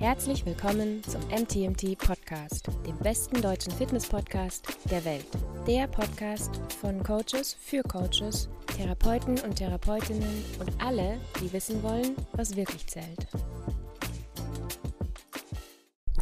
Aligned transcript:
Herzlich 0.00 0.46
willkommen 0.46 1.02
zum 1.04 1.20
MTMT 1.28 1.98
Podcast, 1.98 2.68
dem 2.86 2.96
besten 3.02 3.42
deutschen 3.42 3.70
Fitness-Podcast 3.70 4.66
der 4.90 5.04
Welt. 5.04 5.26
Der 5.66 5.88
Podcast 5.88 6.58
von 6.80 7.02
Coaches 7.02 7.54
für 7.60 7.82
Coaches, 7.82 8.48
Therapeuten 8.78 9.38
und 9.40 9.56
Therapeutinnen 9.56 10.42
und 10.58 10.70
alle, 10.82 11.18
die 11.42 11.52
wissen 11.52 11.82
wollen, 11.82 12.16
was 12.32 12.56
wirklich 12.56 12.86
zählt. 12.86 13.26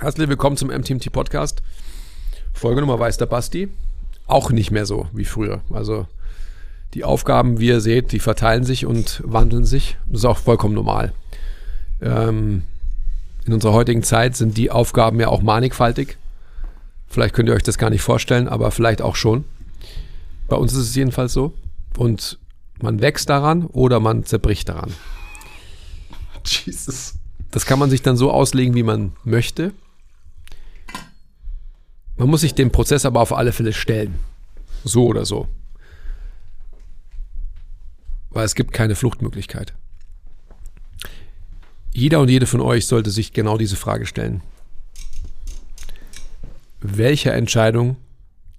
Herzlich 0.00 0.28
willkommen 0.28 0.56
zum 0.56 0.70
MTMT 0.70 1.12
Podcast. 1.12 1.62
Folge 2.52 2.80
Nummer 2.80 2.98
weiß 2.98 3.16
der 3.18 3.26
Basti. 3.26 3.68
Auch 4.26 4.50
nicht 4.50 4.72
mehr 4.72 4.86
so 4.86 5.06
wie 5.12 5.24
früher. 5.24 5.60
Also 5.72 6.08
die 6.94 7.04
Aufgaben, 7.04 7.60
wie 7.60 7.68
ihr 7.68 7.80
seht, 7.80 8.10
die 8.10 8.18
verteilen 8.18 8.64
sich 8.64 8.86
und 8.86 9.22
wandeln 9.24 9.64
sich. 9.64 9.96
Das 10.06 10.22
ist 10.22 10.24
auch 10.24 10.38
vollkommen 10.38 10.74
normal. 10.74 11.12
Ähm, 12.02 12.64
in 13.48 13.54
unserer 13.54 13.72
heutigen 13.72 14.02
Zeit 14.02 14.36
sind 14.36 14.58
die 14.58 14.70
Aufgaben 14.70 15.18
ja 15.18 15.28
auch 15.28 15.40
mannigfaltig. 15.40 16.18
Vielleicht 17.06 17.34
könnt 17.34 17.48
ihr 17.48 17.54
euch 17.54 17.62
das 17.62 17.78
gar 17.78 17.88
nicht 17.88 18.02
vorstellen, 18.02 18.46
aber 18.46 18.70
vielleicht 18.70 19.00
auch 19.00 19.16
schon. 19.16 19.46
Bei 20.48 20.56
uns 20.56 20.74
ist 20.74 20.80
es 20.80 20.94
jedenfalls 20.94 21.32
so. 21.32 21.54
Und 21.96 22.38
man 22.82 23.00
wächst 23.00 23.30
daran 23.30 23.64
oder 23.64 24.00
man 24.00 24.24
zerbricht 24.24 24.68
daran. 24.68 24.92
Jesus. 26.44 27.14
Das 27.50 27.64
kann 27.64 27.78
man 27.78 27.88
sich 27.88 28.02
dann 28.02 28.18
so 28.18 28.30
auslegen, 28.30 28.74
wie 28.74 28.82
man 28.82 29.12
möchte. 29.24 29.72
Man 32.18 32.28
muss 32.28 32.42
sich 32.42 32.54
dem 32.54 32.70
Prozess 32.70 33.06
aber 33.06 33.20
auf 33.20 33.32
alle 33.32 33.52
Fälle 33.52 33.72
stellen. 33.72 34.16
So 34.84 35.06
oder 35.06 35.24
so. 35.24 35.48
Weil 38.28 38.44
es 38.44 38.54
gibt 38.54 38.74
keine 38.74 38.94
Fluchtmöglichkeit. 38.94 39.72
Jeder 41.98 42.20
und 42.20 42.28
jede 42.28 42.46
von 42.46 42.60
euch 42.60 42.86
sollte 42.86 43.10
sich 43.10 43.32
genau 43.32 43.58
diese 43.58 43.74
Frage 43.74 44.06
stellen. 44.06 44.40
Welcher 46.80 47.34
Entscheidung 47.34 47.96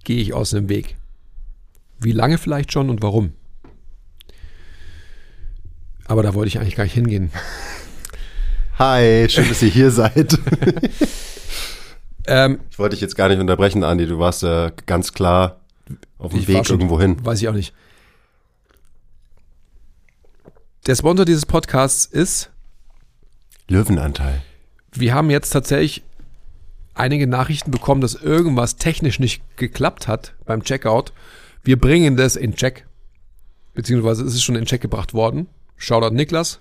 gehe 0.04 0.20
ich 0.20 0.34
aus 0.34 0.50
dem 0.50 0.68
Weg? 0.68 0.96
Wie 1.98 2.12
lange 2.12 2.36
vielleicht 2.36 2.70
schon 2.70 2.90
und 2.90 3.00
warum? 3.00 3.32
Aber 6.04 6.22
da 6.22 6.34
wollte 6.34 6.48
ich 6.48 6.58
eigentlich 6.60 6.76
gar 6.76 6.84
nicht 6.84 6.92
hingehen. 6.92 7.30
Hi, 8.78 9.26
schön, 9.30 9.48
dass 9.48 9.62
ihr 9.62 9.70
hier 9.70 9.90
seid. 9.90 10.38
Ähm, 12.26 12.60
Ich 12.70 12.78
wollte 12.78 12.94
dich 12.94 13.00
jetzt 13.00 13.16
gar 13.16 13.28
nicht 13.30 13.40
unterbrechen, 13.40 13.82
Andi. 13.82 14.06
Du 14.06 14.18
warst 14.18 14.42
ja 14.42 14.70
ganz 14.84 15.14
klar 15.14 15.58
auf 16.18 16.32
dem 16.32 16.46
Weg 16.46 16.66
schon- 16.66 16.76
irgendwo 16.76 17.00
hin. 17.00 17.16
Weiß 17.24 17.40
ich 17.40 17.48
auch 17.48 17.54
nicht. 17.54 17.72
Der 20.86 20.94
Sponsor 20.94 21.24
dieses 21.24 21.46
Podcasts 21.46 22.04
ist, 22.04 22.50
Löwenanteil. 23.70 24.42
wir 24.92 25.14
haben 25.14 25.30
jetzt 25.30 25.50
tatsächlich 25.50 26.02
einige 26.94 27.28
Nachrichten 27.28 27.70
bekommen, 27.70 28.00
dass 28.00 28.14
irgendwas 28.14 28.76
technisch 28.76 29.20
nicht 29.20 29.42
geklappt 29.56 30.08
hat 30.08 30.34
beim 30.44 30.64
Checkout. 30.64 31.12
Wir 31.62 31.78
bringen 31.78 32.16
das 32.16 32.34
in 32.34 32.54
Check. 32.56 32.86
Beziehungsweise 33.74 34.24
ist 34.24 34.34
es 34.34 34.42
schon 34.42 34.56
in 34.56 34.66
Check 34.66 34.80
gebracht 34.80 35.14
worden. 35.14 35.46
Shoutout 35.76 36.14
Niklas. 36.14 36.58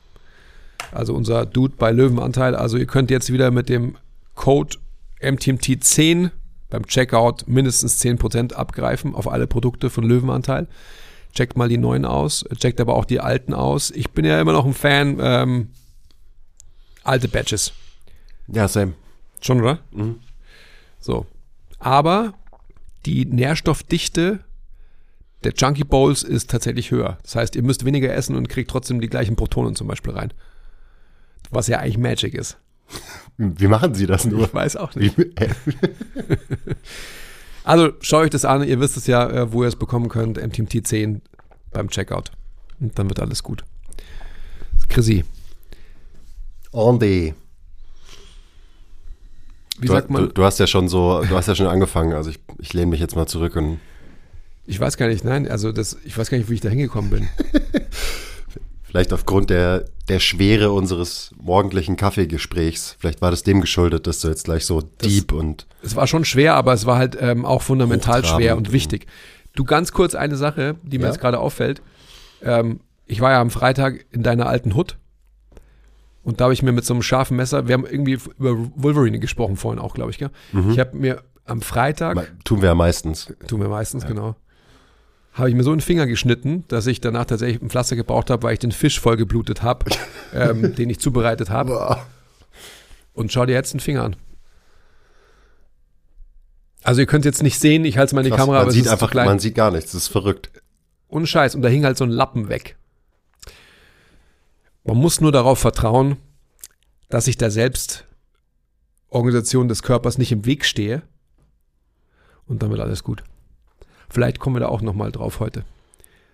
Also 0.92 1.16
unser 1.16 1.48
Dude 1.48 1.74
bei 1.78 1.92
Löwenanteil. 1.92 2.56
Also 2.56 2.78
ihr 2.78 2.86
könnt 2.86 3.10
jetzt 3.10 3.34
wieder 3.34 3.50
mit 3.50 3.70
dem 3.70 3.96
Code 4.36 4.78
MTMT10 5.20 6.30
beim 6.70 6.86
Checkout 6.86 7.48
mindestens 7.48 8.00
10% 8.02 8.54
abgreifen 8.54 9.16
auf 9.16 9.28
alle 9.28 9.48
Produkte 9.48 9.90
von 9.90 10.04
Löwenanteil. 10.04 10.68
Checkt 11.34 11.58
mal 11.58 11.70
die 11.70 11.78
neuen 11.78 12.06
aus, 12.06 12.46
checkt 12.60 12.80
aber 12.80 12.96
auch 12.96 13.06
die 13.06 13.20
alten 13.20 13.54
aus. 13.54 13.92
Ich 13.92 14.12
bin 14.12 14.26
ja 14.26 14.40
immer 14.40 14.54
noch 14.54 14.66
ein 14.66 14.74
Fan. 14.74 15.18
Ähm, 15.20 15.70
alte 17.04 17.28
Badges. 17.28 17.74
Ja, 18.48 18.68
Sam. 18.68 18.94
Schon, 19.42 19.62
oder? 19.62 19.80
Mhm. 19.92 20.20
So. 21.00 21.26
Aber 21.80 22.34
die 23.06 23.26
Nährstoffdichte 23.26 24.40
der 25.44 25.54
Chunky 25.54 25.84
Bowls 25.86 26.24
ist 26.24 26.50
tatsächlich 26.50 26.92
höher. 26.92 27.18
Das 27.24 27.36
heißt, 27.36 27.56
ihr 27.56 27.64
müsst 27.64 27.86
weniger 27.86 28.14
essen 28.14 28.36
und 28.36 28.50
kriegt 28.50 28.70
trotzdem 28.70 29.00
die 29.00 29.08
gleichen 29.08 29.36
Protonen 29.36 29.76
zum 29.76 29.88
Beispiel 29.88 30.14
rein. 30.14 30.34
Was 31.50 31.68
ja 31.68 31.80
eigentlich 31.80 31.98
Magic 31.98 32.34
ist. 32.34 32.58
Wie 33.38 33.68
machen 33.68 33.94
Sie 33.94 34.06
das 34.06 34.26
nur? 34.26 34.46
Ich 34.46 34.54
weiß 34.54 34.76
auch 34.76 34.96
nicht. 34.96 35.16
Also 37.70 37.92
schaut 38.02 38.24
euch 38.24 38.30
das 38.32 38.46
an. 38.46 38.64
Ihr 38.64 38.80
wisst 38.80 38.98
es 38.98 39.06
ja, 39.06 39.30
äh, 39.30 39.54
wo 39.54 39.62
ihr 39.62 39.68
es 39.68 39.76
bekommen 39.76 40.10
könnt. 40.10 40.42
MTMT 40.42 40.88
10 40.88 41.22
beim 41.72 41.90
Checkout. 41.90 42.32
Und 42.80 42.98
dann 42.98 43.10
wird 43.10 43.20
alles 43.20 43.44
gut. 43.44 43.64
Chrissy, 44.88 45.24
Andi. 46.74 47.34
wie 49.80 49.88
Du, 49.88 49.94
sagt 49.94 50.10
du, 50.10 50.14
man? 50.14 50.32
du 50.34 50.44
hast 50.44 50.60
ja 50.60 50.68
schon 50.68 50.88
so, 50.88 51.22
du 51.28 51.36
hast 51.36 51.48
ja 51.48 51.56
schon 51.56 51.68
angefangen. 51.68 52.14
Also 52.14 52.30
ich, 52.30 52.40
ich 52.60 52.74
lehne 52.74 52.88
mich 52.88 53.00
jetzt 53.00 53.16
mal 53.16 53.28
zurück 53.28 53.56
und 53.56 53.80
Ich 54.66 54.80
weiß 54.80 54.98
gar 54.98 55.08
nicht, 55.08 55.24
nein, 55.24 55.48
also 55.50 55.72
das, 55.72 55.98
ich 56.06 56.18
weiß 56.18 56.30
gar 56.30 56.38
nicht, 56.38 56.50
wie 56.50 56.56
ich 56.56 56.62
da 56.62 56.70
hingekommen 56.70 57.10
bin. 57.10 57.30
vielleicht 58.84 59.14
aufgrund 59.14 59.50
der, 59.50 59.86
der 60.08 60.20
Schwere 60.20 60.72
unseres 60.72 61.32
morgendlichen 61.42 61.96
Kaffeegesprächs, 61.96 62.96
vielleicht 63.00 63.22
war 63.22 63.32
das 63.32 63.44
dem 63.44 63.62
geschuldet, 63.62 64.08
dass 64.08 64.20
du 64.22 64.28
jetzt 64.28 64.46
gleich 64.46 64.66
so 64.66 64.82
deep 64.82 65.32
und 65.32 65.68
Es 65.84 65.96
war 65.96 66.08
schon 66.08 66.26
schwer, 66.26 66.56
aber 66.56 66.74
es 66.74 66.86
war 66.86 66.98
halt 66.98 67.18
ähm, 67.20 67.46
auch 67.46 67.62
fundamental 67.62 68.26
schwer 68.26 68.58
und 68.58 68.68
und- 68.68 68.74
wichtig. 68.74 69.06
Du 69.56 69.64
ganz 69.64 69.92
kurz 69.92 70.14
eine 70.16 70.36
Sache, 70.38 70.76
die 70.84 70.98
mir 71.00 71.06
Ja? 71.06 71.10
jetzt 71.12 71.20
gerade 71.20 71.40
auffällt. 71.40 71.82
Ähm, 72.42 72.80
ich 73.08 73.20
war 73.22 73.32
ja 73.32 73.42
am 73.42 73.50
Freitag 73.50 74.06
in 74.12 74.24
deiner 74.24 74.46
alten 74.48 74.76
Hut 74.76 74.98
und 76.24 76.40
da 76.40 76.46
habe 76.46 76.54
ich 76.54 76.62
mir 76.64 76.72
mit 76.72 76.86
so 76.86 76.94
einem 76.94 77.02
scharfen 77.04 77.38
Messer, 77.38 77.68
wir 77.68 77.74
haben 77.74 77.86
irgendwie 77.86 78.20
über 78.38 78.56
Wolverine 78.76 79.20
gesprochen 79.20 79.56
vorhin 79.58 79.80
auch, 79.80 79.94
glaube 79.94 80.12
ich, 80.12 80.18
gell? 80.18 80.30
Mhm. 80.52 80.72
Ich 80.72 80.80
habe 80.80 80.96
mir 80.98 81.24
am 81.46 81.62
Freitag, 81.62 82.16
Ma- 82.16 82.24
tun 82.44 82.62
wir 82.62 82.70
ja 82.70 82.76
meistens. 82.76 83.34
tun 83.48 83.62
wir 83.62 83.70
meistens, 83.70 84.06
genau, 84.06 84.36
habe 85.34 85.50
ich 85.50 85.56
mir 85.56 85.64
so 85.64 85.72
einen 85.72 85.82
Finger 85.82 86.06
geschnitten, 86.08 86.66
dass 86.68 86.86
ich 86.88 87.02
danach 87.02 87.26
tatsächlich 87.26 87.62
ein 87.62 87.70
Pflaster 87.70 87.96
gebraucht 87.96 88.30
habe, 88.30 88.44
weil 88.44 88.54
ich 88.54 88.60
den 88.60 88.72
Fisch 88.72 89.00
voll 89.00 89.16
geblutet 89.18 89.64
habe, 89.64 89.86
ähm, 90.34 90.76
den 90.76 90.90
ich 90.90 91.00
zubereitet 91.00 91.50
habe. 91.50 91.98
Und 93.14 93.32
schau 93.32 93.46
dir 93.46 93.54
jetzt 93.54 93.74
den 93.74 93.80
Finger 93.80 94.04
an. 94.04 94.16
Also 96.84 97.02
ihr 97.02 97.08
könnt 97.08 97.26
jetzt 97.26 97.44
nicht 97.44 97.60
sehen, 97.60 97.84
ich 97.86 97.98
halte 97.98 98.16
mal 98.16 98.22
in 98.22 98.26
die 98.26 98.30
Krass, 98.32 98.40
Kamera, 98.40 98.58
man 98.58 98.62
aber 98.64 98.72
sieht 98.72 98.86
es 98.86 98.88
ist 98.88 98.94
einfach, 99.02 99.14
man 99.14 99.40
sieht 99.40 99.56
gar 99.56 99.72
nichts. 99.72 99.92
Das 99.92 100.04
ist 100.04 100.08
verrückt. 100.08 100.50
Ohne 101.10 101.28
Scheiß. 101.28 101.56
Und 101.56 101.62
da 101.62 101.70
hing 101.70 101.84
halt 101.86 101.98
so 101.98 102.04
ein 102.06 102.10
Lappen 102.10 102.50
weg. 102.50 102.78
Man 104.90 104.98
muss 104.98 105.22
nur 105.22 105.32
darauf 105.32 105.60
vertrauen, 105.60 106.18
dass 107.10 107.28
ich 107.28 107.38
der 107.38 107.52
Selbstorganisation 107.52 109.68
des 109.68 109.84
Körpers 109.84 110.18
nicht 110.18 110.32
im 110.32 110.48
Weg 110.48 110.66
stehe. 110.66 111.04
Und 112.48 112.60
wird 112.60 112.80
alles 112.80 113.04
gut. 113.04 113.24
Vielleicht 114.10 114.40
kommen 114.40 114.56
wir 114.56 114.62
da 114.62 114.70
auch 114.70 114.82
nochmal 114.82 115.12
drauf 115.12 115.40
heute. 115.40 115.64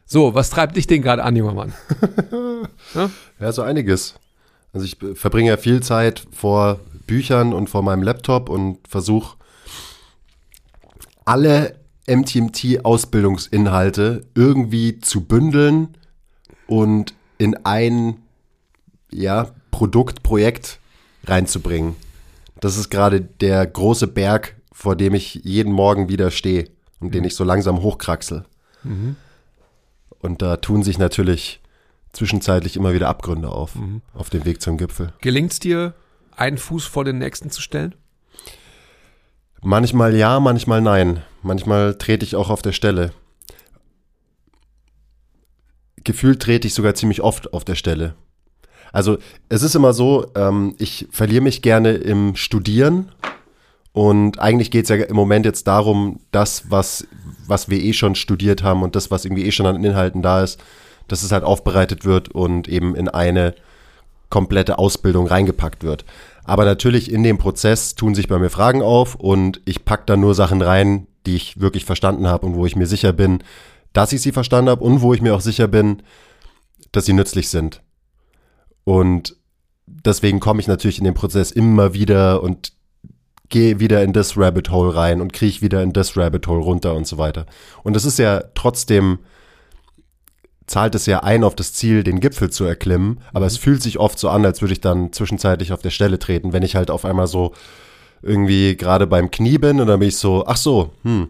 So, 0.05 0.35
was 0.35 0.51
treibt 0.51 0.77
dich 0.77 0.87
denn 0.87 1.01
gerade 1.01 1.25
an, 1.25 1.35
junger 1.35 1.53
Mann? 1.53 1.73
Ja, 3.39 3.51
so 3.51 3.61
einiges. 3.61 4.15
Also 4.71 4.85
ich 4.85 4.95
verbringe 5.15 5.49
ja 5.49 5.57
viel 5.57 5.83
Zeit 5.83 6.25
vor 6.31 6.79
Büchern 7.07 7.51
und 7.51 7.69
vor 7.69 7.81
meinem 7.81 8.03
Laptop 8.03 8.47
und 8.47 8.87
versuche 8.87 9.35
alle 11.25 11.77
MTMT-Ausbildungsinhalte 12.07 14.25
irgendwie 14.33 15.01
zu 15.01 15.25
bündeln 15.25 15.97
und 16.67 17.13
in 17.37 17.57
ein 17.65 18.21
ja, 19.11 19.51
Produkt, 19.71 20.23
Projekt 20.23 20.79
reinzubringen. 21.25 21.95
Das 22.59 22.77
ist 22.77 22.89
gerade 22.89 23.21
der 23.21 23.65
große 23.65 24.07
Berg, 24.07 24.55
vor 24.71 24.95
dem 24.95 25.13
ich 25.13 25.35
jeden 25.43 25.71
Morgen 25.71 26.09
wieder 26.09 26.31
stehe 26.31 26.69
und 26.99 27.13
den 27.13 27.23
ich 27.23 27.35
so 27.35 27.43
langsam 27.43 27.81
hochkraxel. 27.81 28.45
Und 30.19 30.41
da 30.41 30.57
tun 30.57 30.83
sich 30.83 30.97
natürlich 30.97 31.59
zwischenzeitlich 32.13 32.75
immer 32.75 32.93
wieder 32.93 33.09
Abgründe 33.09 33.49
auf, 33.49 33.73
auf 34.13 34.29
dem 34.29 34.45
Weg 34.45 34.61
zum 34.61 34.77
Gipfel. 34.77 35.13
Gelingt 35.21 35.51
es 35.51 35.59
dir, 35.59 35.93
einen 36.35 36.57
Fuß 36.57 36.85
vor 36.85 37.03
den 37.03 37.17
nächsten 37.17 37.49
zu 37.49 37.61
stellen? 37.61 37.95
Manchmal 39.61 40.15
ja, 40.15 40.39
manchmal 40.39 40.81
nein. 40.81 41.23
Manchmal 41.41 41.95
trete 41.95 42.25
ich 42.25 42.35
auch 42.35 42.49
auf 42.49 42.61
der 42.61 42.71
Stelle. 42.71 43.11
Gefühlt 46.03 46.41
trete 46.41 46.67
ich 46.67 46.73
sogar 46.73 46.93
ziemlich 46.93 47.21
oft 47.21 47.51
auf 47.53 47.65
der 47.65 47.75
Stelle. 47.75 48.15
Also 48.95 49.17
es 49.49 49.61
ist 49.61 49.75
immer 49.75 49.91
so, 49.91 50.27
ähm, 50.35 50.73
ich 50.77 51.05
verliere 51.11 51.43
mich 51.43 51.61
gerne 51.61 51.95
im 51.95 52.37
Studieren 52.37 53.11
und 53.91 54.39
eigentlich 54.39 54.71
geht 54.71 54.85
es 54.85 54.89
ja 54.89 54.95
im 54.95 55.17
Moment 55.17 55.45
jetzt 55.45 55.67
darum, 55.67 56.21
das, 56.31 56.71
was, 56.71 57.05
was 57.45 57.67
wir 57.67 57.77
eh 57.77 57.91
schon 57.91 58.15
studiert 58.15 58.63
haben 58.63 58.83
und 58.83 58.95
das, 58.95 59.11
was 59.11 59.25
irgendwie 59.25 59.43
eh 59.43 59.51
schon 59.51 59.65
an 59.65 59.83
Inhalten 59.83 60.21
da 60.21 60.41
ist, 60.41 60.63
dass 61.09 61.23
es 61.23 61.33
halt 61.33 61.43
aufbereitet 61.43 62.05
wird 62.05 62.29
und 62.29 62.69
eben 62.69 62.95
in 62.95 63.09
eine 63.09 63.53
komplette 64.29 64.79
Ausbildung 64.79 65.27
reingepackt 65.27 65.83
wird. 65.83 66.05
Aber 66.45 66.63
natürlich 66.63 67.11
in 67.11 67.21
dem 67.21 67.37
Prozess 67.37 67.95
tun 67.95 68.15
sich 68.15 68.29
bei 68.29 68.39
mir 68.39 68.49
Fragen 68.49 68.81
auf 68.81 69.15
und 69.15 69.59
ich 69.65 69.83
packe 69.83 70.03
da 70.05 70.15
nur 70.15 70.35
Sachen 70.35 70.61
rein, 70.61 71.05
die 71.25 71.35
ich 71.35 71.59
wirklich 71.59 71.83
verstanden 71.83 72.27
habe 72.27 72.45
und 72.45 72.55
wo 72.55 72.65
ich 72.65 72.77
mir 72.77 72.87
sicher 72.87 73.11
bin, 73.11 73.43
dass 73.91 74.13
ich 74.13 74.21
sie 74.21 74.31
verstanden 74.31 74.69
habe 74.69 74.85
und 74.85 75.01
wo 75.01 75.13
ich 75.13 75.21
mir 75.21 75.35
auch 75.35 75.41
sicher 75.41 75.67
bin, 75.67 76.01
dass 76.93 77.05
sie 77.05 77.13
nützlich 77.13 77.49
sind. 77.49 77.81
Und 78.85 79.35
deswegen 79.85 80.39
komme 80.39 80.61
ich 80.61 80.67
natürlich 80.67 80.99
in 80.99 81.03
den 81.03 81.13
Prozess 81.13 81.51
immer 81.51 81.93
wieder 81.93 82.41
und 82.41 82.71
gehe 83.49 83.79
wieder 83.79 84.03
in 84.03 84.13
das 84.13 84.37
Rabbit 84.37 84.69
Hole 84.71 84.95
rein 84.95 85.21
und 85.21 85.33
kriege 85.33 85.61
wieder 85.61 85.83
in 85.83 85.91
das 85.91 86.15
Rabbit 86.15 86.47
Hole 86.47 86.63
runter 86.63 86.95
und 86.95 87.05
so 87.05 87.17
weiter. 87.17 87.45
Und 87.83 87.95
es 87.95 88.05
ist 88.05 88.17
ja 88.17 88.43
trotzdem, 88.55 89.19
zahlt 90.65 90.95
es 90.95 91.05
ja 91.05 91.21
ein 91.21 91.43
auf 91.43 91.55
das 91.55 91.73
Ziel, 91.73 92.03
den 92.03 92.19
Gipfel 92.19 92.49
zu 92.49 92.63
erklimmen, 92.63 93.19
aber 93.33 93.45
es 93.45 93.57
fühlt 93.57 93.81
sich 93.81 93.99
oft 93.99 94.17
so 94.17 94.29
an, 94.29 94.45
als 94.45 94.61
würde 94.61 94.73
ich 94.73 94.81
dann 94.81 95.13
zwischenzeitlich 95.13 95.73
auf 95.73 95.81
der 95.81 95.91
Stelle 95.91 96.17
treten, 96.17 96.53
wenn 96.53 96.63
ich 96.63 96.75
halt 96.75 96.89
auf 96.89 97.05
einmal 97.05 97.27
so 97.27 97.53
irgendwie 98.21 98.75
gerade 98.75 99.05
beim 99.05 99.29
Knie 99.29 99.59
bin 99.59 99.79
und 99.79 99.87
dann 99.87 99.99
bin 99.99 100.09
ich 100.09 100.17
so, 100.17 100.45
ach 100.47 100.57
so, 100.57 100.93
hm, 101.03 101.29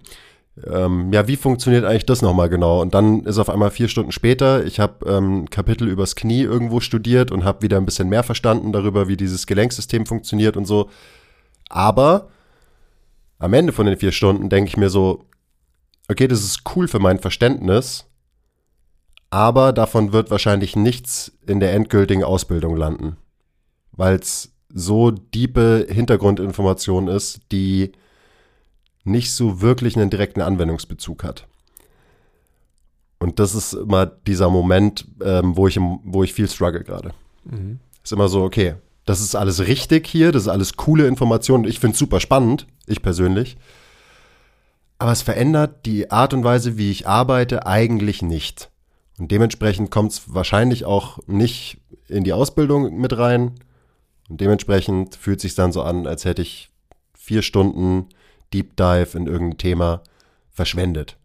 ähm, 0.63 1.11
ja, 1.11 1.27
wie 1.27 1.35
funktioniert 1.35 1.83
eigentlich 1.83 2.05
das 2.05 2.21
nochmal 2.21 2.47
genau? 2.47 2.81
Und 2.81 2.93
dann 2.93 3.25
ist 3.25 3.39
auf 3.39 3.49
einmal 3.49 3.71
vier 3.71 3.89
Stunden 3.89 4.13
später, 4.13 4.65
ich 4.65 4.79
habe 4.79 5.05
ähm, 5.09 5.49
Kapitel 5.49 5.87
übers 5.87 6.15
Knie 6.15 6.41
irgendwo 6.41 6.79
studiert 6.79 7.31
und 7.31 7.43
habe 7.43 7.61
wieder 7.61 7.77
ein 7.77 7.85
bisschen 7.85 8.07
mehr 8.07 8.23
verstanden 8.23 8.71
darüber, 8.71 9.07
wie 9.07 9.17
dieses 9.17 9.47
Gelenksystem 9.47 10.05
funktioniert 10.05 10.55
und 10.55 10.65
so. 10.65 10.89
Aber 11.69 12.29
am 13.37 13.53
Ende 13.53 13.73
von 13.73 13.85
den 13.85 13.97
vier 13.97 14.13
Stunden 14.13 14.49
denke 14.49 14.69
ich 14.69 14.77
mir 14.77 14.89
so, 14.89 15.25
okay, 16.09 16.27
das 16.27 16.43
ist 16.43 16.61
cool 16.75 16.87
für 16.87 16.99
mein 16.99 17.19
Verständnis, 17.19 18.05
aber 19.29 19.73
davon 19.73 20.13
wird 20.13 20.31
wahrscheinlich 20.31 20.77
nichts 20.77 21.33
in 21.45 21.59
der 21.59 21.73
endgültigen 21.73 22.23
Ausbildung 22.23 22.77
landen, 22.77 23.17
weil 23.91 24.15
es 24.15 24.53
so 24.69 25.11
diepe 25.11 25.87
Hintergrundinformation 25.89 27.09
ist, 27.09 27.41
die 27.51 27.91
nicht 29.05 29.31
so 29.31 29.61
wirklich 29.61 29.95
einen 29.95 30.09
direkten 30.09 30.41
Anwendungsbezug 30.41 31.23
hat. 31.23 31.47
Und 33.19 33.39
das 33.39 33.55
ist 33.55 33.73
immer 33.73 34.05
dieser 34.05 34.49
Moment, 34.49 35.07
ähm, 35.23 35.55
wo, 35.55 35.67
ich 35.67 35.77
im, 35.77 35.99
wo 36.03 36.23
ich 36.23 36.33
viel 36.33 36.49
struggle 36.49 36.83
gerade. 36.83 37.11
Mhm. 37.45 37.79
Ist 38.03 38.11
immer 38.11 38.27
so, 38.27 38.43
okay, 38.43 38.75
das 39.05 39.21
ist 39.21 39.35
alles 39.35 39.67
richtig 39.67 40.07
hier, 40.07 40.31
das 40.31 40.43
ist 40.43 40.47
alles 40.49 40.75
coole 40.75 41.07
Informationen. 41.07 41.65
Ich 41.65 41.79
finde 41.79 41.93
es 41.93 41.99
super 41.99 42.19
spannend, 42.19 42.67
ich 42.87 43.01
persönlich. 43.01 43.57
Aber 44.97 45.11
es 45.11 45.21
verändert 45.21 45.85
die 45.85 46.11
Art 46.11 46.33
und 46.33 46.43
Weise, 46.43 46.77
wie 46.77 46.91
ich 46.91 47.07
arbeite, 47.07 47.65
eigentlich 47.65 48.21
nicht. 48.21 48.69
Und 49.19 49.31
dementsprechend 49.31 49.91
kommt 49.91 50.11
es 50.11 50.33
wahrscheinlich 50.33 50.85
auch 50.85 51.19
nicht 51.27 51.77
in 52.07 52.23
die 52.23 52.33
Ausbildung 52.33 52.97
mit 52.97 53.17
rein. 53.17 53.51
Und 54.29 54.41
dementsprechend 54.41 55.15
fühlt 55.15 55.37
es 55.37 55.43
sich 55.43 55.55
dann 55.55 55.71
so 55.71 55.83
an, 55.83 56.07
als 56.07 56.25
hätte 56.25 56.41
ich 56.41 56.69
vier 57.13 57.41
Stunden 57.41 58.07
Deep 58.53 58.75
Dive 58.75 59.17
in 59.17 59.27
irgendein 59.27 59.57
Thema 59.57 60.03
verschwendet. 60.51 61.17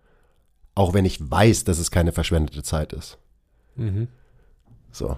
Auch 0.75 0.95
wenn 0.95 1.05
ich 1.05 1.31
weiß, 1.31 1.65
dass 1.65 1.79
es 1.79 1.91
keine 1.91 2.13
verschwendete 2.13 2.63
Zeit 2.63 2.93
ist. 2.93 3.19
Mhm. 3.77 4.09
So. 4.93 5.17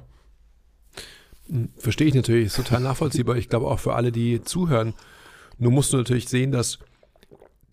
Hm, 1.49 1.71
verstehe 1.77 2.09
ich 2.09 2.15
natürlich, 2.15 2.47
ist 2.47 2.57
total 2.57 2.81
nachvollziehbar. 2.81 3.37
Ich 3.37 3.49
glaube 3.49 3.67
auch 3.67 3.81
für 3.81 3.95
alle, 3.95 4.13
die 4.13 4.43
zuhören. 4.43 4.95
Nur 5.59 5.73
musst 5.73 5.93
du 5.93 5.97
natürlich 5.97 6.29
sehen, 6.29 6.53
dass 6.53 6.79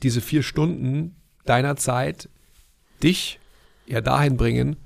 diese 0.03 0.21
vier 0.21 0.43
Stunden 0.43 1.15
deiner 1.45 1.75
Zeit 1.75 2.29
dich 3.03 3.39
ja 3.85 4.01
dahin 4.01 4.37
bringen, 4.37 4.77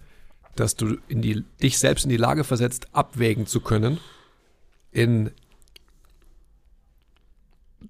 dass 0.56 0.76
du 0.76 0.98
in 1.08 1.22
die, 1.22 1.44
dich 1.62 1.80
selbst 1.80 2.06
in 2.06 2.10
die 2.10 2.18
Lage 2.18 2.44
versetzt, 2.44 2.88
abwägen 2.94 3.48
zu 3.48 3.60
können 3.60 4.00
in 4.92 5.32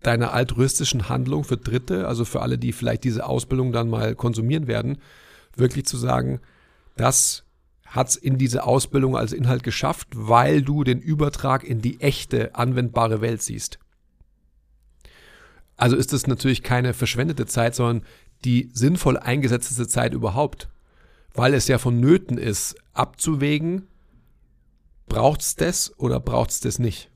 deiner 0.06 0.34
altruistischen 0.34 1.10
Handlung 1.10 1.44
für 1.44 1.58
Dritte, 1.58 2.08
also 2.08 2.26
für 2.26 2.42
alle, 2.42 2.58
die 2.58 2.74
vielleicht 2.74 3.04
diese 3.04 3.26
Ausbildung 3.26 3.72
dann 3.72 3.90
mal 3.90 4.16
konsumieren 4.16 4.68
werden, 4.68 4.98
wirklich 5.56 5.86
zu 5.86 5.98
sagen, 5.98 6.40
das 6.96 7.44
hat 7.86 8.10
es 8.10 8.16
in 8.16 8.38
diese 8.38 8.64
Ausbildung 8.64 9.16
als 9.16 9.34
Inhalt 9.34 9.64
geschafft, 9.64 10.08
weil 10.14 10.64
du 10.64 10.84
den 10.84 11.00
Übertrag 11.00 11.64
in 11.64 11.82
die 11.82 12.02
echte 12.02 12.56
anwendbare 12.56 13.22
Welt 13.22 13.42
siehst. 13.42 13.78
Also 15.78 15.96
ist 15.96 16.14
das 16.14 16.28
natürlich 16.28 16.64
keine 16.64 16.94
verschwendete 16.94 17.46
Zeit, 17.46 17.76
sondern 17.76 18.04
die 18.46 18.70
sinnvoll 18.74 19.18
eingesetzte 19.18 19.88
Zeit 19.88 20.14
überhaupt, 20.14 20.70
weil 21.34 21.54
es 21.54 21.68
ja 21.68 21.78
vonnöten 21.78 22.38
ist, 22.38 22.76
abzuwägen, 22.94 23.88
braucht 25.08 25.42
es 25.42 25.56
das 25.56 25.98
oder 26.00 26.20
braucht 26.20 26.50
es 26.50 26.60
das 26.60 26.80
nicht. 26.80 27.10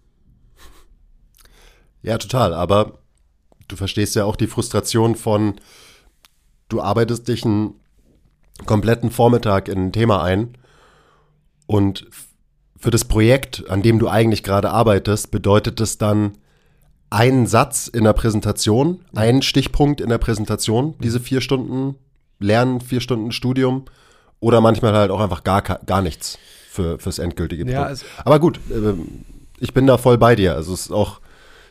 Ja, 2.01 2.17
total. 2.17 2.53
Aber 2.53 2.99
du 3.67 3.75
verstehst 3.75 4.15
ja 4.15 4.25
auch 4.25 4.35
die 4.35 4.47
Frustration 4.47 5.15
von, 5.15 5.55
du 6.69 6.81
arbeitest 6.81 7.27
dich 7.27 7.45
einen 7.45 7.75
kompletten 8.65 9.11
Vormittag 9.11 9.67
in 9.67 9.88
ein 9.88 9.94
Thema 9.94 10.23
ein 10.23 10.57
und 11.67 12.07
für 12.79 12.91
das 12.91 13.05
Projekt, 13.05 13.69
an 13.69 13.81
dem 13.81 13.99
du 13.99 14.07
eigentlich 14.07 14.44
gerade 14.44 14.69
arbeitest, 14.69 15.31
bedeutet 15.31 15.81
es 15.81 15.97
dann 15.97 16.38
einen 17.09 17.47
Satz 17.47 17.88
in 17.88 18.03
der 18.03 18.13
Präsentation, 18.13 19.01
einen 19.15 19.41
Stichpunkt 19.41 20.01
in 20.01 20.09
der 20.09 20.17
Präsentation, 20.17 20.95
diese 21.01 21.19
vier 21.19 21.41
Stunden 21.41 21.95
Lernen, 22.39 22.81
vier 22.81 23.01
Stunden 23.01 23.31
Studium 23.31 23.85
oder 24.39 24.61
manchmal 24.61 24.94
halt 24.94 25.09
auch 25.09 25.19
einfach 25.19 25.44
gar, 25.44 25.61
gar 25.61 26.01
nichts 26.01 26.38
für, 26.69 26.99
fürs 26.99 27.17
endgültige 27.17 27.65
Projekt. 27.65 28.01
Ja, 28.01 28.23
Aber 28.23 28.39
gut, 28.39 28.59
ähm, 28.71 29.25
ich 29.59 29.73
bin 29.73 29.88
da 29.88 29.97
voll 29.97 30.19
bei 30.19 30.35
dir. 30.35 30.53
Also 30.53 30.73
es 30.73 30.81
ist 30.81 30.91
auch 30.91 31.19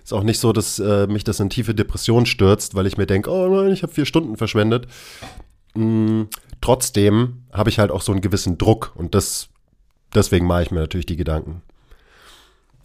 ist 0.06 0.12
auch 0.12 0.23
nicht 0.23 0.38
so, 0.38 0.53
dass 0.53 0.79
äh, 0.79 1.08
mich 1.08 1.25
das 1.25 1.41
in 1.41 1.50
tiefe 1.50 1.75
Depression 1.75 2.26
stürzt, 2.26 2.76
weil 2.76 2.87
ich 2.87 2.97
mir 2.97 3.06
denke, 3.06 3.29
oh 3.29 3.49
nein, 3.49 3.73
ich 3.73 3.82
habe 3.82 3.93
vier 3.93 4.06
Stunden 4.06 4.37
verschwendet. 4.37 4.87
Mm, 5.75 6.23
trotzdem 6.61 7.43
habe 7.53 7.70
ich 7.70 7.81
halt 7.81 7.91
auch 7.91 8.03
so 8.03 8.12
einen 8.12 8.20
gewissen 8.20 8.56
Druck 8.56 8.93
und 8.94 9.17
das, 9.17 9.49
deswegen 10.14 10.47
mache 10.47 10.62
ich 10.62 10.70
mir 10.70 10.79
natürlich 10.79 11.06
die 11.06 11.17
Gedanken. 11.17 11.62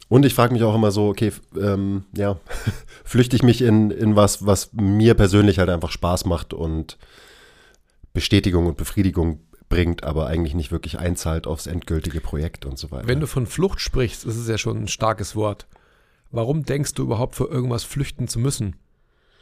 Und 0.10 0.26
ich 0.26 0.34
frage 0.34 0.52
mich 0.52 0.64
auch 0.64 0.74
immer 0.74 0.90
so, 0.90 1.10
okay, 1.10 1.32
ähm, 1.56 2.06
ja, 2.18 2.40
flüchte 3.06 3.36
ich 3.36 3.44
mich 3.44 3.62
in, 3.62 3.92
in 3.92 4.16
was, 4.16 4.48
was 4.48 4.74
mir 4.74 5.14
persönlich 5.14 5.60
halt 5.60 5.70
einfach 5.70 5.92
Spaß 5.92 6.26
macht 6.26 6.56
und 6.56 6.98
Bestätigung 8.14 8.66
und 8.66 8.78
Befriedigung 8.78 9.42
bringt, 9.70 10.04
aber 10.04 10.26
eigentlich 10.26 10.56
nicht 10.56 10.72
wirklich 10.72 10.98
einzahlt 10.98 11.46
aufs 11.46 11.68
endgültige 11.68 12.20
Projekt 12.20 12.66
und 12.66 12.80
so 12.80 12.90
weiter. 12.90 13.08
Wenn 13.08 13.20
du 13.20 13.28
von 13.28 13.46
Flucht 13.46 13.80
sprichst, 13.80 14.26
ist 14.26 14.38
es 14.38 14.48
ja 14.48 14.58
schon 14.58 14.78
ein 14.78 14.88
starkes 14.88 15.36
Wort 15.36 15.68
warum 16.32 16.64
denkst 16.64 16.94
du 16.94 17.04
überhaupt 17.04 17.36
vor 17.36 17.52
irgendwas 17.52 17.84
flüchten 17.84 18.28
zu 18.28 18.40
müssen? 18.40 18.76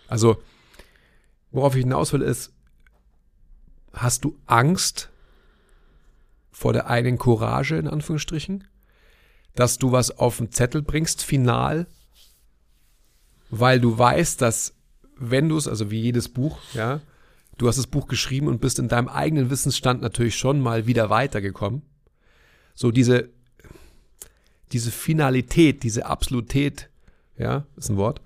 Also, 0.07 0.41
worauf 1.51 1.75
ich 1.75 1.83
hinaus 1.83 2.13
will, 2.13 2.21
ist, 2.21 2.51
hast 3.94 4.24
du 4.24 4.38
Angst 4.45 5.09
vor 6.51 6.74
der 6.74 6.89
eigenen 6.89 7.18
Courage, 7.18 7.77
in 7.77 7.88
Anführungsstrichen? 7.88 8.68
Dass 9.56 9.77
du 9.77 9.91
was 9.91 10.18
auf 10.18 10.38
den 10.38 10.51
Zettel 10.51 10.81
bringst, 10.81 11.24
final, 11.24 11.88
weil 13.50 13.79
du 13.79 13.98
weißt, 13.98 14.41
dass 14.41 14.74
wenn 15.17 15.50
du 15.50 15.58
es, 15.58 15.67
also 15.67 15.91
wie 15.91 16.00
jedes 16.00 16.29
Buch, 16.29 16.60
ja, 16.74 17.01
du 17.58 17.67
hast 17.67 17.77
das 17.77 17.88
Buch 17.88 18.08
geschrieben 18.08 18.48
und 18.48 18.62
bist 18.62 18.79
in 18.79 18.88
deinem 18.88 19.10
eigenen 19.10 19.50
Wissensstand 19.50 20.01
natürlich 20.01 20.38
schon 20.38 20.62
mal 20.62 20.88
wieder 20.88 21.10
weitergekommen. 21.10 21.81
So 22.74 22.91
diese 22.91 23.29
diese 24.72 24.92
Finalität, 24.92 25.84
diese 25.84 26.06
Absolutät, 26.06 26.90
ja, 27.38 27.66
ist 27.78 27.90
ein 27.90 27.98
Wort, 27.98 28.22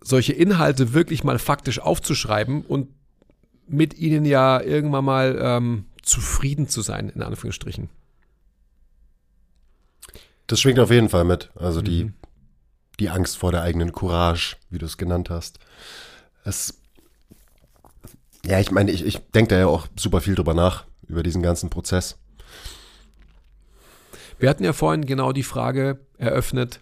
solche 0.00 0.32
Inhalte 0.32 0.92
wirklich 0.92 1.24
mal 1.24 1.38
faktisch 1.38 1.80
aufzuschreiben 1.80 2.62
und 2.62 2.88
mit 3.66 3.94
ihnen 3.98 4.24
ja 4.24 4.60
irgendwann 4.60 5.04
mal 5.04 5.38
ähm, 5.40 5.86
zufrieden 6.02 6.68
zu 6.68 6.82
sein, 6.82 7.08
in 7.10 7.22
Anführungsstrichen. 7.22 7.88
Das 10.46 10.60
schwingt 10.60 10.78
auf 10.78 10.90
jeden 10.90 11.08
Fall 11.08 11.24
mit. 11.24 11.50
Also 11.56 11.82
die, 11.82 12.04
mhm. 12.04 12.14
die 13.00 13.10
Angst 13.10 13.36
vor 13.36 13.50
der 13.50 13.62
eigenen 13.62 13.92
Courage, 13.92 14.56
wie 14.70 14.78
du 14.78 14.86
es 14.86 14.96
genannt 14.96 15.30
hast. 15.30 15.58
Es, 16.44 16.78
ja, 18.44 18.60
ich 18.60 18.70
meine, 18.70 18.92
ich, 18.92 19.04
ich 19.04 19.18
denke 19.34 19.54
da 19.54 19.58
ja 19.58 19.66
auch 19.66 19.88
super 19.96 20.20
viel 20.20 20.36
drüber 20.36 20.54
nach, 20.54 20.84
über 21.08 21.24
diesen 21.24 21.42
ganzen 21.42 21.68
Prozess. 21.68 22.16
Wir 24.38 24.50
hatten 24.50 24.64
ja 24.64 24.72
vorhin 24.72 25.06
genau 25.06 25.32
die 25.32 25.42
Frage 25.42 25.98
eröffnet, 26.18 26.80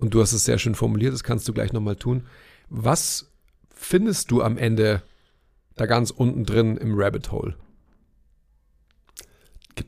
und 0.00 0.14
du 0.14 0.20
hast 0.20 0.32
es 0.32 0.44
sehr 0.44 0.58
schön 0.58 0.74
formuliert, 0.74 1.12
das 1.12 1.24
kannst 1.24 1.46
du 1.46 1.52
gleich 1.52 1.72
nochmal 1.72 1.96
tun. 1.96 2.26
Was 2.70 3.30
findest 3.74 4.30
du 4.30 4.42
am 4.42 4.56
Ende 4.56 5.02
da 5.76 5.86
ganz 5.86 6.10
unten 6.10 6.44
drin 6.44 6.76
im 6.78 6.98
Rabbit 6.98 7.30
Hole? 7.30 7.54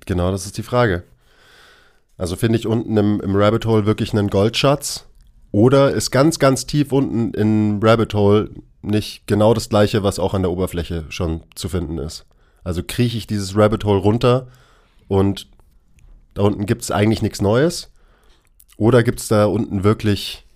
Genau, 0.07 0.31
das 0.31 0.47
ist 0.47 0.59
die 0.59 0.63
Frage. 0.63 1.03
Also 2.19 2.37
finde 2.37 2.59
ich 2.59 2.67
unten 2.67 2.97
im, 2.97 3.21
im 3.21 3.37
Rabbit 3.37 3.65
Hole 3.65 3.87
wirklich 3.87 4.13
einen 4.13 4.29
Goldschatz? 4.29 5.07
Oder 5.51 5.93
ist 5.93 6.11
ganz, 6.11 6.39
ganz 6.39 6.67
tief 6.67 6.93
unten 6.93 7.35
im 7.35 7.81
Rabbit 7.83 8.15
Hole 8.15 8.51
nicht 8.83 9.27
genau 9.27 9.55
das 9.55 9.69
gleiche, 9.69 10.03
was 10.03 10.19
auch 10.19 10.35
an 10.35 10.43
der 10.43 10.51
Oberfläche 10.51 11.05
schon 11.09 11.43
zu 11.55 11.69
finden 11.69 11.99
ist? 11.99 12.27
Also 12.65 12.83
krieche 12.87 13.19
ich 13.19 13.27
dieses 13.27 13.57
Rabbit 13.57 13.85
Hole 13.85 14.01
runter 14.01 14.49
und 15.09 15.49
da 16.35 16.43
unten 16.43 16.67
gibt 16.67 16.83
es 16.83 16.91
eigentlich 16.91 17.23
nichts 17.23 17.41
Neues. 17.41 17.91
Oder 18.77 19.03
gibt 19.03 19.21
es 19.21 19.29
da 19.29 19.47
unten 19.47 19.85
wirklich 19.85 20.47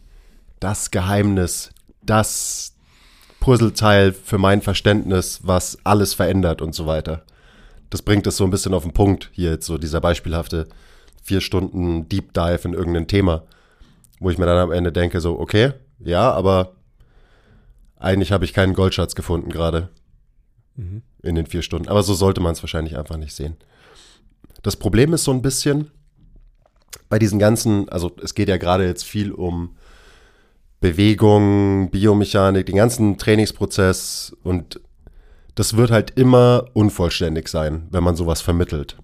das 0.59 0.91
Geheimnis, 0.91 1.71
das 2.03 2.75
Puzzleteil 3.41 4.13
für 4.13 4.39
mein 4.39 4.63
Verständnis, 4.63 5.41
was 5.43 5.79
alles 5.85 6.15
verändert 6.15 6.63
und 6.63 6.75
so 6.75 6.87
weiter. 6.87 7.25
das 7.91 8.03
bringt 8.03 8.27
es 8.27 8.37
so 8.37 8.45
ein 8.45 8.51
bisschen 8.51 8.75
auf 8.75 8.83
den 8.83 8.93
Punkt, 8.93 9.31
hier 9.33 9.53
jetzt 9.53 9.67
so 9.67 9.79
dieser 9.79 10.01
beispielhafte 10.01 10.67
vier 11.23 11.41
Stunden 11.41 12.09
Deep 12.09 12.33
Dive 12.33 12.63
in 12.65 12.75
irgendein 12.75 13.07
Thema, 13.07 13.45
wo 14.19 14.31
ich 14.31 14.39
mir 14.39 14.47
dann 14.47 14.59
am 14.59 14.73
Ende 14.73 14.91
denke, 14.91 15.21
so, 15.21 15.39
okay, 15.39 15.73
ja, 16.01 16.33
aber 16.33 16.73
eigentlich 17.97 18.33
habe 18.33 18.45
ich 18.45 18.53
keinen 18.53 18.75
Goldschatz 18.75 19.15
gefunden 19.15 19.51
gerade 19.51 19.91
mhm. 20.77 21.03
in 21.23 21.35
den 21.35 21.47
vier 21.47 21.63
Stunden. 21.63 21.89
Aber 21.89 22.03
so 22.03 22.15
sollte 22.15 22.41
man 22.41 22.53
es 22.53 22.63
wahrscheinlich 22.63 22.97
einfach 22.97 23.17
nicht 23.17 23.35
sehen. 23.35 23.57
Das 24.63 24.77
Problem 24.77 25.13
ist 25.13 25.25
so 25.25 25.33
ein 25.33 25.43
bisschen 25.43 25.91
bei 27.09 27.19
diesen 27.19 27.39
ganzen, 27.39 27.89
also 27.89 28.13
es 28.23 28.35
geht 28.35 28.49
ja 28.49 28.57
gerade 28.57 28.87
jetzt 28.87 29.05
viel 29.05 29.33
um 29.33 29.77
Bewegung, 30.81 31.91
Biomechanik, 31.91 32.67
den 32.67 32.77
ganzen 32.77 33.17
Trainingsprozess 33.19 34.37
und 34.43 34.81
das 35.55 35.77
wird 35.77 35.91
halt 35.91 36.13
immer 36.19 36.67
unvollständig 36.75 37.49
sein, 37.49 37.89
wenn 37.91 38.05
man 38.05 38.17
sowas 38.17 38.43
vermittelt. 38.43 38.97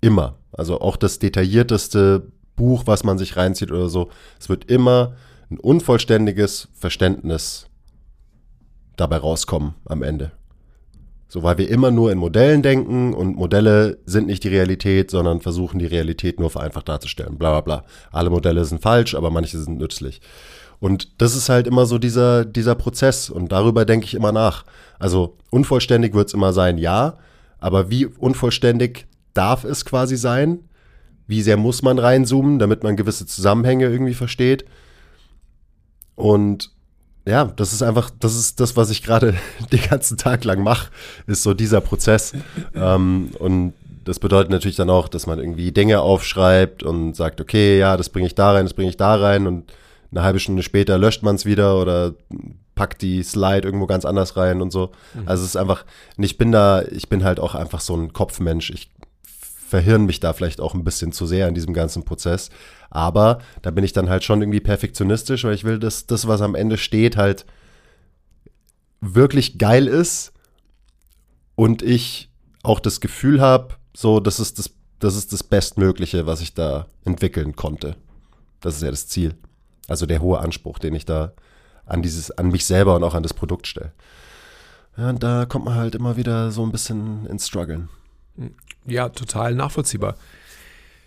Immer. 0.00 0.36
Also 0.52 0.80
auch 0.80 0.96
das 0.96 1.18
detaillierteste 1.18 2.30
Buch, 2.56 2.82
was 2.86 3.04
man 3.04 3.16
sich 3.16 3.36
reinzieht 3.36 3.70
oder 3.70 3.88
so, 3.88 4.10
es 4.38 4.48
wird 4.48 4.70
immer 4.70 5.16
ein 5.50 5.58
unvollständiges 5.58 6.68
Verständnis 6.74 7.66
dabei 8.96 9.16
rauskommen 9.16 9.74
am 9.86 10.02
Ende. 10.02 10.32
So, 11.32 11.44
weil 11.44 11.58
wir 11.58 11.68
immer 11.68 11.92
nur 11.92 12.10
in 12.10 12.18
Modellen 12.18 12.60
denken 12.60 13.14
und 13.14 13.36
Modelle 13.36 13.98
sind 14.04 14.26
nicht 14.26 14.42
die 14.42 14.48
Realität, 14.48 15.12
sondern 15.12 15.40
versuchen 15.40 15.78
die 15.78 15.86
Realität 15.86 16.40
nur 16.40 16.50
vereinfacht 16.50 16.88
darzustellen. 16.88 17.38
Bla 17.38 17.52
bla 17.52 17.60
bla. 17.60 17.84
Alle 18.10 18.30
Modelle 18.30 18.64
sind 18.64 18.82
falsch, 18.82 19.14
aber 19.14 19.30
manche 19.30 19.56
sind 19.60 19.78
nützlich. 19.78 20.20
Und 20.80 21.22
das 21.22 21.36
ist 21.36 21.48
halt 21.48 21.68
immer 21.68 21.86
so 21.86 21.98
dieser, 21.98 22.44
dieser 22.44 22.74
Prozess 22.74 23.30
und 23.30 23.52
darüber 23.52 23.84
denke 23.84 24.06
ich 24.06 24.14
immer 24.14 24.32
nach. 24.32 24.64
Also 24.98 25.36
unvollständig 25.50 26.14
wird 26.14 26.26
es 26.26 26.34
immer 26.34 26.52
sein, 26.52 26.78
ja, 26.78 27.16
aber 27.60 27.90
wie 27.90 28.06
unvollständig 28.06 29.06
darf 29.32 29.62
es 29.62 29.84
quasi 29.84 30.16
sein? 30.16 30.64
Wie 31.28 31.42
sehr 31.42 31.56
muss 31.56 31.82
man 31.82 32.00
reinzoomen, 32.00 32.58
damit 32.58 32.82
man 32.82 32.96
gewisse 32.96 33.24
Zusammenhänge 33.24 33.86
irgendwie 33.86 34.14
versteht? 34.14 34.64
Und 36.16 36.72
ja, 37.26 37.44
das 37.44 37.72
ist 37.72 37.82
einfach, 37.82 38.10
das 38.18 38.34
ist 38.34 38.60
das, 38.60 38.76
was 38.76 38.90
ich 38.90 39.02
gerade 39.02 39.34
den 39.72 39.82
ganzen 39.82 40.16
Tag 40.16 40.44
lang 40.44 40.62
mache, 40.62 40.88
ist 41.26 41.42
so 41.42 41.54
dieser 41.54 41.80
Prozess. 41.80 42.32
ähm, 42.74 43.30
und 43.38 43.74
das 44.04 44.18
bedeutet 44.18 44.50
natürlich 44.50 44.76
dann 44.76 44.90
auch, 44.90 45.08
dass 45.08 45.26
man 45.26 45.38
irgendwie 45.38 45.72
Dinge 45.72 46.00
aufschreibt 46.00 46.82
und 46.82 47.14
sagt, 47.14 47.40
okay, 47.40 47.78
ja, 47.78 47.96
das 47.96 48.08
bringe 48.08 48.26
ich 48.26 48.34
da 48.34 48.52
rein, 48.52 48.64
das 48.64 48.74
bringe 48.74 48.90
ich 48.90 48.96
da 48.96 49.14
rein 49.14 49.46
und 49.46 49.72
eine 50.10 50.22
halbe 50.22 50.40
Stunde 50.40 50.62
später 50.62 50.98
löscht 50.98 51.22
man 51.22 51.36
es 51.36 51.46
wieder 51.46 51.80
oder 51.80 52.14
packt 52.74 53.02
die 53.02 53.22
Slide 53.22 53.66
irgendwo 53.66 53.86
ganz 53.86 54.04
anders 54.04 54.36
rein 54.36 54.62
und 54.62 54.72
so. 54.72 54.90
Mhm. 55.14 55.28
Also 55.28 55.44
es 55.44 55.50
ist 55.50 55.56
einfach, 55.56 55.84
ich 56.16 56.38
bin 56.38 56.50
da, 56.50 56.82
ich 56.82 57.08
bin 57.08 57.24
halt 57.24 57.38
auch 57.38 57.54
einfach 57.54 57.80
so 57.80 57.94
ein 57.94 58.12
Kopfmensch. 58.12 58.70
Ich 58.70 58.90
verhirn 59.70 60.04
mich 60.04 60.20
da 60.20 60.32
vielleicht 60.32 60.60
auch 60.60 60.74
ein 60.74 60.84
bisschen 60.84 61.12
zu 61.12 61.26
sehr 61.26 61.48
in 61.48 61.54
diesem 61.54 61.72
ganzen 61.72 62.04
Prozess. 62.04 62.50
Aber 62.90 63.38
da 63.62 63.70
bin 63.70 63.84
ich 63.84 63.92
dann 63.92 64.10
halt 64.10 64.24
schon 64.24 64.42
irgendwie 64.42 64.60
perfektionistisch, 64.60 65.44
weil 65.44 65.54
ich 65.54 65.64
will, 65.64 65.78
dass 65.78 66.06
das, 66.06 66.26
was 66.26 66.42
am 66.42 66.56
Ende 66.56 66.76
steht, 66.76 67.16
halt 67.16 67.46
wirklich 69.00 69.58
geil 69.58 69.86
ist 69.86 70.32
und 71.54 71.82
ich 71.82 72.30
auch 72.62 72.80
das 72.80 73.00
Gefühl 73.00 73.40
habe, 73.40 73.76
so, 73.96 74.20
das 74.20 74.40
ist 74.40 74.58
das, 74.58 74.70
das 74.98 75.14
ist 75.14 75.32
das 75.32 75.44
Bestmögliche, 75.44 76.26
was 76.26 76.40
ich 76.40 76.52
da 76.52 76.86
entwickeln 77.04 77.54
konnte. 77.54 77.96
Das 78.60 78.74
ist 78.76 78.82
ja 78.82 78.90
das 78.90 79.06
Ziel. 79.06 79.34
Also 79.88 80.04
der 80.04 80.20
hohe 80.20 80.40
Anspruch, 80.40 80.78
den 80.78 80.94
ich 80.94 81.04
da 81.04 81.32
an 81.86 82.02
dieses, 82.02 82.30
an 82.32 82.50
mich 82.50 82.66
selber 82.66 82.96
und 82.96 83.04
auch 83.04 83.14
an 83.14 83.22
das 83.22 83.34
Produkt 83.34 83.66
stelle. 83.66 83.92
Ja, 84.96 85.10
und 85.10 85.22
da 85.22 85.46
kommt 85.46 85.64
man 85.64 85.76
halt 85.76 85.94
immer 85.94 86.16
wieder 86.16 86.50
so 86.50 86.64
ein 86.64 86.72
bisschen 86.72 87.26
ins 87.26 87.46
Struggeln. 87.46 87.88
Ja, 88.86 89.08
total 89.08 89.54
nachvollziehbar. 89.54 90.16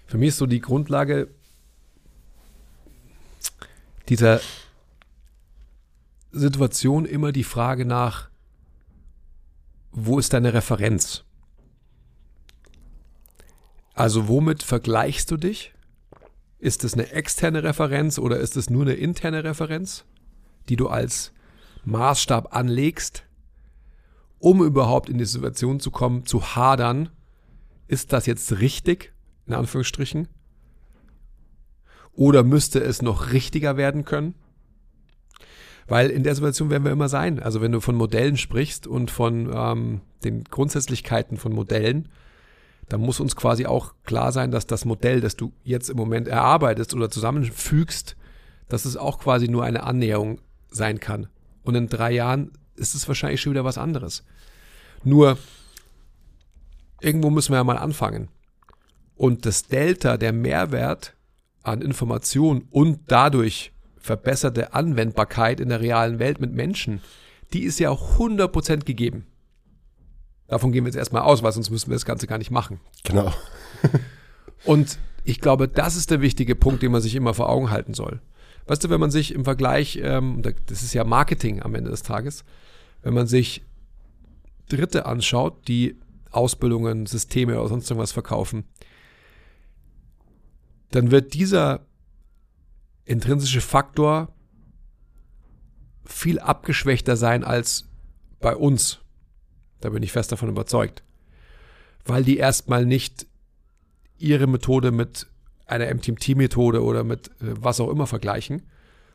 Für 0.07 0.17
mich 0.17 0.29
ist 0.29 0.37
so 0.37 0.45
die 0.45 0.61
Grundlage 0.61 1.29
dieser 4.09 4.41
Situation 6.31 7.05
immer 7.05 7.31
die 7.31 7.43
Frage 7.43 7.85
nach, 7.85 8.29
wo 9.91 10.19
ist 10.19 10.33
deine 10.33 10.53
Referenz? 10.53 11.23
Also 13.93 14.27
womit 14.27 14.63
vergleichst 14.63 15.29
du 15.29 15.37
dich? 15.37 15.73
Ist 16.57 16.83
es 16.83 16.93
eine 16.93 17.11
externe 17.11 17.63
Referenz 17.63 18.17
oder 18.17 18.37
ist 18.37 18.57
es 18.57 18.69
nur 18.69 18.83
eine 18.83 18.93
interne 18.93 19.43
Referenz, 19.43 20.05
die 20.69 20.75
du 20.75 20.87
als 20.87 21.31
Maßstab 21.85 22.55
anlegst, 22.55 23.23
um 24.43 24.61
überhaupt 24.61 25.07
in 25.07 25.17
die 25.17 25.25
Situation 25.25 25.79
zu 25.79 25.89
kommen, 25.89 26.25
zu 26.25 26.55
hadern, 26.55 27.07
ist 27.87 28.11
das 28.11 28.25
jetzt 28.25 28.59
richtig, 28.59 29.13
in 29.47 29.53
Anführungsstrichen? 29.53 30.27
Oder 32.11 32.43
müsste 32.43 32.83
es 32.83 33.01
noch 33.01 33.31
richtiger 33.31 33.77
werden 33.77 34.03
können? 34.03 34.35
Weil 35.87 36.09
in 36.09 36.23
der 36.23 36.35
Situation 36.35 36.69
werden 36.69 36.83
wir 36.83 36.91
immer 36.91 37.07
sein. 37.07 37.39
Also 37.39 37.61
wenn 37.61 37.71
du 37.71 37.79
von 37.79 37.95
Modellen 37.95 38.35
sprichst 38.35 38.85
und 38.85 39.11
von 39.11 39.49
ähm, 39.53 40.01
den 40.25 40.43
Grundsätzlichkeiten 40.43 41.37
von 41.37 41.53
Modellen, 41.53 42.09
dann 42.89 42.99
muss 42.99 43.21
uns 43.21 43.37
quasi 43.37 43.65
auch 43.65 43.93
klar 44.03 44.33
sein, 44.33 44.51
dass 44.51 44.67
das 44.67 44.83
Modell, 44.83 45.21
das 45.21 45.37
du 45.37 45.53
jetzt 45.63 45.89
im 45.89 45.95
Moment 45.95 46.27
erarbeitest 46.27 46.93
oder 46.93 47.09
zusammenfügst, 47.09 48.17
dass 48.67 48.83
es 48.83 48.97
auch 48.97 49.19
quasi 49.19 49.47
nur 49.47 49.63
eine 49.63 49.83
Annäherung 49.83 50.41
sein 50.69 50.99
kann. 50.99 51.27
Und 51.63 51.75
in 51.75 51.87
drei 51.87 52.11
Jahren 52.11 52.51
ist 52.75 52.95
es 52.95 53.07
wahrscheinlich 53.07 53.41
schon 53.41 53.53
wieder 53.53 53.65
was 53.65 53.77
anderes. 53.77 54.23
Nur, 55.03 55.37
irgendwo 57.01 57.29
müssen 57.29 57.51
wir 57.51 57.57
ja 57.57 57.63
mal 57.63 57.77
anfangen. 57.77 58.29
Und 59.15 59.45
das 59.45 59.67
Delta, 59.67 60.17
der 60.17 60.33
Mehrwert 60.33 61.15
an 61.61 61.81
Information 61.81 62.67
und 62.71 62.99
dadurch 63.07 63.71
verbesserte 63.97 64.73
Anwendbarkeit 64.73 65.59
in 65.59 65.69
der 65.69 65.81
realen 65.81 66.19
Welt 66.19 66.41
mit 66.41 66.51
Menschen, 66.51 67.01
die 67.53 67.63
ist 67.63 67.79
ja 67.79 67.89
auch 67.89 68.17
100% 68.17 68.83
gegeben. 68.83 69.25
Davon 70.47 70.71
gehen 70.71 70.83
wir 70.83 70.89
jetzt 70.89 70.97
erstmal 70.97 71.21
aus, 71.21 71.41
weil 71.41 71.51
sonst 71.51 71.69
müssen 71.69 71.89
wir 71.89 71.95
das 71.95 72.05
Ganze 72.05 72.27
gar 72.27 72.37
nicht 72.37 72.51
machen. 72.51 72.79
Genau. 73.03 73.33
und 74.65 74.97
ich 75.23 75.39
glaube, 75.39 75.67
das 75.67 75.95
ist 75.95 76.11
der 76.11 76.21
wichtige 76.21 76.55
Punkt, 76.55 76.83
den 76.83 76.91
man 76.91 77.01
sich 77.01 77.15
immer 77.15 77.33
vor 77.33 77.49
Augen 77.49 77.71
halten 77.71 77.93
soll. 77.93 78.19
Weißt 78.67 78.83
du, 78.83 78.89
wenn 78.89 78.99
man 78.99 79.11
sich 79.11 79.33
im 79.33 79.45
Vergleich, 79.45 79.99
ähm, 80.01 80.41
das 80.41 80.83
ist 80.83 80.93
ja 80.93 81.03
Marketing 81.03 81.61
am 81.61 81.75
Ende 81.75 81.91
des 81.91 82.03
Tages, 82.03 82.43
wenn 83.03 83.13
man 83.13 83.27
sich 83.27 83.63
Dritte 84.69 85.05
anschaut, 85.05 85.67
die 85.67 85.99
Ausbildungen, 86.31 87.05
Systeme 87.05 87.59
oder 87.59 87.69
sonst 87.69 87.89
irgendwas 87.89 88.11
verkaufen, 88.11 88.63
dann 90.91 91.11
wird 91.11 91.33
dieser 91.33 91.85
intrinsische 93.05 93.61
Faktor 93.61 94.33
viel 96.05 96.39
abgeschwächter 96.39 97.17
sein 97.17 97.43
als 97.43 97.85
bei 98.39 98.55
uns. 98.55 98.99
Da 99.81 99.89
bin 99.89 100.03
ich 100.03 100.11
fest 100.11 100.31
davon 100.31 100.49
überzeugt. 100.49 101.03
Weil 102.05 102.23
die 102.23 102.37
erstmal 102.37 102.85
nicht 102.85 103.27
ihre 104.17 104.47
Methode 104.47 104.91
mit 104.91 105.27
einer 105.65 105.93
MTMT-Methode 105.93 106.83
oder 106.83 107.03
mit 107.03 107.27
äh, 107.41 107.55
was 107.59 107.79
auch 107.79 107.89
immer 107.89 108.07
vergleichen, 108.07 108.63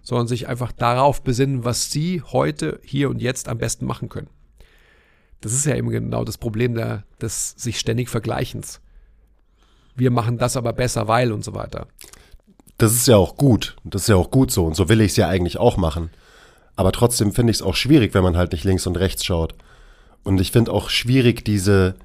sondern 0.09 0.27
sich 0.27 0.49
einfach 0.49 0.73
darauf 0.73 1.23
besinnen, 1.23 1.65
was 1.65 1.91
sie 1.91 2.23
heute, 2.23 2.81
hier 2.83 3.11
und 3.11 3.21
jetzt 3.21 3.49
am 3.49 3.59
besten 3.59 3.85
machen 3.85 4.09
können. 4.09 4.31
Das 5.41 5.53
ist 5.53 5.67
ja 5.67 5.77
eben 5.77 5.91
genau 5.91 6.25
das 6.25 6.39
Problem 6.39 6.75
der, 6.75 7.05
des 7.21 7.51
sich 7.57 7.79
ständig 7.79 8.09
Vergleichens 8.09 8.81
wir 9.99 10.11
machen 10.11 10.39
das 10.39 10.57
aber 10.57 10.73
besser, 10.73 11.09
weil 11.09 11.33
und 11.33 11.45
so 11.45 11.55
weiter. 11.55 11.89
Das 12.79 12.93
ist 12.93 13.09
ja 13.09 13.17
auch 13.17 13.37
gut. 13.37 13.77
Das 13.85 14.03
ist 14.03 14.09
ja 14.09 14.17
auch 14.17 14.31
gut 14.31 14.53
so. 14.53 14.65
Und 14.65 14.77
so 14.77 14.89
will 14.89 15.01
ich 15.01 15.13
es 15.13 15.17
ja 15.17 15.29
eigentlich 15.29 15.59
auch 15.59 15.77
machen. 15.77 16.11
Aber 16.77 16.93
trotzdem 16.93 17.33
finde 17.33 17.51
ich 17.51 17.59
es 17.59 17.63
auch 17.63 17.75
schwierig, 17.75 18.15
wenn 18.15 18.23
man 18.23 18.37
halt 18.37 18.53
nicht 18.53 18.65
links 18.65 18.87
und 18.87 18.97
rechts 18.97 19.25
schaut. 19.25 19.57
Und 20.23 20.41
ich 20.41 20.53
finde 20.53 20.73
auch 20.73 20.89
schwierig 20.89 21.45
diese 21.45 21.97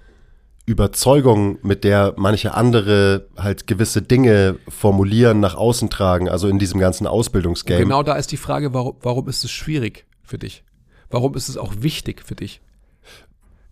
Überzeugung, 0.65 1.57
mit 1.61 1.83
der 1.83 2.13
manche 2.15 2.53
andere 2.53 3.27
halt 3.37 3.67
gewisse 3.67 4.01
Dinge 4.01 4.59
formulieren, 4.69 5.41
nach 5.41 5.55
außen 5.55 5.89
tragen, 5.89 6.29
also 6.29 6.47
in 6.47 6.57
diesem 6.57 6.79
ganzen 6.79 7.05
Ausbildungsgame. 7.05 7.79
Und 7.79 7.89
genau 7.89 8.03
da 8.03 8.15
ist 8.15 8.31
die 8.31 8.37
Frage, 8.37 8.73
warum, 8.73 8.95
warum 9.01 9.27
ist 9.27 9.43
es 9.43 9.51
schwierig 9.51 10.05
für 10.23 10.37
dich? 10.37 10.63
Warum 11.09 11.35
ist 11.35 11.49
es 11.49 11.57
auch 11.57 11.73
wichtig 11.79 12.23
für 12.25 12.35
dich? 12.35 12.61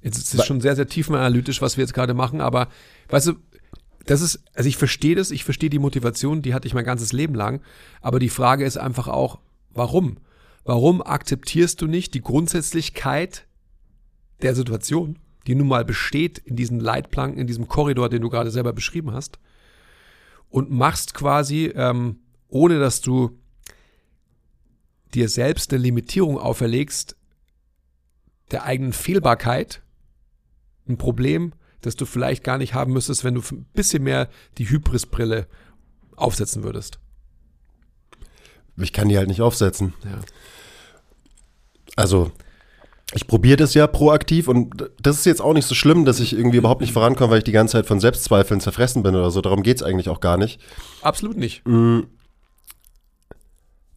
Jetzt 0.02 0.18
ist 0.18 0.34
es 0.34 0.46
schon 0.46 0.60
sehr, 0.60 0.76
sehr 0.76 0.88
tiefenanalytisch, 0.88 1.62
was 1.62 1.78
wir 1.78 1.84
jetzt 1.84 1.94
gerade 1.94 2.14
machen, 2.14 2.42
aber 2.42 2.68
weißt 3.10 3.28
du, 3.28 3.34
das 4.06 4.22
ist, 4.22 4.44
also 4.54 4.68
ich 4.68 4.78
verstehe 4.78 5.16
das, 5.16 5.32
ich 5.32 5.44
verstehe 5.44 5.70
die 5.70 5.80
Motivation, 5.80 6.42
die 6.42 6.54
hatte 6.54 6.68
ich 6.68 6.74
mein 6.74 6.84
ganzes 6.84 7.14
Leben 7.14 7.36
lang, 7.36 7.62
aber 8.02 8.20
die 8.20 8.30
Frage 8.30 8.66
ist 8.66 8.78
einfach 8.78 9.08
auch, 9.08 9.40
warum? 9.74 10.18
Warum 10.66 11.02
akzeptierst 11.02 11.82
du 11.82 11.88
nicht 11.88 12.14
die 12.14 12.22
Grundsätzlichkeit 12.22 13.46
der 14.42 14.56
Situation, 14.56 15.18
die 15.48 15.56
nun 15.56 15.68
mal 15.68 15.86
besteht 15.86 16.38
in 16.40 16.56
diesen 16.56 16.80
Leitplanken, 16.80 17.40
in 17.40 17.48
diesem 17.48 17.68
Korridor, 17.68 18.10
den 18.10 18.22
du 18.22 18.30
gerade 18.30 18.52
selber 18.52 18.74
beschrieben 18.74 19.12
hast, 19.12 19.40
und 20.50 20.70
machst 20.70 21.14
quasi, 21.14 21.72
ähm, 21.76 22.20
ohne 22.48 22.80
dass 22.80 23.02
du 23.02 23.40
dir 25.14 25.30
selbst 25.30 25.72
eine 25.72 25.82
Limitierung 25.82 26.38
auferlegst, 26.38 27.16
der 28.52 28.64
eigenen 28.64 28.94
Fehlbarkeit, 28.94 29.82
ein 30.88 30.98
Problem, 30.98 31.54
das 31.82 31.96
du 31.96 32.06
vielleicht 32.06 32.44
gar 32.44 32.58
nicht 32.58 32.74
haben 32.74 32.94
müsstest, 32.94 33.24
wenn 33.24 33.36
du 33.36 33.42
ein 33.42 33.66
bisschen 33.74 34.04
mehr 34.04 34.30
die 34.58 34.70
Hybris-Brille 34.70 35.48
aufsetzen 36.16 36.64
würdest. 36.64 37.00
Ich 38.78 38.94
kann 38.94 39.10
die 39.10 39.18
halt 39.18 39.28
nicht 39.28 39.42
aufsetzen. 39.42 39.94
Ja. 40.04 40.20
Also, 41.96 42.32
ich 43.14 43.28
probiere 43.28 43.58
das 43.58 43.74
ja 43.74 43.88
proaktiv 43.88 44.48
und 44.48 44.90
das 45.02 45.18
ist 45.18 45.26
jetzt 45.26 45.42
auch 45.42 45.54
nicht 45.54 45.68
so 45.68 45.76
schlimm, 45.76 46.06
dass 46.06 46.20
ich 46.20 46.34
irgendwie 46.34 46.58
überhaupt 46.58 46.82
nicht 46.82 46.94
vorankomme, 46.94 47.32
weil 47.32 47.40
ich 47.40 47.44
die 47.44 47.52
ganze 47.52 47.74
Zeit 47.74 47.86
von 47.86 48.00
Selbstzweifeln 48.00 48.62
zerfressen 48.62 49.04
bin 49.04 49.16
oder 49.16 49.32
so. 49.32 49.42
Darum 49.42 49.64
geht's 49.64 49.84
eigentlich 49.84 50.10
auch 50.10 50.22
gar 50.22 50.38
nicht. 50.38 50.62
Absolut 51.02 51.38
nicht. 51.38 51.62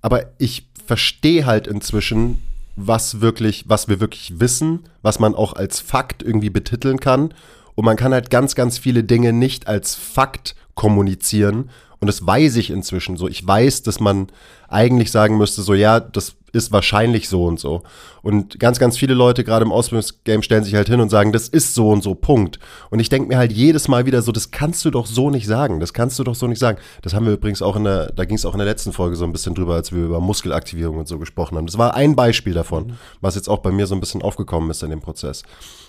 Aber 0.00 0.24
ich 0.38 0.68
verstehe 0.84 1.46
halt 1.46 1.66
inzwischen, 1.66 2.42
was 2.76 3.20
wirklich, 3.20 3.64
was 3.68 3.88
wir 3.88 4.00
wirklich 4.00 4.40
wissen, 4.40 4.80
was 5.02 5.20
man 5.20 5.34
auch 5.34 5.52
als 5.52 5.80
Fakt 5.80 6.22
irgendwie 6.22 6.50
betiteln 6.50 6.98
kann. 6.98 7.32
Und 7.76 7.84
man 7.84 7.96
kann 7.96 8.12
halt 8.12 8.30
ganz, 8.30 8.54
ganz 8.54 8.78
viele 8.78 9.04
Dinge 9.04 9.32
nicht 9.32 9.68
als 9.68 9.94
Fakt 9.94 10.56
kommunizieren. 10.74 11.70
Und 12.04 12.08
das 12.08 12.26
weiß 12.26 12.56
ich 12.56 12.68
inzwischen 12.68 13.16
so. 13.16 13.28
Ich 13.28 13.46
weiß, 13.46 13.82
dass 13.82 13.98
man 13.98 14.26
eigentlich 14.68 15.10
sagen 15.10 15.38
müsste, 15.38 15.62
so 15.62 15.72
ja, 15.72 16.00
das 16.00 16.34
ist 16.52 16.70
wahrscheinlich 16.70 17.30
so 17.30 17.46
und 17.46 17.58
so. 17.58 17.82
Und 18.20 18.60
ganz, 18.60 18.78
ganz 18.78 18.98
viele 18.98 19.14
Leute, 19.14 19.42
gerade 19.42 19.64
im 19.64 19.72
Ausbildungsgame, 19.72 20.42
stellen 20.42 20.64
sich 20.64 20.74
halt 20.74 20.90
hin 20.90 21.00
und 21.00 21.08
sagen, 21.08 21.32
das 21.32 21.48
ist 21.48 21.72
so 21.72 21.88
und 21.88 22.02
so, 22.02 22.14
Punkt. 22.14 22.58
Und 22.90 23.00
ich 23.00 23.08
denke 23.08 23.28
mir 23.28 23.38
halt 23.38 23.52
jedes 23.52 23.88
Mal 23.88 24.04
wieder 24.04 24.20
so, 24.20 24.32
das 24.32 24.50
kannst 24.50 24.84
du 24.84 24.90
doch 24.90 25.06
so 25.06 25.30
nicht 25.30 25.46
sagen. 25.46 25.80
Das 25.80 25.94
kannst 25.94 26.18
du 26.18 26.24
doch 26.24 26.34
so 26.34 26.46
nicht 26.46 26.58
sagen. 26.58 26.76
Das 27.00 27.14
haben 27.14 27.24
wir 27.24 27.32
übrigens 27.32 27.62
auch 27.62 27.74
in 27.74 27.84
der, 27.84 28.12
da 28.12 28.26
ging 28.26 28.36
es 28.36 28.44
auch 28.44 28.52
in 28.52 28.58
der 28.58 28.68
letzten 28.68 28.92
Folge 28.92 29.16
so 29.16 29.24
ein 29.24 29.32
bisschen 29.32 29.54
drüber, 29.54 29.72
als 29.72 29.90
wir 29.90 30.04
über 30.04 30.20
Muskelaktivierung 30.20 30.98
und 30.98 31.08
so 31.08 31.18
gesprochen 31.18 31.56
haben. 31.56 31.64
Das 31.64 31.78
war 31.78 31.94
ein 31.94 32.16
Beispiel 32.16 32.52
davon, 32.52 32.98
was 33.22 33.34
jetzt 33.34 33.48
auch 33.48 33.60
bei 33.60 33.70
mir 33.70 33.86
so 33.86 33.94
ein 33.94 34.00
bisschen 34.00 34.20
aufgekommen 34.20 34.68
ist 34.68 34.82
in 34.82 34.90
dem 34.90 35.00
Prozess. 35.00 35.42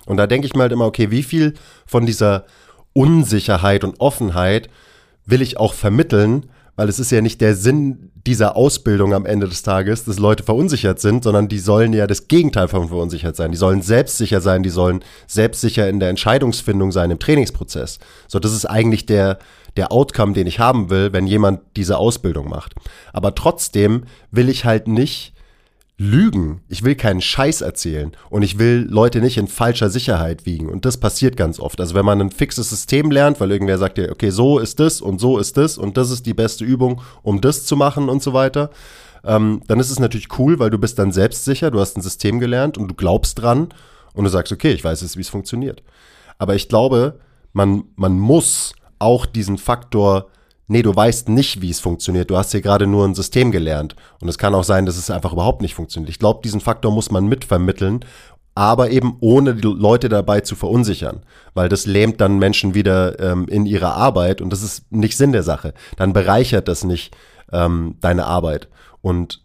Und 0.05 0.15
da 0.15 0.27
denke 0.27 0.47
ich 0.47 0.53
mir 0.53 0.61
halt 0.61 0.71
immer, 0.71 0.85
okay, 0.85 1.11
wie 1.11 1.23
viel 1.23 1.55
von 1.85 2.05
dieser 2.05 2.45
Unsicherheit 2.93 3.83
und 3.83 3.99
Offenheit 3.99 4.69
will 5.25 5.41
ich 5.41 5.57
auch 5.57 5.73
vermitteln, 5.73 6.45
weil 6.75 6.89
es 6.89 6.99
ist 6.99 7.11
ja 7.11 7.21
nicht 7.21 7.41
der 7.41 7.55
Sinn 7.55 8.11
dieser 8.27 8.55
Ausbildung 8.55 9.13
am 9.13 9.25
Ende 9.25 9.47
des 9.47 9.61
Tages, 9.61 10.03
dass 10.03 10.19
Leute 10.19 10.43
verunsichert 10.43 10.99
sind, 10.99 11.23
sondern 11.23 11.47
die 11.47 11.59
sollen 11.59 11.93
ja 11.93 12.07
das 12.07 12.27
Gegenteil 12.27 12.67
von 12.67 12.87
verunsichert 12.87 13.35
sein. 13.35 13.51
Die 13.51 13.57
sollen 13.57 13.81
selbstsicher 13.81 14.41
sein, 14.41 14.63
die 14.63 14.69
sollen 14.69 15.03
selbstsicher 15.27 15.87
in 15.87 15.99
der 15.99 16.09
Entscheidungsfindung 16.09 16.91
sein 16.91 17.11
im 17.11 17.19
Trainingsprozess. 17.19 17.99
So, 18.27 18.39
das 18.39 18.51
ist 18.51 18.65
eigentlich 18.65 19.05
der, 19.05 19.37
der 19.77 19.91
Outcome, 19.91 20.33
den 20.33 20.47
ich 20.47 20.59
haben 20.59 20.89
will, 20.89 21.13
wenn 21.13 21.27
jemand 21.27 21.61
diese 21.75 21.97
Ausbildung 21.97 22.49
macht. 22.49 22.73
Aber 23.13 23.35
trotzdem 23.35 24.05
will 24.31 24.49
ich 24.49 24.65
halt 24.65 24.87
nicht 24.87 25.34
lügen. 25.97 26.61
Ich 26.67 26.83
will 26.83 26.95
keinen 26.95 27.21
Scheiß 27.21 27.61
erzählen 27.61 28.11
und 28.29 28.41
ich 28.41 28.59
will 28.59 28.85
Leute 28.89 29.21
nicht 29.21 29.37
in 29.37 29.47
falscher 29.47 29.89
Sicherheit 29.89 30.45
wiegen. 30.45 30.69
Und 30.69 30.85
das 30.85 30.97
passiert 30.97 31.37
ganz 31.37 31.59
oft. 31.59 31.79
Also 31.79 31.95
wenn 31.95 32.05
man 32.05 32.19
ein 32.19 32.31
fixes 32.31 32.69
System 32.69 33.11
lernt, 33.11 33.39
weil 33.39 33.51
irgendwer 33.51 33.77
sagt 33.77 33.97
dir, 33.97 34.11
okay, 34.11 34.29
so 34.29 34.59
ist 34.59 34.79
das 34.79 34.99
und 34.99 35.19
so 35.19 35.37
ist 35.37 35.55
das 35.57 35.77
und 35.77 35.95
das 35.95 36.11
ist 36.11 36.25
die 36.25 36.33
beste 36.33 36.65
Übung, 36.65 37.01
um 37.23 37.39
das 37.39 37.65
zu 37.65 37.77
machen 37.77 38.09
und 38.09 38.21
so 38.21 38.33
weiter, 38.33 38.71
ähm, 39.23 39.61
dann 39.67 39.79
ist 39.79 39.89
es 39.89 39.99
natürlich 39.99 40.37
cool, 40.37 40.59
weil 40.59 40.69
du 40.69 40.77
bist 40.77 40.99
dann 40.99 41.11
selbstsicher, 41.11 41.71
du 41.71 41.79
hast 41.79 41.97
ein 41.97 42.01
System 42.01 42.39
gelernt 42.39 42.77
und 42.77 42.89
du 42.89 42.93
glaubst 42.93 43.41
dran 43.41 43.69
und 44.13 44.25
du 44.25 44.29
sagst, 44.29 44.51
okay, 44.51 44.73
ich 44.73 44.83
weiß 44.83 45.01
jetzt, 45.01 45.15
wie 45.15 45.21
es 45.21 45.29
funktioniert. 45.29 45.81
Aber 46.37 46.55
ich 46.55 46.67
glaube, 46.67 47.19
man, 47.53 47.85
man 47.95 48.19
muss 48.19 48.73
auch 48.99 49.25
diesen 49.25 49.57
Faktor 49.57 50.27
nee, 50.67 50.81
du 50.81 50.95
weißt 50.95 51.29
nicht, 51.29 51.61
wie 51.61 51.69
es 51.69 51.79
funktioniert. 51.79 52.29
Du 52.29 52.37
hast 52.37 52.51
hier 52.51 52.61
gerade 52.61 52.87
nur 52.87 53.05
ein 53.05 53.15
System 53.15 53.51
gelernt. 53.51 53.95
Und 54.21 54.27
es 54.27 54.37
kann 54.37 54.55
auch 54.55 54.63
sein, 54.63 54.85
dass 54.85 54.97
es 54.97 55.09
einfach 55.09 55.33
überhaupt 55.33 55.61
nicht 55.61 55.75
funktioniert. 55.75 56.09
Ich 56.09 56.19
glaube, 56.19 56.41
diesen 56.43 56.61
Faktor 56.61 56.91
muss 56.91 57.11
man 57.11 57.27
mitvermitteln, 57.27 58.05
aber 58.55 58.89
eben 58.89 59.17
ohne 59.19 59.55
die 59.55 59.67
Leute 59.67 60.09
dabei 60.09 60.41
zu 60.41 60.55
verunsichern. 60.55 61.23
Weil 61.53 61.69
das 61.69 61.85
lähmt 61.85 62.21
dann 62.21 62.39
Menschen 62.39 62.73
wieder 62.73 63.19
ähm, 63.19 63.47
in 63.47 63.65
ihrer 63.65 63.95
Arbeit 63.95 64.41
und 64.41 64.49
das 64.51 64.63
ist 64.63 64.91
nicht 64.91 65.17
Sinn 65.17 65.33
der 65.33 65.43
Sache. 65.43 65.73
Dann 65.97 66.13
bereichert 66.13 66.67
das 66.67 66.83
nicht 66.83 67.15
ähm, 67.51 67.97
deine 67.99 68.25
Arbeit 68.25 68.69
und 69.01 69.43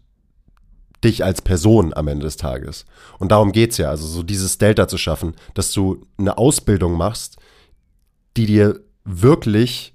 dich 1.03 1.23
als 1.23 1.41
Person 1.41 1.93
am 1.93 2.07
Ende 2.07 2.25
des 2.25 2.37
Tages. 2.37 2.85
Und 3.17 3.31
darum 3.31 3.51
geht's 3.51 3.77
ja, 3.77 3.89
also 3.89 4.05
so 4.05 4.23
dieses 4.23 4.59
Delta 4.59 4.87
zu 4.87 4.97
schaffen, 4.97 5.35
dass 5.55 5.71
du 5.71 6.05
eine 6.17 6.37
Ausbildung 6.37 6.95
machst, 6.95 7.37
die 8.37 8.45
dir 8.45 8.79
wirklich 9.03 9.90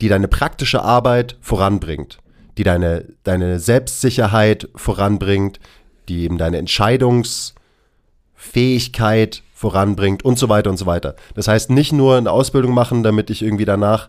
die 0.00 0.08
deine 0.08 0.28
praktische 0.28 0.82
Arbeit 0.82 1.36
voranbringt, 1.40 2.18
die 2.58 2.64
deine, 2.64 3.06
deine 3.24 3.60
Selbstsicherheit 3.60 4.68
voranbringt, 4.74 5.60
die 6.08 6.24
eben 6.24 6.38
deine 6.38 6.56
Entscheidungsfähigkeit 6.58 9.42
voranbringt 9.54 10.24
und 10.24 10.38
so 10.38 10.48
weiter 10.48 10.70
und 10.70 10.78
so 10.78 10.86
weiter. 10.86 11.16
Das 11.34 11.48
heißt, 11.48 11.70
nicht 11.70 11.92
nur 11.92 12.16
eine 12.16 12.30
Ausbildung 12.30 12.72
machen, 12.72 13.02
damit 13.02 13.28
ich 13.30 13.42
irgendwie 13.42 13.66
danach 13.66 14.08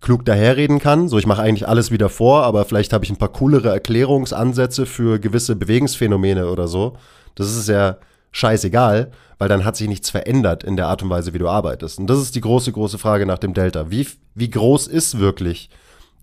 klug 0.00 0.24
daherreden 0.24 0.78
kann. 0.78 1.08
So, 1.08 1.18
ich 1.18 1.26
mache 1.26 1.42
eigentlich 1.42 1.68
alles 1.68 1.90
wieder 1.90 2.08
vor, 2.08 2.44
aber 2.44 2.64
vielleicht 2.64 2.92
habe 2.92 3.04
ich 3.04 3.10
ein 3.10 3.16
paar 3.16 3.32
coolere 3.32 3.70
Erklärungsansätze 3.70 4.86
für 4.86 5.18
gewisse 5.18 5.56
Bewegungsphänomene 5.56 6.48
oder 6.48 6.68
so. 6.68 6.96
Das 7.34 7.54
ist 7.54 7.68
ja 7.68 7.98
scheißegal, 8.32 9.10
weil 9.38 9.48
dann 9.48 9.64
hat 9.64 9.76
sich 9.76 9.88
nichts 9.88 10.10
verändert 10.10 10.64
in 10.64 10.76
der 10.76 10.88
Art 10.88 11.02
und 11.02 11.10
Weise, 11.10 11.32
wie 11.32 11.38
du 11.38 11.48
arbeitest. 11.48 11.98
Und 11.98 12.08
das 12.08 12.20
ist 12.20 12.34
die 12.34 12.40
große, 12.40 12.72
große 12.72 12.98
Frage 12.98 13.26
nach 13.26 13.38
dem 13.38 13.54
Delta. 13.54 13.90
Wie, 13.90 14.06
wie 14.34 14.50
groß 14.50 14.86
ist 14.86 15.18
wirklich 15.18 15.70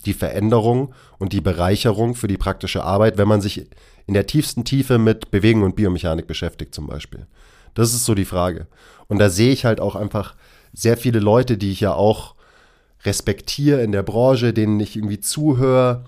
die 0.06 0.14
Veränderung 0.14 0.94
und 1.18 1.34
die 1.34 1.42
Bereicherung 1.42 2.16
für 2.16 2.28
die 2.28 2.38
praktische 2.38 2.84
Arbeit, 2.84 3.18
wenn 3.18 3.28
man 3.28 3.42
sich 3.42 3.68
in 4.08 4.14
der 4.14 4.28
tiefsten 4.28 4.66
Tiefe 4.66 4.98
mit 4.98 5.32
Bewegung 5.32 5.64
und 5.64 5.76
Biomechanik 5.76 6.28
beschäftigt 6.28 6.76
zum 6.76 6.88
Beispiel? 6.88 7.26
Das 7.74 7.94
ist 7.94 8.06
so 8.06 8.16
die 8.16 8.26
Frage. 8.26 8.68
Und 9.08 9.20
da 9.20 9.30
sehe 9.30 9.52
ich 9.52 9.66
halt 9.66 9.80
auch 9.80 9.96
einfach 9.96 10.36
sehr 10.74 10.98
viele 10.98 11.20
Leute, 11.20 11.58
die 11.58 11.72
ich 11.72 11.80
ja 11.80 11.94
auch 11.94 12.36
respektiere 13.04 13.82
in 13.82 13.92
der 13.92 14.04
Branche, 14.04 14.54
denen 14.54 14.80
ich 14.80 14.96
irgendwie 14.96 15.20
zuhöre, 15.20 16.06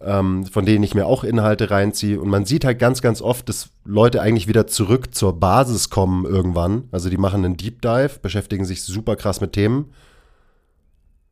ähm, 0.00 0.44
von 0.46 0.66
denen 0.66 0.84
ich 0.84 0.94
mir 0.94 1.06
auch 1.06 1.24
Inhalte 1.24 1.70
reinziehe. 1.70 2.20
Und 2.20 2.28
man 2.28 2.44
sieht 2.44 2.64
halt 2.64 2.78
ganz, 2.78 3.00
ganz 3.02 3.22
oft, 3.22 3.48
dass 3.48 3.70
Leute 3.84 4.20
eigentlich 4.20 4.46
wieder 4.48 4.66
zurück 4.66 5.14
zur 5.14 5.38
Basis 5.40 5.88
kommen 5.90 6.24
irgendwann. 6.26 6.84
Also 6.92 7.08
die 7.08 7.16
machen 7.16 7.44
einen 7.44 7.56
Deep 7.56 7.80
Dive, 7.82 8.18
beschäftigen 8.20 8.64
sich 8.64 8.82
super 8.82 9.16
krass 9.16 9.40
mit 9.40 9.52
Themen. 9.52 9.92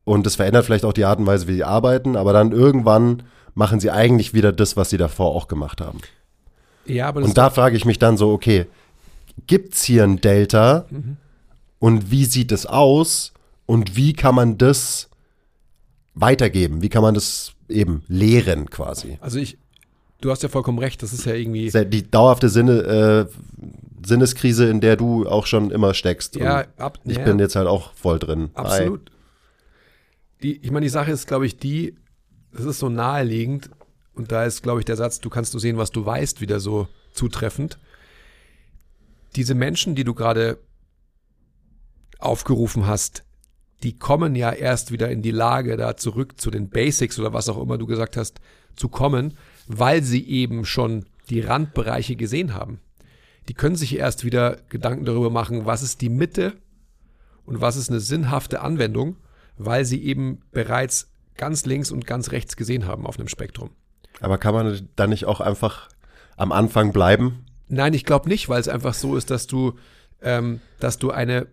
Und 0.03 0.25
das 0.25 0.35
verändert 0.35 0.65
vielleicht 0.65 0.85
auch 0.85 0.93
die 0.93 1.05
Art 1.05 1.19
und 1.19 1.25
Weise, 1.25 1.47
wie 1.47 1.55
sie 1.55 1.63
arbeiten, 1.63 2.15
aber 2.15 2.31
dann 2.33 2.51
irgendwann 2.51 3.23
machen 3.55 3.79
sie 3.79 3.89
eigentlich 3.89 4.33
wieder 4.33 4.51
das, 4.51 4.77
was 4.77 4.89
sie 4.89 4.97
davor 4.97 5.35
auch 5.35 5.47
gemacht 5.47 5.81
haben. 5.81 5.99
Ja, 6.85 7.07
aber 7.07 7.23
Und 7.23 7.37
da 7.37 7.49
frage 7.49 7.75
ich 7.75 7.85
mich 7.85 7.97
dann 7.97 8.15
so, 8.17 8.31
okay, 8.31 8.67
gibt's 9.47 9.83
hier 9.83 10.03
ein 10.03 10.21
Delta 10.21 10.85
Mhm. 10.91 11.17
und 11.79 12.11
wie 12.11 12.25
sieht 12.25 12.51
es 12.51 12.67
aus 12.67 13.33
und 13.65 13.95
wie 13.95 14.13
kann 14.13 14.35
man 14.35 14.57
das 14.59 15.09
weitergeben? 16.13 16.81
Wie 16.83 16.89
kann 16.89 17.01
man 17.01 17.15
das 17.15 17.53
eben 17.69 18.03
lehren 18.07 18.69
quasi? 18.69 19.17
also 19.21 19.39
ich, 19.39 19.57
du 20.21 20.31
hast 20.31 20.43
ja 20.43 20.49
vollkommen 20.49 20.79
recht, 20.79 21.01
das 21.03 21.13
ist 21.13 21.25
ja 21.25 21.33
irgendwie. 21.33 21.65
Das 21.65 21.75
ist 21.75 21.81
ja 21.81 21.83
die 21.85 22.09
dauerhafte 22.09 22.49
Sinne, 22.49 23.27
äh, 23.29 24.05
Sinneskrise, 24.05 24.69
in 24.69 24.81
der 24.81 24.97
du 24.97 25.27
auch 25.27 25.45
schon 25.45 25.71
immer 25.71 25.93
steckst. 25.93 26.35
Ja, 26.35 26.65
ab, 26.77 26.99
ich 27.05 27.17
ja, 27.17 27.23
bin 27.23 27.39
jetzt 27.39 27.55
halt 27.55 27.67
auch 27.67 27.93
voll 27.93 28.19
drin. 28.19 28.49
absolut. 28.53 29.11
Die, 30.43 30.57
ich 30.57 30.71
meine, 30.71 30.85
die 30.85 30.89
Sache 30.89 31.11
ist, 31.11 31.27
glaube 31.27 31.45
ich, 31.45 31.57
die, 31.57 31.95
das 32.51 32.65
ist 32.65 32.79
so 32.79 32.89
naheliegend 32.89 33.69
und 34.13 34.31
da 34.31 34.45
ist, 34.45 34.63
glaube 34.63 34.79
ich, 34.79 34.85
der 34.85 34.95
Satz, 34.95 35.19
du 35.19 35.29
kannst 35.29 35.53
nur 35.53 35.61
sehen, 35.61 35.77
was 35.77 35.91
du 35.91 36.05
weißt, 36.05 36.41
wieder 36.41 36.59
so 36.59 36.87
zutreffend. 37.11 37.79
Diese 39.35 39.55
Menschen, 39.55 39.95
die 39.95 40.03
du 40.03 40.13
gerade 40.13 40.59
aufgerufen 42.19 42.85
hast, 42.85 43.23
die 43.83 43.97
kommen 43.97 44.35
ja 44.35 44.51
erst 44.51 44.91
wieder 44.91 45.09
in 45.09 45.21
die 45.21 45.31
Lage, 45.31 45.77
da 45.77 45.97
zurück 45.97 46.39
zu 46.39 46.51
den 46.51 46.69
Basics 46.69 47.19
oder 47.19 47.33
was 47.33 47.49
auch 47.49 47.61
immer 47.61 47.77
du 47.77 47.85
gesagt 47.85 48.17
hast, 48.17 48.39
zu 48.75 48.89
kommen, 48.89 49.37
weil 49.67 50.03
sie 50.03 50.27
eben 50.27 50.65
schon 50.65 51.05
die 51.29 51.41
Randbereiche 51.41 52.15
gesehen 52.15 52.53
haben. 52.53 52.79
Die 53.47 53.53
können 53.53 53.75
sich 53.75 53.97
erst 53.97 54.25
wieder 54.25 54.57
Gedanken 54.69 55.05
darüber 55.05 55.29
machen, 55.29 55.65
was 55.65 55.83
ist 55.83 56.01
die 56.01 56.09
Mitte 56.09 56.53
und 57.45 57.61
was 57.61 57.75
ist 57.75 57.89
eine 57.89 57.99
sinnhafte 57.99 58.61
Anwendung, 58.61 59.17
weil 59.57 59.85
sie 59.85 60.03
eben 60.03 60.41
bereits 60.51 61.11
ganz 61.37 61.65
links 61.65 61.91
und 61.91 62.07
ganz 62.07 62.31
rechts 62.31 62.55
gesehen 62.55 62.85
haben 62.87 63.05
auf 63.05 63.19
einem 63.19 63.27
Spektrum. 63.27 63.71
Aber 64.19 64.37
kann 64.37 64.53
man 64.53 64.89
dann 64.95 65.09
nicht 65.09 65.25
auch 65.25 65.41
einfach 65.41 65.89
am 66.37 66.51
Anfang 66.51 66.91
bleiben? 66.91 67.45
Nein, 67.67 67.93
ich 67.93 68.05
glaube 68.05 68.29
nicht, 68.29 68.49
weil 68.49 68.61
es 68.61 68.67
einfach 68.67 68.93
so 68.93 69.15
ist, 69.15 69.29
dass 69.31 69.47
du, 69.47 69.73
ähm, 70.21 70.61
dass 70.79 70.97
du 70.97 71.11
eine 71.11 71.47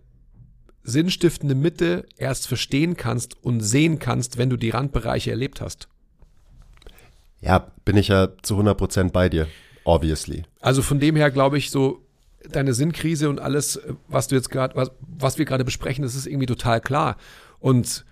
sinnstiftende 0.85 1.55
Mitte 1.55 2.07
erst 2.17 2.49
verstehen 2.49 2.97
kannst 2.97 3.43
und 3.43 3.61
sehen 3.61 3.99
kannst, 3.99 4.39
wenn 4.39 4.51
du 4.51 4.57
die 4.57 4.71
Randbereiche 4.71 5.31
erlebt 5.31 5.61
hast. 5.61 5.89
Ja, 7.41 7.71
bin 7.85 7.97
ich 7.97 8.09
ja 8.09 8.29
zu 8.43 8.59
100% 8.59 9.11
bei 9.11 9.29
dir. 9.29 9.49
Obviously. 9.85 10.45
Also 10.61 10.83
von 10.83 11.01
dem 11.01 11.17
her 11.17 11.31
glaube 11.31 11.59
ich 11.59 11.71
so, 11.71 12.03
deine 12.51 12.75
Sinnkrise 12.75 13.29
und 13.29 13.41
alles, 13.41 13.77
äh, 13.77 13.95
was 14.09 14.29
du 14.29 14.35
jetzt 14.35 14.51
gerade, 14.51 14.75
was, 14.75 14.91
was 15.01 15.39
wir 15.39 15.45
gerade 15.45 15.65
besprechen, 15.65 16.03
das 16.03 16.15
ist 16.15 16.27
irgendwie 16.27 16.47
total 16.47 16.81
klar. 16.81 17.17
Und 17.59 18.05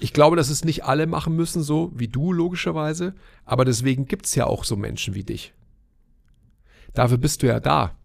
ich 0.00 0.12
glaube, 0.12 0.36
dass 0.36 0.50
es 0.50 0.64
nicht 0.64 0.84
alle 0.84 1.06
machen 1.06 1.36
müssen, 1.36 1.62
so 1.62 1.92
wie 1.94 2.08
du 2.08 2.32
logischerweise, 2.32 3.14
aber 3.44 3.64
deswegen 3.64 4.06
gibt's 4.06 4.34
ja 4.34 4.46
auch 4.46 4.64
so 4.64 4.76
Menschen 4.76 5.14
wie 5.14 5.24
dich. 5.24 5.54
Dafür 6.94 7.18
bist 7.18 7.42
du 7.42 7.46
ja 7.46 7.60
da. 7.60 7.96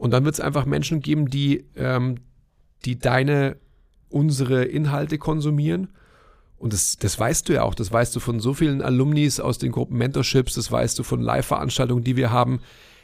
Und 0.00 0.12
dann 0.12 0.24
wird 0.24 0.32
es 0.32 0.40
einfach 0.40 0.64
Menschen 0.64 1.00
geben, 1.00 1.28
die, 1.28 1.66
ähm, 1.76 2.20
die 2.86 2.98
deine, 2.98 3.56
unsere 4.08 4.64
Inhalte 4.64 5.18
konsumieren. 5.18 5.88
Und 6.56 6.72
das, 6.72 6.96
das 6.96 7.20
weißt 7.20 7.46
du 7.46 7.52
ja 7.52 7.64
auch, 7.64 7.74
das 7.74 7.92
weißt 7.92 8.16
du 8.16 8.20
von 8.20 8.40
so 8.40 8.54
vielen 8.54 8.80
Alumnis 8.80 9.40
aus 9.40 9.58
den 9.58 9.72
Gruppen 9.72 9.98
Mentorships, 9.98 10.54
das 10.54 10.72
weißt 10.72 10.98
du 10.98 11.02
von 11.02 11.20
Live-Veranstaltungen, 11.20 12.02
die 12.02 12.16
wir 12.16 12.30
haben. 12.30 12.60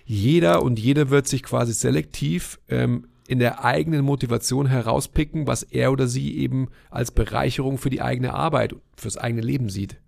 Jeder 0.07 0.63
und 0.63 0.79
jede 0.79 1.11
wird 1.11 1.29
sich 1.29 1.43
quasi 1.43 1.75
selektiv 1.75 2.59
ähm, 2.71 3.09
in 3.29 3.41
der 3.41 3.63
eigenen 3.63 4.03
Motivation 4.03 4.67
herauspicken, 4.67 5.47
was 5.47 5.65
er 5.65 5.93
oder 5.93 6.09
sie 6.09 6.39
eben 6.39 6.69
als 6.89 7.11
Bereicherung 7.11 7.77
für 7.77 7.91
die 7.91 8.01
eigene 8.01 8.33
Arbeit, 8.33 8.75
fürs 8.97 9.19
eigene 9.19 9.43
Leben 9.43 9.69
sieht. 9.69 9.99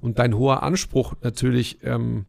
Und 0.00 0.20
dein 0.20 0.36
hoher 0.36 0.62
Anspruch 0.62 1.14
natürlich, 1.20 1.82
ähm, 1.82 2.26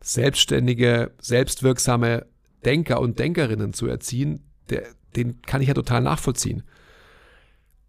selbstständige, 0.00 1.10
selbstwirksame 1.20 2.24
Denker 2.64 3.00
und 3.00 3.18
Denkerinnen 3.18 3.72
zu 3.72 3.86
erziehen, 3.86 4.40
der, 4.70 4.82
den 5.16 5.42
kann 5.42 5.60
ich 5.62 5.68
ja 5.68 5.74
total 5.74 6.02
nachvollziehen. 6.02 6.62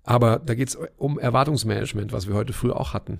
Aber 0.03 0.39
da 0.39 0.55
geht 0.55 0.69
es 0.69 0.77
um 0.97 1.19
Erwartungsmanagement, 1.19 2.11
was 2.11 2.27
wir 2.27 2.35
heute 2.35 2.53
früh 2.53 2.71
auch 2.71 2.93
hatten. 2.93 3.19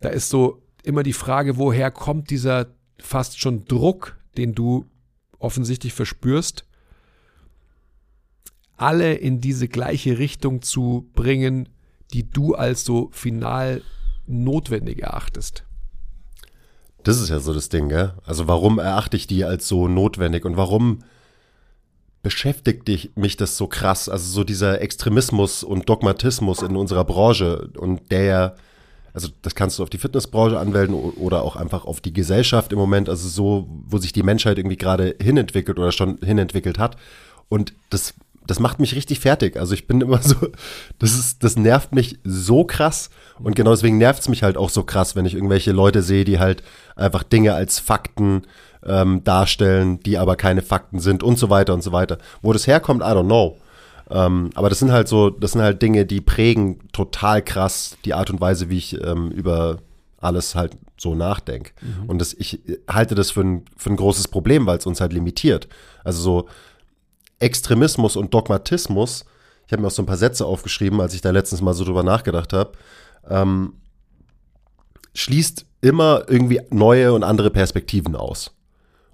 Da 0.00 0.08
ist 0.08 0.30
so 0.30 0.62
immer 0.82 1.02
die 1.02 1.12
Frage, 1.12 1.56
woher 1.56 1.90
kommt 1.90 2.30
dieser 2.30 2.68
fast 2.98 3.40
schon 3.40 3.64
Druck, 3.64 4.16
den 4.36 4.54
du 4.54 4.86
offensichtlich 5.38 5.92
verspürst, 5.92 6.64
alle 8.76 9.14
in 9.14 9.40
diese 9.40 9.68
gleiche 9.68 10.18
Richtung 10.18 10.62
zu 10.62 11.10
bringen, 11.14 11.68
die 12.12 12.30
du 12.30 12.54
als 12.54 12.84
so 12.84 13.10
final 13.12 13.82
notwendig 14.26 15.02
erachtest. 15.02 15.64
Das 17.02 17.20
ist 17.20 17.28
ja 17.28 17.38
so 17.38 17.54
das 17.54 17.68
Ding, 17.68 17.88
gell? 17.88 18.14
Also 18.24 18.48
warum 18.48 18.78
erachte 18.78 19.16
ich 19.16 19.26
die 19.26 19.44
als 19.44 19.68
so 19.68 19.88
notwendig 19.88 20.44
und 20.44 20.56
warum 20.56 21.00
beschäftigt 22.22 22.88
dich, 22.88 23.12
mich 23.14 23.36
das 23.36 23.56
so 23.56 23.66
krass? 23.66 24.08
Also 24.08 24.30
so 24.30 24.44
dieser 24.44 24.80
Extremismus 24.80 25.62
und 25.62 25.88
Dogmatismus 25.88 26.62
in 26.62 26.76
unserer 26.76 27.04
Branche 27.04 27.70
und 27.78 28.10
der 28.10 28.56
also 29.18 29.30
das 29.42 29.56
kannst 29.56 29.78
du 29.78 29.82
auf 29.82 29.90
die 29.90 29.98
Fitnessbranche 29.98 30.60
anwenden 30.60 30.94
oder 30.94 31.42
auch 31.42 31.56
einfach 31.56 31.84
auf 31.84 32.00
die 32.00 32.12
Gesellschaft 32.12 32.72
im 32.72 32.78
Moment, 32.78 33.08
also 33.08 33.28
so, 33.28 33.66
wo 33.68 33.98
sich 33.98 34.12
die 34.12 34.22
Menschheit 34.22 34.58
irgendwie 34.58 34.76
gerade 34.76 35.16
hinentwickelt 35.20 35.78
oder 35.78 35.90
schon 35.90 36.18
hinentwickelt 36.22 36.78
hat. 36.78 36.96
Und 37.48 37.72
das 37.90 38.14
das 38.48 38.58
macht 38.58 38.80
mich 38.80 38.96
richtig 38.96 39.20
fertig. 39.20 39.56
Also 39.56 39.74
ich 39.74 39.86
bin 39.86 40.00
immer 40.02 40.20
so, 40.20 40.34
das 40.98 41.14
ist, 41.14 41.44
das 41.44 41.56
nervt 41.56 41.94
mich 41.94 42.18
so 42.24 42.64
krass. 42.64 43.10
Und 43.38 43.54
genau 43.54 43.70
deswegen 43.70 43.98
nervt 43.98 44.22
es 44.22 44.28
mich 44.28 44.42
halt 44.42 44.56
auch 44.56 44.70
so 44.70 44.82
krass, 44.82 45.14
wenn 45.14 45.26
ich 45.26 45.34
irgendwelche 45.34 45.70
Leute 45.70 46.02
sehe, 46.02 46.24
die 46.24 46.40
halt 46.40 46.64
einfach 46.96 47.22
Dinge 47.22 47.54
als 47.54 47.78
Fakten 47.78 48.42
ähm, 48.84 49.22
darstellen, 49.22 50.00
die 50.00 50.18
aber 50.18 50.34
keine 50.34 50.62
Fakten 50.62 50.98
sind 50.98 51.22
und 51.22 51.38
so 51.38 51.50
weiter 51.50 51.74
und 51.74 51.82
so 51.82 51.92
weiter. 51.92 52.18
Wo 52.42 52.52
das 52.52 52.66
herkommt, 52.66 53.02
I 53.02 53.06
don't 53.06 53.26
know. 53.26 53.58
Ähm, 54.10 54.50
aber 54.54 54.70
das 54.70 54.78
sind 54.78 54.90
halt 54.90 55.06
so, 55.06 55.30
das 55.30 55.52
sind 55.52 55.60
halt 55.60 55.82
Dinge, 55.82 56.06
die 56.06 56.20
prägen 56.20 56.80
total 56.92 57.42
krass 57.42 57.96
die 58.04 58.14
Art 58.14 58.30
und 58.30 58.40
Weise, 58.40 58.70
wie 58.70 58.78
ich 58.78 59.00
ähm, 59.04 59.30
über 59.30 59.78
alles 60.20 60.54
halt 60.54 60.72
so 60.96 61.14
nachdenke. 61.14 61.72
Mhm. 61.80 62.08
Und 62.08 62.18
das, 62.18 62.34
ich 62.34 62.60
halte 62.88 63.14
das 63.14 63.30
für 63.30 63.42
ein, 63.42 63.64
für 63.76 63.90
ein 63.90 63.96
großes 63.96 64.28
Problem, 64.28 64.66
weil 64.66 64.78
es 64.78 64.86
uns 64.86 65.00
halt 65.00 65.12
limitiert. 65.12 65.68
Also 66.02 66.22
so, 66.22 66.48
Extremismus 67.38 68.16
und 68.16 68.34
Dogmatismus, 68.34 69.24
ich 69.66 69.72
habe 69.72 69.82
mir 69.82 69.88
auch 69.88 69.92
so 69.92 70.02
ein 70.02 70.06
paar 70.06 70.16
Sätze 70.16 70.46
aufgeschrieben, 70.46 71.00
als 71.00 71.14
ich 71.14 71.20
da 71.20 71.30
letztens 71.30 71.60
mal 71.60 71.74
so 71.74 71.84
drüber 71.84 72.02
nachgedacht 72.02 72.52
habe, 72.52 72.72
ähm, 73.28 73.74
schließt 75.14 75.66
immer 75.80 76.24
irgendwie 76.28 76.60
neue 76.70 77.12
und 77.12 77.22
andere 77.22 77.50
Perspektiven 77.50 78.16
aus. 78.16 78.52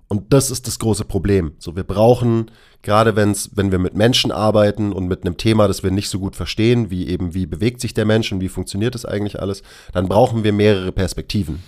Und 0.09 0.33
das 0.33 0.51
ist 0.51 0.67
das 0.67 0.79
große 0.79 1.05
Problem. 1.05 1.55
So, 1.59 1.77
wir 1.77 1.83
brauchen, 1.83 2.51
gerade 2.83 3.17
wenn's, 3.17 3.51
wenn 3.55 3.73
wir 3.73 3.79
mit 3.79 3.95
Menschen 3.95 4.31
arbeiten 4.31 4.93
und 4.93 5.09
mit 5.09 5.25
einem 5.25 5.37
Thema, 5.37 5.67
das 5.67 5.83
wir 5.83 5.91
nicht 5.91 6.09
so 6.09 6.19
gut 6.19 6.37
verstehen, 6.37 6.91
wie 6.91 7.09
eben, 7.09 7.35
wie 7.35 7.47
bewegt 7.47 7.81
sich 7.81 7.95
der 7.95 8.05
Mensch 8.05 8.31
und 8.31 8.41
wie 8.41 8.49
funktioniert 8.49 8.95
das 8.95 9.07
eigentlich 9.07 9.41
alles, 9.41 9.63
dann 9.93 10.09
brauchen 10.09 10.45
wir 10.45 10.53
mehrere 10.53 10.93
Perspektiven. 10.93 11.63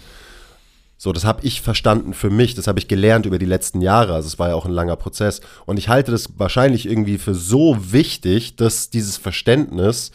So, 0.99 1.13
das 1.13 1.25
habe 1.25 1.45
ich 1.45 1.61
verstanden 1.61 2.15
für 2.15 2.31
mich, 2.31 2.55
das 2.55 2.67
habe 2.67 2.79
ich 2.79 2.89
gelernt 2.89 3.27
über 3.27 3.39
die 3.39 3.47
letzten 3.47 3.83
Jahre. 3.83 4.15
Also 4.15 4.29
es 4.29 4.39
war 4.39 4.49
ja 4.49 4.55
auch 4.55 4.65
ein 4.65 4.73
langer 4.73 4.97
Prozess. 4.97 5.41
Und 5.67 5.79
ich 5.79 5.89
halte 5.89 6.11
das 6.11 6.39
wahrscheinlich 6.39 6.89
irgendwie 6.89 7.19
für 7.19 7.35
so 7.35 7.77
wichtig, 7.93 8.57
dass 8.57 8.89
dieses 8.89 9.19
Verständnis, 9.19 10.11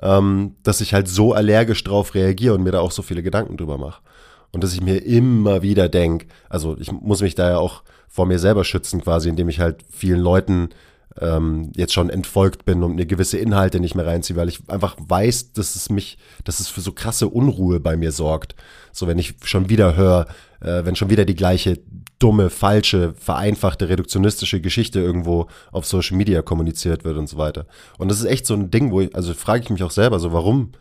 ähm, 0.00 0.56
dass 0.62 0.80
ich 0.80 0.94
halt 0.94 1.08
so 1.08 1.34
allergisch 1.34 1.84
drauf 1.84 2.14
reagiere 2.14 2.54
und 2.54 2.62
mir 2.62 2.72
da 2.72 2.80
auch 2.80 2.92
so 2.92 3.02
viele 3.02 3.22
Gedanken 3.22 3.58
drüber 3.58 3.76
mache. 3.76 4.00
Und 4.52 4.64
dass 4.64 4.72
ich 4.72 4.80
mir 4.80 5.04
immer 5.04 5.60
wieder 5.60 5.90
denke, 5.90 6.28
also 6.48 6.78
ich 6.78 6.90
muss 6.90 7.20
mich 7.20 7.34
da 7.34 7.50
ja 7.50 7.58
auch 7.58 7.82
vor 8.08 8.24
mir 8.24 8.38
selber 8.38 8.64
schützen 8.64 9.02
quasi, 9.02 9.28
indem 9.28 9.50
ich 9.50 9.60
halt 9.60 9.84
vielen 9.90 10.20
Leuten 10.20 10.70
ähm, 11.20 11.72
jetzt 11.74 11.92
schon 11.92 12.10
entfolgt 12.10 12.64
bin 12.64 12.82
und 12.82 12.96
mir 12.96 13.06
gewisse 13.06 13.38
Inhalte 13.38 13.80
nicht 13.80 13.94
mehr 13.94 14.06
reinziehe, 14.06 14.36
weil 14.36 14.48
ich 14.48 14.60
einfach 14.68 14.96
weiß, 14.98 15.52
dass 15.52 15.76
es 15.76 15.90
mich, 15.90 16.18
dass 16.44 16.60
es 16.60 16.68
für 16.68 16.80
so 16.80 16.92
krasse 16.92 17.28
Unruhe 17.28 17.80
bei 17.80 17.96
mir 17.96 18.12
sorgt. 18.12 18.54
So, 18.92 19.06
wenn 19.06 19.18
ich 19.18 19.34
schon 19.44 19.68
wieder 19.68 19.96
höre, 19.96 20.26
äh, 20.60 20.84
wenn 20.84 20.96
schon 20.96 21.10
wieder 21.10 21.24
die 21.24 21.34
gleiche 21.34 21.78
dumme, 22.18 22.50
falsche, 22.50 23.14
vereinfachte, 23.14 23.88
reduktionistische 23.88 24.60
Geschichte 24.60 25.00
irgendwo 25.00 25.48
auf 25.70 25.86
Social 25.86 26.16
Media 26.16 26.42
kommuniziert 26.42 27.04
wird 27.04 27.16
und 27.16 27.28
so 27.28 27.36
weiter. 27.36 27.66
Und 27.98 28.10
das 28.10 28.18
ist 28.18 28.26
echt 28.26 28.46
so 28.46 28.54
ein 28.54 28.70
Ding, 28.70 28.90
wo 28.90 29.00
ich, 29.02 29.14
also 29.14 29.34
frage 29.34 29.64
ich 29.64 29.70
mich 29.70 29.82
auch 29.82 29.90
selber, 29.90 30.18
so 30.18 30.32
warum 30.32 30.72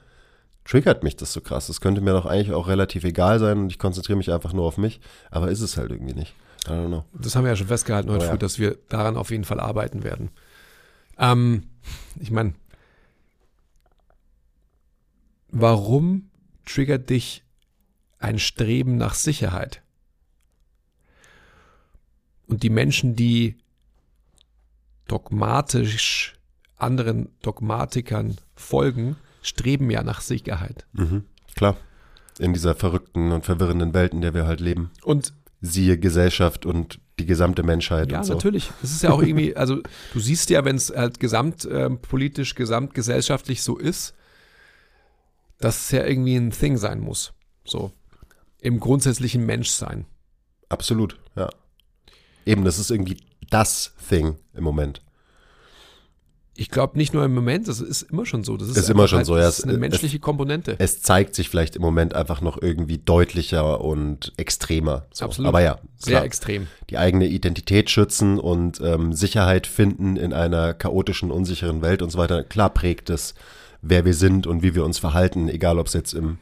triggert 0.63 1.03
mich 1.03 1.15
das 1.15 1.33
so 1.33 1.41
krass? 1.41 1.67
Das 1.67 1.81
könnte 1.81 2.01
mir 2.01 2.13
doch 2.13 2.25
eigentlich 2.25 2.53
auch 2.53 2.67
relativ 2.67 3.03
egal 3.03 3.39
sein 3.39 3.59
und 3.59 3.69
ich 3.69 3.79
konzentriere 3.79 4.17
mich 4.17 4.31
einfach 4.31 4.53
nur 4.53 4.65
auf 4.65 4.77
mich, 4.77 4.99
aber 5.29 5.49
ist 5.49 5.61
es 5.61 5.77
halt 5.77 5.91
irgendwie 5.91 6.15
nicht. 6.15 6.33
I 6.67 6.71
don't 6.71 6.87
know. 6.87 7.05
Das 7.13 7.35
haben 7.35 7.43
wir 7.43 7.51
ja 7.51 7.55
schon 7.55 7.67
festgehalten 7.67 8.09
heute 8.09 8.25
oh, 8.25 8.29
früh, 8.29 8.37
dass 8.37 8.59
wir 8.59 8.77
daran 8.89 9.17
auf 9.17 9.31
jeden 9.31 9.43
Fall 9.43 9.59
arbeiten 9.59 10.03
werden. 10.03 10.29
Ähm, 11.17 11.63
ich 12.19 12.31
meine, 12.31 12.53
warum 15.49 16.29
triggert 16.65 17.09
dich 17.09 17.43
ein 18.19 18.39
Streben 18.39 18.97
nach 18.97 19.13
Sicherheit? 19.13 19.81
Und 22.47 22.63
die 22.63 22.69
Menschen, 22.69 23.15
die 23.15 23.57
dogmatisch 25.07 26.35
anderen 26.77 27.29
Dogmatikern 27.41 28.37
folgen, 28.55 29.15
streben 29.41 29.89
ja 29.89 30.03
nach 30.03 30.21
Sicherheit. 30.21 30.85
Mhm, 30.93 31.25
klar. 31.55 31.77
In 32.37 32.53
dieser 32.53 32.75
verrückten 32.75 33.31
und 33.31 33.45
verwirrenden 33.45 33.93
Welt, 33.93 34.13
in 34.13 34.21
der 34.21 34.33
wir 34.33 34.45
halt 34.45 34.59
leben. 34.59 34.91
Und 35.03 35.33
siehe 35.61 35.97
Gesellschaft 35.97 36.65
und 36.65 36.99
die 37.19 37.25
gesamte 37.25 37.63
Menschheit. 37.63 38.11
Ja, 38.11 38.23
so. 38.23 38.33
natürlich. 38.33 38.71
Es 38.83 38.91
ist 38.91 39.03
ja 39.03 39.11
auch 39.11 39.21
irgendwie, 39.21 39.55
also 39.55 39.81
du 40.13 40.19
siehst 40.19 40.49
ja, 40.49 40.65
wenn 40.65 40.75
es 40.75 40.89
halt 40.89 41.19
gesamtpolitisch, 41.19 42.51
ähm, 42.51 42.55
gesamtgesellschaftlich 42.57 43.63
so 43.63 43.77
ist, 43.77 44.13
dass 45.59 45.85
es 45.85 45.91
ja 45.91 46.05
irgendwie 46.05 46.35
ein 46.35 46.51
Thing 46.51 46.77
sein 46.77 46.99
muss. 46.99 47.33
So. 47.63 47.91
Im 48.61 48.79
grundsätzlichen 48.79 49.45
Menschsein. 49.45 50.05
Absolut, 50.69 51.19
ja. 51.35 51.49
Eben, 52.45 52.65
das 52.65 52.79
ist 52.79 52.91
irgendwie 52.91 53.17
das 53.49 53.93
Thing 54.09 54.37
im 54.53 54.63
Moment. 54.63 55.01
Ich 56.57 56.69
glaube 56.69 56.97
nicht 56.97 57.13
nur 57.13 57.25
im 57.25 57.33
Moment, 57.33 57.67
das 57.67 57.81
ist 57.81 58.03
immer 58.03 58.25
schon 58.25 58.45
so. 58.45 58.55
Das 58.55 58.69
ist, 58.69 58.77
ist 58.77 58.89
immer 58.89 59.09
schon 59.09 59.17
halt, 59.17 59.25
so, 59.27 59.35
ja. 59.35 59.43
Das 59.43 59.59
ist 59.59 59.65
eine 59.65 59.77
menschliche 59.77 60.17
es, 60.17 60.21
Komponente. 60.21 60.75
Es 60.79 61.01
zeigt 61.01 61.35
sich 61.35 61.49
vielleicht 61.49 61.75
im 61.75 61.81
Moment 61.81 62.15
einfach 62.15 62.39
noch 62.39 62.61
irgendwie 62.61 62.97
deutlicher 62.97 63.81
und 63.81 64.31
extremer. 64.37 65.05
So. 65.11 65.25
Absolut. 65.25 65.49
Aber 65.49 65.61
ja, 65.61 65.73
klar, 65.73 65.87
sehr 65.97 66.23
extrem. 66.23 66.67
Die 66.89 66.97
eigene 66.97 67.27
Identität 67.27 67.89
schützen 67.89 68.39
und 68.39 68.79
ähm, 68.79 69.11
Sicherheit 69.11 69.67
finden 69.67 70.15
in 70.15 70.31
einer 70.31 70.73
chaotischen, 70.73 71.29
unsicheren 71.29 71.81
Welt 71.81 72.01
und 72.01 72.09
so 72.09 72.17
weiter. 72.17 72.43
Klar 72.43 72.69
prägt 72.69 73.09
es, 73.09 73.33
wer 73.81 74.05
wir 74.05 74.13
sind 74.13 74.47
und 74.47 74.63
wie 74.63 74.75
wir 74.75 74.85
uns 74.85 74.97
verhalten, 74.97 75.49
egal 75.49 75.77
ob 75.77 75.87
es 75.87 75.93
jetzt 75.93 76.13
im 76.13 76.37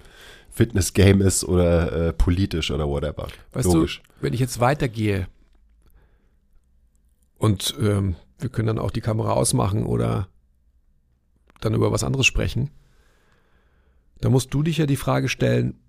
Fitness-Game 0.52 1.22
ist 1.22 1.44
oder 1.44 2.10
äh, 2.10 2.14
politisch 2.14 2.70
oder 2.70 2.88
whatever. 2.88 3.28
Weißt 3.54 3.74
Logisch. 3.74 4.02
du, 4.04 4.10
wenn 4.22 4.34
ich 4.34 4.40
jetzt 4.40 4.60
weitergehe 4.60 5.28
und 7.40 7.76
ähm, 7.82 8.16
wir 8.44 8.50
können 8.50 8.68
dann 8.68 8.80
auch 8.80 8.92
die 8.92 9.02
Kamera 9.02 9.32
ausmachen 9.32 9.86
oder 9.86 10.28
dann 11.62 11.74
über 11.74 11.92
was 11.92 12.04
anderes 12.04 12.26
sprechen. 12.26 12.70
Da 14.20 14.30
musst 14.30 14.54
du 14.54 14.62
dich 14.62 14.78
ja 14.78 14.86
die 14.86 14.98
Frage 14.98 15.30
stellen, 15.30 15.80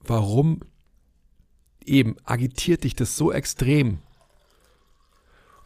warum 0.00 0.60
eben 1.84 2.16
agitiert 2.24 2.84
dich 2.84 2.96
das 2.96 3.16
so 3.16 3.32
extrem? 3.32 3.98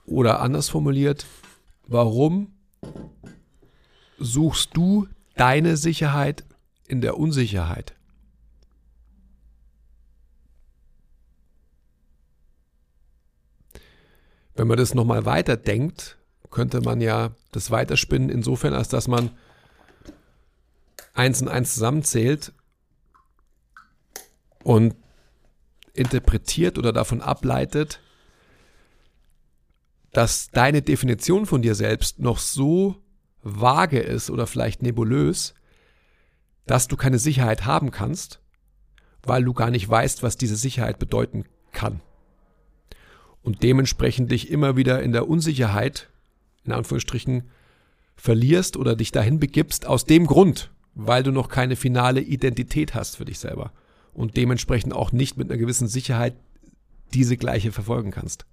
Oder 0.05 0.41
anders 0.41 0.69
formuliert, 0.69 1.27
warum 1.87 2.53
suchst 4.19 4.77
du 4.77 5.09
deine 5.35 5.77
Sicherheit 5.77 6.45
in 6.87 7.01
der 7.01 7.19
Unsicherheit? 7.19 7.95
Wenn 14.55 14.69
man 14.69 14.79
das 14.79 14.95
nochmal 14.95 15.27
weiterdenkt, 15.27 16.16
könnte 16.57 16.81
man 16.81 17.03
ja 17.03 17.33
das 17.53 17.71
weiterspinnen 17.71 18.31
insofern, 18.31 18.73
als 18.73 18.89
dass 18.89 19.09
man 19.09 19.29
eins 21.13 21.43
und 21.43 21.49
eins 21.49 21.75
zusammenzählt 21.75 22.55
und 24.65 24.95
interpretiert 25.93 26.79
oder 26.79 26.95
davon 26.95 27.21
ableitet, 27.21 28.01
dass 30.15 30.51
deine 30.51 30.81
Definition 30.81 31.45
von 31.45 31.61
dir 31.61 31.75
selbst 31.75 32.21
noch 32.21 32.39
so 32.39 33.03
vage 33.43 34.01
ist 34.01 34.31
oder 34.31 34.47
vielleicht 34.47 34.81
nebulös, 34.81 35.53
dass 36.65 36.89
du 36.89 36.97
keine 36.97 37.19
Sicherheit 37.19 37.67
haben 37.67 37.91
kannst, 37.91 38.41
weil 39.23 39.45
du 39.45 39.53
gar 39.53 39.71
nicht 39.71 39.87
weißt, 39.87 40.23
was 40.23 40.39
diese 40.39 40.57
Sicherheit 40.57 40.99
bedeuten 40.99 41.45
kann. 41.73 42.01
Und 43.43 43.63
dementsprechend 43.63 44.31
dich 44.33 44.51
immer 44.51 44.75
wieder 44.79 45.03
in 45.03 45.13
der 45.13 45.29
Unsicherheit, 45.29 46.09
in 46.67 46.73
Anführungsstrichen, 46.73 47.45
verlierst 48.17 48.77
oder 48.77 48.97
dich 48.97 49.13
dahin 49.13 49.39
begibst, 49.39 49.87
aus 49.87 50.05
dem 50.05 50.27
Grund, 50.27 50.71
weil 50.95 51.23
du 51.23 51.31
noch 51.31 51.49
keine 51.49 51.77
finale 51.77 52.21
Identität 52.21 52.95
hast 52.95 53.17
für 53.17 53.25
dich 53.25 53.39
selber 53.39 53.73
und 54.13 54.37
dementsprechend 54.37 54.95
auch 54.95 55.13
nicht 55.13 55.37
mit 55.37 55.51
einer 55.51 55.59
gewissen 55.59 55.89
Sicherheit 55.89 56.35
diese 57.13 57.37
gleiche 57.37 57.73
verfolgen 57.73 58.11
kannst. 58.11 58.47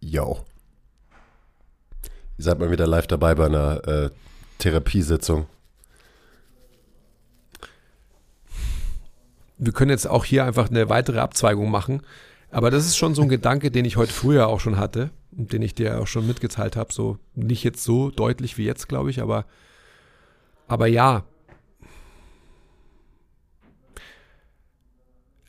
Jo. 0.00 0.44
Ihr 2.38 2.44
seid 2.44 2.58
mal 2.58 2.70
wieder 2.70 2.86
live 2.86 3.06
dabei 3.06 3.34
bei 3.34 3.46
einer 3.46 3.86
äh, 3.86 4.10
Therapiesitzung. 4.58 5.46
Wir 9.58 9.72
können 9.74 9.90
jetzt 9.90 10.06
auch 10.08 10.24
hier 10.24 10.46
einfach 10.46 10.70
eine 10.70 10.88
weitere 10.88 11.18
Abzweigung 11.18 11.70
machen. 11.70 12.02
Aber 12.50 12.70
das 12.70 12.86
ist 12.86 12.96
schon 12.96 13.14
so 13.14 13.22
ein 13.22 13.28
Gedanke, 13.28 13.70
den 13.70 13.84
ich 13.84 13.96
heute 13.96 14.12
früher 14.12 14.48
auch 14.48 14.60
schon 14.60 14.76
hatte 14.76 15.10
und 15.36 15.52
den 15.52 15.62
ich 15.62 15.74
dir 15.74 16.00
auch 16.00 16.06
schon 16.06 16.26
mitgeteilt 16.26 16.76
habe. 16.76 16.92
So 16.92 17.18
nicht 17.34 17.62
jetzt 17.62 17.84
so 17.84 18.10
deutlich 18.10 18.58
wie 18.58 18.64
jetzt, 18.64 18.88
glaube 18.88 19.10
ich, 19.10 19.22
aber, 19.22 19.46
aber 20.66 20.86
ja. 20.86 21.24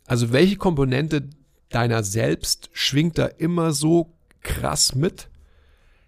Also 0.05 0.31
welche 0.31 0.57
Komponente 0.57 1.29
deiner 1.69 2.03
selbst 2.03 2.69
schwingt 2.73 3.17
da 3.17 3.25
immer 3.25 3.71
so 3.71 4.13
krass 4.41 4.93
mit, 4.93 5.29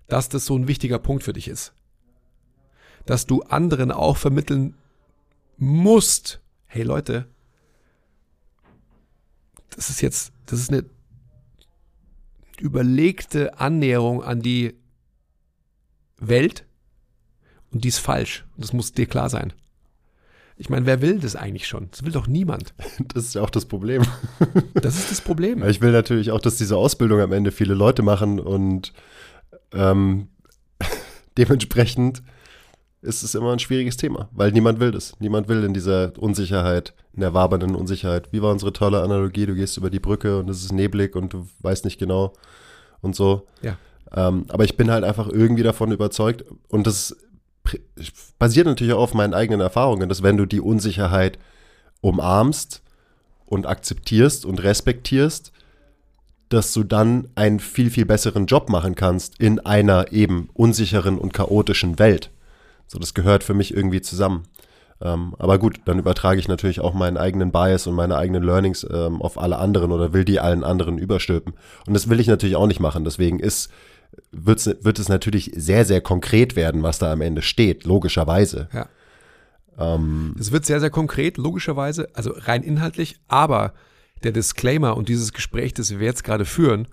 dass 0.07 0.29
das 0.29 0.45
so 0.45 0.57
ein 0.57 0.67
wichtiger 0.67 0.99
Punkt 0.99 1.23
für 1.23 1.33
dich 1.33 1.47
ist? 1.47 1.73
Dass 3.05 3.25
du 3.25 3.41
anderen 3.43 3.91
auch 3.91 4.17
vermitteln 4.17 4.75
musst, 5.57 6.41
hey 6.67 6.83
Leute, 6.83 7.27
das 9.75 9.89
ist 9.89 10.01
jetzt, 10.01 10.31
das 10.45 10.59
ist 10.59 10.71
eine 10.71 10.85
überlegte 12.59 13.59
Annäherung 13.59 14.23
an 14.23 14.41
die 14.41 14.75
Welt 16.17 16.65
und 17.71 17.83
die 17.83 17.89
ist 17.89 17.99
falsch. 17.99 18.45
Das 18.57 18.73
muss 18.73 18.93
dir 18.93 19.05
klar 19.05 19.29
sein. 19.29 19.53
Ich 20.55 20.69
meine, 20.69 20.85
wer 20.85 21.01
will 21.01 21.19
das 21.19 21.35
eigentlich 21.35 21.67
schon? 21.67 21.89
Das 21.91 22.03
will 22.05 22.11
doch 22.11 22.27
niemand. 22.27 22.73
Das 23.13 23.25
ist 23.25 23.35
ja 23.35 23.41
auch 23.41 23.49
das 23.49 23.65
Problem. 23.65 24.03
Das 24.75 24.95
ist 24.95 25.11
das 25.11 25.21
Problem. 25.21 25.63
Ich 25.67 25.81
will 25.81 25.91
natürlich 25.91 26.31
auch, 26.31 26.39
dass 26.39 26.57
diese 26.57 26.77
Ausbildung 26.77 27.19
am 27.19 27.31
Ende 27.31 27.51
viele 27.51 27.73
Leute 27.73 28.01
machen 28.01 28.39
und 28.39 28.93
ähm, 29.71 30.29
dementsprechend 31.37 32.21
ist 33.03 33.23
es 33.23 33.35
immer 33.35 33.51
ein 33.51 33.59
schwieriges 33.59 33.97
Thema, 33.97 34.29
weil 34.31 34.51
niemand 34.51 34.79
will 34.79 34.91
das. 34.91 35.13
Niemand 35.19 35.47
will 35.47 35.63
in 35.63 35.73
dieser 35.73 36.13
Unsicherheit, 36.17 36.93
in 37.13 37.21
der 37.21 37.33
wabernden 37.33 37.75
Unsicherheit. 37.75 38.29
Wie 38.31 38.41
war 38.41 38.51
unsere 38.51 38.73
tolle 38.73 39.01
Analogie? 39.01 39.45
Du 39.45 39.55
gehst 39.55 39.77
über 39.77 39.89
die 39.89 39.99
Brücke 39.99 40.39
und 40.39 40.49
es 40.49 40.63
ist 40.63 40.71
neblig 40.71 41.15
und 41.15 41.33
du 41.33 41.47
weißt 41.59 41.85
nicht 41.85 41.99
genau 41.99 42.33
und 43.01 43.15
so. 43.15 43.45
Ja. 43.61 43.77
Ähm, 44.15 44.45
aber 44.49 44.63
ich 44.63 44.77
bin 44.77 44.89
halt 44.89 45.03
einfach 45.03 45.27
irgendwie 45.27 45.63
davon 45.63 45.91
überzeugt 45.91 46.45
und 46.69 46.87
das 46.87 47.15
basiert 48.39 48.67
natürlich 48.67 48.93
auch 48.93 49.01
auf 49.01 49.13
meinen 49.13 49.33
eigenen 49.33 49.61
Erfahrungen, 49.61 50.09
dass 50.09 50.23
wenn 50.23 50.37
du 50.37 50.45
die 50.45 50.61
Unsicherheit 50.61 51.39
umarmst 52.01 52.81
und 53.45 53.67
akzeptierst 53.67 54.45
und 54.45 54.63
respektierst, 54.63 55.51
dass 56.49 56.73
du 56.73 56.83
dann 56.83 57.29
einen 57.35 57.59
viel, 57.59 57.89
viel 57.89 58.05
besseren 58.05 58.45
Job 58.45 58.69
machen 58.69 58.95
kannst 58.95 59.39
in 59.39 59.59
einer 59.59 60.11
eben 60.11 60.49
unsicheren 60.53 61.17
und 61.17 61.33
chaotischen 61.33 61.99
Welt. 61.99 62.29
So, 62.87 62.99
das 62.99 63.13
gehört 63.13 63.43
für 63.43 63.53
mich 63.53 63.73
irgendwie 63.73 64.01
zusammen. 64.01 64.43
Ähm, 65.01 65.35
aber 65.37 65.59
gut, 65.59 65.81
dann 65.85 65.99
übertrage 65.99 66.39
ich 66.39 66.47
natürlich 66.47 66.79
auch 66.79 66.93
meinen 66.93 67.17
eigenen 67.17 67.51
Bias 67.51 67.87
und 67.87 67.95
meine 67.95 68.17
eigenen 68.17 68.43
Learnings 68.43 68.87
ähm, 68.89 69.21
auf 69.21 69.37
alle 69.37 69.57
anderen 69.57 69.91
oder 69.91 70.13
will 70.13 70.23
die 70.23 70.39
allen 70.39 70.63
anderen 70.63 70.97
überstülpen. 70.97 71.53
Und 71.85 71.93
das 71.93 72.09
will 72.09 72.19
ich 72.19 72.27
natürlich 72.27 72.55
auch 72.55 72.67
nicht 72.67 72.79
machen. 72.79 73.03
Deswegen 73.03 73.39
ist, 73.39 73.69
wird's, 74.31 74.65
wird 74.65 74.99
es 74.99 75.09
natürlich 75.09 75.51
sehr, 75.55 75.85
sehr 75.85 76.01
konkret 76.01 76.55
werden, 76.55 76.83
was 76.83 76.99
da 76.99 77.11
am 77.11 77.21
Ende 77.21 77.41
steht, 77.41 77.83
logischerweise. 77.83 78.69
Ja. 78.71 78.87
Ähm, 79.77 80.35
es 80.39 80.51
wird 80.51 80.65
sehr, 80.65 80.79
sehr 80.79 80.91
konkret, 80.91 81.37
logischerweise, 81.37 82.07
also 82.13 82.33
rein 82.35 82.63
inhaltlich, 82.63 83.19
aber 83.27 83.73
der 84.23 84.31
Disclaimer 84.31 84.95
und 84.95 85.09
dieses 85.09 85.33
Gespräch, 85.33 85.73
das 85.73 85.89
wir 85.89 86.05
jetzt 86.05 86.23
gerade 86.23 86.45
führen, 86.45 86.87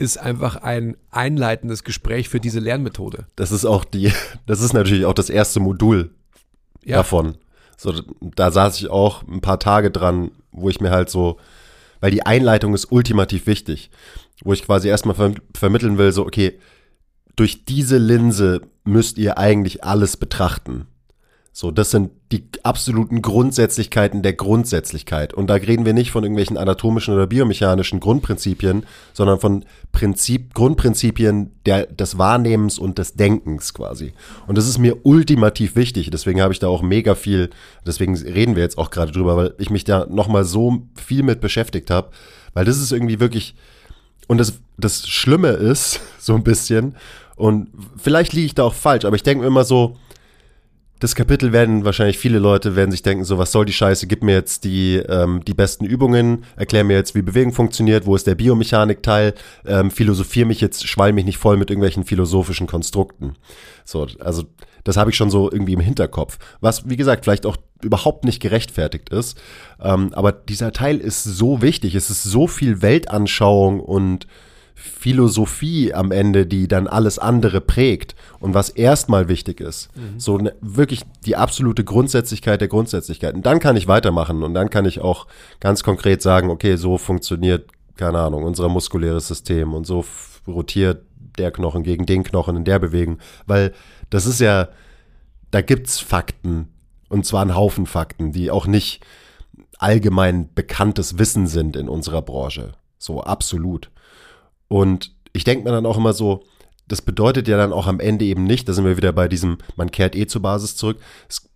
ist 0.00 0.16
einfach 0.16 0.56
ein 0.56 0.96
einleitendes 1.10 1.84
Gespräch 1.84 2.30
für 2.30 2.40
diese 2.40 2.58
Lernmethode. 2.58 3.26
Das 3.36 3.52
ist 3.52 3.66
auch 3.66 3.84
die, 3.84 4.12
das 4.46 4.62
ist 4.62 4.72
natürlich 4.72 5.04
auch 5.04 5.12
das 5.12 5.30
erste 5.30 5.60
Modul 5.60 6.10
ja. 6.82 6.96
davon. 6.96 7.36
So, 7.76 7.94
da 8.20 8.50
saß 8.50 8.80
ich 8.80 8.88
auch 8.88 9.22
ein 9.28 9.42
paar 9.42 9.58
Tage 9.58 9.90
dran, 9.90 10.30
wo 10.52 10.70
ich 10.70 10.80
mir 10.80 10.90
halt 10.90 11.10
so, 11.10 11.38
weil 12.00 12.10
die 12.10 12.24
Einleitung 12.24 12.74
ist 12.74 12.90
ultimativ 12.90 13.46
wichtig, 13.46 13.90
wo 14.42 14.54
ich 14.54 14.64
quasi 14.64 14.88
erstmal 14.88 15.14
ver 15.14 15.34
vermitteln 15.54 15.98
will, 15.98 16.12
so, 16.12 16.24
okay, 16.26 16.58
durch 17.36 17.64
diese 17.66 17.98
Linse 17.98 18.62
müsst 18.84 19.18
ihr 19.18 19.38
eigentlich 19.38 19.84
alles 19.84 20.16
betrachten. 20.16 20.86
So, 21.52 21.72
das 21.72 21.90
sind 21.90 22.12
die 22.30 22.44
absoluten 22.62 23.22
Grundsätzlichkeiten 23.22 24.22
der 24.22 24.34
Grundsätzlichkeit. 24.34 25.34
Und 25.34 25.48
da 25.48 25.54
reden 25.54 25.84
wir 25.84 25.92
nicht 25.92 26.12
von 26.12 26.22
irgendwelchen 26.22 26.56
anatomischen 26.56 27.12
oder 27.12 27.26
biomechanischen 27.26 27.98
Grundprinzipien, 27.98 28.86
sondern 29.12 29.40
von 29.40 29.64
Prinzip, 29.90 30.54
Grundprinzipien 30.54 31.50
der, 31.66 31.86
des 31.86 32.18
Wahrnehmens 32.18 32.78
und 32.78 32.98
des 32.98 33.14
Denkens 33.14 33.74
quasi. 33.74 34.12
Und 34.46 34.58
das 34.58 34.68
ist 34.68 34.78
mir 34.78 35.04
ultimativ 35.04 35.74
wichtig. 35.74 36.10
Deswegen 36.10 36.40
habe 36.40 36.52
ich 36.52 36.60
da 36.60 36.68
auch 36.68 36.82
mega 36.82 37.16
viel, 37.16 37.50
deswegen 37.84 38.16
reden 38.16 38.54
wir 38.54 38.62
jetzt 38.62 38.78
auch 38.78 38.90
gerade 38.90 39.10
drüber, 39.10 39.36
weil 39.36 39.54
ich 39.58 39.70
mich 39.70 39.82
da 39.82 40.06
nochmal 40.06 40.44
so 40.44 40.82
viel 40.94 41.24
mit 41.24 41.40
beschäftigt 41.40 41.90
habe. 41.90 42.10
Weil 42.54 42.64
das 42.64 42.78
ist 42.78 42.92
irgendwie 42.92 43.18
wirklich, 43.18 43.56
und 44.28 44.38
das, 44.38 44.60
das 44.78 45.08
Schlimme 45.08 45.48
ist, 45.48 46.00
so 46.20 46.36
ein 46.36 46.44
bisschen, 46.44 46.94
und 47.34 47.70
vielleicht 47.96 48.34
liege 48.34 48.46
ich 48.46 48.54
da 48.54 48.62
auch 48.62 48.74
falsch, 48.74 49.04
aber 49.04 49.16
ich 49.16 49.24
denke 49.24 49.42
mir 49.42 49.48
immer 49.48 49.64
so, 49.64 49.96
das 51.00 51.14
Kapitel 51.14 51.52
werden 51.52 51.84
wahrscheinlich 51.84 52.18
viele 52.18 52.38
Leute 52.38 52.76
werden 52.76 52.90
sich 52.90 53.02
denken, 53.02 53.24
so 53.24 53.38
was 53.38 53.52
soll 53.52 53.64
die 53.64 53.72
Scheiße, 53.72 54.06
gib 54.06 54.22
mir 54.22 54.34
jetzt 54.34 54.64
die, 54.64 54.96
ähm, 54.96 55.42
die 55.46 55.54
besten 55.54 55.86
Übungen, 55.86 56.44
erklär 56.56 56.84
mir 56.84 56.96
jetzt, 56.96 57.14
wie 57.14 57.22
Bewegung 57.22 57.52
funktioniert, 57.52 58.04
wo 58.04 58.14
ist 58.14 58.26
der 58.26 58.34
Biomechanik-Teil, 58.34 59.34
ähm, 59.66 59.90
philosophier 59.90 60.44
mich 60.44 60.60
jetzt, 60.60 60.86
schwall 60.86 61.14
mich 61.14 61.24
nicht 61.24 61.38
voll 61.38 61.56
mit 61.56 61.70
irgendwelchen 61.70 62.04
philosophischen 62.04 62.66
Konstrukten. 62.66 63.36
So, 63.84 64.06
also 64.20 64.44
das 64.84 64.98
habe 64.98 65.10
ich 65.10 65.16
schon 65.16 65.30
so 65.30 65.50
irgendwie 65.50 65.72
im 65.72 65.80
Hinterkopf. 65.80 66.38
Was, 66.60 66.88
wie 66.88 66.96
gesagt, 66.96 67.24
vielleicht 67.24 67.46
auch 67.46 67.56
überhaupt 67.82 68.24
nicht 68.24 68.40
gerechtfertigt 68.40 69.08
ist. 69.08 69.40
Ähm, 69.80 70.12
aber 70.12 70.32
dieser 70.32 70.72
Teil 70.72 70.98
ist 70.98 71.24
so 71.24 71.62
wichtig, 71.62 71.94
es 71.94 72.10
ist 72.10 72.24
so 72.24 72.46
viel 72.46 72.82
Weltanschauung 72.82 73.80
und 73.80 74.26
Philosophie 74.80 75.92
am 75.92 76.10
Ende, 76.10 76.46
die 76.46 76.66
dann 76.66 76.86
alles 76.86 77.18
andere 77.18 77.60
prägt 77.60 78.14
und 78.38 78.54
was 78.54 78.70
erstmal 78.70 79.28
wichtig 79.28 79.60
ist. 79.60 79.94
Mhm. 79.94 80.18
So 80.18 80.38
ne, 80.38 80.54
wirklich 80.62 81.02
die 81.26 81.36
absolute 81.36 81.84
Grundsätzlichkeit 81.84 82.62
der 82.62 82.68
Grundsätzlichkeit. 82.68 83.34
Und 83.34 83.44
dann 83.44 83.60
kann 83.60 83.76
ich 83.76 83.88
weitermachen 83.88 84.42
und 84.42 84.54
dann 84.54 84.70
kann 84.70 84.86
ich 84.86 85.00
auch 85.00 85.26
ganz 85.60 85.82
konkret 85.82 86.22
sagen, 86.22 86.50
okay, 86.50 86.76
so 86.76 86.96
funktioniert, 86.96 87.68
keine 87.96 88.20
Ahnung, 88.20 88.42
unser 88.42 88.70
muskuläres 88.70 89.28
System 89.28 89.74
und 89.74 89.86
so 89.86 90.04
rotiert 90.48 91.04
der 91.36 91.50
Knochen 91.50 91.82
gegen 91.82 92.06
den 92.06 92.24
Knochen 92.24 92.56
in 92.56 92.64
der 92.64 92.78
Bewegung. 92.78 93.18
Weil 93.46 93.72
das 94.08 94.24
ist 94.24 94.40
ja, 94.40 94.68
da 95.50 95.60
gibt's 95.60 96.00
Fakten 96.00 96.68
und 97.10 97.26
zwar 97.26 97.42
ein 97.44 97.54
Haufen 97.54 97.84
Fakten, 97.84 98.32
die 98.32 98.50
auch 98.50 98.66
nicht 98.66 99.04
allgemein 99.78 100.48
bekanntes 100.54 101.18
Wissen 101.18 101.46
sind 101.46 101.76
in 101.76 101.88
unserer 101.88 102.22
Branche. 102.22 102.72
So 102.98 103.22
absolut. 103.22 103.90
Und 104.70 105.12
ich 105.32 105.42
denke 105.42 105.64
mir 105.64 105.72
dann 105.72 105.84
auch 105.84 105.98
immer 105.98 106.12
so, 106.12 106.44
das 106.86 107.02
bedeutet 107.02 107.48
ja 107.48 107.56
dann 107.56 107.72
auch 107.72 107.88
am 107.88 107.98
Ende 107.98 108.24
eben 108.24 108.44
nicht, 108.44 108.68
da 108.68 108.72
sind 108.72 108.84
wir 108.84 108.96
wieder 108.96 109.12
bei 109.12 109.26
diesem, 109.26 109.58
man 109.74 109.90
kehrt 109.90 110.14
eh 110.14 110.26
zur 110.26 110.42
Basis 110.42 110.76
zurück. 110.76 110.98
Es 111.28 111.50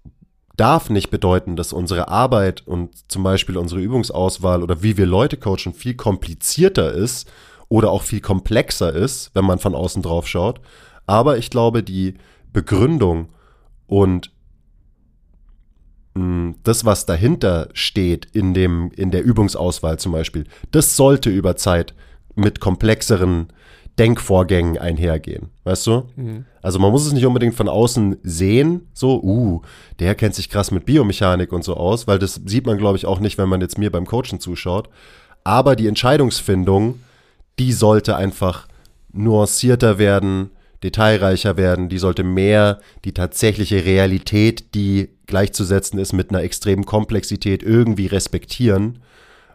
darf 0.56 0.90
nicht 0.90 1.10
bedeuten, 1.10 1.54
dass 1.54 1.72
unsere 1.72 2.08
Arbeit 2.08 2.66
und 2.66 3.10
zum 3.10 3.22
Beispiel 3.22 3.56
unsere 3.56 3.80
Übungsauswahl 3.80 4.64
oder 4.64 4.82
wie 4.82 4.96
wir 4.96 5.06
Leute 5.06 5.36
coachen 5.36 5.74
viel 5.74 5.94
komplizierter 5.94 6.92
ist 6.92 7.30
oder 7.68 7.92
auch 7.92 8.02
viel 8.02 8.20
komplexer 8.20 8.92
ist, 8.92 9.30
wenn 9.34 9.44
man 9.44 9.60
von 9.60 9.76
außen 9.76 10.02
drauf 10.02 10.26
schaut. 10.26 10.60
Aber 11.06 11.38
ich 11.38 11.50
glaube, 11.50 11.84
die 11.84 12.14
Begründung 12.52 13.28
und 13.86 14.32
hm, 16.16 16.56
das, 16.64 16.84
was 16.84 17.06
dahinter 17.06 17.68
steht 17.74 18.26
in 18.32 18.54
dem, 18.54 18.90
in 18.96 19.12
der 19.12 19.24
Übungsauswahl 19.24 20.00
zum 20.00 20.10
Beispiel, 20.10 20.46
das 20.72 20.96
sollte 20.96 21.30
über 21.30 21.56
Zeit 21.56 21.94
mit 22.34 22.60
komplexeren 22.60 23.48
Denkvorgängen 23.98 24.76
einhergehen, 24.78 25.50
weißt 25.62 25.86
du? 25.86 26.02
Mhm. 26.16 26.44
Also 26.62 26.78
man 26.78 26.90
muss 26.90 27.06
es 27.06 27.12
nicht 27.12 27.26
unbedingt 27.26 27.54
von 27.54 27.68
außen 27.68 28.16
sehen, 28.22 28.88
so, 28.92 29.22
uh, 29.22 29.62
der 30.00 30.16
kennt 30.16 30.34
sich 30.34 30.48
krass 30.48 30.72
mit 30.72 30.84
Biomechanik 30.84 31.52
und 31.52 31.62
so 31.62 31.76
aus, 31.76 32.08
weil 32.08 32.18
das 32.18 32.40
sieht 32.44 32.66
man, 32.66 32.78
glaube 32.78 32.96
ich, 32.96 33.06
auch 33.06 33.20
nicht, 33.20 33.38
wenn 33.38 33.48
man 33.48 33.60
jetzt 33.60 33.78
mir 33.78 33.92
beim 33.92 34.06
Coachen 34.06 34.40
zuschaut. 34.40 34.88
Aber 35.44 35.76
die 35.76 35.86
Entscheidungsfindung, 35.86 37.00
die 37.58 37.72
sollte 37.72 38.16
einfach 38.16 38.66
nuancierter 39.12 39.98
werden, 39.98 40.50
detailreicher 40.82 41.56
werden, 41.56 41.88
die 41.88 41.98
sollte 41.98 42.24
mehr 42.24 42.80
die 43.04 43.12
tatsächliche 43.12 43.84
Realität, 43.84 44.74
die 44.74 45.10
gleichzusetzen 45.26 45.98
ist 45.98 46.12
mit 46.12 46.30
einer 46.30 46.42
extremen 46.42 46.84
Komplexität, 46.84 47.62
irgendwie 47.62 48.06
respektieren. 48.06 48.98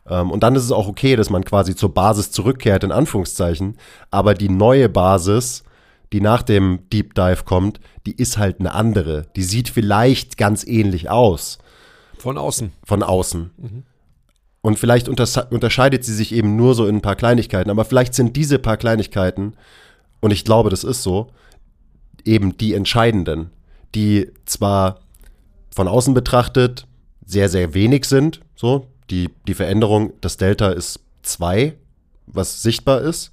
Ähm, 0.10 0.32
und 0.32 0.44
dann 0.44 0.56
ist 0.56 0.64
es 0.64 0.72
auch 0.72 0.88
okay, 0.88 1.16
dass 1.16 1.30
man 1.30 1.46
quasi 1.46 1.76
zur 1.76 1.94
Basis 1.94 2.32
zurückkehrt, 2.32 2.84
in 2.84 2.92
Anführungszeichen. 2.92 3.78
Aber 4.12 4.34
die 4.34 4.50
neue 4.50 4.90
Basis, 4.90 5.64
die 6.12 6.22
nach 6.22 6.42
dem 6.42 6.90
Deep 6.92 7.14
Dive 7.14 7.44
kommt, 7.46 7.80
die 8.06 8.14
ist 8.14 8.38
halt 8.38 8.60
eine 8.60 8.74
andere. 8.74 9.28
Die 9.36 9.44
sieht 9.44 9.70
vielleicht 9.70 10.38
ganz 10.38 10.66
ähnlich 10.66 11.10
aus. 11.10 11.60
Von 12.18 12.38
außen. 12.38 12.72
Von 12.84 13.04
außen. 13.04 13.52
Mhm. 13.58 13.84
Und 14.62 14.78
vielleicht 14.78 15.08
unterscheidet 15.08 16.04
sie 16.04 16.14
sich 16.14 16.34
eben 16.34 16.58
nur 16.58 16.76
so 16.76 16.86
in 16.86 16.98
ein 16.98 17.02
paar 17.02 17.16
Kleinigkeiten. 17.16 17.70
Aber 17.70 17.86
vielleicht 17.86 18.14
sind 18.14 18.36
diese 18.36 18.60
paar 18.60 18.76
Kleinigkeiten, 18.76 19.54
und 20.20 20.32
ich 20.32 20.44
glaube, 20.44 20.70
das 20.70 20.84
ist 20.84 21.02
so, 21.02 21.32
eben 22.26 22.58
die 22.58 22.74
entscheidenden, 22.74 23.52
die 23.96 24.30
zwar 24.46 25.00
von 25.74 25.88
außen 25.88 26.14
betrachtet 26.14 26.88
sehr, 27.26 27.48
sehr 27.48 27.74
wenig 27.74 28.06
sind. 28.06 28.42
So, 28.56 28.88
die, 29.10 29.30
die 29.48 29.54
Veränderung, 29.54 30.14
das 30.22 30.38
Delta 30.38 30.70
ist 30.70 31.00
2, 31.24 31.76
was 32.28 32.62
sichtbar 32.62 33.02
ist. 33.02 33.32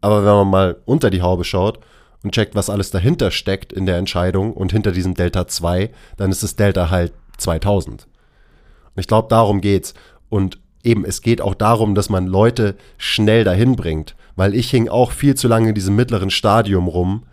Aber 0.00 0.24
wenn 0.24 0.32
man 0.32 0.48
mal 0.48 0.76
unter 0.84 1.10
die 1.10 1.22
Haube 1.22 1.44
schaut 1.44 1.80
und 2.22 2.32
checkt, 2.32 2.54
was 2.54 2.70
alles 2.70 2.90
dahinter 2.90 3.30
steckt 3.30 3.72
in 3.72 3.86
der 3.86 3.98
Entscheidung 3.98 4.52
und 4.52 4.72
hinter 4.72 4.92
diesem 4.92 5.14
Delta 5.14 5.46
2, 5.46 5.90
dann 6.16 6.30
ist 6.30 6.42
das 6.42 6.56
Delta 6.56 6.90
halt 6.90 7.12
2000. 7.36 8.06
Und 8.94 9.00
ich 9.00 9.06
glaube, 9.06 9.28
darum 9.28 9.60
geht's. 9.60 9.94
Und 10.28 10.58
eben, 10.82 11.04
es 11.04 11.22
geht 11.22 11.40
auch 11.40 11.54
darum, 11.54 11.94
dass 11.94 12.08
man 12.08 12.26
Leute 12.26 12.76
schnell 12.98 13.44
dahin 13.44 13.76
bringt. 13.76 14.16
Weil 14.36 14.54
ich 14.54 14.70
hing 14.70 14.88
auch 14.88 15.12
viel 15.12 15.34
zu 15.34 15.48
lange 15.48 15.70
in 15.70 15.74
diesem 15.74 15.96
mittleren 15.96 16.30
Stadium 16.30 16.88
rum, 16.88 17.24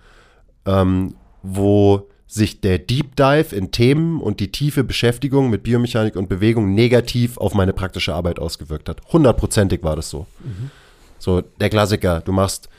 ähm, 0.65 1.15
wo 1.41 2.09
sich 2.27 2.61
der 2.61 2.77
Deep 2.77 3.15
Dive 3.15 3.55
in 3.55 3.71
Themen 3.71 4.21
und 4.21 4.39
die 4.39 4.51
tiefe 4.51 4.83
Beschäftigung 4.83 5.49
mit 5.49 5.63
Biomechanik 5.63 6.15
und 6.15 6.27
Bewegung 6.27 6.73
negativ 6.73 7.37
auf 7.37 7.53
meine 7.53 7.73
praktische 7.73 8.13
Arbeit 8.13 8.39
ausgewirkt 8.39 8.89
hat. 8.89 9.01
Hundertprozentig 9.11 9.81
war 9.83 9.95
das 9.95 10.09
so. 10.09 10.27
Mhm. 10.43 10.71
So, 11.19 11.41
der 11.41 11.69
Klassiker, 11.69 12.21
du 12.21 12.31
machst 12.31 12.69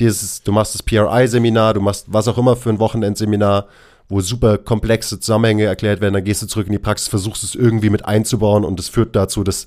dieses, 0.00 0.42
du 0.42 0.52
machst 0.52 0.74
das 0.74 0.82
PRI-Seminar, 0.82 1.74
du 1.74 1.80
machst 1.80 2.06
was 2.08 2.28
auch 2.28 2.36
immer 2.36 2.56
für 2.56 2.70
ein 2.70 2.80
Wochenendseminar 2.80 3.68
wo 4.08 4.20
super 4.20 4.58
komplexe 4.58 5.18
Zusammenhänge 5.18 5.64
erklärt 5.64 6.00
werden, 6.00 6.14
dann 6.14 6.24
gehst 6.24 6.42
du 6.42 6.46
zurück 6.46 6.66
in 6.66 6.72
die 6.72 6.78
Praxis, 6.78 7.08
versuchst 7.08 7.42
es 7.42 7.54
irgendwie 7.54 7.90
mit 7.90 8.04
einzubauen 8.04 8.64
und 8.64 8.78
es 8.78 8.88
führt 8.88 9.16
dazu, 9.16 9.42
dass 9.42 9.66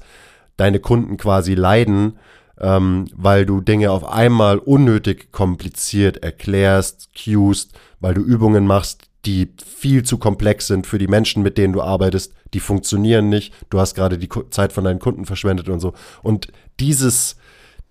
deine 0.57 0.79
Kunden 0.79 1.17
quasi 1.17 1.55
leiden, 1.55 2.17
ähm, 2.59 3.07
weil 3.15 3.45
du 3.45 3.61
Dinge 3.61 3.91
auf 3.91 4.05
einmal 4.05 4.57
unnötig 4.57 5.31
kompliziert 5.31 6.17
erklärst, 6.23 7.09
cuest, 7.13 7.77
weil 7.99 8.13
du 8.13 8.21
Übungen 8.21 8.65
machst, 8.65 9.08
die 9.25 9.53
viel 9.65 10.03
zu 10.03 10.17
komplex 10.17 10.67
sind 10.67 10.87
für 10.87 10.97
die 10.97 11.07
Menschen, 11.07 11.43
mit 11.43 11.57
denen 11.57 11.73
du 11.73 11.81
arbeitest, 11.81 12.33
die 12.53 12.59
funktionieren 12.59 13.29
nicht, 13.29 13.53
du 13.69 13.79
hast 13.79 13.95
gerade 13.95 14.17
die 14.17 14.29
Zeit 14.49 14.73
von 14.73 14.83
deinen 14.83 14.99
Kunden 14.99 15.25
verschwendet 15.25 15.69
und 15.69 15.79
so. 15.79 15.93
Und 16.23 16.47
dieses, 16.79 17.35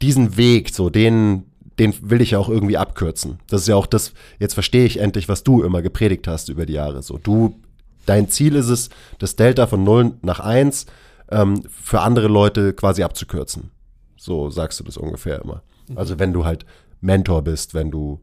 diesen 0.01 0.37
Weg, 0.37 0.71
so 0.71 0.91
den, 0.91 1.45
den 1.79 1.95
will 2.11 2.21
ich 2.21 2.33
ja 2.33 2.39
auch 2.39 2.49
irgendwie 2.49 2.79
abkürzen. 2.79 3.39
Das 3.49 3.63
ist 3.63 3.69
ja 3.69 3.77
auch 3.77 3.87
das, 3.87 4.13
jetzt 4.39 4.55
verstehe 4.55 4.85
ich 4.85 4.99
endlich, 4.99 5.29
was 5.29 5.45
du 5.45 5.63
immer 5.63 5.83
gepredigt 5.83 6.27
hast 6.27 6.49
über 6.49 6.67
die 6.67 6.73
Jahre. 6.73 7.03
So, 7.03 7.19
du, 7.19 7.61
dein 8.07 8.29
Ziel 8.29 8.57
ist 8.57 8.69
es, 8.69 8.89
das 9.19 9.37
Delta 9.37 9.67
von 9.67 9.85
0 9.85 10.15
nach 10.23 10.41
1 10.41 10.87
ähm, 11.31 11.63
für 11.69 12.01
andere 12.01 12.29
Leute 12.29 12.73
quasi 12.73 13.03
abzukürzen. 13.03 13.71
So 14.17 14.51
sagst 14.51 14.81
du 14.81 14.85
das 14.85 14.97
ungefähr 14.97 15.43
immer. 15.43 15.63
Also 15.95 16.19
wenn 16.19 16.33
du 16.33 16.45
halt 16.45 16.67
Mentor 17.01 17.43
bist, 17.43 17.75
wenn 17.75 17.91
du 17.91 18.21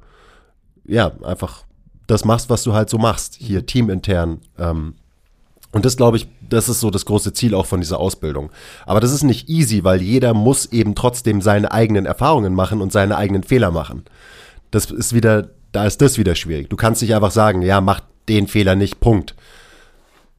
ja 0.85 1.11
einfach 1.23 1.64
das 2.07 2.25
machst, 2.25 2.49
was 2.49 2.63
du 2.63 2.73
halt 2.73 2.89
so 2.89 2.97
machst, 2.97 3.35
hier 3.39 3.61
mhm. 3.61 3.65
teamintern 3.65 4.41
ähm, 4.57 4.95
und 5.75 5.83
das 5.83 5.97
glaube 5.97 6.15
ich, 6.15 6.29
das 6.47 6.69
ist 6.69 6.79
so 6.79 6.89
das 6.89 7.05
große 7.05 7.33
Ziel 7.33 7.53
auch 7.53 7.65
von 7.65 7.81
dieser 7.81 7.99
Ausbildung. 7.99 8.49
Aber 8.85 9.01
das 9.01 9.11
ist 9.11 9.23
nicht 9.23 9.49
easy, 9.49 9.83
weil 9.83 10.01
jeder 10.01 10.33
muss 10.33 10.67
eben 10.67 10.95
trotzdem 10.95 11.41
seine 11.41 11.69
eigenen 11.69 12.05
Erfahrungen 12.05 12.53
machen 12.53 12.79
und 12.79 12.93
seine 12.93 13.17
eigenen 13.17 13.43
Fehler 13.43 13.71
machen. 13.71 14.05
Das 14.71 14.89
ist 14.89 15.13
wieder, 15.13 15.49
da 15.73 15.85
ist 15.85 16.01
das 16.01 16.17
wieder 16.17 16.35
schwierig. 16.35 16.69
Du 16.69 16.77
kannst 16.77 17.01
nicht 17.01 17.13
einfach 17.13 17.31
sagen, 17.31 17.61
ja, 17.61 17.81
mach 17.81 17.99
den 18.29 18.47
Fehler 18.47 18.75
nicht, 18.75 19.01
Punkt. 19.01 19.35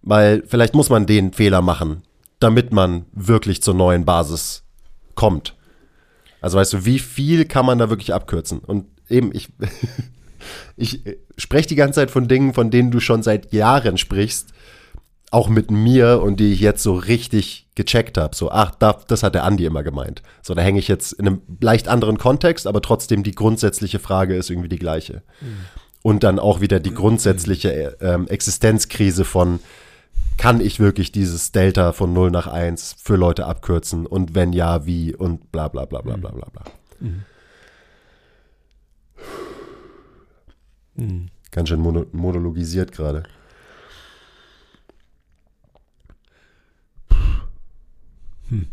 Weil 0.00 0.42
vielleicht 0.46 0.74
muss 0.74 0.88
man 0.88 1.05
den 1.05 1.35
Fehler 1.35 1.61
machen, 1.61 2.00
damit 2.40 2.72
man 2.72 3.05
wirklich 3.12 3.62
zur 3.62 3.74
neuen 3.74 4.07
Basis 4.07 4.62
kommt. 5.16 5.55
Also 6.40 6.57
weißt 6.57 6.72
du, 6.72 6.85
wie 6.87 6.98
viel 6.98 7.44
kann 7.44 7.66
man 7.66 7.79
da 7.79 7.90
wirklich 7.90 8.14
abkürzen? 8.14 8.61
Und 8.61 8.87
eben, 9.11 9.35
ich, 9.35 9.50
ich 10.76 11.02
spreche 11.37 11.68
die 11.68 11.76
ganze 11.76 12.00
Zeit 12.00 12.11
von 12.11 12.28
Dingen, 12.28 12.54
von 12.54 12.70
denen 12.70 12.90
du 12.90 13.00
schon 13.00 13.22
seit 13.22 13.52
Jahren 13.52 13.98
sprichst 13.98 14.52
auch 15.30 15.48
mit 15.48 15.70
mir 15.70 16.22
und 16.22 16.38
die 16.38 16.52
ich 16.52 16.61
jetzt 16.61 16.82
so 16.82 16.94
richtig 16.94 17.68
gecheckt 17.74 18.16
habe. 18.16 18.35
So, 18.35 18.50
ach, 18.50 18.74
da, 18.74 18.98
das 19.09 19.22
hat 19.22 19.35
der 19.35 19.44
Andi 19.44 19.64
immer 19.64 19.82
gemeint. 19.82 20.22
So, 20.42 20.54
da 20.54 20.62
hänge 20.62 20.78
ich 20.78 20.88
jetzt 20.88 21.12
in 21.12 21.26
einem 21.26 21.42
leicht 21.61 21.88
anderen 21.88 22.18
Kontext, 22.18 22.66
aber 22.66 22.80
trotzdem 22.80 23.22
die 23.22 23.35
grundsätzliche 23.35 23.98
Frage 23.98 24.37
ist 24.37 24.50
irgendwie 24.50 24.68
die 24.68 24.78
gleiche. 24.78 25.22
Mhm. 25.40 25.56
Und 26.02 26.22
dann 26.22 26.38
auch 26.38 26.61
wieder 26.61 26.78
die 26.78 26.94
grundsätzliche 26.94 27.96
ähm, 28.00 28.28
Existenzkrise 28.28 29.24
von, 29.24 29.59
kann 30.38 30.61
ich 30.61 30.78
wirklich 30.78 31.11
dieses 31.11 31.50
Delta 31.50 31.92
von 31.92 32.12
0 32.12 32.30
nach 32.30 32.46
1 32.46 32.96
für 33.02 33.16
Leute 33.16 33.46
abkürzen 33.46 34.06
und 34.06 34.35
wenn 34.35 34.52
ja, 34.52 34.87
wie 34.87 35.14
und 35.14 35.50
bla 35.50 35.66
bla 35.68 35.87
bla 35.87 36.02
bla 36.02 36.16
bla 36.16 36.30
bla 36.30 36.48
bla. 36.50 36.62
Mhm. 37.00 37.24
Mhm. 40.96 41.28
Ganz 41.50 41.68
schön 41.68 41.80
mono 41.80 42.06
monologisiert 42.12 42.92
gerade. 42.92 43.22
Hm. 48.48 48.66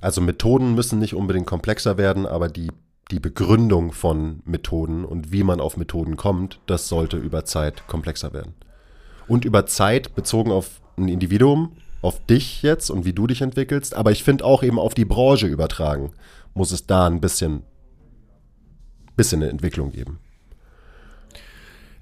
Also 0.00 0.20
Methoden 0.20 0.74
müssen 0.74 0.98
nicht 0.98 1.14
unbedingt 1.14 1.46
komplexer 1.46 1.96
werden, 1.96 2.26
aber 2.26 2.48
die, 2.48 2.70
die 3.10 3.20
Begründung 3.20 3.92
von 3.92 4.42
Methoden 4.44 5.04
und 5.04 5.32
wie 5.32 5.44
man 5.44 5.60
auf 5.60 5.76
Methoden 5.76 6.16
kommt, 6.16 6.60
das 6.66 6.88
sollte 6.88 7.16
über 7.16 7.44
Zeit 7.44 7.86
komplexer 7.86 8.32
werden. 8.32 8.54
Und 9.28 9.44
über 9.44 9.66
Zeit 9.66 10.14
bezogen 10.14 10.50
auf 10.50 10.80
ein 10.96 11.08
Individuum, 11.08 11.76
auf 12.02 12.24
dich 12.26 12.62
jetzt 12.62 12.90
und 12.90 13.04
wie 13.04 13.12
du 13.12 13.26
dich 13.26 13.42
entwickelst, 13.42 13.94
aber 13.94 14.10
ich 14.10 14.24
finde 14.24 14.44
auch 14.44 14.62
eben 14.62 14.78
auf 14.78 14.94
die 14.94 15.04
Branche 15.04 15.46
übertragen, 15.46 16.10
muss 16.52 16.72
es 16.72 16.86
da 16.86 17.06
ein 17.06 17.20
bisschen, 17.20 17.62
bisschen 19.16 19.42
eine 19.42 19.50
Entwicklung 19.50 19.92
geben. 19.92 20.18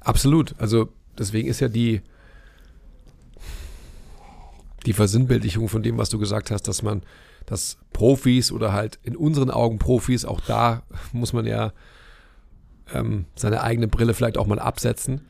Absolut. 0.01 0.55
Also 0.59 0.89
deswegen 1.19 1.49
ist 1.49 1.61
ja 1.61 1.69
die, 1.69 2.01
die 4.87 4.93
Versinnbildlichung 4.93 5.69
von 5.69 5.83
dem, 5.83 5.99
was 5.99 6.09
du 6.09 6.19
gesagt 6.19 6.51
hast, 6.51 6.67
dass 6.69 6.83
man, 6.83 7.03
dass 7.47 7.79
Profis 7.93 8.51
oder 8.51 8.73
halt 8.73 8.99
in 9.03 9.17
unseren 9.17 9.51
Augen 9.51 9.79
Profis, 9.79 10.25
auch 10.25 10.41
da 10.41 10.83
muss 11.13 11.33
man 11.33 11.47
ja 11.47 11.73
ähm, 12.93 13.27
seine 13.35 13.63
eigene 13.63 13.89
Brille 13.89 14.15
vielleicht 14.15 14.39
auch 14.39 14.47
mal 14.47 14.59
absetzen 14.59 15.23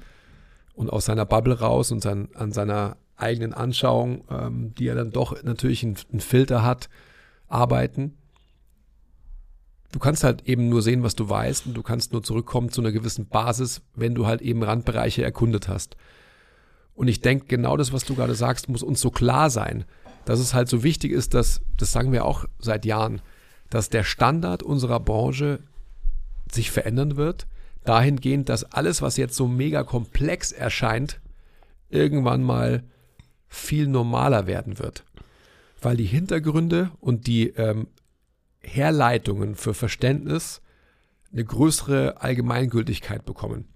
und 0.75 0.91
aus 0.91 1.05
seiner 1.05 1.27
Bubble 1.27 1.59
raus 1.59 1.91
und 1.91 2.01
sein, 2.01 2.29
an 2.35 2.53
seiner 2.53 2.97
eigenen 3.17 3.53
Anschauung, 3.53 4.25
ähm, 4.31 4.75
die 4.79 4.85
ja 4.85 4.95
dann 4.95 5.11
doch 5.11 5.43
natürlich 5.43 5.85
einen 5.85 6.21
Filter 6.21 6.63
hat, 6.63 6.89
arbeiten. 7.49 8.17
Du 9.93 9.99
kannst 9.99 10.23
halt 10.23 10.47
eben 10.47 10.69
nur 10.69 10.83
sehen, 10.83 11.03
was 11.03 11.17
du 11.17 11.29
weißt 11.29 11.67
und 11.67 11.75
du 11.75 11.83
kannst 11.83 12.13
nur 12.13 12.23
zurückkommen 12.23 12.71
zu 12.71 12.81
einer 12.81 12.93
gewissen 12.93 13.27
Basis, 13.27 13.83
wenn 13.95 14.15
du 14.15 14.27
halt 14.27 14.41
eben 14.41 14.63
Randbereiche 14.63 15.25
erkundet 15.25 15.69
hast. 15.69 15.97
Und 16.95 17.09
ich 17.09 17.21
denke, 17.21 17.47
genau 17.47 17.77
das, 17.77 17.93
was 17.93 18.05
du 18.05 18.15
gerade 18.15 18.35
sagst, 18.35 18.69
muss 18.69 18.83
uns 18.83 19.01
so 19.01 19.11
klar 19.11 19.51
sein, 19.51 19.85
dass 20.25 20.39
es 20.39 20.55
halt 20.55 20.69
so 20.69 20.83
wichtig 20.83 21.13
ist, 21.13 21.35
dass, 21.35 21.61
das 21.77 21.93
sagen 21.93 22.13
wir 22.13 22.25
auch 22.25 22.45
seit 22.59 22.85
Jahren, 22.85 23.21
dass 23.69 23.89
der 23.89 24.05
Standard 24.05 24.63
unserer 24.63 25.01
Branche 25.01 25.61
sich 26.53 26.71
verändern 26.71 27.17
wird, 27.17 27.47
dahingehend, 27.85 28.49
dass 28.49 28.65
alles, 28.65 29.03
was 29.03 29.17
jetzt 29.17 29.37
so 29.37 29.49
mega 29.49 29.83
komplex 29.83 30.53
erscheint, 30.53 31.21
irgendwann 31.89 32.43
mal 32.43 32.85
viel 33.49 33.89
normaler 33.89 34.47
werden 34.47 34.79
wird. 34.79 35.05
Weil 35.81 35.97
die 35.97 36.05
Hintergründe 36.05 36.91
und 37.01 37.27
die 37.27 37.49
ähm, 37.51 37.89
Herleitungen 38.73 39.57
für 39.57 39.75
Verständnis 39.75 40.63
eine 41.33 41.45
größere 41.45 42.21
Allgemeingültigkeit 42.21 43.25
bekommen. 43.25 43.67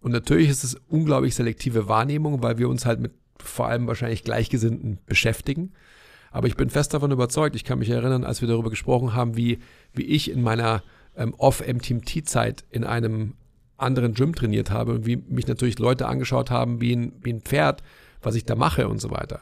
Und 0.00 0.12
natürlich 0.12 0.48
ist 0.48 0.64
es 0.64 0.76
unglaublich 0.88 1.34
selektive 1.34 1.88
Wahrnehmung, 1.88 2.42
weil 2.42 2.58
wir 2.58 2.68
uns 2.68 2.86
halt 2.86 3.00
mit 3.00 3.12
vor 3.38 3.66
allem 3.66 3.86
wahrscheinlich 3.86 4.24
Gleichgesinnten 4.24 4.98
beschäftigen. 5.06 5.72
Aber 6.30 6.46
ich 6.46 6.56
bin 6.56 6.70
fest 6.70 6.94
davon 6.94 7.10
überzeugt, 7.10 7.56
ich 7.56 7.64
kann 7.64 7.78
mich 7.78 7.90
erinnern, 7.90 8.24
als 8.24 8.40
wir 8.40 8.48
darüber 8.48 8.70
gesprochen 8.70 9.14
haben, 9.14 9.36
wie, 9.36 9.58
wie 9.92 10.04
ich 10.04 10.30
in 10.30 10.42
meiner 10.42 10.82
ähm, 11.16 11.34
Off-MTMT-Zeit 11.38 12.64
in 12.70 12.84
einem 12.84 13.34
anderen 13.76 14.14
Gym 14.14 14.34
trainiert 14.34 14.70
habe 14.70 14.92
und 14.92 15.06
wie 15.06 15.16
mich 15.16 15.46
natürlich 15.46 15.78
Leute 15.78 16.06
angeschaut 16.06 16.50
haben 16.50 16.80
wie 16.80 16.94
ein, 16.94 17.12
wie 17.22 17.32
ein 17.32 17.40
Pferd, 17.40 17.82
was 18.22 18.34
ich 18.34 18.44
da 18.44 18.54
mache 18.54 18.88
und 18.88 19.00
so 19.00 19.10
weiter. 19.10 19.40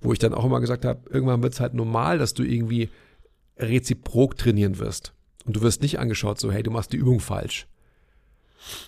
Wo 0.00 0.12
ich 0.12 0.18
dann 0.18 0.34
auch 0.34 0.44
immer 0.44 0.60
gesagt 0.60 0.84
habe, 0.84 1.00
irgendwann 1.10 1.42
wird 1.42 1.54
es 1.54 1.60
halt 1.60 1.74
normal, 1.74 2.18
dass 2.18 2.34
du 2.34 2.42
irgendwie 2.42 2.90
reziprok 3.58 4.36
trainieren 4.36 4.78
wirst. 4.78 5.12
Und 5.44 5.56
du 5.56 5.62
wirst 5.62 5.82
nicht 5.82 5.98
angeschaut, 5.98 6.40
so, 6.40 6.52
hey, 6.52 6.62
du 6.62 6.70
machst 6.70 6.92
die 6.92 6.98
Übung 6.98 7.20
falsch. 7.20 7.66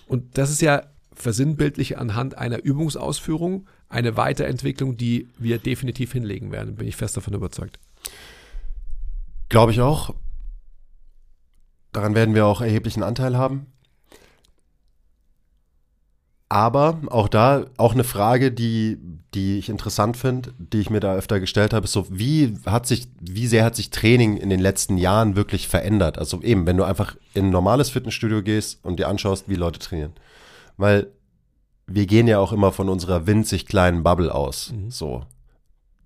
Und 0.06 0.36
das 0.36 0.50
ist 0.50 0.62
ja 0.62 0.82
versinnbildlich 1.12 1.98
anhand 1.98 2.36
einer 2.36 2.62
Übungsausführung 2.62 3.66
eine 3.88 4.16
Weiterentwicklung, 4.16 4.96
die 4.96 5.28
wir 5.38 5.58
definitiv 5.58 6.12
hinlegen 6.12 6.52
werden, 6.52 6.76
bin 6.76 6.86
ich 6.86 6.96
fest 6.96 7.16
davon 7.16 7.34
überzeugt. 7.34 7.78
Glaube 9.48 9.72
ich 9.72 9.80
auch. 9.80 10.14
Daran 11.92 12.14
werden 12.14 12.34
wir 12.34 12.46
auch 12.46 12.60
erheblichen 12.60 13.02
Anteil 13.02 13.36
haben. 13.36 13.66
Aber 16.53 16.98
auch 17.11 17.28
da, 17.28 17.66
auch 17.76 17.94
eine 17.94 18.03
Frage, 18.03 18.51
die, 18.51 18.98
die 19.34 19.59
ich 19.59 19.68
interessant 19.68 20.16
finde, 20.16 20.53
die 20.59 20.80
ich 20.80 20.90
mir 20.90 20.98
da 20.98 21.14
öfter 21.14 21.38
gestellt 21.38 21.72
habe, 21.72 21.84
ist 21.84 21.92
so, 21.92 22.07
wie 22.11 22.59
hat 22.66 22.88
sich, 22.88 23.07
wie 23.20 23.46
sehr 23.46 23.64
hat 23.64 23.76
sich 23.76 23.90
Training 23.90 24.36
in 24.36 24.51
den 24.51 24.59
letzten 24.59 24.98
Jahren 24.98 25.36
wirklich 25.36 25.68
verändert? 25.68 26.18
Also 26.18 26.42
eben, 26.42 26.66
wenn 26.66 26.76
du 26.76 26.82
einfach 26.82 27.14
in 27.34 27.46
ein 27.46 27.51
normales 27.51 27.90
Fitnessstudio 27.90 28.42
gehst 28.42 28.84
und 28.84 28.98
dir 28.98 29.07
anschaust, 29.07 29.48
wie 29.48 29.55
Leute 29.55 29.78
trainieren. 29.78 30.12
Weil 30.76 31.07
wir 31.86 32.07
gehen 32.07 32.26
ja 32.26 32.40
auch 32.40 32.53
immer 32.53 32.72
von 32.72 32.88
unserer 32.88 33.28
winzig 33.28 33.66
kleinen 33.66 34.03
Bubble 34.03 34.34
aus. 34.34 34.72
Mhm. 34.72 34.90
So. 34.90 35.22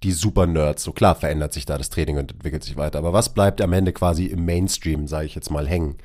Die 0.02 0.12
Super-Nerds. 0.12 0.82
So 0.82 0.92
klar 0.92 1.14
verändert 1.14 1.54
sich 1.54 1.64
da 1.64 1.78
das 1.78 1.88
Training 1.88 2.18
und 2.18 2.32
entwickelt 2.32 2.64
sich 2.64 2.76
weiter. 2.76 2.98
Aber 2.98 3.14
was 3.14 3.32
bleibt 3.32 3.62
am 3.62 3.72
Ende 3.72 3.94
quasi 3.94 4.26
im 4.26 4.44
Mainstream, 4.44 5.06
sage 5.06 5.24
ich 5.24 5.34
jetzt 5.34 5.50
mal, 5.50 5.66
hängen? 5.66 5.96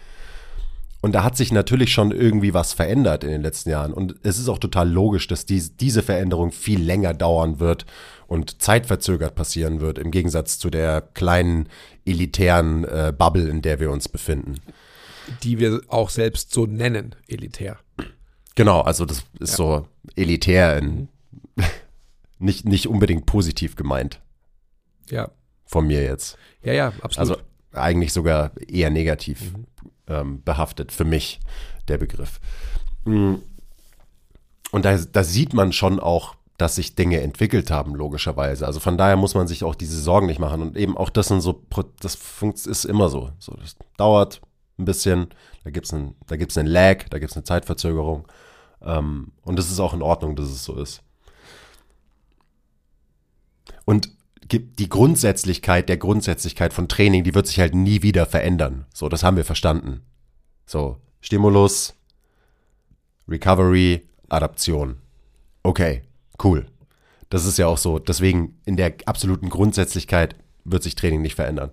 Und 1.01 1.13
da 1.13 1.23
hat 1.23 1.37
sich 1.37 1.51
natürlich 1.51 1.93
schon 1.93 2.11
irgendwie 2.11 2.53
was 2.53 2.73
verändert 2.73 3.23
in 3.23 3.29
den 3.29 3.41
letzten 3.41 3.69
Jahren. 3.69 3.93
Und 3.93 4.15
es 4.23 4.37
ist 4.37 4.49
auch 4.49 4.57
total 4.57 4.89
logisch, 4.89 5.27
dass 5.27 5.45
dies, 5.45 5.77
diese 5.77 6.03
Veränderung 6.03 6.51
viel 6.51 6.81
länger 6.81 7.13
dauern 7.13 7.59
wird 7.59 7.85
und 8.27 8.61
zeitverzögert 8.61 9.33
passieren 9.33 9.79
wird, 9.79 9.97
im 9.97 10.11
Gegensatz 10.11 10.59
zu 10.59 10.69
der 10.69 11.01
kleinen 11.01 11.69
elitären 12.05 12.83
äh, 12.83 13.13
Bubble, 13.17 13.47
in 13.47 13.61
der 13.61 13.79
wir 13.79 13.91
uns 13.91 14.09
befinden. 14.09 14.55
Die 15.43 15.59
wir 15.59 15.81
auch 15.87 16.09
selbst 16.09 16.51
so 16.51 16.65
nennen, 16.65 17.15
elitär. 17.27 17.77
Genau, 18.55 18.81
also 18.81 19.05
das 19.05 19.23
ist 19.39 19.51
ja. 19.51 19.55
so 19.57 19.87
elitär 20.17 20.77
in, 20.77 21.07
nicht, 22.39 22.65
nicht 22.65 22.87
unbedingt 22.87 23.25
positiv 23.25 23.77
gemeint. 23.77 24.19
Ja. 25.09 25.31
Von 25.65 25.87
mir 25.87 26.03
jetzt. 26.03 26.37
Ja, 26.61 26.73
ja, 26.73 26.87
absolut. 27.01 27.17
Also 27.19 27.37
eigentlich 27.71 28.11
sogar 28.11 28.51
eher 28.67 28.89
negativ. 28.89 29.53
Mhm 29.53 29.65
ähm, 30.09 30.43
behaftet, 30.43 30.91
für 30.91 31.05
mich 31.05 31.39
der 31.87 31.97
Begriff. 31.97 32.39
Mm. 33.05 33.35
Und 34.71 34.85
da, 34.85 34.97
da 34.97 35.23
sieht 35.23 35.53
man 35.53 35.71
schon 35.71 35.99
auch, 35.99 36.35
dass 36.57 36.75
sich 36.75 36.93
Dinge 36.93 37.21
entwickelt 37.21 37.71
haben, 37.71 37.95
logischerweise. 37.95 38.67
Also 38.67 38.79
von 38.79 38.97
daher 38.97 39.15
muss 39.15 39.33
man 39.33 39.47
sich 39.47 39.63
auch 39.63 39.75
diese 39.75 39.99
Sorgen 39.99 40.27
nicht 40.27 40.39
machen. 40.39 40.61
Und 40.61 40.77
eben 40.77 40.97
auch 40.97 41.09
das 41.09 41.29
sind 41.29 41.41
so, 41.41 41.63
das 42.01 42.15
ist 42.67 42.85
immer 42.85 43.09
so. 43.09 43.31
so 43.39 43.55
das 43.55 43.77
dauert 43.97 44.41
ein 44.77 44.85
bisschen, 44.85 45.29
da 45.63 45.71
gibt 45.71 45.85
es 45.87 45.93
einen, 45.93 46.15
einen 46.29 46.67
Lag, 46.67 47.05
da 47.09 47.19
gibt 47.19 47.31
es 47.31 47.37
eine 47.37 47.45
Zeitverzögerung. 47.45 48.27
Ähm, 48.81 49.31
und 49.43 49.57
es 49.57 49.71
ist 49.71 49.79
auch 49.79 49.93
in 49.93 50.01
Ordnung, 50.01 50.35
dass 50.35 50.47
es 50.47 50.63
so 50.63 50.75
ist. 50.75 51.01
Und 53.85 54.09
die 54.57 54.89
Grundsätzlichkeit 54.89 55.89
der 55.89 55.97
Grundsätzlichkeit 55.97 56.73
von 56.73 56.87
Training, 56.87 57.23
die 57.23 57.35
wird 57.35 57.47
sich 57.47 57.59
halt 57.59 57.75
nie 57.75 58.01
wieder 58.01 58.25
verändern. 58.25 58.85
So, 58.93 59.07
das 59.07 59.23
haben 59.23 59.37
wir 59.37 59.45
verstanden. 59.45 60.01
So, 60.65 60.97
Stimulus, 61.21 61.95
Recovery, 63.27 64.07
Adaption. 64.29 64.97
Okay, 65.63 66.01
cool. 66.43 66.65
Das 67.29 67.45
ist 67.45 67.57
ja 67.57 67.67
auch 67.67 67.77
so. 67.77 67.99
Deswegen 67.99 68.59
in 68.65 68.75
der 68.75 68.93
absoluten 69.05 69.49
Grundsätzlichkeit 69.49 70.35
wird 70.65 70.83
sich 70.83 70.95
Training 70.95 71.21
nicht 71.21 71.35
verändern. 71.35 71.71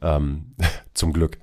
Ähm, 0.00 0.54
zum 0.94 1.12
Glück. 1.12 1.38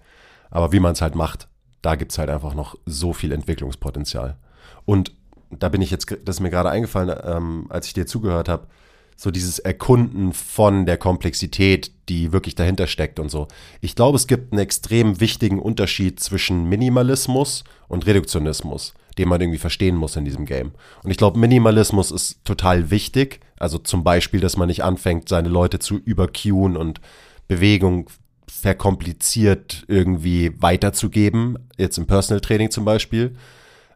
Aber 0.49 0.71
wie 0.71 0.79
man 0.79 0.93
es 0.93 1.01
halt 1.01 1.15
macht, 1.15 1.47
da 1.81 1.95
gibt 1.95 2.11
es 2.11 2.17
halt 2.17 2.29
einfach 2.29 2.53
noch 2.53 2.75
so 2.85 3.11
viel 3.11 3.31
Entwicklungspotenzial. 3.31 4.37
Und 4.85 5.13
da 5.49 5.69
bin 5.69 5.81
ich 5.81 5.91
jetzt, 5.91 6.09
das 6.23 6.37
ist 6.37 6.39
mir 6.39 6.49
gerade 6.49 6.69
eingefallen, 6.69 7.15
ähm, 7.23 7.65
als 7.69 7.87
ich 7.87 7.93
dir 7.93 8.05
zugehört 8.05 8.49
habe, 8.49 8.67
so 9.15 9.31
dieses 9.31 9.59
Erkunden 9.59 10.33
von 10.33 10.85
der 10.85 10.97
Komplexität, 10.97 11.91
die 12.09 12.31
wirklich 12.31 12.55
dahinter 12.55 12.87
steckt 12.87 13.19
und 13.19 13.29
so. 13.29 13.47
Ich 13.81 13.95
glaube, 13.95 14.17
es 14.17 14.27
gibt 14.27 14.51
einen 14.51 14.61
extrem 14.61 15.19
wichtigen 15.19 15.59
Unterschied 15.59 16.19
zwischen 16.19 16.67
Minimalismus 16.67 17.63
und 17.87 18.05
Reduktionismus, 18.05 18.93
den 19.17 19.29
man 19.29 19.41
irgendwie 19.41 19.59
verstehen 19.59 19.95
muss 19.95 20.15
in 20.15 20.25
diesem 20.25 20.45
Game. 20.45 20.71
Und 21.03 21.11
ich 21.11 21.17
glaube, 21.17 21.39
Minimalismus 21.39 22.11
ist 22.11 22.43
total 22.43 22.91
wichtig. 22.91 23.39
Also 23.57 23.77
zum 23.77 24.03
Beispiel, 24.03 24.39
dass 24.39 24.57
man 24.57 24.67
nicht 24.67 24.83
anfängt, 24.83 25.29
seine 25.29 25.49
Leute 25.49 25.79
zu 25.79 25.97
überqueuen 25.97 26.75
und 26.75 26.99
Bewegung 27.47 28.09
verkompliziert 28.47 29.83
irgendwie 29.87 30.51
weiterzugeben, 30.61 31.57
jetzt 31.77 31.97
im 31.97 32.07
Personal 32.07 32.41
Training 32.41 32.71
zum 32.71 32.85
Beispiel. 32.85 33.35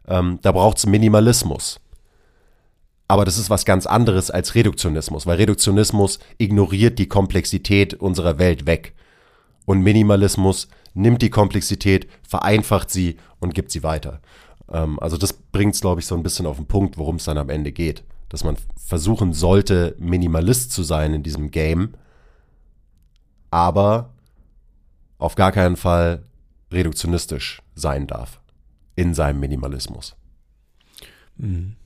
Ähm, 0.06 0.38
da 0.42 0.52
braucht 0.52 0.78
es 0.78 0.86
Minimalismus. 0.86 1.80
Aber 3.08 3.24
das 3.24 3.38
ist 3.38 3.48
was 3.48 3.64
ganz 3.64 3.86
anderes 3.86 4.30
als 4.30 4.54
Reduktionismus, 4.54 5.26
weil 5.26 5.38
Reduktionismus 5.38 6.18
ignoriert 6.36 6.98
die 6.98 7.08
Komplexität 7.08 7.94
unserer 7.94 8.38
Welt 8.38 8.66
weg. 8.66 8.94
Und 9.64 9.80
Minimalismus 9.82 10.68
nimmt 10.92 11.22
die 11.22 11.30
Komplexität, 11.30 12.06
vereinfacht 12.22 12.90
sie 12.90 13.16
und 13.40 13.54
gibt 13.54 13.70
sie 13.70 13.82
weiter. 13.82 14.20
Ähm, 14.70 15.00
also 15.00 15.16
das 15.16 15.32
bringt 15.32 15.74
es, 15.74 15.80
glaube 15.80 16.00
ich, 16.00 16.06
so 16.06 16.14
ein 16.14 16.22
bisschen 16.22 16.46
auf 16.46 16.56
den 16.56 16.66
Punkt, 16.66 16.98
worum 16.98 17.16
es 17.16 17.24
dann 17.24 17.38
am 17.38 17.48
Ende 17.48 17.72
geht. 17.72 18.04
Dass 18.28 18.44
man 18.44 18.56
versuchen 18.76 19.32
sollte, 19.32 19.96
Minimalist 19.98 20.72
zu 20.72 20.82
sein 20.82 21.14
in 21.14 21.22
diesem 21.22 21.50
Game, 21.50 21.94
aber 23.50 24.10
auf 25.18 25.34
gar 25.34 25.52
keinen 25.52 25.76
Fall 25.76 26.24
reduktionistisch 26.70 27.62
sein 27.74 28.06
darf 28.06 28.40
in 28.96 29.14
seinem 29.14 29.40
Minimalismus. 29.40 30.14
Mhm. 31.36 31.77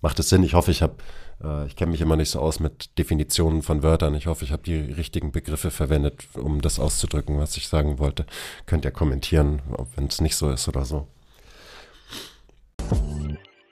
Macht 0.00 0.18
es 0.18 0.28
Sinn? 0.28 0.42
Ich 0.42 0.54
hoffe, 0.54 0.70
ich 0.70 0.82
habe, 0.82 0.96
äh, 1.42 1.66
ich 1.66 1.76
kenne 1.76 1.90
mich 1.92 2.00
immer 2.00 2.16
nicht 2.16 2.30
so 2.30 2.40
aus 2.40 2.60
mit 2.60 2.98
Definitionen 2.98 3.62
von 3.62 3.82
Wörtern. 3.82 4.14
Ich 4.14 4.26
hoffe, 4.26 4.44
ich 4.44 4.52
habe 4.52 4.62
die 4.62 4.76
richtigen 4.76 5.32
Begriffe 5.32 5.70
verwendet, 5.70 6.26
um 6.34 6.60
das 6.60 6.78
auszudrücken, 6.78 7.38
was 7.38 7.56
ich 7.56 7.68
sagen 7.68 7.98
wollte. 7.98 8.26
Könnt 8.66 8.84
ihr 8.84 8.90
kommentieren, 8.90 9.62
wenn 9.94 10.06
es 10.06 10.20
nicht 10.20 10.36
so 10.36 10.50
ist 10.50 10.68
oder 10.68 10.84
so. 10.84 11.06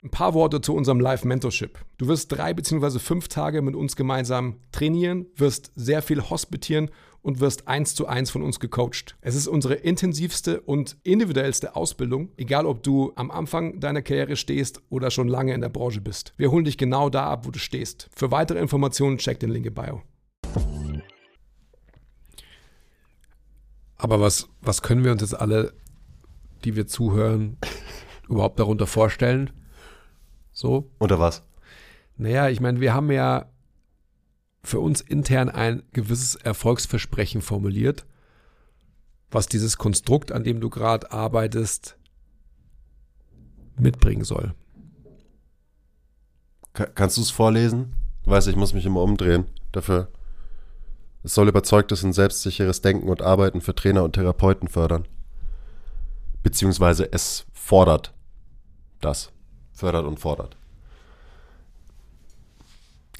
Ein 0.03 0.11
paar 0.11 0.33
Worte 0.33 0.61
zu 0.61 0.75
unserem 0.75 0.99
Live-Mentorship. 0.99 1.79
Du 1.97 2.07
wirst 2.07 2.31
drei 2.31 2.53
bzw. 2.53 2.99
fünf 2.99 3.27
Tage 3.27 3.61
mit 3.61 3.75
uns 3.75 3.95
gemeinsam 3.95 4.59
trainieren, 4.71 5.25
wirst 5.35 5.71
sehr 5.75 6.01
viel 6.01 6.21
hospitieren 6.21 6.91
und 7.25 7.39
wirst 7.39 7.67
eins 7.67 7.95
zu 7.95 8.05
eins 8.05 8.29
von 8.29 8.43
uns 8.43 8.59
gecoacht. 8.59 9.17
Es 9.19 9.33
ist 9.33 9.47
unsere 9.47 9.73
intensivste 9.73 10.61
und 10.61 10.95
individuellste 11.01 11.75
Ausbildung, 11.75 12.29
egal 12.37 12.67
ob 12.67 12.83
du 12.83 13.13
am 13.15 13.31
Anfang 13.31 13.79
deiner 13.79 14.03
Karriere 14.03 14.35
stehst 14.35 14.83
oder 14.89 15.09
schon 15.09 15.27
lange 15.27 15.55
in 15.55 15.61
der 15.61 15.69
Branche 15.69 16.01
bist. 16.01 16.35
Wir 16.37 16.51
holen 16.51 16.65
dich 16.65 16.77
genau 16.77 17.09
da 17.09 17.31
ab, 17.31 17.47
wo 17.47 17.49
du 17.49 17.57
stehst. 17.57 18.11
Für 18.15 18.29
weitere 18.29 18.59
Informationen 18.59 19.17
check 19.17 19.39
den 19.39 19.49
Link 19.49 19.65
in 19.65 19.73
Bio. 19.73 20.03
Aber 23.97 24.21
was, 24.21 24.47
was 24.61 24.83
können 24.83 25.03
wir 25.03 25.11
uns 25.11 25.21
jetzt 25.21 25.33
alle, 25.33 25.73
die 26.63 26.75
wir 26.75 26.85
zuhören, 26.85 27.57
überhaupt 28.29 28.59
darunter 28.59 28.85
vorstellen? 28.85 29.49
So? 30.51 30.91
Unter 30.99 31.19
was? 31.19 31.43
Naja, 32.17 32.49
ich 32.49 32.61
meine, 32.61 32.81
wir 32.81 32.93
haben 32.93 33.09
ja 33.09 33.49
für 34.65 34.79
uns 34.79 35.01
intern 35.01 35.49
ein 35.49 35.83
gewisses 35.93 36.35
Erfolgsversprechen 36.35 37.41
formuliert, 37.41 38.05
was 39.29 39.47
dieses 39.47 39.77
Konstrukt, 39.77 40.31
an 40.31 40.43
dem 40.43 40.59
du 40.59 40.69
gerade 40.69 41.11
arbeitest, 41.11 41.97
mitbringen 43.77 44.23
soll. 44.23 44.53
Kannst 46.73 47.17
du 47.17 47.21
es 47.21 47.29
vorlesen? 47.29 47.93
Du 48.23 48.31
weißt, 48.31 48.47
ich 48.47 48.55
muss 48.55 48.73
mich 48.73 48.85
immer 48.85 49.01
umdrehen 49.01 49.45
dafür. 49.71 50.09
Es 51.23 51.33
soll 51.33 51.47
überzeugtes 51.47 52.03
und 52.03 52.13
selbstsicheres 52.13 52.81
Denken 52.81 53.09
und 53.09 53.21
Arbeiten 53.21 53.61
für 53.61 53.75
Trainer 53.75 54.03
und 54.03 54.13
Therapeuten 54.13 54.67
fördern. 54.67 55.07
Beziehungsweise 56.43 57.11
es 57.11 57.45
fordert 57.53 58.13
das. 59.01 59.31
Fördert 59.73 60.05
und 60.05 60.19
fordert. 60.19 60.57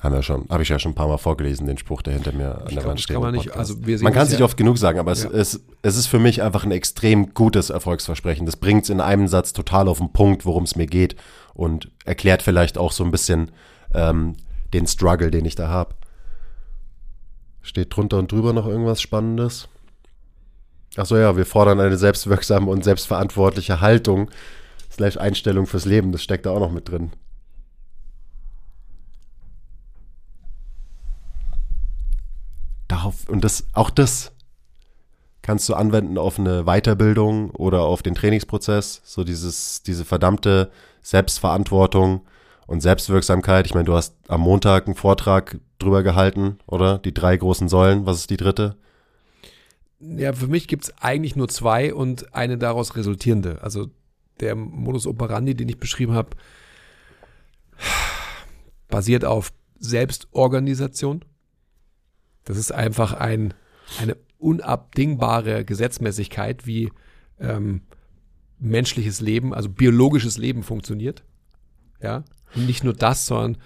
Haben 0.06 0.16
wir 0.16 0.24
schon, 0.24 0.46
habe 0.50 0.62
ich 0.62 0.70
ja 0.70 0.78
schon 0.78 0.92
ein 0.92 0.96
paar 0.96 1.08
Mal 1.08 1.18
vorgelesen, 1.18 1.66
den 1.66 1.80
Spruch, 1.80 2.04
der 2.04 2.14
hinter 2.14 2.32
mir 2.32 2.60
an 2.60 2.68
ich 2.68 2.76
der 2.76 2.84
glaub, 2.84 2.86
Wand 2.86 3.02
steht. 3.02 3.16
Kann 3.16 3.24
man 3.24 3.34
nicht, 3.34 3.52
also 3.56 3.76
man 4.02 4.14
kann 4.14 4.24
es 4.24 4.30
nicht 4.30 4.44
oft 4.44 4.56
genug 4.56 4.78
sagen, 4.78 5.00
aber 5.00 5.14
ja. 5.14 5.30
es, 5.30 5.56
es, 5.56 5.66
es 5.82 5.98
ist 5.98 6.08
für 6.08 6.20
mich 6.20 6.44
einfach 6.44 6.64
ein 6.64 6.72
extrem 6.72 7.34
gutes 7.34 7.72
Erfolgsversprechen. 7.72 8.46
Das 8.46 8.56
bringt 8.56 8.84
es 8.84 8.92
in 8.92 9.02
einem 9.02 9.28
Satz 9.28 9.52
total 9.52 9.88
auf 9.88 9.98
den 9.98 10.14
Punkt, 10.14 10.46
worum 10.46 10.64
es 10.64 10.76
mir 10.76 10.86
geht 10.86 11.16
und 11.56 11.90
erklärt 12.06 12.44
vielleicht 12.44 12.78
auch 12.78 12.92
so 12.92 13.04
ein 13.04 13.10
bisschen 13.10 13.52
ähm, 13.96 14.36
den 14.76 14.86
Struggle, 14.86 15.32
den 15.32 15.44
ich 15.44 15.56
da 15.56 15.70
habe. 15.70 15.96
Steht 17.64 17.96
drunter 17.96 18.20
und 18.20 18.32
drüber 18.32 18.54
noch 18.54 18.68
irgendwas 18.68 19.02
Spannendes? 19.02 19.68
Achso, 20.98 21.18
ja, 21.18 21.36
wir 21.36 21.48
fordern 21.48 21.80
eine 21.80 21.98
selbstwirksame 21.98 22.70
und 22.70 22.84
selbstverantwortliche 22.84 23.82
Haltung 23.82 24.30
slash 24.92 25.18
Einstellung 25.18 25.66
fürs 25.66 25.86
Leben. 25.86 26.12
Das 26.12 26.22
steckt 26.22 26.46
da 26.46 26.52
auch 26.52 26.60
noch 26.60 26.72
mit 26.72 26.90
drin. 26.90 27.12
Darauf, 32.88 33.28
und 33.30 33.44
das, 33.44 33.66
auch 33.74 33.90
das 33.90 34.32
kannst 35.42 35.70
du 35.70 35.76
anwenden 35.76 36.18
auf 36.18 36.40
eine 36.40 36.64
Weiterbildung 36.64 37.52
oder 37.52 37.82
auf 37.82 38.02
den 38.02 38.16
Trainingsprozess. 38.16 39.02
So 39.04 39.24
dieses, 39.24 39.84
diese 39.84 40.04
verdammte 40.04 40.72
Selbstverantwortung 41.04 42.26
und 42.66 42.82
Selbstwirksamkeit. 42.82 43.68
Ich 43.68 43.76
meine, 43.76 43.86
du 43.86 43.94
hast 43.94 44.16
am 44.28 44.42
Montag 44.42 44.88
einen 44.88 44.96
Vortrag 44.96 45.60
drüber 45.78 46.02
gehalten, 46.02 46.58
oder? 46.66 46.98
Die 46.98 47.14
drei 47.14 47.38
großen 47.38 47.70
Säulen. 47.70 48.08
Was 48.08 48.18
ist 48.18 48.32
die 48.32 48.38
dritte? 48.38 48.76
Ja, 50.00 50.34
für 50.34 50.48
mich 50.48 50.68
gibt 50.68 50.86
es 50.86 50.98
eigentlich 50.98 51.36
nur 51.36 51.48
zwei 51.48 51.94
und 51.94 52.34
eine 52.34 52.58
daraus 52.58 52.96
resultierende. 52.96 53.62
Also 53.62 53.88
der 54.40 54.56
Modus 54.56 55.08
operandi, 55.08 55.56
den 55.56 55.70
ich 55.70 55.80
beschrieben 55.80 56.14
habe, 56.14 56.32
basiert 58.88 59.26
auf 59.26 59.54
Selbstorganisation. 59.80 61.24
Das 62.46 62.58
ist 62.58 62.72
einfach 62.72 63.14
ein, 63.14 63.54
eine 64.00 64.16
unabdingbare 64.38 65.66
Gesetzmäßigkeit, 65.66 66.66
wie 66.66 66.92
ähm, 67.40 67.82
menschliches 68.60 69.20
Leben, 69.20 69.54
also 69.54 69.70
biologisches 69.70 70.38
Leben 70.38 70.64
funktioniert. 70.64 71.24
Ja, 72.02 72.24
und 72.56 72.66
nicht 72.66 72.84
nur 72.84 72.94
das, 72.94 73.26
sondern 73.26 73.58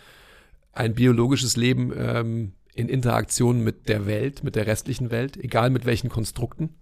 ein 0.71 0.95
biologisches 0.95 1.57
Leben 1.57 1.91
ähm, 1.95 2.53
in 2.73 2.89
Interaktion 2.89 3.63
mit 3.63 3.89
der 3.89 4.05
Welt, 4.05 4.43
mit 4.43 4.55
der 4.55 4.67
restlichen 4.67 5.11
Welt, 5.11 5.35
egal 5.37 5.69
mit 5.69 5.85
welchen 5.85 6.09
Konstrukten. 6.09 6.75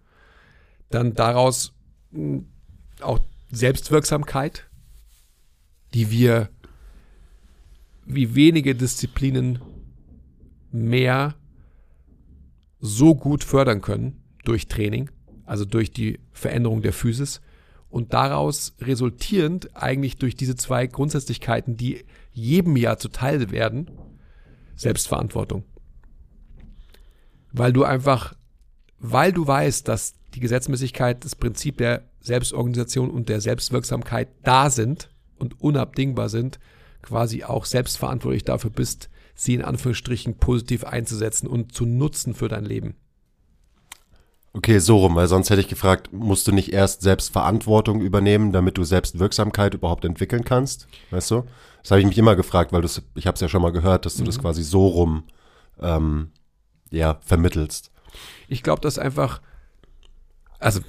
Dann 0.90 1.16
daraus 1.16 1.74
mh, 2.12 2.20
hm, 2.20 2.46
auch 3.02 3.20
Selbstwirksamkeit, 3.52 4.70
die 5.94 6.12
wir 6.12 6.50
wie 8.06 8.36
wenige 8.36 8.76
Disziplinen 8.76 9.60
mehr 10.72 11.36
so 12.80 13.16
gut 13.16 13.44
fördern 13.44 13.82
können 13.82 14.22
durch 14.44 14.68
Training, 14.68 15.10
also 15.46 15.66
durch 15.66 15.92
die 15.92 16.20
Veränderung 16.32 16.82
der 16.82 16.94
Physis 16.94 17.42
und 17.90 18.14
daraus 18.14 18.76
resultierend 18.82 19.76
eigentlich 19.76 20.18
durch 20.18 20.36
diese 20.36 20.56
zwei 20.56 20.88
Grundsätzlichkeiten, 20.88 21.78
die 21.78 22.04
jedem 22.32 22.76
Jahr 22.76 22.98
zuteil 22.98 23.50
werden, 23.52 23.92
Selbstverantwortung. 24.76 25.64
Weil 27.52 27.74
du 27.74 27.84
einfach, 27.84 28.36
weil 29.00 29.32
du 29.32 29.48
weißt, 29.48 29.88
dass 29.88 30.14
die 30.36 30.40
Gesetzmäßigkeit, 30.40 31.24
das 31.24 31.36
Prinzip 31.36 31.78
der 31.78 32.04
Selbstorganisation 32.20 33.10
und 33.10 33.30
der 33.30 33.42
Selbstwirksamkeit 33.42 34.28
da 34.44 34.70
sind 34.70 35.10
und 35.40 35.60
unabdingbar 35.62 36.30
sind, 36.30 36.60
quasi 37.02 37.44
auch 37.44 37.66
selbstverantwortlich 37.66 38.44
dafür 38.44 38.70
bist, 38.70 39.10
sie 39.38 39.54
in 39.54 39.62
Anführungsstrichen 39.62 40.38
positiv 40.38 40.84
einzusetzen 40.84 41.48
und 41.48 41.74
zu 41.74 41.86
nutzen 41.86 42.34
für 42.34 42.50
dein 42.50 42.66
Leben. 42.66 42.96
Okay, 44.52 44.80
so 44.80 44.98
rum, 44.98 45.16
weil 45.16 45.28
sonst 45.28 45.52
hätte 45.52 45.62
ich 45.62 45.68
gefragt, 45.68 46.12
musst 46.12 46.48
du 46.48 46.52
nicht 46.52 46.74
erst 46.74 47.02
Selbstverantwortung 47.02 48.02
übernehmen, 48.02 48.52
damit 48.52 48.78
du 48.78 48.84
Selbstwirksamkeit 48.84 49.76
überhaupt 49.76 50.04
entwickeln 50.04 50.44
kannst? 50.44 50.88
Weißt 51.12 51.30
du? 51.30 51.44
Das 51.84 51.92
habe 51.92 52.02
ich 52.02 52.08
mich 52.08 52.18
immer 52.18 52.36
gefragt, 52.36 52.74
weil 52.74 52.84
ich 52.84 53.28
habe 53.28 53.36
es 53.36 53.42
ja 53.42 53.48
schon 53.48 53.62
mal 53.62 53.72
gehört, 53.72 54.08
dass 54.08 54.16
du 54.16 54.24
mhm. 54.24 54.26
das 54.26 54.40
quasi 54.40 54.64
so 54.64 54.88
rum 54.88 55.26
ähm, 55.80 56.32
ja, 56.90 57.20
vermittelst. 57.22 57.92
Ich 58.48 58.64
glaube, 58.64 58.82
dass 58.82 58.98
einfach, 58.98 59.42
also 60.58 60.80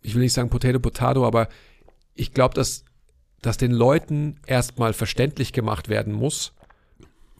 ich 0.00 0.14
will 0.14 0.22
nicht 0.22 0.32
sagen 0.32 0.50
Potato 0.50 0.78
Potato, 0.78 1.26
aber 1.26 1.48
ich 2.14 2.32
glaube, 2.32 2.54
dass, 2.54 2.84
dass 3.42 3.56
den 3.56 3.72
Leuten 3.72 4.36
erstmal 4.46 4.92
verständlich 4.92 5.52
gemacht 5.52 5.88
werden 5.88 6.12
muss, 6.12 6.52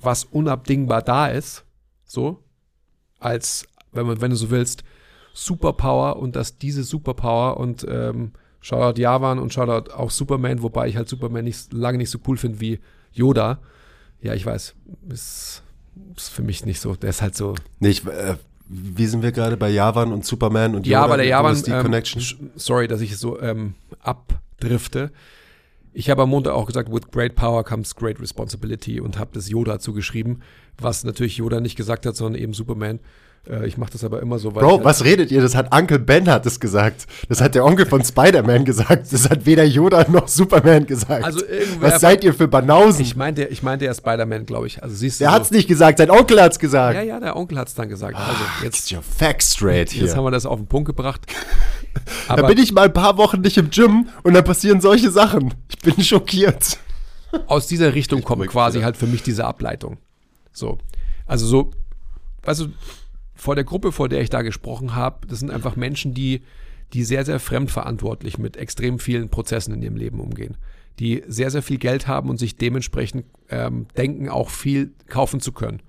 was 0.00 0.24
unabdingbar 0.24 1.02
da 1.02 1.28
ist, 1.28 1.64
so, 2.04 2.42
als, 3.18 3.66
wenn 3.92 4.06
man, 4.06 4.20
wenn 4.20 4.30
du 4.30 4.36
so 4.36 4.50
willst, 4.50 4.84
Superpower 5.34 6.16
und 6.16 6.36
dass 6.36 6.58
diese 6.58 6.82
Superpower 6.82 7.58
und 7.58 7.86
ähm, 7.88 8.32
Shoutout 8.60 9.00
Javan 9.00 9.38
und 9.38 9.52
Shoutout 9.52 9.92
auch 9.92 10.10
Superman, 10.10 10.62
wobei 10.62 10.88
ich 10.88 10.96
halt 10.96 11.08
Superman 11.08 11.44
nicht, 11.44 11.72
lange 11.72 11.98
nicht 11.98 12.10
so 12.10 12.18
cool 12.26 12.36
finde 12.36 12.60
wie 12.60 12.80
Yoda. 13.12 13.60
Ja, 14.20 14.34
ich 14.34 14.44
weiß, 14.44 14.74
ist, 15.10 15.62
ist 16.16 16.28
für 16.30 16.42
mich 16.42 16.66
nicht 16.66 16.80
so. 16.80 16.94
Der 16.96 17.10
ist 17.10 17.22
halt 17.22 17.36
so. 17.36 17.54
Nee, 17.78 17.90
ich, 17.90 18.04
äh, 18.06 18.36
wie 18.68 19.06
sind 19.06 19.22
wir 19.22 19.32
gerade 19.32 19.56
bei 19.56 19.70
Javan 19.70 20.12
und 20.12 20.24
Superman 20.24 20.74
und 20.74 20.86
Yoda? 20.86 21.02
Ja, 21.02 21.06
bei 21.06 21.16
der 21.18 21.26
Javan, 21.26 21.62
die 21.62 21.70
ähm, 21.70 22.02
sorry, 22.56 22.88
dass 22.88 23.00
ich 23.00 23.16
so 23.16 23.40
ähm, 23.40 23.74
abdrifte. 24.00 25.12
Ich 25.98 26.08
habe 26.08 26.22
am 26.22 26.30
Montag 26.30 26.52
auch 26.52 26.66
gesagt, 26.66 26.92
with 26.92 27.10
great 27.10 27.34
power 27.34 27.64
comes 27.64 27.96
great 27.96 28.20
responsibility 28.20 29.00
und 29.00 29.18
habe 29.18 29.30
das 29.32 29.48
Yoda 29.48 29.80
zugeschrieben, 29.80 30.42
was 30.80 31.02
natürlich 31.02 31.38
Yoda 31.38 31.60
nicht 31.60 31.74
gesagt 31.74 32.06
hat, 32.06 32.14
sondern 32.14 32.40
eben 32.40 32.54
Superman. 32.54 33.00
Äh, 33.50 33.66
ich 33.66 33.78
mache 33.78 33.90
das 33.90 34.04
aber 34.04 34.22
immer 34.22 34.38
so. 34.38 34.52
Bro, 34.52 34.76
halt 34.76 34.84
was 34.84 35.02
redet 35.02 35.32
ihr? 35.32 35.42
Das 35.42 35.56
hat 35.56 35.74
Uncle 35.74 35.98
Ben 35.98 36.30
hat 36.30 36.46
es 36.46 36.60
gesagt. 36.60 37.08
Das 37.28 37.40
hat 37.40 37.56
der 37.56 37.64
Onkel 37.64 37.84
von 37.84 38.04
Spider-Man 38.04 38.64
gesagt. 38.64 39.12
Das 39.12 39.28
hat 39.28 39.44
weder 39.44 39.64
Yoda 39.64 40.06
noch 40.08 40.28
Superman 40.28 40.86
gesagt. 40.86 41.24
Also 41.24 41.40
was 41.80 42.00
seid 42.00 42.22
ihr 42.22 42.32
für 42.32 42.46
Banausen? 42.46 43.02
Ich 43.02 43.16
meinte, 43.16 43.46
ich 43.46 43.64
meinte 43.64 43.84
ja 43.84 43.92
Spider-Man, 43.92 44.46
glaube 44.46 44.68
ich. 44.68 44.80
Also 44.80 44.94
siehst 44.94 45.18
du. 45.18 45.24
Der 45.24 45.30
so. 45.30 45.34
hat's 45.34 45.50
nicht 45.50 45.66
gesagt, 45.66 45.98
sein 45.98 46.12
Onkel 46.12 46.40
hat's 46.40 46.60
gesagt. 46.60 46.94
Ja, 46.94 47.02
ja, 47.02 47.18
der 47.18 47.34
Onkel 47.34 47.58
hat's 47.58 47.74
dann 47.74 47.88
gesagt. 47.88 48.14
Also 48.14 48.30
ah, 48.40 48.62
jetzt 48.62 48.92
your 48.92 49.02
facts 49.02 49.54
straight 49.54 49.90
hier. 49.90 50.04
Jetzt 50.04 50.16
haben 50.16 50.22
wir 50.22 50.30
das 50.30 50.46
auf 50.46 50.60
den 50.60 50.68
Punkt 50.68 50.86
gebracht. 50.86 51.22
da 52.28 52.46
bin 52.46 52.58
ich 52.58 52.72
mal 52.72 52.86
ein 52.86 52.92
paar 52.92 53.16
Wochen 53.18 53.40
nicht 53.40 53.56
im 53.56 53.70
Gym 53.70 54.08
und 54.22 54.34
dann 54.34 54.44
passieren 54.44 54.80
solche 54.80 55.10
Sachen. 55.10 55.54
Ich 55.68 55.78
bin 55.78 56.02
schockiert. 56.02 56.78
Aus 57.46 57.66
dieser 57.66 57.94
Richtung 57.94 58.22
kommt 58.22 58.46
quasi 58.48 58.80
halt 58.80 58.96
für 58.96 59.06
mich 59.06 59.22
diese 59.22 59.44
Ableitung. 59.44 59.98
So. 60.52 60.78
Also 61.26 61.46
so, 61.46 61.70
weißt 62.42 62.60
du, 62.60 62.68
vor 63.34 63.54
der 63.54 63.64
Gruppe, 63.64 63.92
vor 63.92 64.08
der 64.08 64.20
ich 64.20 64.30
da 64.30 64.42
gesprochen 64.42 64.94
habe, 64.94 65.26
das 65.26 65.38
sind 65.38 65.50
einfach 65.50 65.76
Menschen, 65.76 66.14
die, 66.14 66.42
die 66.92 67.04
sehr, 67.04 67.24
sehr 67.24 67.38
fremdverantwortlich 67.38 68.38
mit 68.38 68.56
extrem 68.56 68.98
vielen 68.98 69.28
Prozessen 69.28 69.74
in 69.74 69.82
ihrem 69.82 69.96
Leben 69.96 70.20
umgehen. 70.20 70.56
Die 70.98 71.22
sehr, 71.28 71.50
sehr 71.50 71.62
viel 71.62 71.78
Geld 71.78 72.08
haben 72.08 72.30
und 72.30 72.38
sich 72.38 72.56
dementsprechend 72.56 73.26
ähm, 73.50 73.86
denken, 73.96 74.28
auch 74.28 74.50
viel 74.50 74.92
kaufen 75.06 75.40
zu 75.40 75.52
können. 75.52 75.80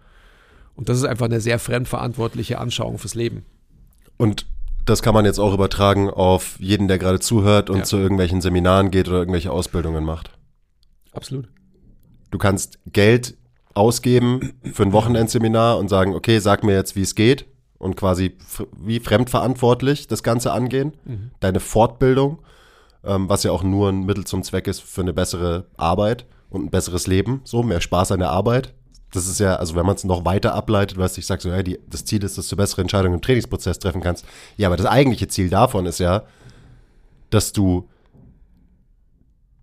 Und 0.76 0.90
das 0.90 0.98
ist 0.98 1.06
einfach 1.06 1.26
eine 1.26 1.42
sehr 1.42 1.58
fremdverantwortliche 1.58 2.60
Anschauung 2.60 3.00
fürs 3.00 3.16
Leben. 3.16 3.44
Und 4.18 4.46
das 4.86 5.02
kann 5.02 5.14
man 5.14 5.26
jetzt 5.26 5.40
auch 5.40 5.54
übertragen 5.54 6.10
auf 6.10 6.60
jeden, 6.60 6.88
der 6.88 6.98
gerade 6.98 7.20
zuhört 7.20 7.70
und 7.70 7.80
ja. 7.80 7.84
zu 7.84 7.98
irgendwelchen 7.98 8.42
Seminaren 8.42 8.92
geht 8.92 9.08
oder 9.08 9.20
irgendwelche 9.20 9.52
Ausbildungen 9.52 10.04
macht. 10.04 10.32
Absolut. 11.12 11.48
Du 12.32 12.38
kannst 12.38 12.80
Geld 12.86 13.38
ausgeben 13.74 14.54
für 14.74 14.84
ein 14.84 14.94
Wochenendseminar 14.94 15.78
und 15.78 15.90
sagen, 15.90 16.16
okay, 16.16 16.40
sag 16.40 16.64
mir 16.64 16.74
jetzt, 16.74 16.96
wie 16.96 17.02
es 17.02 17.16
geht 17.16 17.46
und 17.78 17.96
quasi 17.96 18.38
wie 18.78 19.00
fremdverantwortlich 19.00 20.08
das 20.08 20.22
Ganze 20.22 20.52
angehen, 20.52 20.94
mhm. 21.06 21.32
deine 21.40 21.60
Fortbildung, 21.60 22.40
ähm, 23.04 23.30
was 23.30 23.44
ja 23.44 23.52
auch 23.52 23.64
nur 23.64 23.90
ein 23.90 24.06
Mittel 24.06 24.26
zum 24.26 24.44
Zweck 24.44 24.68
ist 24.68 24.82
für 24.82 25.02
eine 25.02 25.14
bessere 25.14 25.66
Arbeit 25.78 26.26
und 26.50 26.66
ein 26.66 26.70
besseres 26.70 27.08
Leben, 27.08 27.42
so 27.44 27.64
mehr 27.64 27.82
Spaß 27.82 28.12
an 28.12 28.20
der 28.20 28.32
Arbeit. 28.32 28.74
Das 29.12 29.28
ist 29.28 29.40
ja, 29.40 29.56
also 29.56 29.76
wenn 29.76 29.86
man 29.86 29.96
es 29.96 30.04
noch 30.04 30.26
weiter 30.26 30.54
ableitet, 30.54 30.98
was 30.98 31.18
ich 31.18 31.26
sage, 31.26 31.42
so, 31.42 31.50
ja, 31.50 31.64
die, 31.64 31.80
das 31.90 32.06
Ziel 32.06 32.24
ist, 32.24 32.38
dass 32.38 32.48
du 32.48 32.56
bessere 32.56 32.82
Entscheidungen 32.82 33.16
im 33.16 33.22
Trainingsprozess 33.22 33.80
treffen 33.80 34.02
kannst. 34.02 34.26
Ja, 34.58 34.68
aber 34.68 34.78
das 34.78 34.86
eigentliche 34.86 35.28
Ziel 35.28 35.50
davon 35.50 35.86
ist 35.86 36.00
ja, 36.00 36.24
dass 37.30 37.52
du 37.52 37.88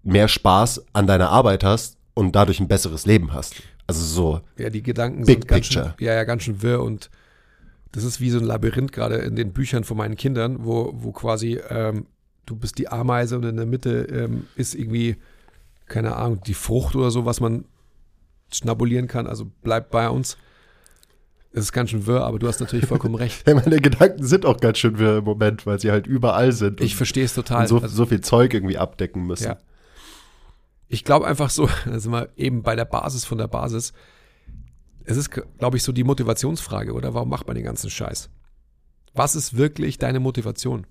mehr 0.02 0.28
Spaß 0.28 0.84
an 0.92 1.06
deiner 1.06 1.30
Arbeit 1.30 1.64
hast 1.64 1.96
und 2.14 2.34
dadurch 2.34 2.60
ein 2.60 2.68
besseres 2.68 3.06
Leben 3.06 3.32
hast. 3.32 3.56
Also 3.86 4.02
so. 4.02 4.40
Ja, 4.58 4.70
die 4.70 4.82
Gedanken 4.82 5.24
Big 5.24 5.36
sind 5.36 5.48
ganz 5.48 5.68
Picture. 5.68 5.94
Schön, 5.98 6.06
ja, 6.06 6.14
ja, 6.14 6.24
ganz 6.24 6.42
schön 6.42 6.62
wirr 6.62 6.82
und 6.82 7.10
das 7.92 8.04
ist 8.04 8.20
wie 8.20 8.30
so 8.30 8.38
ein 8.38 8.44
Labyrinth 8.44 8.92
gerade 8.92 9.16
in 9.16 9.36
den 9.36 9.52
Büchern 9.52 9.84
von 9.84 9.96
meinen 9.96 10.16
Kindern, 10.16 10.64
wo, 10.64 10.92
wo 10.96 11.12
quasi 11.12 11.60
ähm, 11.70 12.06
du 12.46 12.56
bist 12.56 12.78
die 12.78 12.88
Ameise 12.88 13.36
und 13.36 13.44
in 13.44 13.56
der 13.56 13.66
Mitte 13.66 14.06
ähm, 14.10 14.46
ist 14.56 14.74
irgendwie, 14.74 15.16
keine 15.86 16.16
Ahnung, 16.16 16.40
die 16.46 16.54
Frucht 16.54 16.96
oder 16.96 17.10
so, 17.10 17.24
was 17.24 17.40
man 17.40 17.64
schnabulieren 18.52 19.08
kann. 19.08 19.26
Also 19.26 19.50
bleib 19.62 19.90
bei 19.90 20.08
uns. 20.08 20.36
Es 21.52 21.64
ist 21.64 21.72
ganz 21.72 21.90
schön 21.90 22.06
wirr, 22.06 22.24
aber 22.24 22.38
du 22.38 22.48
hast 22.48 22.60
natürlich 22.60 22.86
vollkommen 22.86 23.14
recht. 23.14 23.42
Ja, 23.48 23.54
meine 23.54 23.80
Gedanken 23.80 24.24
sind 24.24 24.44
auch 24.44 24.58
ganz 24.58 24.78
schön 24.78 24.98
wirr 24.98 25.18
im 25.18 25.24
Moment, 25.24 25.64
weil 25.66 25.80
sie 25.80 25.90
halt 25.90 26.06
überall 26.06 26.52
sind. 26.52 26.80
Ich 26.80 26.96
verstehe 26.96 27.24
es 27.24 27.34
total. 27.34 27.62
Und 27.62 27.68
so, 27.68 27.78
also, 27.80 27.96
so 27.96 28.06
viel 28.06 28.20
Zeug 28.20 28.52
irgendwie 28.52 28.76
abdecken 28.76 29.26
müssen. 29.26 29.44
Ja 29.44 29.58
ich 30.88 31.04
glaube 31.04 31.26
einfach 31.26 31.50
so, 31.50 31.68
da 31.84 31.98
sind 31.98 32.12
wir 32.12 32.28
eben 32.36 32.62
bei 32.62 32.76
der 32.76 32.84
Basis 32.84 33.24
von 33.24 33.38
der 33.38 33.48
Basis. 33.48 33.92
Es 35.04 35.16
ist, 35.16 35.30
glaube 35.30 35.76
ich, 35.76 35.82
so 35.82 35.92
die 35.92 36.04
Motivationsfrage, 36.04 36.92
oder? 36.92 37.14
Warum 37.14 37.28
macht 37.28 37.46
man 37.46 37.54
den 37.54 37.64
ganzen 37.64 37.90
Scheiß? 37.90 38.28
Was 39.14 39.36
ist 39.36 39.56
wirklich 39.56 39.98
deine 39.98 40.20
Motivation? 40.20 40.86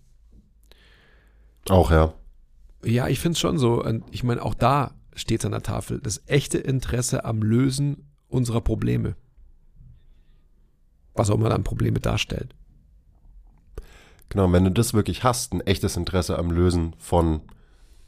Auch, 1.68 1.92
ja. 1.92 2.14
Ja, 2.84 3.08
ich 3.08 3.20
finde 3.20 3.34
es 3.34 3.40
schon 3.40 3.58
so. 3.58 3.84
Ich 4.12 4.24
meine, 4.24 4.42
auch 4.42 4.54
da 4.54 4.94
steht 5.16 5.46
an 5.46 5.52
der 5.52 5.64
Tafel. 5.64 6.00
Das 6.00 6.22
echte 6.28 6.58
Interesse 6.58 7.26
am 7.26 7.42
Lösen 7.42 8.10
unserer 8.28 8.62
Probleme. 8.62 9.16
Was 11.14 11.30
auch 11.30 11.36
immer 11.36 11.50
dann 11.50 11.64
Probleme 11.64 12.00
darstellt. 12.00 12.54
Genau, 14.30 14.52
wenn 14.52 14.66
du 14.66 14.72
das 14.72 14.94
wirklich 14.94 15.24
hast, 15.24 15.54
ein 15.54 15.62
echtes 15.62 15.96
Interesse 15.96 16.38
am 16.38 16.52
Lösen 16.52 16.94
von 17.00 17.42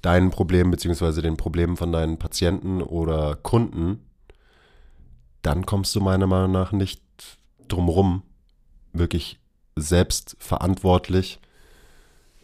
deinen 0.02 0.30
Problemen 0.30 0.72
beziehungsweise 0.72 1.22
den 1.22 1.38
Problemen 1.38 1.78
von 1.78 1.92
deinen 1.92 2.18
Patienten 2.18 2.82
oder 2.82 3.36
Kunden, 3.36 4.04
dann 5.42 5.66
kommst 5.66 5.96
du 5.96 6.02
meiner 6.02 6.28
Meinung 6.28 6.52
nach 6.52 6.72
nicht 6.72 7.02
drumrum, 7.68 8.24
wirklich 8.94 9.40
selbst 9.76 10.36
verantwortlich, 10.40 11.40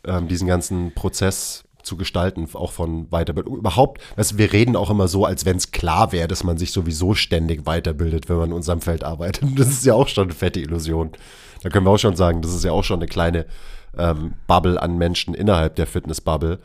ähm, 0.06 0.28
diesen 0.28 0.48
ganzen 0.48 0.94
Prozess 0.94 1.64
zu 1.84 1.98
gestalten, 1.98 2.48
auch 2.54 2.72
von 2.72 3.08
Weiterbildung. 3.10 3.58
Überhaupt, 3.58 4.02
weißt, 4.16 4.38
wir 4.38 4.52
reden 4.52 4.76
auch 4.76 4.90
immer 4.90 5.08
so, 5.08 5.26
als 5.26 5.46
wenn 5.46 5.58
es 5.58 5.72
klar 5.72 6.12
wäre, 6.12 6.28
dass 6.28 6.44
man 6.44 6.58
sich 6.58 6.72
sowieso 6.72 7.14
ständig 7.14 7.66
weiterbildet, 7.66 8.30
wenn 8.30 8.38
man 8.38 8.50
in 8.50 8.56
unserem 8.56 8.82
Feld 8.82 9.04
arbeitet. 9.04 9.44
Das 9.56 9.68
ist 9.68 9.86
ja 9.86 9.94
auch 9.94 10.08
schon 10.08 10.26
eine 10.26 10.34
fette 10.34 10.60
Illusion. 10.60 11.12
Da 11.62 11.70
können 11.70 11.86
wir 11.86 11.92
auch 11.92 11.98
schon 11.98 12.16
sagen, 12.16 12.42
das 12.42 12.54
ist 12.54 12.64
ja 12.64 12.72
auch 12.72 12.84
schon 12.84 13.00
eine 13.00 13.08
kleine 13.08 13.46
ähm, 13.98 14.34
Bubble 14.48 14.82
an 14.82 14.98
Menschen 14.98 15.34
innerhalb 15.34 15.76
der 15.76 15.88
Fitnessbubble. 15.88 16.60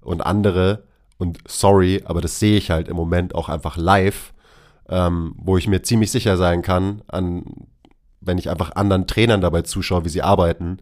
Und 0.00 0.22
andere, 0.22 0.84
und 1.18 1.38
sorry, 1.46 2.02
aber 2.04 2.20
das 2.20 2.38
sehe 2.38 2.56
ich 2.56 2.70
halt 2.70 2.88
im 2.88 2.96
Moment 2.96 3.34
auch 3.34 3.48
einfach 3.48 3.76
live, 3.76 4.32
ähm, 4.88 5.34
wo 5.36 5.56
ich 5.56 5.68
mir 5.68 5.82
ziemlich 5.82 6.10
sicher 6.10 6.36
sein 6.36 6.62
kann, 6.62 7.02
an, 7.08 7.44
wenn 8.20 8.38
ich 8.38 8.50
einfach 8.50 8.74
anderen 8.74 9.06
Trainern 9.06 9.40
dabei 9.40 9.62
zuschaue, 9.62 10.04
wie 10.04 10.08
sie 10.10 10.22
arbeiten, 10.22 10.78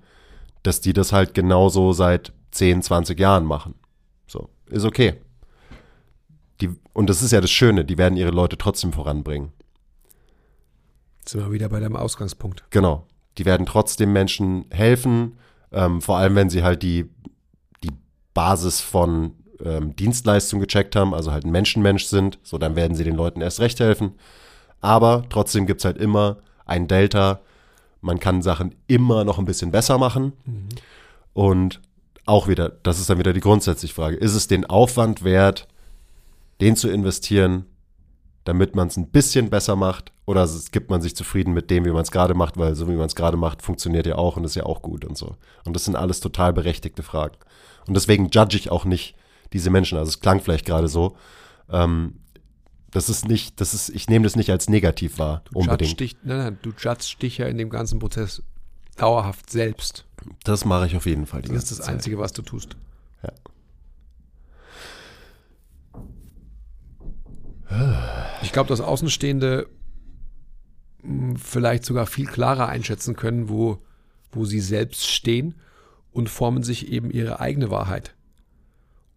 dass 0.62 0.80
die 0.80 0.92
das 0.92 1.12
halt 1.12 1.34
genauso 1.34 1.92
seit 1.92 2.32
10, 2.50 2.82
20 2.82 3.18
Jahren 3.18 3.44
machen. 3.44 3.74
So, 4.26 4.48
ist 4.66 4.84
okay. 4.84 5.14
Die, 6.60 6.70
und 6.92 7.08
das 7.08 7.22
ist 7.22 7.32
ja 7.32 7.40
das 7.40 7.50
Schöne, 7.50 7.84
die 7.84 7.98
werden 7.98 8.16
ihre 8.16 8.30
Leute 8.30 8.58
trotzdem 8.58 8.92
voranbringen. 8.92 9.52
Jetzt 11.20 11.32
sind 11.32 11.40
wir 11.42 11.52
wieder 11.52 11.68
bei 11.68 11.80
deinem 11.80 11.96
Ausgangspunkt. 11.96 12.64
Genau. 12.70 13.06
Die 13.36 13.44
werden 13.44 13.66
trotzdem 13.66 14.12
Menschen 14.12 14.64
helfen, 14.70 15.38
ähm, 15.72 16.00
vor 16.00 16.16
allem 16.16 16.34
wenn 16.34 16.50
sie 16.50 16.64
halt 16.64 16.82
die, 16.82 17.08
die 17.84 17.92
Basis 18.34 18.80
von 18.80 19.34
ähm, 19.64 19.94
Dienstleistung 19.94 20.60
gecheckt 20.60 20.96
haben, 20.96 21.14
also 21.14 21.30
halt 21.30 21.44
ein 21.44 21.52
Menschenmensch 21.52 22.06
sind, 22.06 22.38
so 22.42 22.58
dann 22.58 22.76
werden 22.76 22.96
sie 22.96 23.04
den 23.04 23.14
Leuten 23.14 23.40
erst 23.40 23.60
recht 23.60 23.78
helfen. 23.78 24.14
Aber 24.80 25.24
trotzdem 25.28 25.66
gibt 25.66 25.80
es 25.80 25.84
halt 25.84 25.98
immer 25.98 26.38
ein 26.64 26.88
Delta. 26.88 27.40
Man 28.00 28.20
kann 28.20 28.42
Sachen 28.42 28.74
immer 28.86 29.24
noch 29.24 29.38
ein 29.38 29.44
bisschen 29.44 29.70
besser 29.70 29.98
machen. 29.98 30.32
Mhm. 30.44 30.68
Und 31.32 31.80
auch 32.28 32.48
wieder, 32.48 32.68
das 32.82 33.00
ist 33.00 33.10
dann 33.10 33.18
wieder 33.18 33.32
die 33.32 33.40
grundsätzliche 33.40 33.94
Frage, 33.94 34.16
ist 34.16 34.34
es 34.34 34.46
den 34.46 34.66
Aufwand 34.66 35.24
wert, 35.24 35.68
den 36.60 36.76
zu 36.76 36.90
investieren, 36.90 37.66
damit 38.44 38.74
man 38.74 38.88
es 38.88 38.96
ein 38.96 39.08
bisschen 39.08 39.50
besser 39.50 39.76
macht? 39.76 40.12
Oder 40.26 40.48
gibt 40.72 40.90
man 40.90 41.00
sich 41.00 41.16
zufrieden 41.16 41.54
mit 41.54 41.70
dem, 41.70 41.84
wie 41.84 41.90
man 41.90 42.02
es 42.02 42.10
gerade 42.10 42.34
macht, 42.34 42.58
weil 42.58 42.74
so 42.74 42.88
wie 42.88 42.96
man 42.96 43.06
es 43.06 43.14
gerade 43.14 43.36
macht, 43.36 43.62
funktioniert 43.62 44.06
ja 44.06 44.16
auch 44.16 44.36
und 44.36 44.44
ist 44.44 44.56
ja 44.56 44.64
auch 44.64 44.82
gut 44.82 45.04
und 45.04 45.16
so. 45.16 45.36
Und 45.64 45.74
das 45.74 45.84
sind 45.84 45.96
alles 45.96 46.20
total 46.20 46.52
berechtigte 46.52 47.02
Fragen. 47.02 47.36
Und 47.86 47.94
deswegen 47.94 48.28
judge 48.28 48.56
ich 48.56 48.70
auch 48.70 48.84
nicht 48.84 49.16
diese 49.52 49.70
Menschen. 49.70 49.96
Also 49.96 50.10
es 50.10 50.20
klang 50.20 50.40
vielleicht 50.40 50.66
gerade 50.66 50.88
so. 50.88 51.16
Ähm, 51.70 52.20
das 52.90 53.08
ist 53.08 53.28
nicht, 53.28 53.60
das 53.60 53.74
ist, 53.74 53.90
ich 53.90 54.08
nehme 54.08 54.24
das 54.24 54.36
nicht 54.36 54.50
als 54.50 54.68
negativ 54.68 55.18
wahr, 55.18 55.42
du 55.50 55.60
unbedingt. 55.60 56.00
Dich, 56.00 56.16
nein, 56.22 56.38
nein, 56.38 56.58
du 56.62 56.70
judgst 56.70 57.22
dich 57.22 57.38
ja 57.38 57.46
in 57.46 57.58
dem 57.58 57.70
ganzen 57.70 57.98
Prozess 57.98 58.42
dauerhaft 58.98 59.50
selbst. 59.50 60.04
Das 60.44 60.64
mache 60.64 60.86
ich 60.86 60.96
auf 60.96 61.06
jeden 61.06 61.26
Fall. 61.26 61.42
das 61.42 61.50
ist 61.50 61.70
das 61.70 61.78
Zeit. 61.78 61.94
Einzige, 61.94 62.18
was 62.18 62.32
du 62.32 62.42
tust. 62.42 62.76
Ja. 63.22 63.32
Ich 68.42 68.52
glaube, 68.52 68.68
dass 68.68 68.80
Außenstehende 68.80 69.68
hm, 71.02 71.36
vielleicht 71.36 71.84
sogar 71.84 72.06
viel 72.06 72.26
klarer 72.26 72.68
einschätzen 72.68 73.16
können, 73.16 73.48
wo, 73.48 73.78
wo 74.32 74.44
sie 74.44 74.60
selbst 74.60 75.06
stehen 75.06 75.54
und 76.12 76.28
formen 76.28 76.62
sich 76.62 76.88
eben 76.88 77.10
ihre 77.10 77.40
eigene 77.40 77.70
Wahrheit 77.70 78.14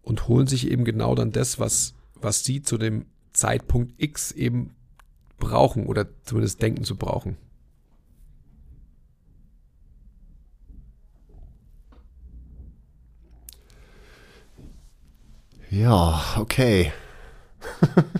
und 0.02 0.28
holen 0.28 0.46
sich 0.46 0.70
eben 0.70 0.84
genau 0.84 1.14
dann 1.14 1.32
das, 1.32 1.58
was, 1.58 1.94
was 2.14 2.44
sie 2.44 2.62
zu 2.62 2.78
dem 2.78 3.06
Zeitpunkt 3.32 3.94
X 3.96 4.32
eben 4.32 4.74
brauchen 5.38 5.86
oder 5.86 6.06
zumindest 6.24 6.62
denken 6.62 6.84
zu 6.84 6.96
brauchen. 6.96 7.36
Ja, 15.72 16.22
okay. 16.38 16.92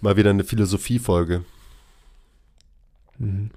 Mal 0.00 0.16
wieder 0.16 0.30
eine 0.30 0.44
Philosophiefolge. 0.44 1.44
Mhm. 3.18 3.50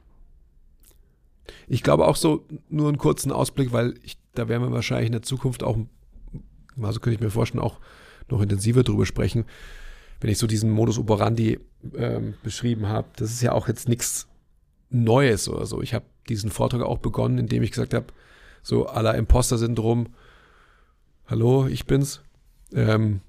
Ich 1.68 1.84
glaube 1.84 2.08
auch 2.08 2.16
so, 2.16 2.48
nur 2.70 2.88
einen 2.88 2.98
kurzen 2.98 3.32
Ausblick, 3.32 3.72
weil 3.72 3.94
ich, 4.02 4.18
da 4.34 4.48
werden 4.50 4.64
wir 4.64 4.72
wahrscheinlich 4.72 5.06
in 5.06 5.12
der 5.12 5.22
Zukunft 5.22 5.62
auch, 5.62 5.78
also 6.82 7.00
könnte 7.00 7.18
ich 7.18 7.22
mir 7.22 7.30
vorstellen, 7.30 7.64
auch 7.64 7.80
noch 8.30 8.42
intensiver 8.42 8.82
drüber 8.82 9.06
sprechen, 9.06 9.46
wenn 10.22 10.32
ich 10.32 10.40
so 10.40 10.48
diesen 10.48 10.72
Modus 10.72 10.98
operandi 10.98 11.60
ähm, 11.96 12.34
beschrieben 12.42 12.88
habe. 12.88 13.10
Das 13.18 13.32
ist 13.32 13.44
ja 13.44 13.52
auch 13.52 13.68
jetzt 13.68 13.88
nichts 13.88 14.28
Neues 14.90 15.48
oder 15.48 15.68
so. 15.68 15.84
Ich 15.84 15.94
habe 15.94 16.06
diesen 16.30 16.50
Vortrag 16.50 16.82
auch 16.82 16.98
begonnen, 16.98 17.38
indem 17.38 17.62
ich 17.62 17.70
gesagt 17.70 17.94
habe, 17.94 18.08
so 18.64 18.88
aller 18.88 19.14
Imposter-Syndrom, 19.14 20.08
hallo, 21.28 21.68
ich 21.68 21.86
bin's. 21.86 22.22
Ähm, 22.72 23.22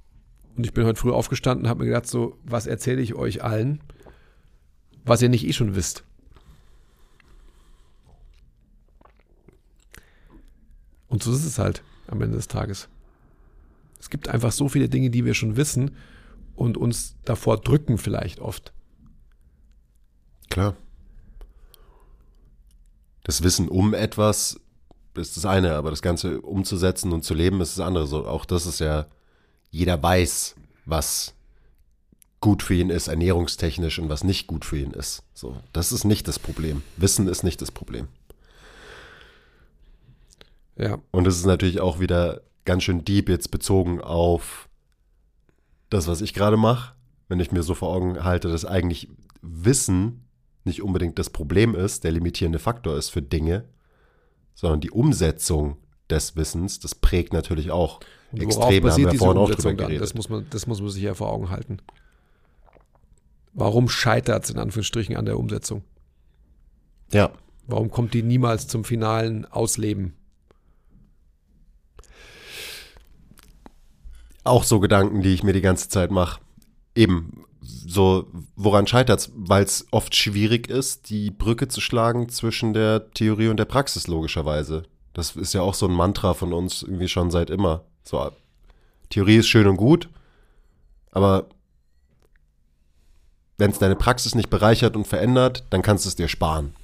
und 0.57 0.64
ich 0.64 0.72
bin 0.72 0.84
heute 0.84 1.01
früh 1.01 1.11
aufgestanden 1.11 1.64
und 1.64 1.70
habe 1.70 1.80
mir 1.80 1.90
gedacht, 1.90 2.07
so, 2.07 2.38
was 2.45 2.66
erzähle 2.66 3.03
ich 3.03 3.14
euch 3.14 3.42
allen, 3.42 3.80
was 5.05 5.20
ihr 5.22 5.28
nicht 5.28 5.47
eh 5.47 5.53
schon 5.53 5.74
wisst. 5.74 6.05
Und 11.09 11.22
so 11.22 11.32
ist 11.32 11.45
es 11.45 11.59
halt 11.59 11.82
am 12.09 12.20
Ende 12.22 12.36
des 12.36 12.49
Tages. 12.49 12.88
Es 14.01 14.11
gibt 14.11 14.28
einfach 14.28 14.53
so 14.53 14.68
viele 14.68 14.88
Dinge, 14.88 15.11
die 15.11 15.24
wir 15.24 15.34
schon 15.34 15.57
wissen 15.57 15.97
und 16.57 16.76
uns 16.76 17.16
davor 17.24 17.57
drücken 17.59 17.99
vielleicht 17.99 18.40
oft. 18.40 18.72
Klar. 20.51 20.76
Das 23.22 23.42
Wissen 23.42 23.68
um 23.68 23.95
etwas 23.95 24.61
ist 25.15 25.37
das 25.37 25.47
eine, 25.47 25.75
aber 25.75 25.91
das 25.91 26.03
Ganze 26.03 26.41
umzusetzen 26.41 27.12
und 27.12 27.25
zu 27.25 27.35
leben 27.35 27.61
ist 27.61 27.79
das 27.79 27.87
andere. 27.87 28.07
So, 28.07 28.27
auch 28.27 28.45
das 28.45 28.67
ist 28.67 28.81
ja, 28.81 29.07
jeder 29.71 30.03
weiß, 30.03 30.57
was 30.85 31.35
gut 32.41 32.62
für 32.62 32.75
ihn 32.75 32.91
ist, 32.91 33.09
ernährungstechnisch 33.09 33.99
und 33.99 34.09
was 34.09 34.23
nicht 34.23 34.47
gut 34.47 34.65
für 34.65 34.79
ihn 34.79 34.91
ist. 34.91 35.23
So, 35.33 35.57
das 35.73 35.93
ist 35.93 36.05
nicht 36.05 36.29
das 36.29 36.39
Problem. 36.39 36.83
Wissen 36.97 37.27
ist 37.27 37.43
nicht 37.43 37.62
das 37.62 37.71
Problem. 37.71 38.09
Ja. 40.77 40.99
Und 41.11 41.27
es 41.27 41.37
ist 41.37 41.47
natürlich 41.47 41.81
auch 41.81 42.01
wieder 42.01 42.43
ganz 42.65 42.83
schön 42.83 43.05
deep 43.05 43.29
jetzt 43.29 43.51
bezogen 43.51 44.01
auf 44.01 44.69
das, 45.91 46.07
was 46.07 46.21
ich 46.21 46.35
gerade 46.35 46.57
mache. 46.57 46.95
Wenn 47.29 47.41
ich 47.41 47.53
mir 47.53 47.62
so 47.62 47.75
vor 47.75 47.95
Augen 47.95 48.25
halte, 48.25 48.49
dass 48.49 48.65
eigentlich 48.65 49.09
Wissen 49.41 50.29
nicht 50.65 50.83
unbedingt 50.83 51.19
das 51.19 51.31
Problem 51.31 51.75
ist, 51.75 52.05
der 52.05 52.12
limitierende 52.12 52.59
Faktor 52.59 52.97
ist 52.97 53.11
für 53.11 53.23
Dinge, 53.23 53.65
sondern 54.55 54.80
die 54.80 54.90
Umsetzung 54.90 55.76
des 56.11 56.36
Wissens, 56.36 56.80
das 56.80 56.94
prägt 56.94 57.32
natürlich 57.32 57.70
auch 57.70 58.00
Und 58.32 58.42
extrem. 58.42 58.84
Haben 58.84 59.05
wir 59.05 59.14
vorhin 59.14 59.38
auch 59.38 59.50
drüber 59.50 59.74
geredet. 59.74 60.02
Das 60.02 60.14
muss, 60.14 60.28
man, 60.28 60.46
das 60.50 60.66
muss 60.66 60.80
man 60.80 60.90
sich 60.90 61.02
ja 61.02 61.14
vor 61.14 61.30
Augen 61.30 61.50
halten. 61.50 61.78
Warum 63.52 63.88
scheitert 63.88 64.44
es 64.44 64.50
in 64.50 64.59
Anführungsstrichen 64.59 65.16
an 65.16 65.24
der 65.24 65.38
Umsetzung? 65.38 65.84
Ja. 67.12 67.30
Warum 67.66 67.90
kommt 67.90 68.12
die 68.12 68.22
niemals 68.22 68.66
zum 68.66 68.84
finalen 68.84 69.46
Ausleben? 69.46 70.14
Auch 74.42 74.64
so 74.64 74.80
Gedanken, 74.80 75.22
die 75.22 75.32
ich 75.32 75.42
mir 75.42 75.55
die 75.55 75.62
ganze 75.62 75.88
Zeit 75.88 76.11
mache. 76.11 76.40
Eben, 76.94 77.43
so, 77.65 78.27
woran 78.57 78.87
scheitert 78.87 79.21
es? 79.21 79.33
Weil 79.35 79.65
es 79.65 79.87
oft 79.91 80.15
schwierig 80.15 80.69
ist, 80.69 81.11
die 81.11 81.31
Brücke 81.31 81.69
zu 81.69 81.81
schlagen 81.81 82.29
zwischen 82.29 82.73
der 82.73 83.11
Theorie 83.12 83.49
und 83.49 83.57
der 83.57 83.65
Praxis, 83.65 84.07
logischerweise. 84.07 84.85
Das 85.12 85.37
ist 85.37 85.55
ja 85.55 85.62
auch 85.62 85.75
so 85.75 85.87
ein 85.87 85.95
Mantra 85.95 86.35
von 86.35 86.53
uns 86.53 86.83
irgendwie 86.83 87.09
schon 87.09 87.31
seit 87.31 87.51
immer. 87.51 87.85
So, 88.03 88.31
Theorie 89.11 89.37
ist 89.37 89.49
schön 89.49 89.67
und 89.67 89.77
gut, 89.77 90.09
aber 91.12 91.47
wenn 93.57 93.71
es 93.71 93.79
deine 93.79 93.97
Praxis 93.97 94.35
nicht 94.35 94.51
bereichert 94.51 94.97
und 94.97 95.07
verändert, 95.07 95.65
dann 95.71 95.83
kannst 95.83 96.05
du 96.05 96.09
es 96.09 96.17
dir 96.17 96.29
sparen. 96.29 96.75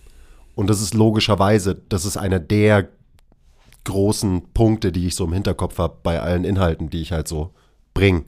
Und 0.55 0.71
das 0.71 0.81
ist 0.81 0.95
logischerweise, 0.95 1.75
das 1.89 2.05
ist 2.05 2.17
einer 2.17 2.39
der 2.39 2.89
großen 3.85 4.53
Punkte, 4.53 4.93
die 4.93 5.07
ich 5.07 5.15
so 5.15 5.25
im 5.25 5.33
Hinterkopf 5.33 5.79
habe 5.79 5.99
bei 6.03 6.21
allen 6.21 6.45
Inhalten, 6.45 6.91
die 6.91 7.01
ich 7.01 7.13
halt 7.13 7.27
so 7.27 7.53
bringe. 7.95 8.25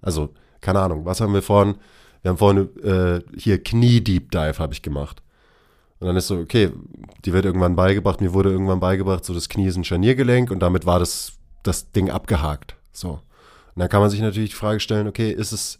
Also 0.00 0.34
keine 0.60 0.80
Ahnung, 0.80 1.04
was 1.04 1.20
haben 1.20 1.34
wir 1.34 1.42
vorhin? 1.42 1.76
Wir 2.22 2.30
haben 2.30 2.38
vorhin 2.38 2.68
äh, 2.82 3.20
hier 3.36 3.62
Knie-Deep 3.62 4.30
Dive 4.30 4.58
habe 4.58 4.72
ich 4.72 4.82
gemacht. 4.82 5.22
Und 6.00 6.06
dann 6.06 6.16
ist 6.16 6.28
so, 6.28 6.38
okay, 6.38 6.70
die 7.24 7.32
wird 7.32 7.44
irgendwann 7.44 7.76
beigebracht, 7.76 8.20
mir 8.20 8.32
wurde 8.32 8.50
irgendwann 8.50 8.80
beigebracht, 8.80 9.24
so 9.24 9.34
das 9.34 9.48
Knie 9.48 9.66
ist 9.66 9.76
ein 9.76 9.84
Scharniergelenk 9.84 10.50
und 10.50 10.60
damit 10.60 10.86
war 10.86 10.98
das, 10.98 11.32
das 11.62 11.92
Ding 11.92 12.10
abgehakt. 12.10 12.76
So. 12.92 13.10
Und 13.10 13.20
dann 13.76 13.88
kann 13.88 14.00
man 14.00 14.10
sich 14.10 14.20
natürlich 14.20 14.50
die 14.50 14.56
Frage 14.56 14.80
stellen, 14.80 15.06
okay, 15.06 15.30
ist 15.30 15.52
es, 15.52 15.78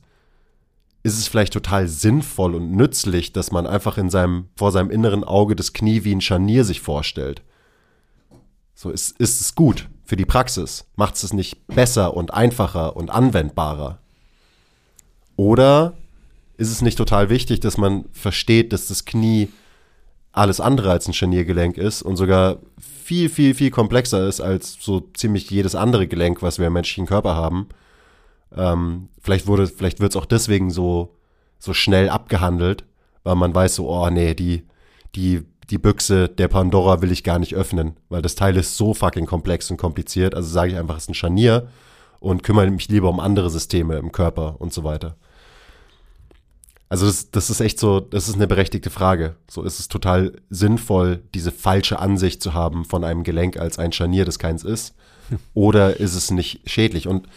ist 1.03 1.19
es 1.19 1.27
vielleicht 1.27 1.55
total 1.55 1.89
sinnvoll 1.89 2.55
und 2.55 2.73
nützlich, 2.73 3.33
dass 3.33 3.51
man 3.51 3.67
einfach 3.67 3.97
in 3.97 4.11
seinem, 4.11 4.49
vor 4.57 4.73
seinem 4.73 4.91
inneren 4.91 5.25
Auge 5.25 5.57
das 5.57 5.73
Knie 5.73 6.05
wie 6.05 6.15
ein 6.15 6.21
Scharnier 6.21 6.65
sich 6.65 6.83
vorstellt? 6.83 7.43
So, 8.75 8.91
ist, 8.91 9.19
ist 9.19 9.41
es 9.41 9.55
gut 9.55 9.89
für 10.05 10.17
die 10.17 10.27
Praxis? 10.27 10.87
Macht 10.97 11.15
es 11.15 11.23
es 11.23 11.33
nicht 11.33 11.67
besser 11.67 12.15
und 12.15 12.33
einfacher 12.35 12.95
und 12.97 13.11
anwendbarer? 13.11 14.01
Oder 15.41 15.95
ist 16.59 16.71
es 16.71 16.83
nicht 16.83 16.99
total 16.99 17.31
wichtig, 17.31 17.61
dass 17.61 17.79
man 17.79 18.05
versteht, 18.13 18.75
dass 18.75 18.89
das 18.89 19.07
Knie 19.07 19.49
alles 20.33 20.61
andere 20.61 20.91
als 20.91 21.09
ein 21.09 21.15
Scharniergelenk 21.15 21.79
ist 21.79 22.03
und 22.03 22.17
sogar 22.17 22.59
viel, 22.79 23.31
viel, 23.31 23.55
viel 23.55 23.71
komplexer 23.71 24.29
ist 24.29 24.43
als 24.43 24.77
so 24.79 25.01
ziemlich 25.15 25.49
jedes 25.49 25.75
andere 25.75 26.07
Gelenk, 26.07 26.43
was 26.43 26.59
wir 26.59 26.67
im 26.67 26.75
menschlichen 26.75 27.07
Körper 27.07 27.37
haben. 27.37 27.71
Ähm, 28.55 29.09
vielleicht 29.19 29.47
vielleicht 29.47 30.01
wird 30.01 30.13
es 30.13 30.17
auch 30.17 30.27
deswegen 30.27 30.71
so, 30.71 31.17
so 31.59 31.73
schnell 31.73 32.11
abgehandelt, 32.11 32.85
weil 33.23 33.37
man 33.37 33.55
weiß 33.55 33.77
so, 33.77 33.89
oh 33.89 34.11
nee, 34.11 34.35
die, 34.35 34.67
die, 35.15 35.47
die 35.71 35.79
Büchse 35.79 36.29
der 36.29 36.49
Pandora 36.49 37.01
will 37.01 37.13
ich 37.13 37.25
gar 37.25 37.39
nicht 37.39 37.55
öffnen, 37.55 37.97
weil 38.11 38.21
das 38.21 38.35
Teil 38.35 38.59
ist 38.59 38.77
so 38.77 38.93
fucking 38.93 39.25
komplex 39.25 39.71
und 39.71 39.79
kompliziert. 39.79 40.35
Also 40.35 40.51
sage 40.51 40.73
ich 40.73 40.79
einfach, 40.79 40.99
es 40.99 41.05
ist 41.05 41.09
ein 41.09 41.15
Scharnier 41.15 41.69
und 42.19 42.43
kümmere 42.43 42.71
mich 42.71 42.91
lieber 42.91 43.09
um 43.09 43.21
andere 43.21 43.49
Systeme 43.49 43.97
im 43.97 44.13
Körper 44.13 44.57
und 44.59 44.75
so 44.75 44.85
weiter. 44.85 45.17
Also 46.91 47.07
das, 47.07 47.31
das 47.31 47.51
ist 47.51 47.61
echt 47.61 47.79
so, 47.79 48.01
das 48.01 48.29
ist 48.29 48.35
eine 48.35 48.49
berechtigte 48.49 48.91
Frage. 48.91 49.37
So 49.49 49.63
ist 49.63 49.79
es 49.79 49.87
total 49.87 50.33
sinnvoll, 50.51 51.23
diese 51.35 51.53
falsche 51.53 52.01
Ansicht 52.01 52.43
zu 52.43 52.53
haben 52.53 52.85
von 52.85 53.05
einem 53.05 53.23
Gelenk 53.23 53.57
als 53.59 53.79
ein 53.79 53.93
Scharnier, 53.93 54.25
das 54.25 54.41
keins 54.41 54.65
ist. 54.65 54.95
Oder 55.55 56.01
ist 56.01 56.17
es 56.17 56.33
nicht 56.33 56.69
schädlich? 56.69 57.07
Und 57.07 57.29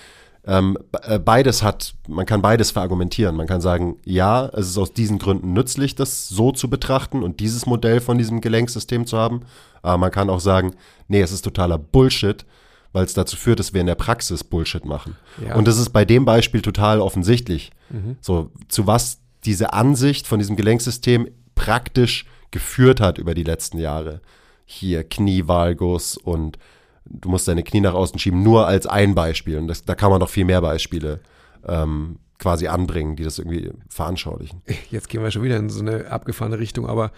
ähm, 0.46 0.78
äh, 1.04 1.20
beides 1.20 1.62
hat, 1.62 1.94
man 2.08 2.26
kann 2.26 2.42
beides 2.42 2.72
verargumentieren. 2.72 3.36
Man 3.36 3.46
kann 3.46 3.62
sagen, 3.62 3.98
ja, 4.04 4.48
es 4.48 4.70
ist 4.70 4.78
aus 4.80 4.92
diesen 4.92 5.20
Gründen 5.20 5.54
nützlich, 5.54 5.94
das 5.94 6.28
so 6.28 6.52
zu 6.52 6.68
betrachten 6.68 7.22
und 7.22 7.40
dieses 7.40 7.68
Modell 7.68 8.02
von 8.02 8.18
diesem 8.18 8.42
Gelenksystem 8.42 9.06
zu 9.06 9.18
haben. 9.20 9.42
Aber 9.84 10.00
man 10.00 10.12
kann 10.12 10.32
auch 10.32 10.40
sagen, 10.40 10.76
nee, 11.08 11.22
es 11.22 11.32
ist 11.32 11.44
totaler 11.44 11.78
Bullshit, 11.78 12.44
weil 12.92 13.06
es 13.06 13.14
dazu 13.14 13.38
führt, 13.38 13.60
dass 13.60 13.74
wir 13.74 13.82
in 13.82 13.88
der 13.88 13.96
Praxis 13.96 14.44
Bullshit 14.44 14.84
machen. 14.84 15.16
Ja. 15.46 15.56
Und 15.56 15.68
das 15.68 15.78
ist 15.78 15.92
bei 15.92 16.06
dem 16.06 16.26
Beispiel 16.26 16.62
total 16.62 17.00
offensichtlich. 17.00 17.72
Mhm. 17.92 18.18
So, 18.20 18.50
zu 18.68 18.88
was 18.88 19.20
diese 19.46 19.74
Ansicht 19.74 20.28
von 20.28 20.40
diesem 20.40 20.56
Gelenksystem 20.56 21.30
praktisch 21.56 22.26
geführt 22.52 23.02
hat 23.02 23.18
über 23.18 23.34
die 23.34 23.44
letzten 23.44 23.78
Jahre. 23.80 24.22
Hier 24.66 25.04
Knievalgus 25.04 26.18
und 26.18 26.58
du 27.06 27.30
musst 27.30 27.48
deine 27.48 27.64
Knie 27.64 27.82
nach 27.82 27.94
außen 27.94 28.20
schieben, 28.20 28.44
nur 28.44 28.68
als 28.68 28.88
ein 28.88 29.16
Beispiel. 29.16 29.58
Und 29.58 29.68
das, 29.68 29.84
da 29.84 29.96
kann 29.96 30.10
man 30.10 30.20
noch 30.20 30.30
viel 30.30 30.46
mehr 30.46 30.62
Beispiele 30.62 31.20
ähm, 31.66 32.20
quasi 32.40 32.68
anbringen, 32.68 33.16
die 33.16 33.24
das 33.24 33.40
irgendwie 33.40 33.72
veranschaulichen. 33.90 34.62
Jetzt 34.92 35.10
gehen 35.10 35.22
wir 35.22 35.32
schon 35.32 35.44
wieder 35.44 35.58
in 35.58 35.70
so 35.70 35.82
eine 35.82 36.08
abgefahrene 36.08 36.60
Richtung, 36.60 36.88
aber 36.88 37.12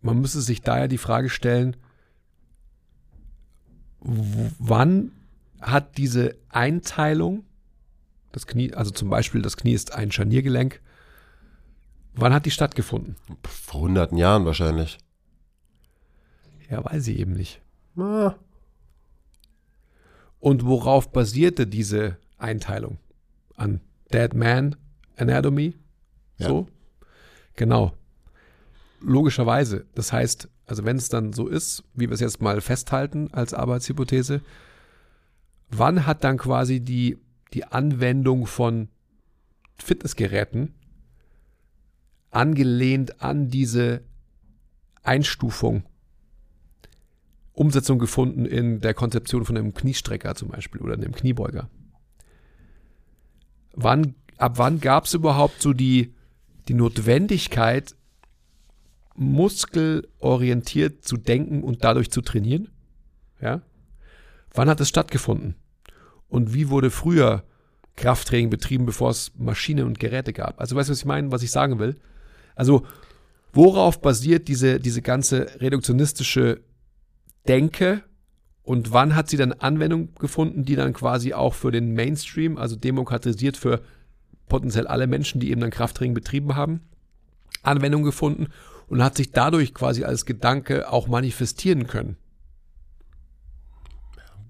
man 0.00 0.20
müsste 0.20 0.40
sich 0.40 0.62
daher 0.62 0.88
die 0.88 0.98
Frage 0.98 1.28
stellen, 1.30 1.76
wann 4.00 5.12
hat 5.60 5.98
diese 5.98 6.36
Einteilung, 6.48 7.44
das 8.32 8.46
Knie, 8.46 8.74
also 8.74 8.90
zum 8.90 9.08
Beispiel 9.08 9.42
das 9.42 9.56
Knie 9.56 9.72
ist 9.72 9.94
ein 9.94 10.12
Scharniergelenk, 10.12 10.80
wann 12.16 12.32
hat 12.34 12.46
die 12.46 12.50
stattgefunden? 12.50 13.16
Vor 13.44 13.82
hunderten 13.82 14.18
Jahren 14.18 14.44
wahrscheinlich. 14.44 14.98
Ja, 16.70 16.84
weiß 16.84 17.06
ich 17.08 17.18
eben 17.18 17.32
nicht. 17.32 17.60
Ah, 17.96 18.34
Und 20.40 20.64
worauf 20.66 21.12
basierte 21.12 21.66
diese 21.66 22.18
Einteilung? 22.38 22.98
An 23.56 23.80
Dead 24.12 24.34
Man 24.34 24.76
Anatomy? 25.16 25.74
Ja. 26.38 26.48
So? 26.48 26.66
Genau. 27.54 27.92
Logischerweise. 29.00 29.86
Das 29.94 30.12
heißt, 30.12 30.48
also 30.66 30.84
wenn 30.84 30.96
es 30.96 31.08
dann 31.08 31.32
so 31.32 31.46
ist, 31.48 31.84
wie 31.94 32.08
wir 32.08 32.14
es 32.14 32.20
jetzt 32.20 32.42
mal 32.42 32.60
festhalten 32.60 33.32
als 33.32 33.54
Arbeitshypothese, 33.54 34.42
wann 35.70 36.06
hat 36.06 36.24
dann 36.24 36.36
quasi 36.38 36.80
die, 36.80 37.18
die 37.54 37.64
Anwendung 37.64 38.46
von 38.46 38.88
Fitnessgeräten 39.78 40.74
angelehnt 42.36 43.22
an 43.22 43.48
diese 43.48 44.02
Einstufung 45.02 45.84
Umsetzung 47.54 47.98
gefunden 47.98 48.44
in 48.44 48.80
der 48.80 48.92
Konzeption 48.92 49.46
von 49.46 49.56
einem 49.56 49.72
Kniestrecker 49.72 50.34
zum 50.34 50.48
Beispiel 50.48 50.82
oder 50.82 50.92
einem 50.92 51.12
Kniebeuger. 51.12 51.70
Wann, 53.72 54.14
ab 54.36 54.58
wann 54.58 54.78
gab 54.78 55.06
es 55.06 55.14
überhaupt 55.14 55.62
so 55.62 55.72
die, 55.72 56.12
die 56.68 56.74
Notwendigkeit, 56.74 57.96
muskelorientiert 59.14 61.02
zu 61.02 61.16
denken 61.16 61.62
und 61.62 61.82
dadurch 61.82 62.10
zu 62.10 62.20
trainieren? 62.20 62.68
Ja? 63.40 63.62
Wann 64.52 64.68
hat 64.68 64.80
es 64.80 64.90
stattgefunden? 64.90 65.54
Und 66.28 66.52
wie 66.52 66.68
wurde 66.68 66.90
früher 66.90 67.42
Krafttraining 67.96 68.50
betrieben, 68.50 68.84
bevor 68.84 69.08
es 69.08 69.32
Maschinen 69.38 69.86
und 69.86 69.98
Geräte 69.98 70.34
gab? 70.34 70.60
Also 70.60 70.76
weißt 70.76 70.90
du, 70.90 70.92
was 70.92 70.98
ich 70.98 71.06
meine, 71.06 71.32
was 71.32 71.42
ich 71.42 71.50
sagen 71.50 71.78
will? 71.78 71.96
Also 72.56 72.84
worauf 73.52 74.00
basiert 74.00 74.48
diese, 74.48 74.80
diese 74.80 75.02
ganze 75.02 75.60
reduktionistische 75.60 76.60
Denke 77.46 78.02
und 78.64 78.92
wann 78.92 79.14
hat 79.14 79.30
sie 79.30 79.36
dann 79.36 79.52
Anwendung 79.52 80.12
gefunden, 80.16 80.64
die 80.64 80.74
dann 80.74 80.92
quasi 80.92 81.32
auch 81.32 81.54
für 81.54 81.70
den 81.70 81.94
Mainstream, 81.94 82.58
also 82.58 82.74
demokratisiert 82.74 83.56
für 83.56 83.80
potenziell 84.48 84.88
alle 84.88 85.06
Menschen, 85.06 85.40
die 85.40 85.50
eben 85.50 85.60
dann 85.60 85.70
Krafttraining 85.70 86.14
betrieben 86.14 86.56
haben, 86.56 86.80
Anwendung 87.62 88.02
gefunden 88.02 88.48
und 88.88 89.02
hat 89.02 89.16
sich 89.16 89.30
dadurch 89.30 89.74
quasi 89.74 90.04
als 90.04 90.26
Gedanke 90.26 90.90
auch 90.92 91.06
manifestieren 91.06 91.86
können. 91.86 92.16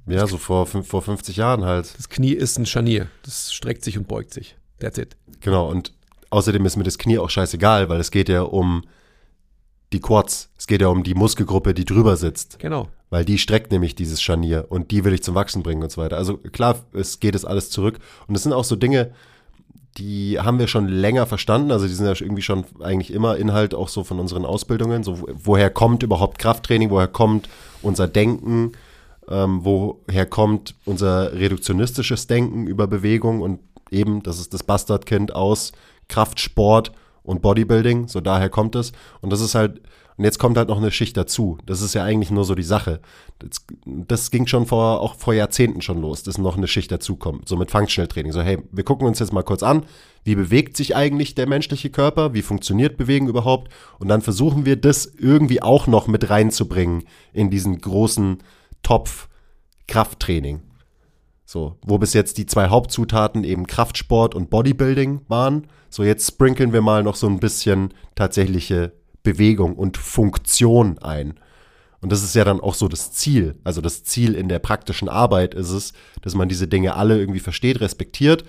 ja, 0.07 0.27
so 0.27 0.39
vor, 0.39 0.67
vor 0.67 1.03
50 1.03 1.37
Jahren 1.37 1.65
halt. 1.65 1.93
Das 1.99 2.09
Knie 2.09 2.33
ist 2.33 2.59
ein 2.59 2.67
Scharnier, 2.67 3.09
das 3.23 3.53
streckt 3.53 3.85
sich 3.85 3.99
und 3.99 4.09
beugt 4.09 4.33
sich. 4.33 4.57
That's 4.79 4.99
it. 4.99 5.17
Genau, 5.41 5.69
und 5.71 5.93
außerdem 6.31 6.65
ist 6.67 6.77
mir 6.77 6.85
das 6.85 6.99
Knie 6.99 7.19
auch 7.19 7.31
scheißegal, 7.31 7.89
weil 7.89 8.01
es 8.01 8.11
geht 8.11 8.29
ja 8.29 8.43
um 8.43 8.83
die 9.93 10.01
Quads. 10.01 10.51
Es 10.59 10.67
geht 10.67 10.81
ja 10.81 10.89
um 10.89 11.03
die 11.05 11.15
Muskelgruppe, 11.15 11.73
die 11.73 11.85
drüber 11.85 12.17
sitzt. 12.17 12.59
Genau. 12.59 12.89
Weil 13.09 13.25
die 13.25 13.39
streckt 13.39 13.71
nämlich 13.71 13.95
dieses 13.95 14.21
Scharnier 14.21 14.67
und 14.69 14.91
die 14.91 15.05
will 15.05 15.13
ich 15.13 15.23
zum 15.23 15.37
Wachsen 15.37 15.63
bringen 15.63 15.83
und 15.83 15.93
so 15.93 16.03
weiter. 16.03 16.17
Also 16.17 16.39
klar, 16.39 16.77
es 16.93 17.21
geht 17.21 17.37
es 17.37 17.45
alles 17.45 17.71
zurück. 17.71 18.01
Und 18.27 18.35
es 18.35 18.43
sind 18.43 18.53
auch 18.53 18.65
so 18.65 18.75
Dinge, 18.75 19.13
die 19.97 20.41
haben 20.41 20.59
wir 20.59 20.67
schon 20.67 20.89
länger 20.89 21.25
verstanden. 21.27 21.71
Also 21.71 21.87
die 21.87 21.95
sind 21.95 22.05
ja 22.07 22.13
irgendwie 22.13 22.43
schon 22.43 22.65
eigentlich 22.81 23.13
immer 23.13 23.37
Inhalt 23.37 23.75
auch 23.75 23.89
so 23.89 24.03
von 24.03 24.19
unseren 24.19 24.45
Ausbildungen. 24.45 25.05
So, 25.05 25.21
wo- 25.21 25.29
woher 25.33 25.71
kommt 25.71 26.03
überhaupt 26.03 26.39
Krafttraining? 26.39 26.91
Woher 26.91 27.09
kommt 27.09 27.49
unser 27.81 28.09
Denken? 28.09 28.73
Ähm, 29.29 29.61
woher 29.63 30.27
kommt 30.27 30.75
unser 30.85 31.33
reduktionistisches 31.33 32.27
Denken 32.27 32.67
über 32.67 32.89
Bewegung? 32.89 33.41
Und 33.41 33.61
eben, 33.91 34.23
das 34.25 34.41
ist 34.41 34.53
das 34.53 34.65
Bastardkind 34.65 35.33
aus 35.35 35.73
Kraftsport 36.09 36.93
und 37.23 37.43
Bodybuilding. 37.43 38.09
So 38.09 38.21
daher 38.21 38.49
kommt 38.49 38.75
es. 38.75 38.93
Und 39.21 39.31
das 39.31 39.41
ist 39.41 39.55
halt, 39.55 39.81
und 40.17 40.25
jetzt 40.25 40.39
kommt 40.39 40.57
halt 40.57 40.69
noch 40.69 40.79
eine 40.79 40.91
Schicht 40.91 41.17
dazu. 41.17 41.59
Das 41.67 41.83
ist 41.83 41.95
ja 41.95 42.03
eigentlich 42.03 42.31
nur 42.31 42.45
so 42.45 42.55
die 42.55 42.63
Sache. 42.63 43.01
Das, 43.39 43.67
das 43.85 44.31
ging 44.31 44.47
schon 44.47 44.67
vor, 44.67 45.01
auch 45.01 45.15
vor 45.15 45.35
Jahrzehnten 45.35 45.83
schon 45.83 46.01
los, 46.01 46.23
dass 46.23 46.39
noch 46.39 46.57
eine 46.57 46.69
Schicht 46.69 46.91
dazukommt. 46.91 47.49
So 47.49 47.57
mit 47.57 47.71
Functional 47.71 48.09
Training. 48.09 48.33
So, 48.33 48.41
hey, 48.41 48.59
wir 48.73 48.85
gucken 48.85 49.07
uns 49.07 49.19
jetzt 49.19 49.33
mal 49.33 49.43
kurz 49.43 49.63
an, 49.63 49.85
wie 50.25 50.35
bewegt 50.35 50.77
sich 50.77 50.97
eigentlich 50.97 51.35
der 51.35 51.47
menschliche 51.47 51.91
Körper? 51.91 52.33
Wie 52.33 52.43
funktioniert 52.43 52.97
Bewegen 52.97 53.29
überhaupt? 53.29 53.71
Und 53.99 54.09
dann 54.09 54.23
versuchen 54.23 54.65
wir 54.65 54.77
das 54.77 55.07
irgendwie 55.07 55.63
auch 55.63 55.87
noch 55.87 56.07
mit 56.07 56.31
reinzubringen 56.31 57.05
in 57.33 57.51
diesen 57.51 57.79
großen 57.79 58.39
Topf 58.83 59.29
Krafttraining. 59.87 60.63
So, 61.49 61.79
wo 61.83 61.97
bis 61.97 62.13
jetzt 62.13 62.39
die 62.39 62.47
zwei 62.47 62.69
Hauptzutaten 62.69 63.45
eben 63.45 63.69
Kraftsport 63.69 64.35
und 64.35 64.51
Bodybuilding 64.51 65.21
waren. 65.29 65.69
So, 65.89 66.03
jetzt 66.03 66.27
sprinkeln 66.27 66.73
wir 66.73 66.83
mal 66.83 67.05
noch 67.05 67.15
so 67.15 67.29
ein 67.29 67.39
bisschen 67.39 67.95
tatsächliche 68.17 68.93
Bewegung 69.23 69.77
und 69.77 69.97
Funktion 69.97 70.99
ein. 70.99 71.39
Und 72.01 72.11
das 72.11 72.25
ist 72.25 72.35
ja 72.35 72.45
dann 72.45 72.61
auch 72.61 72.75
so 72.75 72.89
das 72.89 73.13
Ziel. 73.13 73.57
Also 73.63 73.81
das 73.81 74.03
Ziel 74.03 74.35
in 74.35 74.49
der 74.49 74.59
praktischen 74.59 75.09
Arbeit 75.09 75.55
ist 75.55 75.71
es, 75.71 75.93
dass 76.21 76.35
man 76.35 76.49
diese 76.49 76.67
Dinge 76.67 76.97
alle 76.97 77.19
irgendwie 77.19 77.41
versteht, 77.41 77.81
respektiert 77.81 78.45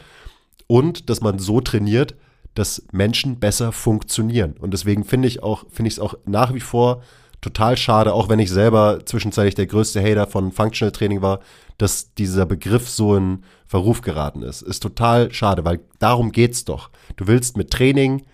und 0.65 1.09
dass 1.09 1.21
man 1.21 1.37
so 1.37 1.61
trainiert, 1.61 2.15
dass 2.55 2.83
Menschen 2.91 3.39
besser 3.39 3.71
funktionieren. 3.71 4.55
Und 4.59 4.73
deswegen 4.73 5.03
finde 5.03 5.27
ich 5.27 5.43
auch, 5.43 5.65
finde 5.71 5.87
ich 5.87 5.95
es 5.95 5.99
auch 5.99 6.15
nach 6.25 6.55
wie 6.55 6.59
vor 6.59 7.03
total 7.41 7.77
schade, 7.77 8.13
auch 8.13 8.29
wenn 8.29 8.39
ich 8.39 8.49
selber 8.49 8.99
zwischenzeitlich 9.05 9.55
der 9.55 9.67
größte 9.67 10.01
Hater 10.01 10.25
von 10.25 10.51
Functional 10.51 10.91
Training 10.91 11.21
war, 11.21 11.39
dass 11.77 12.13
dieser 12.13 12.45
Begriff 12.45 12.89
so 12.89 13.15
in 13.15 13.43
Verruf 13.65 14.01
geraten 14.01 14.41
ist. 14.41 14.61
Ist 14.61 14.81
total 14.81 15.31
schade, 15.31 15.63
weil 15.65 15.79
darum 15.99 16.31
geht's 16.31 16.65
doch. 16.65 16.89
Du 17.15 17.27
willst 17.27 17.57
mit 17.57 17.71
Training 17.71 18.25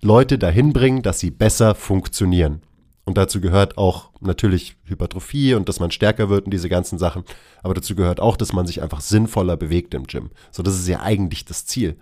Leute 0.00 0.38
dahin 0.38 0.72
bringen, 0.72 1.02
dass 1.02 1.20
sie 1.20 1.30
besser 1.30 1.74
funktionieren. 1.74 2.62
Und 3.04 3.16
dazu 3.16 3.40
gehört 3.40 3.78
auch 3.78 4.10
natürlich 4.20 4.76
Hypertrophie 4.84 5.54
und 5.54 5.68
dass 5.68 5.80
man 5.80 5.90
stärker 5.90 6.28
wird 6.28 6.44
und 6.44 6.50
diese 6.50 6.68
ganzen 6.68 6.98
Sachen. 6.98 7.24
Aber 7.62 7.74
dazu 7.74 7.94
gehört 7.94 8.20
auch, 8.20 8.36
dass 8.36 8.52
man 8.52 8.66
sich 8.66 8.82
einfach 8.82 9.00
sinnvoller 9.00 9.56
bewegt 9.56 9.94
im 9.94 10.06
Gym. 10.06 10.30
So, 10.50 10.62
das 10.62 10.78
ist 10.78 10.86
ja 10.88 11.00
eigentlich 11.00 11.44
das 11.44 11.64
Ziel. 11.64 11.96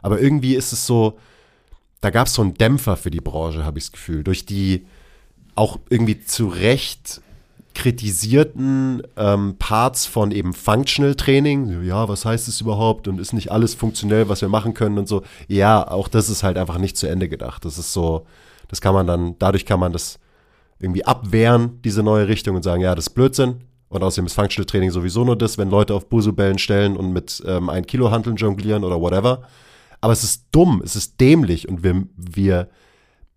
Aber 0.00 0.20
irgendwie 0.20 0.54
ist 0.54 0.72
es 0.72 0.86
so, 0.86 1.18
da 2.00 2.10
gab 2.10 2.28
es 2.28 2.34
so 2.34 2.42
einen 2.42 2.54
Dämpfer 2.54 2.96
für 2.96 3.10
die 3.10 3.20
Branche, 3.20 3.64
habe 3.64 3.78
ich 3.78 3.86
das 3.86 3.92
Gefühl, 3.92 4.24
durch 4.24 4.46
die 4.46 4.86
auch 5.54 5.78
irgendwie 5.90 6.20
zu 6.20 6.48
Recht 6.48 7.20
kritisierten 7.78 9.04
ähm, 9.16 9.54
Parts 9.56 10.04
von 10.04 10.32
eben 10.32 10.52
Functional 10.52 11.14
Training. 11.14 11.84
Ja, 11.84 12.08
was 12.08 12.24
heißt 12.24 12.48
es 12.48 12.60
überhaupt 12.60 13.06
und 13.06 13.20
ist 13.20 13.32
nicht 13.32 13.52
alles 13.52 13.74
funktionell, 13.74 14.28
was 14.28 14.40
wir 14.40 14.48
machen 14.48 14.74
können 14.74 14.98
und 14.98 15.06
so. 15.06 15.22
Ja, 15.46 15.88
auch 15.88 16.08
das 16.08 16.28
ist 16.28 16.42
halt 16.42 16.58
einfach 16.58 16.78
nicht 16.78 16.96
zu 16.96 17.06
Ende 17.06 17.28
gedacht. 17.28 17.64
Das 17.64 17.78
ist 17.78 17.92
so, 17.92 18.26
das 18.66 18.80
kann 18.80 18.94
man 18.94 19.06
dann, 19.06 19.36
dadurch 19.38 19.64
kann 19.64 19.78
man 19.78 19.92
das 19.92 20.18
irgendwie 20.80 21.04
abwehren, 21.04 21.80
diese 21.84 22.02
neue 22.02 22.26
Richtung 22.26 22.56
und 22.56 22.64
sagen, 22.64 22.82
ja, 22.82 22.96
das 22.96 23.06
ist 23.06 23.14
Blödsinn. 23.14 23.60
Und 23.88 24.02
außerdem 24.02 24.26
ist 24.26 24.34
Functional 24.34 24.66
Training 24.66 24.90
sowieso 24.90 25.24
nur 25.24 25.36
das, 25.36 25.56
wenn 25.56 25.70
Leute 25.70 25.94
auf 25.94 26.08
Busu-Bällen 26.08 26.58
stellen 26.58 26.96
und 26.96 27.12
mit 27.12 27.40
ähm, 27.46 27.70
ein 27.70 27.86
Kilo 27.86 28.10
Hanteln 28.10 28.34
jonglieren 28.34 28.82
oder 28.82 29.00
whatever. 29.00 29.42
Aber 30.00 30.12
es 30.12 30.24
ist 30.24 30.46
dumm, 30.50 30.82
es 30.84 30.96
ist 30.96 31.20
dämlich 31.20 31.68
und 31.68 31.84
wir, 31.84 32.08
wir 32.16 32.70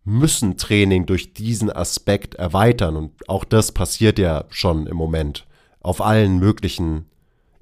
müssen 0.03 0.57
Training 0.57 1.05
durch 1.05 1.33
diesen 1.33 1.71
Aspekt 1.71 2.35
erweitern. 2.35 2.95
Und 2.95 3.29
auch 3.29 3.43
das 3.43 3.71
passiert 3.71 4.19
ja 4.19 4.45
schon 4.49 4.87
im 4.87 4.97
Moment 4.97 5.45
auf 5.79 6.01
allen 6.01 6.39
möglichen 6.39 7.05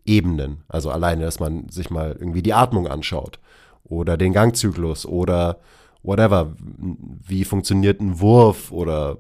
Ebenen. 0.06 0.64
Also 0.68 0.90
alleine, 0.90 1.24
dass 1.24 1.40
man 1.40 1.70
sich 1.70 1.90
mal 1.90 2.16
irgendwie 2.20 2.42
die 2.42 2.54
Atmung 2.54 2.88
anschaut 2.88 3.40
oder 3.84 4.18
den 4.18 4.34
Gangzyklus 4.34 5.06
oder 5.06 5.60
whatever. 6.02 6.54
Wie 6.58 7.44
funktioniert 7.44 8.00
ein 8.00 8.20
Wurf 8.20 8.72
oder 8.72 9.18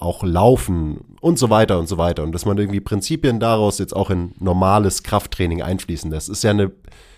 auch 0.00 0.22
Laufen 0.24 1.16
und 1.20 1.38
so 1.38 1.50
weiter 1.50 1.78
und 1.78 1.86
so 1.86 1.98
weiter. 1.98 2.22
Und 2.22 2.32
dass 2.32 2.46
man 2.46 2.56
irgendwie 2.56 2.80
Prinzipien 2.80 3.38
daraus 3.38 3.78
jetzt 3.78 3.94
auch 3.94 4.10
in 4.10 4.32
normales 4.38 5.02
Krafttraining 5.02 5.62
einfließen 5.62 6.10
lässt. 6.10 6.30
ist 6.30 6.42
ja 6.42 6.50
eine 6.50 6.72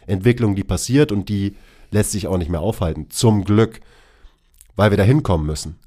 Entwicklung, 0.06 0.56
die 0.56 0.64
passiert 0.64 1.12
und 1.12 1.28
die 1.28 1.56
lässt 1.92 2.10
sich 2.10 2.26
auch 2.26 2.38
nicht 2.38 2.50
mehr 2.50 2.60
aufhalten. 2.60 3.08
Zum 3.08 3.44
Glück 3.44 3.80
weil 4.76 4.90
wir 4.90 4.98
da 4.98 5.02
hinkommen 5.02 5.46
müssen. 5.46 5.78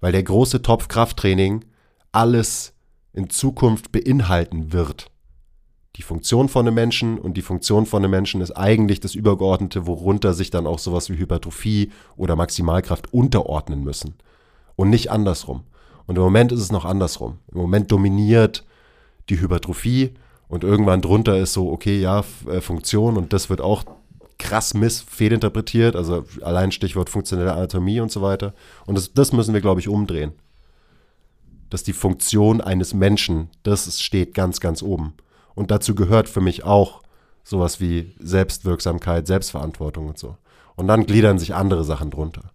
Weil 0.00 0.12
der 0.12 0.22
große 0.22 0.62
Topf 0.62 0.88
Krafttraining 0.88 1.64
alles 2.12 2.74
in 3.12 3.30
Zukunft 3.30 3.92
beinhalten 3.92 4.72
wird. 4.72 5.10
Die 5.96 6.02
Funktion 6.02 6.48
von 6.48 6.66
einem 6.66 6.76
Menschen 6.76 7.18
und 7.18 7.36
die 7.36 7.42
Funktion 7.42 7.84
von 7.84 8.04
einem 8.04 8.12
Menschen 8.12 8.40
ist 8.40 8.52
eigentlich 8.52 9.00
das 9.00 9.16
Übergeordnete, 9.16 9.86
worunter 9.86 10.32
sich 10.32 10.50
dann 10.50 10.66
auch 10.66 10.78
sowas 10.78 11.10
wie 11.10 11.18
Hypertrophie 11.18 11.90
oder 12.16 12.36
Maximalkraft 12.36 13.12
unterordnen 13.12 13.82
müssen. 13.82 14.14
Und 14.76 14.90
nicht 14.90 15.10
andersrum. 15.10 15.64
Und 16.06 16.16
im 16.16 16.22
Moment 16.22 16.52
ist 16.52 16.60
es 16.60 16.70
noch 16.70 16.84
andersrum. 16.84 17.38
Im 17.52 17.58
Moment 17.58 17.90
dominiert 17.90 18.64
die 19.28 19.40
Hypertrophie 19.40 20.14
und 20.46 20.64
irgendwann 20.64 21.02
drunter 21.02 21.36
ist 21.36 21.52
so, 21.52 21.70
okay, 21.70 22.00
ja, 22.00 22.24
äh, 22.48 22.60
Funktion 22.60 23.16
und 23.16 23.32
das 23.32 23.50
wird 23.50 23.60
auch 23.60 23.84
krass 24.38 24.74
miss 24.74 25.00
fehlinterpretiert, 25.00 25.96
also 25.96 26.24
allein 26.42 26.72
Stichwort 26.72 27.10
funktionelle 27.10 27.52
Anatomie 27.52 28.00
und 28.00 28.12
so 28.12 28.22
weiter. 28.22 28.54
Und 28.86 28.96
das, 28.96 29.12
das 29.12 29.32
müssen 29.32 29.52
wir, 29.52 29.60
glaube 29.60 29.80
ich, 29.80 29.88
umdrehen. 29.88 30.32
Dass 31.70 31.82
die 31.82 31.92
Funktion 31.92 32.60
eines 32.60 32.94
Menschen, 32.94 33.50
das 33.62 34.00
steht 34.00 34.34
ganz, 34.34 34.60
ganz 34.60 34.82
oben. 34.82 35.14
Und 35.54 35.70
dazu 35.70 35.94
gehört 35.94 36.28
für 36.28 36.40
mich 36.40 36.64
auch 36.64 37.02
sowas 37.42 37.80
wie 37.80 38.14
Selbstwirksamkeit, 38.20 39.26
Selbstverantwortung 39.26 40.08
und 40.08 40.18
so. 40.18 40.36
Und 40.76 40.86
dann 40.86 41.06
gliedern 41.06 41.38
sich 41.38 41.54
andere 41.54 41.82
Sachen 41.82 42.10
drunter. 42.10 42.52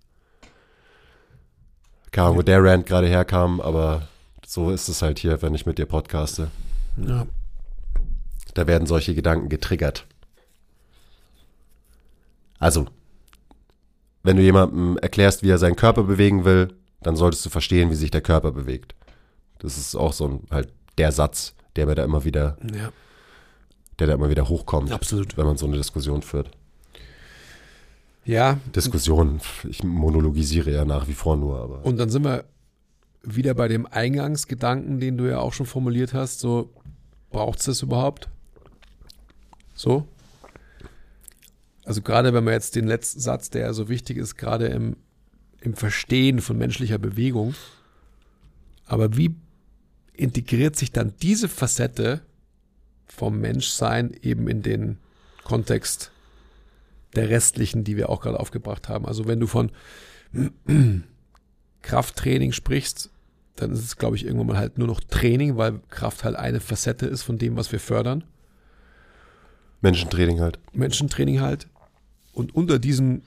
Keine 2.12 2.28
Ahnung, 2.28 2.38
wo 2.38 2.42
der 2.44 2.64
Rant 2.64 2.86
gerade 2.86 3.08
herkam, 3.08 3.60
aber 3.60 4.08
so 4.46 4.70
ist 4.70 4.88
es 4.88 5.02
halt 5.02 5.20
hier, 5.20 5.42
wenn 5.42 5.56
ich 5.56 5.66
mit 5.66 5.80
dir 5.80 5.86
podcaste. 5.86 6.50
Ja. 6.96 7.26
Da 8.54 8.68
werden 8.68 8.88
solche 8.88 9.16
Gedanken 9.16 9.50
getriggert. 9.50 10.06
Also, 12.64 12.86
wenn 14.24 14.38
du 14.38 14.42
jemandem 14.42 14.98
erklärst, 14.98 15.44
wie 15.44 15.50
er 15.50 15.58
seinen 15.58 15.76
Körper 15.76 16.04
bewegen 16.04 16.46
will, 16.46 16.74
dann 17.02 17.18
solltest 17.18 17.46
du 17.46 17.50
verstehen, 17.50 17.90
wie 17.90 17.96
sich 17.96 18.10
der 18.10 18.22
Körper 18.22 18.54
bewegt. 18.54 18.96
Das 19.60 19.78
ist 19.78 19.96
auch 19.98 20.14
so 20.14 20.28
ein, 20.28 20.40
halt 20.50 20.70
der 20.98 21.12
Satz, 21.12 21.56
der 21.76 21.88
mir 21.88 21.96
da 21.96 22.06
immer 22.06 22.24
wieder, 22.24 22.58
ja. 22.74 22.94
der 24.00 24.08
da 24.08 24.14
immer 24.14 24.30
wieder 24.30 24.48
hochkommt, 24.48 24.94
Absolut. 24.94 25.36
wenn 25.36 25.46
man 25.46 25.58
so 25.58 25.66
eine 25.66 25.76
Diskussion 25.76 26.22
führt. 26.22 26.52
Ja. 28.24 28.58
Diskussion, 28.74 29.42
ich 29.70 29.84
monologisiere 29.84 30.72
ja 30.72 30.86
nach 30.86 31.10
wie 31.10 31.14
vor 31.14 31.36
nur, 31.36 31.60
aber. 31.60 31.86
Und 31.86 31.98
dann 31.98 32.10
sind 32.10 32.24
wir 32.24 32.46
wieder 33.24 33.56
bei 33.56 33.68
dem 33.68 33.86
Eingangsgedanken, 33.86 35.02
den 35.02 35.18
du 35.18 35.30
ja 35.30 35.40
auch 35.40 35.52
schon 35.52 35.66
formuliert 35.66 36.14
hast, 36.14 36.40
so, 36.40 36.70
braucht 37.30 37.60
es 37.60 37.66
das 37.66 37.82
überhaupt? 37.82 38.30
So? 39.76 40.08
Also 41.86 42.02
gerade 42.02 42.34
wenn 42.34 42.44
man 42.44 42.54
jetzt 42.54 42.76
den 42.76 42.88
letzten 42.88 43.20
Satz, 43.20 43.50
der 43.50 43.64
ja 43.64 43.74
so 43.74 43.90
wichtig 43.90 44.18
ist, 44.18 44.38
gerade 44.38 44.68
im, 44.68 44.96
im 45.62 45.74
Verstehen 45.76 46.42
von 46.42 46.58
menschlicher 46.58 46.98
Bewegung, 46.98 47.56
aber 48.86 49.18
wie 49.18 49.36
integriert 50.14 50.76
sich 50.76 50.92
dann 50.92 51.14
diese 51.22 51.50
Facette 51.50 52.22
vom 53.08 53.40
Menschsein 53.40 54.12
eben 54.22 54.48
in 54.48 54.62
den 54.62 54.98
Kontext 55.44 56.12
der 57.16 57.30
restlichen, 57.30 57.84
die 57.84 57.98
wir 57.98 58.10
auch 58.10 58.22
gerade 58.22 58.40
aufgebracht 58.40 58.90
haben? 58.90 59.06
Also 59.06 59.28
wenn 59.28 59.40
du 59.40 59.48
von 59.48 59.72
Krafttraining 61.82 62.54
sprichst, 62.54 63.10
dann 63.56 63.72
ist 63.72 63.84
es, 63.84 63.98
glaube 63.98 64.16
ich, 64.16 64.26
irgendwann 64.26 64.48
mal 64.48 64.58
halt 64.58 64.78
nur 64.78 64.88
noch 64.88 65.00
Training, 65.00 65.58
weil 65.58 65.80
Kraft 65.90 66.24
halt 66.24 66.36
eine 66.36 66.60
Facette 66.60 67.06
ist 67.06 67.24
von 67.24 67.38
dem, 67.38 67.56
was 67.56 67.72
wir 67.72 67.80
fördern. 67.80 68.24
Menschentraining 69.82 70.40
halt. 70.40 70.60
Menschentraining 70.72 71.42
halt. 71.42 71.68
Und 72.34 72.54
unter 72.56 72.80
diesem, 72.80 73.22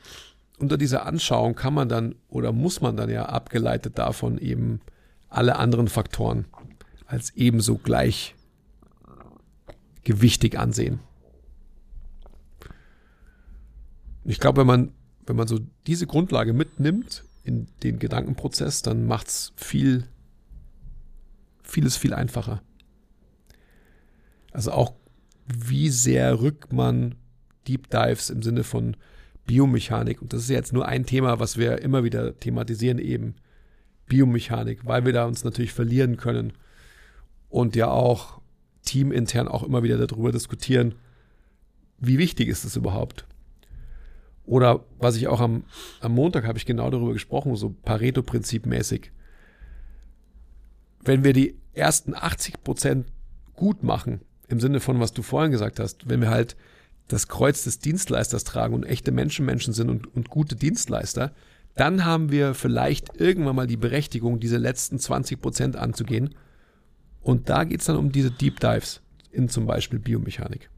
unter 0.58 0.76
dieser 0.76 1.06
Anschauung 1.06 1.54
kann 1.54 1.72
man 1.72 1.88
dann 1.88 2.14
oder 2.28 2.52
muss 2.52 2.80
man 2.80 2.96
dann 2.96 3.08
ja 3.08 3.26
abgeleitet 3.26 3.98
davon 3.98 4.38
eben 4.38 4.80
alle 5.28 5.56
anderen 5.56 5.88
Faktoren 5.88 6.46
als 7.06 7.30
ebenso 7.30 7.78
gleich 7.78 8.34
gewichtig 10.02 10.58
ansehen. 10.58 11.00
Ich 14.24 14.40
glaube, 14.40 14.60
wenn 14.60 14.66
man, 14.66 14.92
wenn 15.26 15.36
man 15.36 15.46
so 15.46 15.60
diese 15.86 16.06
Grundlage 16.06 16.52
mitnimmt 16.52 17.24
in 17.44 17.68
den 17.82 17.98
Gedankenprozess, 17.98 18.82
dann 18.82 19.06
macht 19.06 19.28
es 19.28 19.52
viel, 19.56 20.08
vieles 21.62 21.96
viel 21.96 22.12
einfacher. 22.12 22.60
Also 24.52 24.72
auch, 24.72 24.94
wie 25.46 25.90
sehr 25.90 26.40
rückt 26.40 26.72
man 26.72 27.14
Deep 27.66 27.90
Dives 27.90 28.30
im 28.30 28.42
Sinne 28.42 28.64
von 28.64 28.96
Biomechanik. 29.46 30.20
Und 30.22 30.32
das 30.32 30.42
ist 30.42 30.50
jetzt 30.50 30.72
nur 30.72 30.86
ein 30.86 31.06
Thema, 31.06 31.38
was 31.38 31.56
wir 31.56 31.80
immer 31.82 32.04
wieder 32.04 32.38
thematisieren, 32.38 32.98
eben 32.98 33.34
Biomechanik, 34.06 34.86
weil 34.86 35.04
wir 35.04 35.12
da 35.12 35.24
uns 35.24 35.44
natürlich 35.44 35.72
verlieren 35.72 36.16
können 36.16 36.52
und 37.48 37.76
ja 37.76 37.88
auch 37.88 38.40
teamintern 38.84 39.48
auch 39.48 39.62
immer 39.62 39.82
wieder 39.82 39.98
darüber 39.98 40.32
diskutieren, 40.32 40.94
wie 41.98 42.18
wichtig 42.18 42.48
ist 42.48 42.64
das 42.64 42.76
überhaupt? 42.76 43.26
Oder 44.44 44.84
was 44.98 45.16
ich 45.16 45.26
auch 45.28 45.40
am, 45.40 45.64
am 46.00 46.12
Montag 46.12 46.46
habe 46.46 46.58
ich 46.58 46.66
genau 46.66 46.88
darüber 46.90 47.12
gesprochen, 47.12 47.56
so 47.56 47.74
Pareto-Prinzip 47.82 48.64
mäßig. 48.64 49.10
Wenn 51.02 51.24
wir 51.24 51.32
die 51.32 51.56
ersten 51.72 52.14
80 52.14 52.62
Prozent 52.62 53.06
gut 53.54 53.82
machen, 53.82 54.20
im 54.48 54.60
Sinne 54.60 54.78
von, 54.78 55.00
was 55.00 55.12
du 55.12 55.22
vorhin 55.22 55.50
gesagt 55.50 55.80
hast, 55.80 56.08
wenn 56.08 56.20
wir 56.20 56.30
halt 56.30 56.56
das 57.08 57.28
Kreuz 57.28 57.64
des 57.64 57.78
Dienstleisters 57.78 58.44
tragen 58.44 58.74
und 58.74 58.84
echte 58.84 59.12
Menschen 59.12 59.46
Menschen 59.46 59.72
sind 59.72 59.90
und, 59.90 60.14
und 60.14 60.28
gute 60.28 60.56
Dienstleister, 60.56 61.32
dann 61.74 62.04
haben 62.04 62.30
wir 62.30 62.54
vielleicht 62.54 63.20
irgendwann 63.20 63.56
mal 63.56 63.66
die 63.66 63.76
Berechtigung, 63.76 64.40
diese 64.40 64.56
letzten 64.56 64.98
20 64.98 65.40
Prozent 65.40 65.76
anzugehen. 65.76 66.34
Und 67.20 67.48
da 67.48 67.64
geht 67.64 67.80
es 67.80 67.86
dann 67.86 67.96
um 67.96 68.12
diese 68.12 68.30
Deep 68.30 68.60
Dives 68.60 69.02
in 69.30 69.48
zum 69.48 69.66
Beispiel 69.66 69.98
Biomechanik 69.98 70.70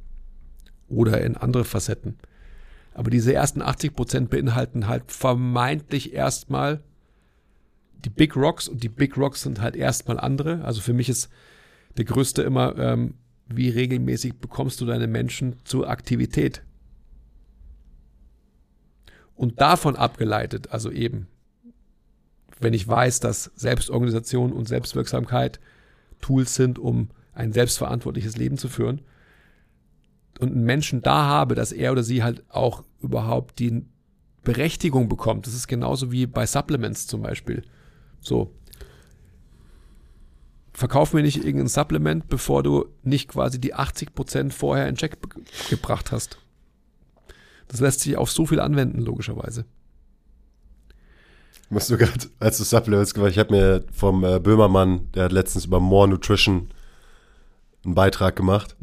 oder 0.88 1.20
in 1.22 1.36
andere 1.36 1.64
Facetten. 1.64 2.18
Aber 2.94 3.10
diese 3.10 3.32
ersten 3.32 3.62
80 3.62 3.94
Prozent 3.94 4.30
beinhalten 4.30 4.88
halt 4.88 5.12
vermeintlich 5.12 6.12
erstmal 6.14 6.82
die 8.04 8.10
Big 8.10 8.34
Rocks 8.34 8.68
und 8.68 8.82
die 8.82 8.88
Big 8.88 9.16
Rocks 9.16 9.42
sind 9.42 9.60
halt 9.60 9.76
erstmal 9.76 10.18
andere. 10.18 10.64
Also 10.64 10.80
für 10.80 10.92
mich 10.92 11.08
ist 11.08 11.28
der 11.96 12.04
größte 12.04 12.42
immer 12.42 12.76
ähm, 12.76 13.14
wie 13.48 13.70
regelmäßig 13.70 14.34
bekommst 14.38 14.80
du 14.80 14.86
deine 14.86 15.06
Menschen 15.06 15.56
zur 15.64 15.88
Aktivität. 15.88 16.62
Und 19.34 19.60
davon 19.60 19.96
abgeleitet, 19.96 20.70
also 20.70 20.90
eben, 20.90 21.28
wenn 22.60 22.74
ich 22.74 22.86
weiß, 22.86 23.20
dass 23.20 23.50
Selbstorganisation 23.54 24.52
und 24.52 24.66
Selbstwirksamkeit 24.66 25.60
Tools 26.20 26.54
sind, 26.54 26.78
um 26.78 27.10
ein 27.32 27.52
selbstverantwortliches 27.52 28.36
Leben 28.36 28.58
zu 28.58 28.68
führen, 28.68 29.02
und 30.40 30.52
einen 30.52 30.64
Menschen 30.64 31.02
da 31.02 31.24
habe, 31.24 31.54
dass 31.54 31.72
er 31.72 31.92
oder 31.92 32.02
sie 32.02 32.22
halt 32.22 32.44
auch 32.48 32.84
überhaupt 33.00 33.58
die 33.58 33.84
Berechtigung 34.44 35.08
bekommt. 35.08 35.46
Das 35.46 35.54
ist 35.54 35.66
genauso 35.66 36.12
wie 36.12 36.26
bei 36.26 36.46
Supplements 36.46 37.06
zum 37.06 37.22
Beispiel. 37.22 37.62
So, 38.20 38.54
verkauf 40.78 41.12
mir 41.12 41.22
nicht 41.22 41.38
irgendein 41.38 41.66
Supplement, 41.66 42.28
bevor 42.28 42.62
du 42.62 42.86
nicht 43.02 43.28
quasi 43.28 43.60
die 43.60 43.74
80% 43.74 44.52
vorher 44.52 44.88
in 44.88 44.94
Check 44.94 45.16
gebracht 45.68 46.12
hast. 46.12 46.38
Das 47.66 47.80
lässt 47.80 48.00
sich 48.00 48.16
auf 48.16 48.30
so 48.30 48.46
viel 48.46 48.60
anwenden, 48.60 49.00
logischerweise. 49.00 49.64
musst 51.68 51.90
du 51.90 51.98
gerade, 51.98 52.26
als 52.38 52.58
du 52.58 52.64
Supplements 52.64 53.12
gemacht 53.12 53.32
ich 53.32 53.38
habe 53.38 53.54
mir 53.54 53.84
vom 53.92 54.22
äh, 54.24 54.38
Böhmermann, 54.38 55.10
der 55.14 55.24
hat 55.24 55.32
letztens 55.32 55.64
über 55.64 55.80
More 55.80 56.08
Nutrition 56.08 56.68
einen 57.84 57.94
Beitrag 57.94 58.36
gemacht. 58.36 58.76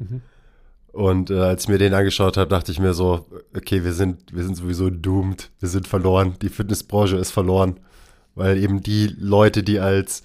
Und 0.91 1.29
äh, 1.29 1.39
als 1.39 1.63
ich 1.63 1.69
mir 1.69 1.77
den 1.77 1.93
angeschaut 1.93 2.35
habe, 2.35 2.49
dachte 2.49 2.73
ich 2.73 2.79
mir 2.79 2.93
so, 2.93 3.25
okay, 3.55 3.85
wir 3.85 3.93
sind, 3.93 4.35
wir 4.35 4.43
sind 4.43 4.55
sowieso 4.55 4.89
doomed, 4.89 5.49
wir 5.59 5.69
sind 5.69 5.87
verloren, 5.87 6.35
die 6.41 6.49
Fitnessbranche 6.49 7.15
ist 7.15 7.31
verloren, 7.31 7.79
weil 8.35 8.57
eben 8.57 8.83
die 8.83 9.07
Leute, 9.17 9.63
die 9.63 9.79
als 9.79 10.23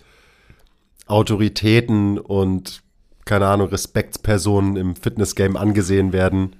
Autoritäten 1.11 2.19
und 2.19 2.83
keine 3.25 3.47
Ahnung, 3.47 3.69
Respektspersonen 3.69 4.77
im 4.77 4.97
Fitnessgame 4.97 5.59
angesehen 5.59 6.13
werden, 6.13 6.57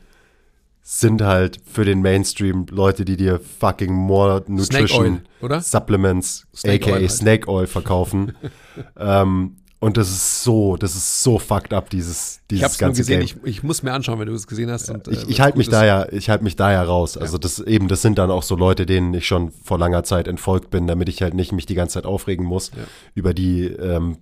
sind 0.83 1.23
halt 1.23 1.61
für 1.65 1.85
den 1.85 2.01
Mainstream 2.01 2.67
Leute, 2.71 3.05
die 3.05 3.17
dir 3.17 3.41
fucking 3.41 3.93
more 3.93 4.45
Nutrition 4.47 5.07
Oil, 5.07 5.23
oder? 5.43 5.61
Supplements, 5.61 6.47
Snake 6.55 6.85
aka 6.85 6.93
Oil 6.93 7.01
halt. 7.01 7.11
Snake 7.11 7.49
Oil 7.49 7.67
verkaufen. 7.67 8.33
ähm, 8.99 9.57
und 9.79 9.97
das 9.97 10.11
ist 10.11 10.45
so, 10.45 10.77
das 10.77 10.95
ist 10.95 11.23
so 11.23 11.39
fucked 11.39 11.73
up, 11.73 11.89
dieses, 11.89 12.41
Ich 12.43 12.59
dieses 12.59 12.73
es 12.73 12.81
nur 12.81 12.89
ganze 12.89 13.01
gesehen, 13.01 13.21
Game. 13.21 13.41
ich, 13.45 13.57
ich 13.57 13.63
muss 13.63 13.83
mir 13.83 13.93
anschauen, 13.93 14.19
wenn 14.19 14.29
du 14.29 14.35
es 14.35 14.47
gesehen 14.47 14.71
hast. 14.71 14.91
Und, 14.91 15.09
äh, 15.09 15.13
Ich, 15.13 15.29
ich 15.29 15.41
halte 15.41 15.57
mich 15.57 15.71
da 15.71 15.87
ja, 15.87 16.07
ich 16.13 16.29
halte 16.29 16.45
mich 16.45 16.55
da 16.57 16.71
ja 16.71 16.83
raus. 16.83 17.17
Also 17.17 17.39
das 17.39 17.61
eben, 17.61 17.89
das 17.89 18.03
sind 18.03 18.19
dann 18.19 18.31
auch 18.31 18.43
so 18.43 18.57
Leute, 18.57 18.85
denen 18.85 19.15
ich 19.15 19.27
schon 19.27 19.51
vor 19.51 19.79
langer 19.79 20.05
Zeit 20.05 20.29
entfolgt 20.29 20.71
bin, 20.71 20.87
damit 20.87 21.09
ich 21.09 21.23
halt 21.23 21.33
nicht 21.33 21.53
mich 21.53 21.65
die 21.65 21.75
ganze 21.75 21.95
Zeit 21.95 22.05
aufregen 22.05 22.45
muss 22.45 22.73
über 23.15 23.33
die, 23.33 23.65
ähm, 23.65 24.19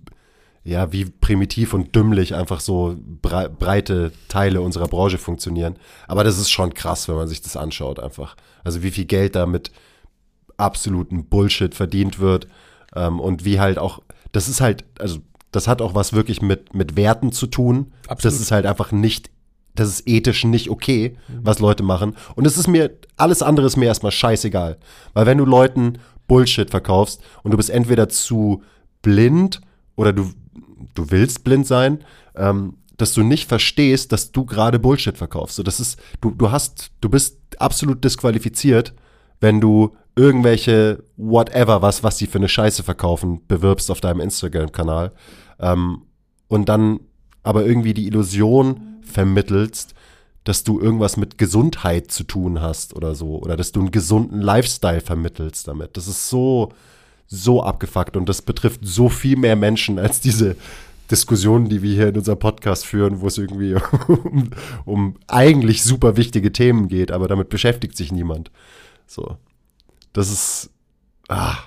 ja, 0.69 0.91
wie 0.91 1.05
primitiv 1.05 1.73
und 1.73 1.95
dümmlich 1.95 2.35
einfach 2.35 2.59
so 2.59 2.95
brei 3.21 3.47
breite 3.47 4.11
Teile 4.27 4.61
unserer 4.61 4.87
Branche 4.87 5.17
funktionieren. 5.17 5.77
Aber 6.07 6.23
das 6.23 6.37
ist 6.37 6.51
schon 6.51 6.75
krass, 6.75 7.07
wenn 7.07 7.15
man 7.15 7.27
sich 7.27 7.41
das 7.41 7.57
anschaut 7.57 7.99
einfach. 7.99 8.35
Also 8.63 8.83
wie 8.83 8.91
viel 8.91 9.05
Geld 9.05 9.35
da 9.35 9.47
mit 9.47 9.71
absoluten 10.57 11.25
Bullshit 11.25 11.73
verdient 11.73 12.19
wird 12.19 12.47
ähm, 12.95 13.19
und 13.19 13.45
wie 13.45 13.59
halt 13.59 13.79
auch, 13.79 14.03
das 14.31 14.47
ist 14.47 14.61
halt, 14.61 14.85
also 14.99 15.19
das 15.51 15.67
hat 15.67 15.81
auch 15.81 15.95
was 15.95 16.13
wirklich 16.13 16.43
mit, 16.43 16.75
mit 16.75 16.95
Werten 16.95 17.31
zu 17.31 17.47
tun. 17.47 17.91
Absolut. 18.07 18.35
Das 18.35 18.39
ist 18.39 18.51
halt 18.51 18.67
einfach 18.67 18.91
nicht, 18.91 19.31
das 19.73 19.89
ist 19.89 20.07
ethisch 20.07 20.43
nicht 20.43 20.69
okay, 20.69 21.17
was 21.41 21.57
Leute 21.57 21.81
machen. 21.81 22.15
Und 22.35 22.45
es 22.45 22.57
ist 22.59 22.67
mir, 22.67 22.91
alles 23.17 23.41
andere 23.41 23.65
ist 23.65 23.75
mir 23.75 23.85
erstmal 23.85 24.11
scheißegal. 24.11 24.77
Weil 25.13 25.25
wenn 25.25 25.39
du 25.39 25.45
Leuten 25.45 25.97
Bullshit 26.27 26.69
verkaufst 26.69 27.23
und 27.41 27.51
du 27.51 27.57
bist 27.57 27.71
entweder 27.71 28.07
zu 28.07 28.61
blind 29.01 29.61
oder 29.95 30.13
du, 30.13 30.31
du 30.99 31.11
willst 31.11 31.43
blind 31.43 31.67
sein, 31.67 32.03
ähm, 32.35 32.77
dass 32.97 33.13
du 33.13 33.23
nicht 33.23 33.47
verstehst, 33.47 34.11
dass 34.11 34.31
du 34.31 34.45
gerade 34.45 34.77
Bullshit 34.77 35.17
verkaufst. 35.17 35.55
So, 35.55 35.63
das 35.63 35.79
ist, 35.79 35.99
du, 36.21 36.31
du 36.31 36.51
hast, 36.51 36.91
du 37.01 37.09
bist 37.09 37.37
absolut 37.57 38.03
disqualifiziert, 38.03 38.93
wenn 39.39 39.61
du 39.61 39.95
irgendwelche 40.15 41.03
whatever, 41.15 41.81
was, 41.81 42.03
was 42.03 42.17
sie 42.17 42.27
für 42.27 42.39
eine 42.39 42.49
Scheiße 42.49 42.83
verkaufen, 42.83 43.41
bewirbst 43.47 43.89
auf 43.89 44.01
deinem 44.01 44.19
Instagram-Kanal 44.19 45.13
ähm, 45.59 46.01
und 46.49 46.67
dann 46.67 46.99
aber 47.41 47.65
irgendwie 47.65 47.93
die 47.93 48.07
Illusion 48.07 48.99
vermittelst, 49.01 49.93
dass 50.43 50.63
du 50.63 50.79
irgendwas 50.79 51.15
mit 51.15 51.37
Gesundheit 51.37 52.11
zu 52.11 52.23
tun 52.23 52.61
hast 52.61 52.95
oder 52.95 53.15
so 53.15 53.39
oder 53.39 53.55
dass 53.55 53.71
du 53.71 53.79
einen 53.79 53.91
gesunden 53.91 54.41
Lifestyle 54.41 55.01
vermittelst 55.01 55.67
damit. 55.67 55.95
Das 55.95 56.07
ist 56.07 56.29
so, 56.29 56.73
so 57.27 57.63
abgefuckt 57.63 58.17
und 58.17 58.27
das 58.27 58.41
betrifft 58.41 58.81
so 58.83 59.07
viel 59.07 59.37
mehr 59.37 59.55
Menschen 59.55 59.99
als 59.99 60.19
diese 60.19 60.57
Diskussionen, 61.09 61.69
die 61.69 61.81
wir 61.81 61.93
hier 61.93 62.07
in 62.09 62.17
unserem 62.17 62.39
Podcast 62.39 62.85
führen, 62.85 63.21
wo 63.21 63.27
es 63.27 63.37
irgendwie 63.37 63.75
um, 64.07 64.51
um 64.85 65.15
eigentlich 65.27 65.83
super 65.83 66.17
wichtige 66.17 66.51
Themen 66.51 66.87
geht, 66.87 67.11
aber 67.11 67.27
damit 67.27 67.49
beschäftigt 67.49 67.97
sich 67.97 68.11
niemand. 68.11 68.51
So. 69.07 69.37
Das 70.13 70.31
ist. 70.31 70.71
Ah. 71.27 71.57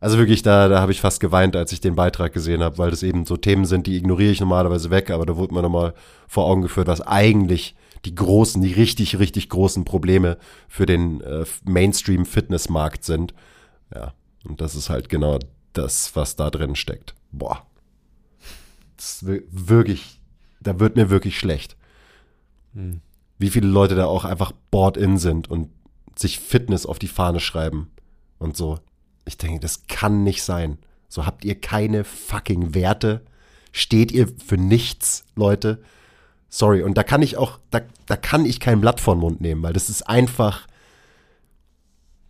Also 0.00 0.16
wirklich, 0.16 0.42
da, 0.42 0.68
da 0.68 0.80
habe 0.80 0.92
ich 0.92 1.00
fast 1.00 1.18
geweint, 1.18 1.56
als 1.56 1.72
ich 1.72 1.80
den 1.80 1.96
Beitrag 1.96 2.32
gesehen 2.32 2.62
habe, 2.62 2.78
weil 2.78 2.90
das 2.90 3.02
eben 3.02 3.26
so 3.26 3.36
Themen 3.36 3.64
sind, 3.64 3.88
die 3.88 3.96
ignoriere 3.96 4.30
ich 4.30 4.40
normalerweise 4.40 4.90
weg, 4.90 5.10
aber 5.10 5.26
da 5.26 5.36
wurde 5.36 5.52
mir 5.52 5.62
nochmal 5.62 5.92
vor 6.28 6.46
Augen 6.46 6.62
geführt, 6.62 6.86
was 6.86 7.00
eigentlich 7.00 7.74
die 8.04 8.14
großen, 8.14 8.62
die 8.62 8.72
richtig, 8.72 9.18
richtig 9.18 9.48
großen 9.48 9.84
Probleme 9.84 10.38
für 10.68 10.86
den 10.86 11.20
äh, 11.22 11.44
Mainstream-Fitnessmarkt 11.64 13.02
sind. 13.02 13.34
Ja, 13.92 14.12
und 14.44 14.60
das 14.60 14.76
ist 14.76 14.88
halt 14.88 15.08
genau 15.08 15.40
das, 15.72 16.14
was 16.14 16.36
da 16.36 16.50
drin 16.50 16.76
steckt. 16.76 17.16
Boah. 17.32 17.66
Das 18.98 19.14
ist 19.22 19.26
wir- 19.26 19.42
wirklich, 19.50 20.20
da 20.60 20.78
wird 20.78 20.96
mir 20.96 21.08
wirklich 21.08 21.38
schlecht. 21.38 21.76
Wie 23.38 23.50
viele 23.50 23.66
Leute 23.68 23.94
da 23.94 24.04
auch 24.06 24.24
einfach 24.24 24.52
bored 24.70 24.96
in 24.98 25.16
sind 25.18 25.50
und 25.50 25.70
sich 26.16 26.38
Fitness 26.38 26.84
auf 26.84 26.98
die 26.98 27.08
Fahne 27.08 27.40
schreiben 27.40 27.90
und 28.38 28.56
so. 28.56 28.78
Ich 29.24 29.38
denke, 29.38 29.60
das 29.60 29.86
kann 29.86 30.22
nicht 30.24 30.42
sein. 30.42 30.78
So 31.08 31.24
habt 31.26 31.44
ihr 31.44 31.58
keine 31.60 32.04
fucking 32.04 32.74
Werte. 32.74 33.24
Steht 33.72 34.12
ihr 34.12 34.28
für 34.44 34.56
nichts, 34.58 35.24
Leute. 35.34 35.82
Sorry. 36.48 36.82
Und 36.82 36.94
da 36.98 37.02
kann 37.02 37.22
ich 37.22 37.36
auch, 37.36 37.58
da, 37.70 37.80
da 38.06 38.16
kann 38.16 38.44
ich 38.44 38.60
kein 38.60 38.80
Blatt 38.80 39.00
vor 39.00 39.14
den 39.14 39.20
Mund 39.20 39.40
nehmen, 39.40 39.62
weil 39.62 39.72
das 39.72 39.88
ist 39.88 40.02
einfach, 40.08 40.66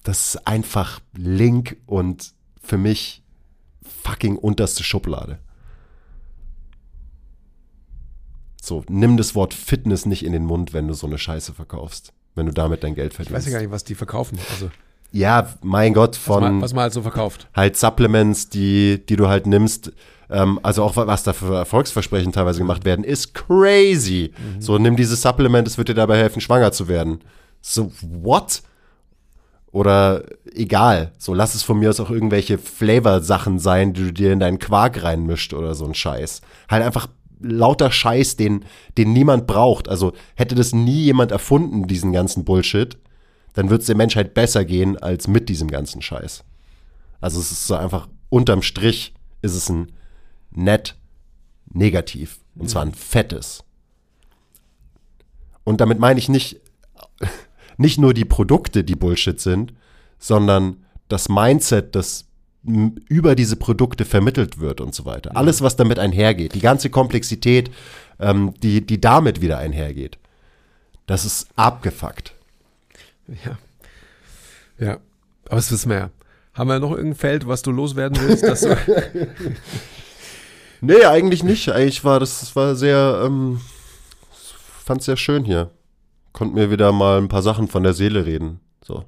das 0.03 0.35
ist 0.35 0.47
einfach 0.47 1.01
Link 1.16 1.77
und 1.87 2.33
für 2.62 2.79
mich 2.79 3.23
fucking 4.03 4.37
unterste 4.37 4.85
Schublade. 4.85 5.39
So, 8.69 8.85
nimm 8.89 9.16
das 9.16 9.35
Wort 9.35 9.55
Fitness 9.55 10.07
nicht 10.07 10.25
in 10.25 10.33
den 10.33 10.45
Mund, 10.45 10.73
wenn 10.75 10.87
du 10.87 10.95
so 10.95 11.07
eine 11.07 11.19
Scheiße 11.19 11.55
verkaufst. 11.55 12.12
Wenn 12.35 12.47
du 12.47 12.53
damit 12.53 12.85
dein 12.85 12.95
Geld 12.95 13.12
Ich 13.12 13.16
verdienst. 13.16 13.37
weiß 13.37 13.47
ja 13.47 13.53
gar 13.59 13.61
nicht, 13.62 13.73
was 13.73 13.83
die 13.85 13.95
verkaufen. 13.97 14.39
Also, 14.53 14.71
Ja, 15.11 15.49
mein 15.62 15.95
Gott, 15.95 16.11
was, 16.12 16.19
von 16.19 16.43
man, 16.43 16.61
was 16.61 16.73
man 16.75 16.83
halt 16.83 16.93
so 16.93 17.03
verkauft. 17.03 17.49
halt 17.57 17.77
Supplements, 17.77 18.49
die, 18.51 19.05
die 19.09 19.16
du 19.16 19.29
halt 19.29 19.47
nimmst, 19.47 19.93
ähm, 20.31 20.61
also 20.62 20.83
auch 20.85 20.95
was 20.97 21.23
da 21.23 21.33
für 21.33 21.55
Erfolgsversprechen 21.57 22.31
teilweise 22.33 22.59
gemacht 22.59 22.85
werden, 22.85 23.03
ist 23.05 23.35
crazy. 23.35 24.33
So, 24.61 24.77
nimm 24.79 24.95
dieses 24.97 25.23
Supplement, 25.23 25.66
es 25.66 25.79
wird 25.79 25.89
dir 25.89 25.95
dabei 25.95 26.19
helfen, 26.19 26.41
schwanger 26.43 26.71
zu 26.71 26.87
werden. 26.87 27.21
So, 27.62 27.91
what? 28.03 28.62
Oder 29.71 30.25
egal, 30.55 31.12
so 31.19 31.35
lass 31.35 31.55
es 31.55 31.62
von 31.62 31.79
mir 31.79 31.91
aus 31.91 32.01
auch 32.01 32.11
irgendwelche 32.11 32.57
Flavor-Sachen 32.57 33.59
sein, 33.59 33.93
die 33.93 34.05
du 34.05 34.12
dir 34.12 34.33
in 34.33 34.41
deinen 34.41 34.59
Quark 34.59 35.03
reinmischt 35.03 35.53
oder 35.53 35.75
so 35.75 35.85
ein 35.85 35.95
Scheiß. 35.95 36.41
Halt 36.71 36.83
einfach 36.83 37.09
lauter 37.41 37.91
Scheiß, 37.91 38.36
den, 38.36 38.64
den 38.97 39.12
niemand 39.12 39.47
braucht. 39.47 39.89
Also 39.89 40.12
hätte 40.34 40.55
das 40.55 40.72
nie 40.74 41.03
jemand 41.03 41.30
erfunden, 41.30 41.86
diesen 41.86 42.12
ganzen 42.12 42.45
Bullshit, 42.45 42.99
dann 43.55 43.70
wird 43.70 43.80
es 43.80 43.86
der 43.86 43.97
Menschheit 43.97 44.34
besser 44.34 44.64
gehen 44.64 44.97
als 44.99 45.26
mit 45.28 45.49
diesem 45.49 45.68
ganzen 45.68 46.03
Scheiß. 46.03 46.45
Also 47.20 47.41
es 47.41 47.51
ist 47.51 47.66
so 47.66 47.74
einfach, 47.74 48.09
unterm 48.28 48.62
Strich 48.62 49.14
ist 49.43 49.55
es 49.55 49.68
ein 49.68 49.93
nett 50.51 50.97
negativ. 51.72 52.41
Und 52.55 52.68
zwar 52.68 52.82
ein 52.82 52.95
fettes. 52.95 53.64
Und 55.64 55.80
damit 55.80 55.99
meine 55.99 56.18
ich 56.18 56.28
nicht, 56.28 56.61
nicht 57.76 57.99
nur 57.99 58.14
die 58.14 58.24
Produkte, 58.24 58.84
die 58.84 58.97
Bullshit 58.97 59.41
sind, 59.41 59.74
sondern 60.18 60.84
das 61.09 61.28
Mindset, 61.28 61.95
das 61.95 62.28
über 63.09 63.35
diese 63.35 63.57
Produkte 63.57 64.05
vermittelt 64.05 64.61
wird 64.61 64.81
und 64.81 64.95
so 64.95 65.05
weiter. 65.05 65.37
Alles, 65.37 65.62
was 65.62 65.77
damit 65.77 65.99
einhergeht, 65.99 66.55
die 66.55 66.61
ganze 66.61 66.91
Komplexität, 66.91 67.71
ähm, 68.21 68.55
die, 68.62 68.85
die 68.85 69.01
damit 69.01 69.41
wieder 69.41 69.59
einhergeht. 69.59 70.19
Das 71.07 71.25
ist 71.25 71.49
abgefuckt. 71.57 72.35
Ja. 73.45 73.59
Ja. 74.79 74.99
Aber 75.49 75.57
wissen 75.57 75.91
wir 75.91 75.97
ja. 75.97 76.11
Haben 76.55 76.69
wir 76.69 76.81
noch 76.81 76.91
irgendein 76.91 77.14
Feld, 77.14 77.47
was 77.47 77.62
du 77.62 77.71
loswerden 77.71 78.19
willst? 78.21 78.43
Dass 78.43 78.61
du, 78.61 78.77
Nee, 80.81 81.05
eigentlich 81.05 81.43
nicht. 81.43 81.71
Eigentlich 81.71 82.05
war 82.05 82.21
das, 82.21 82.41
das 82.41 82.57
war 82.57 82.77
sehr, 82.77 83.23
ähm, 83.25 83.61
fand's 84.85 85.07
sehr 85.07 85.16
schön 85.16 85.45
hier. 85.45 85.71
Konnte 86.33 86.55
mir 86.55 86.71
wieder 86.71 86.93
mal 86.93 87.19
ein 87.19 87.29
paar 87.29 87.43
Sachen 87.43 87.69
von 87.69 87.83
der 87.83 87.95
Seele 87.95 88.27
reden. 88.27 88.61
So. 88.85 89.05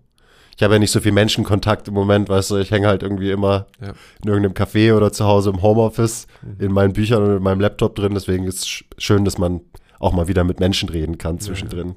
Ich 0.61 0.63
habe 0.63 0.75
ja 0.75 0.79
nicht 0.79 0.91
so 0.91 1.01
viel 1.01 1.13
Menschenkontakt 1.13 1.89
im 1.89 1.95
Moment, 1.95 2.29
weißt 2.29 2.51
du, 2.51 2.57
ich 2.57 2.71
hänge 2.71 2.87
halt 2.87 3.03
irgendwie 3.03 3.31
immer 3.31 3.67
Ja. 3.81 3.95
in 4.23 4.29
irgendeinem 4.29 4.53
Café 4.53 4.95
oder 4.95 5.11
zu 5.11 5.25
Hause 5.25 5.49
im 5.49 5.63
Homeoffice 5.63 6.27
in 6.59 6.71
meinen 6.71 6.93
Büchern 6.93 7.23
und 7.23 7.35
in 7.39 7.43
meinem 7.43 7.61
Laptop 7.61 7.95
drin. 7.97 8.13
Deswegen 8.13 8.45
ist 8.45 8.59
es 8.59 8.67
sch- 8.67 8.85
schön, 8.99 9.25
dass 9.25 9.39
man 9.39 9.63
auch 10.01 10.13
mal 10.13 10.29
wieder 10.29 10.45
mit 10.45 10.61
Menschen 10.61 10.91
reden 10.91 11.17
kann 11.17 11.41
zwischendrin. 11.41 11.97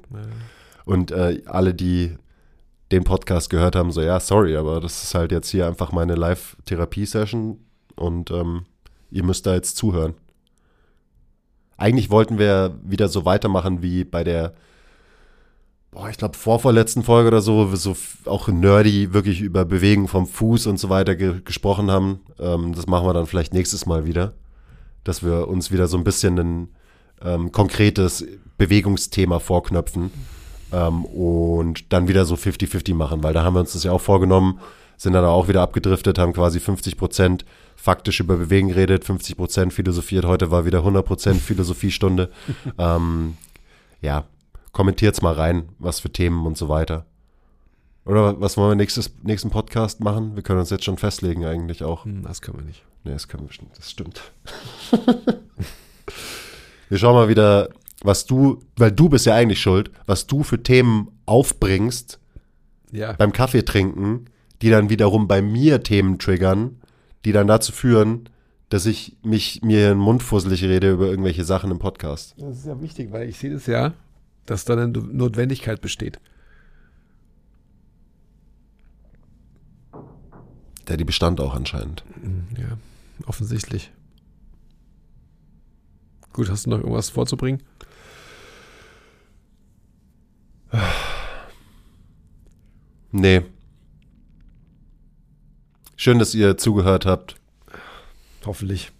Und 0.86 1.10
äh, 1.10 1.42
alle, 1.44 1.74
die 1.74 2.16
den 2.90 3.04
Podcast 3.04 3.50
gehört 3.50 3.76
haben, 3.76 3.92
so, 3.92 4.00
ja, 4.00 4.18
sorry, 4.18 4.56
aber 4.56 4.80
das 4.80 5.02
ist 5.04 5.14
halt 5.14 5.30
jetzt 5.30 5.50
hier 5.50 5.66
einfach 5.66 5.92
meine 5.92 6.14
Live-Therapie-Session 6.14 7.58
und 7.96 8.30
ähm, 8.30 8.64
ihr 9.10 9.24
müsst 9.24 9.44
da 9.44 9.52
jetzt 9.52 9.76
zuhören. 9.76 10.14
Eigentlich 11.76 12.08
wollten 12.08 12.38
wir 12.38 12.78
wieder 12.82 13.08
so 13.08 13.26
weitermachen 13.26 13.82
wie 13.82 14.04
bei 14.04 14.24
der, 14.24 14.54
boah, 15.94 16.08
ich 16.10 16.18
glaube, 16.18 16.36
vorvorletzten 16.36 17.04
Folge 17.04 17.28
oder 17.28 17.40
so, 17.40 17.56
wo 17.56 17.70
wir 17.70 17.76
so 17.76 17.96
auch 18.26 18.48
nerdy 18.48 19.14
wirklich 19.14 19.40
über 19.40 19.64
Bewegen 19.64 20.08
vom 20.08 20.26
Fuß 20.26 20.66
und 20.66 20.78
so 20.78 20.88
weiter 20.90 21.14
ge 21.14 21.40
gesprochen 21.44 21.90
haben. 21.90 22.20
Ähm, 22.38 22.74
das 22.74 22.86
machen 22.86 23.06
wir 23.06 23.14
dann 23.14 23.26
vielleicht 23.26 23.54
nächstes 23.54 23.86
Mal 23.86 24.04
wieder, 24.04 24.34
dass 25.04 25.22
wir 25.22 25.48
uns 25.48 25.70
wieder 25.70 25.86
so 25.86 25.96
ein 25.96 26.04
bisschen 26.04 26.38
ein 26.38 26.68
ähm, 27.22 27.52
konkretes 27.52 28.26
Bewegungsthema 28.58 29.38
vorknöpfen 29.38 30.10
ähm, 30.72 31.04
und 31.04 31.92
dann 31.92 32.08
wieder 32.08 32.24
so 32.24 32.34
50-50 32.34 32.94
machen, 32.94 33.22
weil 33.22 33.32
da 33.32 33.44
haben 33.44 33.54
wir 33.54 33.60
uns 33.60 33.72
das 33.72 33.84
ja 33.84 33.92
auch 33.92 34.00
vorgenommen, 34.00 34.58
sind 34.96 35.12
dann 35.12 35.24
auch 35.24 35.48
wieder 35.48 35.62
abgedriftet, 35.62 36.18
haben 36.18 36.32
quasi 36.32 36.58
50 36.58 36.96
Prozent 36.96 37.44
faktisch 37.76 38.20
über 38.20 38.36
Bewegen 38.36 38.68
geredet, 38.68 39.04
50 39.04 39.36
Prozent 39.36 39.72
philosophiert. 39.72 40.24
Heute 40.24 40.50
war 40.50 40.64
wieder 40.64 40.78
100 40.78 41.04
Prozent 41.04 41.40
Philosophiestunde. 41.40 42.30
ähm, 42.78 43.36
ja, 44.00 44.24
kommentiert's 44.74 45.22
mal 45.22 45.32
rein, 45.32 45.70
was 45.78 46.00
für 46.00 46.10
Themen 46.10 46.44
und 46.46 46.58
so 46.58 46.68
weiter. 46.68 47.06
Oder 48.04 48.38
was 48.38 48.58
wollen 48.58 48.72
wir 48.72 48.74
nächstes, 48.76 49.14
nächsten 49.22 49.48
Podcast 49.48 50.00
machen? 50.00 50.36
Wir 50.36 50.42
können 50.42 50.60
uns 50.60 50.68
jetzt 50.68 50.84
schon 50.84 50.98
festlegen 50.98 51.46
eigentlich 51.46 51.82
auch. 51.82 52.04
Hm, 52.04 52.22
das 52.22 52.42
können 52.42 52.58
wir 52.58 52.64
nicht. 52.66 52.84
Nee, 53.04 53.12
das 53.12 53.28
können 53.28 53.44
wir 53.44 53.48
bestimmt. 53.48 53.70
Das 53.78 53.90
stimmt. 53.90 54.20
wir 56.90 56.98
schauen 56.98 57.14
mal 57.14 57.28
wieder, 57.28 57.70
was 58.02 58.26
du, 58.26 58.60
weil 58.76 58.92
du 58.92 59.08
bist 59.08 59.24
ja 59.26 59.34
eigentlich 59.34 59.60
schuld, 59.60 59.90
was 60.06 60.26
du 60.26 60.42
für 60.42 60.62
Themen 60.62 61.08
aufbringst 61.26 62.18
Ja. 62.92 63.12
beim 63.14 63.32
Kaffee 63.32 63.64
trinken, 63.64 64.26
die 64.62 64.70
dann 64.70 64.90
wiederum 64.90 65.26
bei 65.28 65.40
mir 65.40 65.82
Themen 65.82 66.18
triggern, 66.18 66.80
die 67.24 67.32
dann 67.32 67.46
dazu 67.46 67.72
führen, 67.72 68.28
dass 68.68 68.86
ich 68.86 69.16
mich 69.22 69.62
mir 69.62 69.84
in 69.92 69.98
den 69.98 69.98
Mund 69.98 70.22
fusselig 70.22 70.62
rede 70.64 70.90
über 70.92 71.06
irgendwelche 71.06 71.44
Sachen 71.44 71.70
im 71.70 71.78
Podcast. 71.78 72.34
Das 72.38 72.58
ist 72.58 72.66
ja 72.66 72.80
wichtig, 72.80 73.12
weil 73.12 73.28
ich 73.28 73.38
sehe 73.38 73.52
das 73.52 73.66
ja, 73.66 73.92
dass 74.46 74.64
da 74.64 74.74
eine 74.74 74.88
Notwendigkeit 74.88 75.80
besteht. 75.80 76.20
Der 80.88 80.96
die 80.96 81.04
bestand 81.04 81.40
auch 81.40 81.54
anscheinend. 81.54 82.04
Ja, 82.58 82.76
offensichtlich. 83.26 83.90
Gut, 86.32 86.50
hast 86.50 86.66
du 86.66 86.70
noch 86.70 86.78
irgendwas 86.78 87.10
vorzubringen? 87.10 87.62
Nee. 93.12 93.42
Schön, 95.96 96.18
dass 96.18 96.34
ihr 96.34 96.56
zugehört 96.58 97.06
habt. 97.06 97.36
Hoffentlich. 98.44 98.90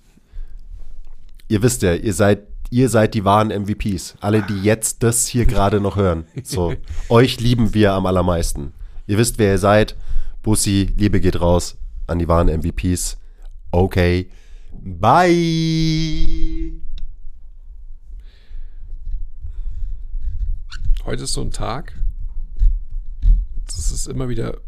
Ihr 1.48 1.62
wisst 1.62 1.82
ja, 1.82 1.94
ihr 1.94 2.14
seid, 2.14 2.46
ihr 2.74 2.88
seid 2.88 3.14
die 3.14 3.24
wahren 3.24 3.50
MVPs. 3.50 4.16
Alle, 4.20 4.42
die 4.42 4.60
jetzt 4.60 5.04
das 5.04 5.28
hier 5.28 5.46
gerade 5.46 5.80
noch 5.80 5.94
hören. 5.94 6.26
So, 6.42 6.74
euch 7.08 7.38
lieben 7.38 7.72
wir 7.72 7.92
am 7.92 8.04
allermeisten. 8.04 8.72
Ihr 9.06 9.16
wisst, 9.16 9.38
wer 9.38 9.52
ihr 9.52 9.58
seid. 9.58 9.94
Bussi, 10.42 10.92
Liebe 10.96 11.20
geht 11.20 11.40
raus 11.40 11.76
an 12.08 12.18
die 12.18 12.26
wahren 12.26 12.48
MVPs. 12.48 13.16
Okay. 13.70 14.28
Bye. 14.72 16.72
Heute 21.04 21.22
ist 21.22 21.34
so 21.34 21.42
ein 21.42 21.52
Tag. 21.52 21.96
Das 23.66 23.92
ist 23.92 24.08
immer 24.08 24.28
wieder 24.28 24.58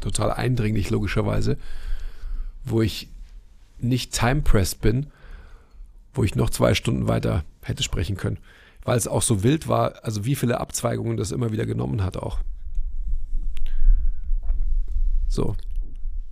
total 0.00 0.30
eindringlich, 0.30 0.90
logischerweise, 0.90 1.58
wo 2.64 2.80
ich 2.80 3.08
nicht 3.80 4.14
time-pressed 4.14 4.80
bin, 4.80 5.08
wo 6.12 6.24
ich 6.24 6.34
noch 6.34 6.50
zwei 6.50 6.74
Stunden 6.74 7.08
weiter 7.08 7.44
hätte 7.62 7.82
sprechen 7.82 8.16
können. 8.16 8.38
Weil 8.84 8.96
es 8.96 9.08
auch 9.08 9.22
so 9.22 9.42
wild 9.42 9.68
war, 9.68 10.04
also 10.04 10.24
wie 10.24 10.34
viele 10.34 10.60
Abzweigungen 10.60 11.16
das 11.16 11.30
immer 11.30 11.52
wieder 11.52 11.66
genommen 11.66 12.02
hat 12.02 12.16
auch. 12.16 12.38
So. 15.28 15.56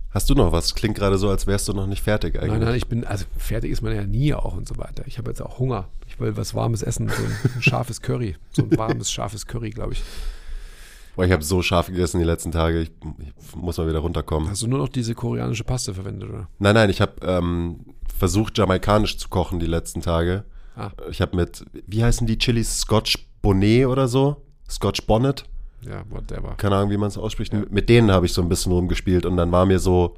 Hast 0.09 0.29
du 0.29 0.33
noch 0.33 0.51
was? 0.51 0.73
Klingt 0.73 0.95
gerade 0.95 1.17
so, 1.17 1.29
als 1.29 1.45
wärst 1.45 1.67
du 1.67 1.73
noch 1.73 1.85
nicht 1.85 2.01
fertig 2.01 2.37
eigentlich. 2.37 2.51
Nein, 2.53 2.61
nein, 2.61 2.75
ich 2.75 2.87
bin, 2.87 3.03
also 3.03 3.25
fertig 3.37 3.71
ist 3.71 3.81
man 3.81 3.93
ja 3.93 4.03
nie 4.03 4.33
auch 4.33 4.55
und 4.55 4.67
so 4.67 4.77
weiter. 4.77 5.03
Ich 5.05 5.17
habe 5.17 5.29
jetzt 5.29 5.41
auch 5.41 5.59
Hunger. 5.59 5.89
Ich 6.07 6.19
will 6.19 6.35
was 6.37 6.55
Warmes 6.55 6.81
essen, 6.81 7.09
so 7.09 7.23
ein, 7.23 7.61
scharfes 7.61 8.01
Curry. 8.01 8.35
So 8.51 8.63
ein 8.63 8.75
warmes, 8.77 9.11
scharfes 9.11 9.45
Curry, 9.45 9.69
glaube 9.69 9.93
ich. 9.93 10.03
Boah, 11.15 11.25
ich 11.25 11.31
habe 11.31 11.43
so 11.43 11.61
scharf 11.61 11.87
gegessen 11.87 12.19
die 12.19 12.25
letzten 12.25 12.51
Tage. 12.51 12.81
Ich, 12.81 12.91
ich 13.19 13.55
muss 13.55 13.77
mal 13.77 13.87
wieder 13.87 13.99
runterkommen. 13.99 14.49
Hast 14.49 14.61
du 14.61 14.67
nur 14.67 14.79
noch 14.79 14.89
diese 14.89 15.15
koreanische 15.15 15.63
Paste 15.63 15.93
verwendet, 15.93 16.29
oder? 16.29 16.47
Nein, 16.59 16.75
nein, 16.75 16.89
ich 16.89 17.01
habe 17.01 17.13
ähm, 17.21 17.79
versucht, 18.17 18.57
jamaikanisch 18.57 19.17
zu 19.17 19.29
kochen 19.29 19.59
die 19.59 19.65
letzten 19.65 20.01
Tage. 20.01 20.43
Ah. 20.75 20.91
Ich 21.09 21.21
habe 21.21 21.35
mit, 21.35 21.65
wie 21.87 22.03
heißen 22.03 22.27
die 22.27 22.37
Chilis? 22.37 22.81
Scotch 22.81 23.17
Bonnet 23.41 23.87
oder 23.87 24.07
so? 24.07 24.43
Scotch 24.69 25.05
Bonnet? 25.07 25.45
Ja, 25.81 26.03
whatever. 26.09 26.55
Keine 26.57 26.75
Ahnung, 26.75 26.89
wie 26.89 26.97
man 26.97 27.07
es 27.07 27.17
ausspricht. 27.17 27.53
Mit, 27.53 27.71
mit 27.71 27.89
denen 27.89 28.11
habe 28.11 28.25
ich 28.25 28.33
so 28.33 28.41
ein 28.41 28.49
bisschen 28.49 28.71
rumgespielt 28.71 29.25
und 29.25 29.37
dann 29.37 29.51
war 29.51 29.65
mir 29.65 29.79
so, 29.79 30.15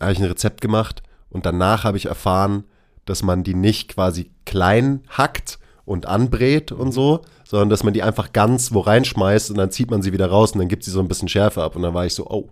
habe 0.00 0.12
ich 0.12 0.18
ein 0.18 0.24
Rezept 0.24 0.60
gemacht 0.60 1.02
und 1.28 1.46
danach 1.46 1.84
habe 1.84 1.96
ich 1.96 2.06
erfahren, 2.06 2.64
dass 3.04 3.22
man 3.22 3.44
die 3.44 3.54
nicht 3.54 3.94
quasi 3.94 4.30
klein 4.44 5.02
hackt 5.08 5.58
und 5.84 6.06
anbrät 6.06 6.72
und 6.72 6.92
so, 6.92 7.22
sondern 7.44 7.70
dass 7.70 7.82
man 7.82 7.94
die 7.94 8.02
einfach 8.02 8.32
ganz 8.32 8.72
wo 8.72 8.80
reinschmeißt 8.80 9.50
und 9.50 9.58
dann 9.58 9.70
zieht 9.70 9.90
man 9.90 10.02
sie 10.02 10.12
wieder 10.12 10.26
raus 10.26 10.52
und 10.52 10.58
dann 10.58 10.68
gibt 10.68 10.84
sie 10.84 10.90
so 10.90 11.00
ein 11.00 11.08
bisschen 11.08 11.28
Schärfe 11.28 11.62
ab 11.62 11.76
und 11.76 11.82
dann 11.82 11.94
war 11.94 12.06
ich 12.06 12.14
so, 12.14 12.26
oh, 12.26 12.48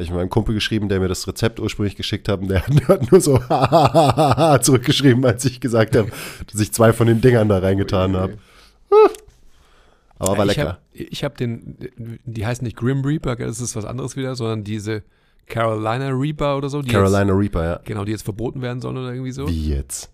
habe 0.00 0.04
ich 0.04 0.10
meinem 0.12 0.30
Kumpel 0.30 0.54
geschrieben, 0.54 0.88
der 0.88 0.98
mir 0.98 1.08
das 1.08 1.26
Rezept 1.28 1.60
ursprünglich 1.60 1.96
geschickt 1.96 2.28
hat 2.28 2.40
und 2.40 2.48
der, 2.48 2.66
hat 2.88 3.10
nur 3.10 3.20
so 3.20 3.38
zurückgeschrieben, 4.62 5.24
als 5.26 5.44
ich 5.44 5.60
gesagt 5.60 5.94
habe, 5.94 6.10
dass 6.50 6.60
ich 6.60 6.72
zwei 6.72 6.92
von 6.92 7.06
den 7.06 7.20
Dingern 7.20 7.48
da 7.48 7.58
reingetan 7.58 8.16
habe. 8.16 8.38
Aber 10.18 10.38
war 10.38 10.44
lecker. 10.46 10.68
Hab, 10.68 10.80
ich 10.92 11.22
habe 11.24 11.36
den, 11.36 11.76
die 12.24 12.46
heißen 12.46 12.64
nicht 12.64 12.76
Grim 12.76 13.02
Reaper, 13.04 13.36
das 13.36 13.60
ist 13.60 13.76
was 13.76 13.84
anderes 13.84 14.16
wieder, 14.16 14.34
sondern 14.34 14.64
diese 14.64 15.02
Carolina 15.46 16.08
Reaper 16.08 16.56
oder 16.56 16.68
so. 16.68 16.82
Carolina 16.82 17.32
Reaper, 17.32 17.64
ja. 17.64 17.72
Jetzt, 17.74 17.86
genau, 17.86 18.04
die 18.04 18.12
jetzt 18.12 18.22
verboten 18.22 18.62
werden 18.62 18.80
sollen 18.80 18.96
oder 18.96 19.12
irgendwie 19.12 19.32
so. 19.32 19.48
Wie 19.48 19.70
jetzt? 19.70 20.10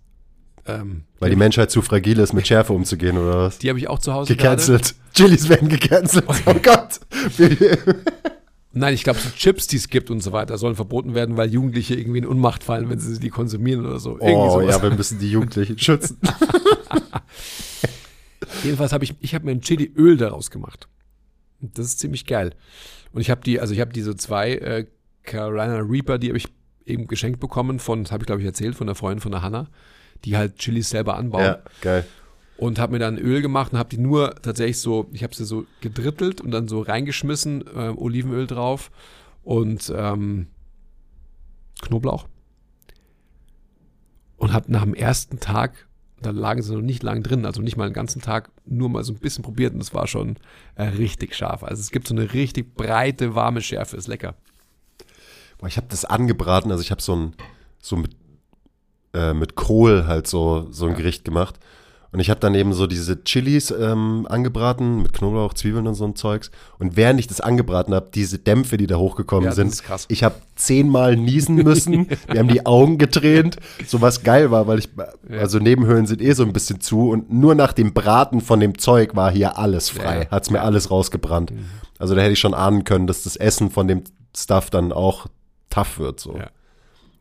Ähm, 0.66 1.05
Weil 1.20 1.30
die 1.30 1.37
Menschheit 1.37 1.70
zu 1.70 1.80
fragil 1.80 2.18
ist, 2.18 2.32
mit 2.32 2.47
Schärfe 2.49 2.72
umzugehen, 2.72 3.18
oder 3.18 3.39
was? 3.39 3.59
die 3.59 3.68
habe 3.68 3.78
ich 3.78 3.89
auch 3.89 4.01
zu 4.01 4.12
Hause 4.12 4.34
Gecancelt. 4.34 4.97
Chilis 5.14 5.49
werden 5.49 5.68
gecancelt. 5.68 6.24
Oh 6.45 6.55
Gott. 6.55 7.01
Nein, 8.79 8.93
ich 8.93 9.05
glaube, 9.05 9.18
so 9.18 9.31
Chips, 9.31 9.66
die 9.66 9.77
es 9.77 9.89
gibt 9.89 10.11
und 10.11 10.20
so 10.20 10.33
weiter, 10.33 10.59
sollen 10.59 10.77
verboten 10.77 11.14
werden, 11.14 11.39
weil 11.39 11.51
Jugendliche 11.51 11.95
irgendwie 11.95 12.18
in 12.18 12.27
Unmacht 12.27 12.62
fallen, 12.62 12.91
wenn 12.91 12.99
sie 12.99 13.18
die 13.18 13.31
konsumieren 13.31 13.87
oder 13.87 13.99
so. 13.99 14.18
Oh, 14.20 14.61
ja, 14.61 14.83
wir 14.83 14.91
müssen 14.91 15.18
die 15.18 15.31
Jugendlichen 15.31 15.79
schützen. 15.79 16.18
Jedenfalls 18.62 18.93
habe 18.93 19.05
ich, 19.05 19.14
ich 19.20 19.35
habe 19.35 19.47
mir 19.47 19.53
ein 19.53 19.62
Chili-Öl 19.62 20.18
daraus 20.18 20.51
gemacht. 20.51 20.89
Und 21.62 21.79
das 21.79 21.87
ist 21.87 22.01
ziemlich 22.01 22.27
geil. 22.27 22.53
Und 23.12 23.22
ich 23.22 23.31
habe 23.31 23.41
die, 23.41 23.61
also 23.61 23.72
ich 23.72 23.81
habe 23.81 23.95
diese 23.95 24.14
zwei 24.14 24.53
äh, 24.53 24.87
Carolina 25.22 25.79
Reaper, 25.79 26.18
die 26.18 26.29
habe 26.29 26.37
ich 26.37 26.49
eben 26.85 27.07
geschenkt 27.07 27.41
bekommen 27.41 27.79
von, 27.79 28.05
das 28.05 28.12
habe 28.12 28.24
ich 28.24 28.27
glaube 28.27 28.43
ich 28.43 28.47
erzählt, 28.47 28.74
von 28.74 28.87
der 28.87 28.95
Freundin 28.95 29.22
von 29.22 29.33
der 29.33 29.41
Hanna, 29.41 29.68
die 30.27 30.37
halt 30.37 30.59
Chilis 30.59 30.91
selber 30.91 31.16
anbauen. 31.16 31.45
ja, 31.45 31.62
geil. 31.81 32.07
Und 32.59 32.78
habe 32.78 32.92
mir 32.92 32.98
dann 32.98 33.18
Öl 33.18 33.42
gemacht 33.42 33.72
und 33.72 33.78
habe 33.78 33.90
die 33.90 33.98
nur 33.98 34.34
tatsächlich 34.36 34.80
so, 34.80 35.09
ich 35.12 35.22
habe 35.22 35.34
sie 35.34 35.44
so 35.44 35.66
gedrittelt 35.82 36.40
und 36.40 36.50
dann 36.52 36.68
so 36.68 36.80
reingeschmissen, 36.80 37.64
äh, 37.66 37.92
Olivenöl 37.94 38.46
drauf 38.46 38.90
und 39.44 39.92
ähm, 39.94 40.46
Knoblauch. 41.82 42.26
Und 44.38 44.52
habe 44.54 44.72
nach 44.72 44.84
dem 44.84 44.94
ersten 44.94 45.38
Tag, 45.38 45.86
da 46.22 46.30
lagen 46.30 46.62
sie 46.62 46.74
noch 46.74 46.80
nicht 46.80 47.02
lang 47.02 47.22
drin, 47.22 47.44
also 47.44 47.61
nicht 47.61 47.76
mal 47.76 47.84
einen 47.84 47.92
ganzen 47.92 48.22
Tag, 48.22 48.51
nur 48.64 48.89
mal 48.89 49.05
so 49.05 49.12
ein 49.12 49.18
bisschen 49.18 49.44
probiert 49.44 49.74
und 49.74 49.81
es 49.81 49.93
war 49.93 50.06
schon 50.06 50.36
äh, 50.76 50.85
richtig 50.85 51.35
scharf. 51.35 51.62
Also 51.62 51.81
es 51.81 51.90
gibt 51.90 52.09
so 52.09 52.14
eine 52.14 52.32
richtig 52.32 52.74
breite, 52.74 53.35
warme 53.35 53.60
Schärfe, 53.60 53.98
ist 53.98 54.09
lecker. 54.09 54.35
Boah, 55.59 55.66
ich 55.68 55.76
habe 55.76 55.89
das 55.90 56.06
angebraten, 56.06 56.70
also 56.70 56.82
ich 56.82 56.90
habe 56.90 57.02
so 57.02 57.14
ein, 57.16 57.35
so 57.81 57.97
mit, 57.97 58.16
äh, 59.12 59.35
mit 59.35 59.56
Kohl 59.56 60.06
halt 60.06 60.26
so, 60.26 60.68
so 60.70 60.86
ein 60.86 60.93
Ja. 60.93 60.97
Gericht 60.97 61.24
gemacht. 61.24 61.59
Und 62.12 62.20
ich 62.20 62.31
habe 62.31 62.41
dann 62.41 62.55
eben 62.55 62.73
so 62.73 62.87
diese 62.87 63.24
Chilis 63.24 63.70
ähm, 63.70 64.27
angebraten 64.28 65.03
mit 65.03 65.12
Knoblauch, 65.12 65.55
Zwiebeln 65.55 65.87
und 65.87 65.95
so 65.95 66.05
ein 66.05 66.16
Zeugs. 66.16 66.51
Und 66.78 66.97
während 66.97 67.20
ich 67.20 67.27
das 67.27 67.41
angebraten 67.41 67.95
habe, 67.95 68.09
diese 68.15 68.39
Dämpfe, 68.39 68.77
die 68.77 68.87
da 68.87 68.97
hochgekommen 68.97 69.47
Ja, 69.47 69.53
sind, 69.53 69.83
ich 70.09 70.24
habe 70.24 70.37
zehnmal 70.55 71.16
niesen 71.16 71.57
müssen. 71.57 72.09
Wir 72.28 72.41
haben 72.41 72.49
die 72.49 72.65
Augen 72.65 72.99
getränt, 72.99 73.57
so 73.87 74.01
was 74.01 74.23
geil 74.23 74.51
war, 74.51 74.66
weil 74.66 74.78
ich, 74.78 74.89
also 75.31 75.59
Nebenhöhlen 75.59 76.07
sind 76.07 76.23
eh 76.23 76.33
so 76.33 76.45
ein 76.45 76.53
bisschen 76.53 76.81
zu 76.81 77.11
und 77.11 77.33
nur 77.33 77.55
nach 77.55 77.73
dem 77.73 77.93
Braten 77.93 78.41
von 78.41 78.61
dem 78.61 78.78
Zeug 78.78 79.16
war 79.16 79.31
hier 79.31 79.59
alles 79.59 79.91
frei. 79.91 80.23
Ja. 80.23 80.31
Hat's 80.31 80.51
mir 80.51 80.62
alles 80.62 80.91
rausgebrannt. 80.91 81.51
Mhm. 81.51 81.66
Also 81.99 82.15
da 82.15 82.23
hätte 82.23 82.33
ich 82.33 82.41
schon 82.41 82.55
ahnen 82.55 82.85
können, 82.85 83.07
dass 83.07 83.24
das 83.24 83.37
Essen 83.37 83.70
von 83.70 83.89
dem 83.89 84.05
Stuff 84.37 84.70
dann 84.70 84.93
auch 84.93 85.27
tough 85.70 85.99
wird. 85.99 86.20
So. 86.20 86.39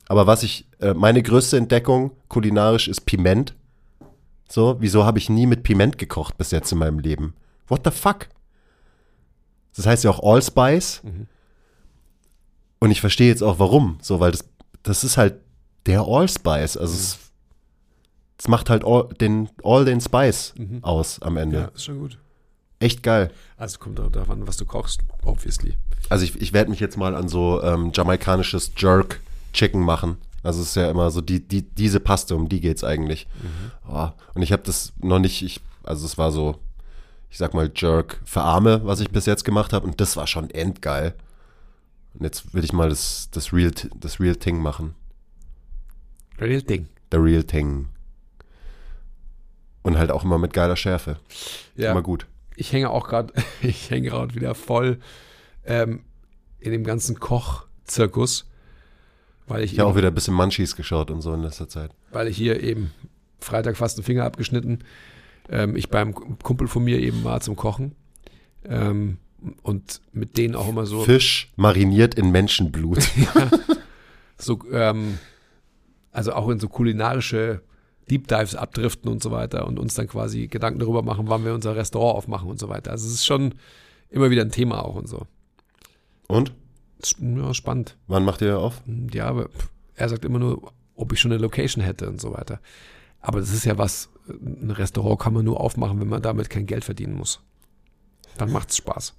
Aber 0.08 0.28
was 0.28 0.44
ich, 0.44 0.68
äh, 0.80 0.94
meine 0.94 1.24
größte 1.24 1.58
Entdeckung 1.58 2.12
kulinarisch 2.28 2.88
ist 2.88 3.06
Piment. 3.06 3.56
So, 4.48 4.78
wieso 4.80 5.06
habe 5.06 5.18
ich 5.18 5.30
nie 5.30 5.48
mit 5.48 5.64
Piment 5.64 5.98
gekocht 5.98 6.38
bis 6.38 6.52
jetzt 6.52 6.72
in 6.72 6.78
meinem 6.78 7.00
Leben? 7.00 7.34
What 7.68 7.82
the 7.84 7.92
fuck? 7.92 8.28
Das 9.76 9.86
heißt 9.86 10.04
ja 10.04 10.12
auch 10.12 10.22
Allspice. 10.24 11.02
Mhm. 11.04 11.28
Und 12.80 12.92
ich 12.92 13.02
verstehe 13.02 13.28
jetzt 13.28 13.42
auch 13.44 13.60
warum. 13.60 13.98
So, 14.02 14.20
weil 14.20 14.32
das, 14.32 14.46
das 14.84 15.04
ist 15.04 15.18
halt 15.18 15.36
der 15.86 16.02
Allspice. 16.02 16.78
Also 16.78 16.94
es, 16.94 17.18
es 18.38 18.48
macht 18.48 18.70
halt 18.70 18.84
all 18.86 19.10
den, 19.20 19.50
all 19.64 19.86
den 19.86 20.00
Spice 20.02 20.54
Mhm. 20.58 20.84
aus 20.84 21.22
am 21.22 21.38
Ende. 21.38 21.58
Ja, 21.60 21.66
ist 21.70 21.86
schon 21.86 22.00
gut. 22.00 22.18
Echt 22.80 23.02
geil. 23.04 23.32
Also 23.58 23.80
kommt 23.80 24.00
auch 24.00 24.12
darauf 24.12 24.30
an, 24.30 24.48
was 24.48 24.58
du 24.58 24.66
kochst, 24.66 25.00
obviously. 25.24 25.74
Also 26.10 26.24
ich, 26.26 26.40
ich 26.40 26.54
werde 26.54 26.70
mich 26.70 26.80
jetzt 26.80 26.98
mal 26.98 27.16
an 27.16 27.28
so 27.30 27.64
ähm, 27.64 27.92
jamaikanisches 27.94 28.74
Jerk 28.78 29.22
Chicken 29.54 29.82
machen. 29.82 30.18
Also 30.46 30.62
es 30.62 30.70
ist 30.70 30.76
ja 30.76 30.92
immer 30.92 31.10
so 31.10 31.22
die, 31.22 31.46
die, 31.46 31.64
diese 31.64 32.00
Paste, 32.00 32.36
um 32.36 32.48
die 32.50 32.62
geht's 32.62 32.84
eigentlich. 32.84 33.28
Oh, 33.90 34.10
und 34.36 34.42
ich 34.42 34.52
habe 34.52 34.64
das 34.64 34.94
noch 35.02 35.20
nicht, 35.20 35.42
ich, 35.42 35.60
also 35.84 36.06
es 36.06 36.18
war 36.18 36.32
so, 36.32 36.60
ich 37.30 37.38
sag 37.38 37.54
mal 37.54 37.72
Jerk 37.76 38.22
für 38.26 38.42
Arme, 38.42 38.82
was 38.86 39.00
ich 39.00 39.10
bis 39.10 39.26
jetzt 39.26 39.44
gemacht 39.44 39.74
habe. 39.74 39.86
Und 39.88 40.00
das 40.00 40.16
war 40.16 40.28
schon 40.28 40.50
endgeil. 40.52 41.16
Und 42.14 42.24
jetzt 42.24 42.54
will 42.54 42.64
ich 42.64 42.74
mal 42.74 42.90
das, 42.90 43.30
das, 43.32 43.52
Real, 43.52 43.72
das 44.00 44.20
Real 44.20 44.36
Thing 44.36 44.62
machen. 44.62 44.96
Real 46.40 46.62
Ding. 46.62 46.88
The 47.12 47.18
Real 47.18 47.44
Thing. 47.44 47.90
Und 49.82 49.98
halt 49.98 50.12
auch 50.12 50.24
immer 50.24 50.38
mit 50.38 50.54
geiler 50.54 50.76
Schärfe. 50.76 51.18
Ja. 51.76 51.92
Immer 51.92 52.04
gut. 52.04 52.28
Ich 52.56 52.72
hänge 52.72 52.90
auch 52.90 53.08
gerade, 53.08 53.34
ich 53.62 53.90
hänge 53.90 54.10
gerade 54.10 54.36
wieder 54.36 54.54
voll 54.56 55.00
ähm, 55.66 56.04
in 56.60 56.72
dem 56.72 56.84
ganzen 56.84 57.20
Koch-Zirkus, 57.20 58.46
weil 59.48 59.64
ich, 59.64 59.74
Ich 59.74 59.80
habe 59.80 59.90
auch 59.92 59.96
wieder 59.96 60.08
ein 60.08 60.16
bisschen 60.16 60.34
Munchies 60.34 60.76
geschaut 60.76 61.12
und 61.12 61.22
so 61.22 61.34
in 61.34 61.42
letzter 61.42 61.68
Zeit. 61.70 61.92
weil 62.12 62.28
ich 62.28 62.38
hier 62.38 62.62
eben 62.62 62.92
Freitag 63.40 63.78
fast 63.78 63.98
einen 63.98 64.06
Finger 64.06 64.24
abgeschnitten, 64.24 64.80
ähm, 65.50 65.76
ich 65.76 65.90
beim 65.90 66.14
Kumpel 66.14 66.68
von 66.68 66.84
mir 66.84 67.00
eben 67.00 67.24
war 67.24 67.42
zum 67.42 67.56
Kochen 67.56 67.96
ähm, 68.64 69.18
und 69.62 70.02
mit 70.12 70.38
denen 70.38 70.56
auch 70.56 70.68
immer 70.68 70.86
so 70.86 71.04
Fisch 71.04 71.52
mariniert 71.56 72.16
in 72.16 72.32
Menschenblut. 72.32 73.08
so, 74.38 74.60
ähm, 74.72 75.20
also 76.12 76.34
auch 76.34 76.50
in 76.50 76.60
so 76.60 76.68
kulinarische 76.68 77.62
Deep 78.10 78.28
Dives 78.28 78.56
abdriften 78.56 79.12
und 79.12 79.22
so 79.22 79.32
weiter 79.32 79.68
und 79.68 79.80
uns 79.80 79.96
dann 79.96 80.08
quasi 80.08 80.48
Gedanken 80.48 80.80
darüber 80.80 81.02
machen, 81.02 81.28
wann 81.28 81.44
wir 81.44 81.54
unser 81.54 81.76
Restaurant 81.76 82.18
aufmachen 82.18 82.50
und 82.50 82.60
so 82.60 82.70
weiter. 82.70 82.92
Also 82.92 83.08
es 83.08 83.14
ist 83.14 83.26
schon 83.26 83.56
immer 84.10 84.30
wieder 84.30 84.44
ein 84.44 84.52
Thema 84.52 84.84
auch 84.84 84.96
und 84.96 85.08
so. 85.08 85.28
Und? 86.28 86.54
Das 87.00 87.16
ja, 87.20 87.54
spannend. 87.54 87.98
Wann 88.08 88.24
macht 88.24 88.42
ihr 88.42 88.60
auf? 88.60 88.82
Ja, 89.12 89.28
aber 89.28 89.50
er 89.96 90.10
sagt 90.10 90.26
immer 90.26 90.40
nur, 90.40 90.72
ob 90.96 91.14
ich 91.14 91.20
schon 91.20 91.32
eine 91.32 91.42
Location 91.42 91.84
hätte 91.84 92.10
und 92.10 92.22
so 92.22 92.34
weiter. 92.34 92.60
Aber 93.20 93.40
das 93.40 93.52
ist 93.52 93.66
ja 93.66 93.78
was, 93.78 94.10
ein 94.28 94.72
Restaurant 94.72 95.20
kann 95.20 95.34
man 95.34 95.46
nur 95.46 95.60
aufmachen, 95.60 96.00
wenn 96.00 96.08
man 96.08 96.22
damit 96.22 96.50
kein 96.50 96.66
Geld 96.66 96.86
verdienen 96.86 97.16
muss. 97.16 97.42
Dann 98.38 98.52
macht's 98.52 98.78
Spaß. 98.78 99.14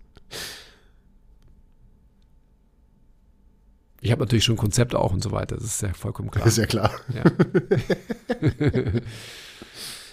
Ich 4.01 4.13
habe 4.13 4.21
natürlich 4.21 4.45
schon 4.45 4.57
Konzepte 4.57 4.99
auch 4.99 5.13
und 5.13 5.23
so 5.23 5.33
weiter, 5.33 5.57
das 5.57 5.65
ist 5.65 5.83
ja 5.83 5.93
vollkommen 5.93 6.31
klar. 6.31 6.47
Ist 6.47 6.59
ja 6.59 6.67
klar. 6.67 6.91
Ja. 7.13 7.25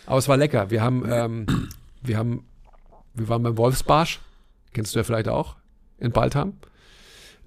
Aber 0.05 0.17
es 0.17 0.27
war 0.27 0.37
lecker. 0.37 0.69
Wir 0.69 0.81
haben, 0.81 1.03
ähm, 1.07 1.69
wir 2.01 2.17
haben, 2.17 2.45
wir 3.13 3.29
waren 3.29 3.43
beim 3.43 3.57
Wolfsbarsch, 3.57 4.19
kennst 4.73 4.95
du 4.95 4.99
ja 4.99 5.03
vielleicht 5.03 5.27
auch, 5.27 5.57
in 5.99 6.11
Baltham, 6.11 6.53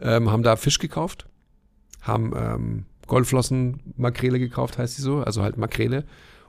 ähm, 0.00 0.30
haben 0.30 0.42
da 0.42 0.56
Fisch 0.56 0.78
gekauft, 0.78 1.26
haben 2.00 2.32
ähm, 2.36 2.84
Goldflossen 3.06 3.80
Makrele 3.96 4.38
gekauft, 4.38 4.78
heißt 4.78 4.98
die 4.98 5.02
so, 5.02 5.18
also 5.22 5.42
halt 5.42 5.56
Makrele 5.56 6.04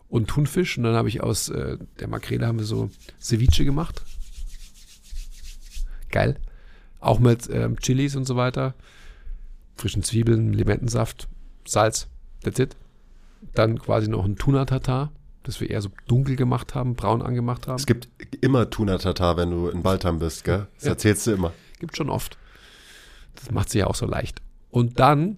und 0.09 0.27
Thunfisch. 0.27 0.77
Und 0.77 0.83
dann 0.83 0.95
habe 0.95 1.09
ich 1.09 1.21
aus 1.21 1.49
äh, 1.49 1.77
der 1.99 2.07
Makrele 2.07 2.47
haben 2.47 2.59
wir 2.59 2.65
so 2.65 2.89
Ceviche 3.21 3.63
gemacht. 3.65 4.01
Geil. 6.09 6.37
Auch 6.99 7.19
mit 7.19 7.49
ähm, 7.51 7.77
Chilis 7.79 8.15
und 8.15 8.25
so 8.25 8.35
weiter. 8.35 8.73
Frischen 9.75 10.03
Zwiebeln, 10.03 10.53
Limettensaft, 10.53 11.27
Salz. 11.65 12.07
That's 12.43 12.59
it. 12.59 12.75
Dann 13.53 13.77
quasi 13.79 14.07
noch 14.07 14.25
ein 14.25 14.35
Tuna-Tatar, 14.35 15.11
das 15.43 15.61
wir 15.61 15.69
eher 15.69 15.81
so 15.81 15.89
dunkel 16.07 16.35
gemacht 16.35 16.73
haben, 16.73 16.95
braun 16.95 17.21
angemacht 17.21 17.67
haben. 17.67 17.75
Es 17.75 17.85
gibt 17.85 18.07
immer 18.41 18.69
Tuna-Tatar, 18.69 19.37
wenn 19.37 19.51
du 19.51 19.67
in 19.69 19.83
Baltham 19.83 20.17
bist, 20.19 20.43
gell? 20.43 20.67
Das 20.75 20.85
Ja. 20.85 20.89
erzählst 20.91 21.27
du 21.27 21.31
immer. 21.31 21.53
Gibt 21.79 21.95
schon 21.97 22.09
oft. 22.09 22.37
Das 23.37 23.51
macht 23.51 23.69
sie 23.69 23.79
ja 23.79 23.87
auch 23.87 23.95
so 23.95 24.05
leicht. 24.05 24.41
Und 24.69 24.99
dann 24.99 25.37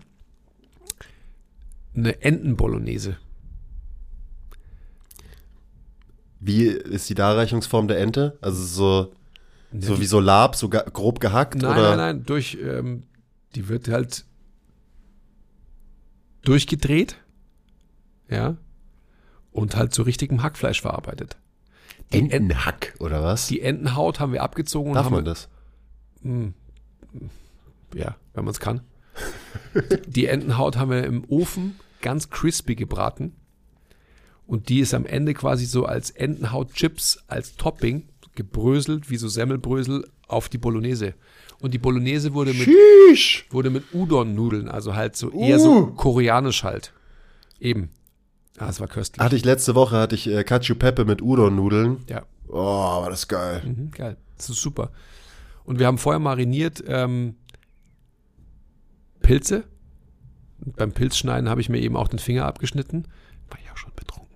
eine 1.96 2.22
Entenbolognese. 2.22 3.18
Wie 6.40 6.66
ist 6.68 7.10
die 7.10 7.16
Darreichungsform 7.16 7.88
der 7.88 8.00
Ente? 8.00 8.38
Also 8.42 8.64
so, 8.64 9.14
so 9.78 9.96
die- 9.96 10.02
wie 10.02 10.06
so 10.06 10.20
Lab, 10.20 10.56
so 10.56 10.70
grob 10.70 11.20
gehackt? 11.20 11.56
Nein, 11.56 11.72
oder? 11.72 11.90
nein, 11.90 11.98
nein, 12.18 12.26
durch, 12.26 12.58
ähm, 12.62 13.04
die 13.56 13.68
wird 13.68 13.88
halt 13.90 14.26
durchgedreht, 16.44 17.18
ja, 18.30 18.56
und 19.52 19.76
halt 19.76 19.94
zu 19.94 20.04
richtigem 20.04 20.42
Hackfleisch 20.42 20.82
verarbeitet. 20.82 21.38
Die, 22.14 22.20
Enten, 22.20 22.32
Entenhack, 22.32 22.96
oder 23.00 23.22
was? 23.22 23.48
die 23.48 23.60
Entenhaut 23.62 24.20
haben 24.22 24.32
wir 24.32 24.42
abgezogen 24.42 24.92
und 24.92 24.96
Darf 24.96 25.06
haben 25.08 25.14
man 25.16 25.26
das? 25.26 25.50
Ja, 27.96 28.16
wenn 28.34 28.46
man 28.46 28.52
es 28.52 28.60
kann. 28.60 28.82
Die 30.08 30.26
Entenhaut 30.28 30.78
haben 30.78 30.92
wir 30.92 31.04
im 31.04 31.24
Ofen 31.28 31.80
ganz 32.02 32.30
crispy 32.30 32.76
gebraten. 32.76 33.34
Und 34.48 34.70
die 34.70 34.80
ist 34.80 34.96
am 34.96 35.06
Ende 35.06 35.36
quasi 35.36 35.66
so 35.66 35.86
als 35.86 36.10
Entenhaut-Chips, 36.10 37.20
als 37.28 37.56
Topping 37.56 38.08
gebröselt, 38.34 39.10
wie 39.12 39.18
so 39.18 39.28
Semmelbrösel, 39.28 40.10
auf 40.28 40.50
die 40.50 40.58
Bolognese. 40.58 41.14
Und 41.60 41.74
die 41.74 41.78
Bolognese 41.78 42.34
wurde 42.34 42.54
mit, 42.56 42.68
wurde 43.52 43.70
mit 43.70 43.84
Udon-Nudeln, 43.94 44.68
also 44.70 44.96
halt 44.96 45.16
so 45.16 45.30
eher 45.32 45.60
so 45.60 45.72
Uh. 45.72 45.86
koreanisch 45.92 46.64
halt. 46.64 46.94
Eben. 47.60 47.90
Ah, 48.58 48.70
es 48.70 48.80
war 48.80 48.88
köstlich. 48.88 49.24
Hatte 49.24 49.36
ich 49.36 49.46
letzte 49.46 49.76
Woche, 49.76 49.98
hatte 49.98 50.16
ich 50.16 50.26
äh, 50.28 50.44
Cacio 50.44 50.74
Pepe 50.76 51.06
mit 51.06 51.22
Udon-Nudeln. 51.22 51.98
ja. 52.08 52.24
Oh, 52.48 52.56
war 53.04 53.10
das 53.12 53.28
geil. 53.28 53.62
Mhm, 53.64 53.92
geil. 53.92 54.18
Das 54.38 54.50
ist 54.50 54.62
super. 54.62 54.90
Und 55.66 55.78
wir 55.78 55.86
haben 55.86 56.00
vorher 56.00 56.20
mariniert 56.20 56.84
ähm, 56.88 57.36
Pilze. 59.22 59.64
Und 60.66 60.76
beim 60.76 60.92
Pilzschneiden 60.92 61.50
habe 61.50 61.62
ich 61.62 61.70
mir 61.70 61.80
eben 61.80 61.96
auch 61.96 62.08
den 62.08 62.20
Finger 62.20 62.46
abgeschnitten. 62.46 63.06
War 63.50 63.60
ich 63.64 63.72
auch 63.72 63.78
schon 63.78 63.92
betrunken. 63.96 64.36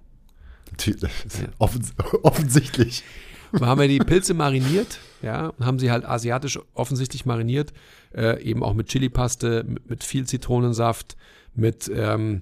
Offens 1.60 1.94
offensichtlich. 2.24 3.04
Wir 3.52 3.68
haben 3.68 3.80
ja 3.82 3.88
die 3.88 4.00
Pilze 4.00 4.34
mariniert, 4.34 5.00
ja, 5.22 5.50
und 5.50 5.66
haben 5.66 5.78
sie 5.78 5.92
halt 5.92 6.06
asiatisch 6.06 6.60
offensichtlich 6.74 7.28
mariniert, 7.28 7.72
äh, 8.16 8.42
eben 8.42 8.64
auch 8.64 8.74
mit 8.74 8.88
Chilipaste, 8.88 9.64
mit, 9.64 9.88
mit 9.88 10.04
viel 10.04 10.26
Zitronensaft, 10.26 11.16
mit 11.54 11.90
ähm, 11.94 12.42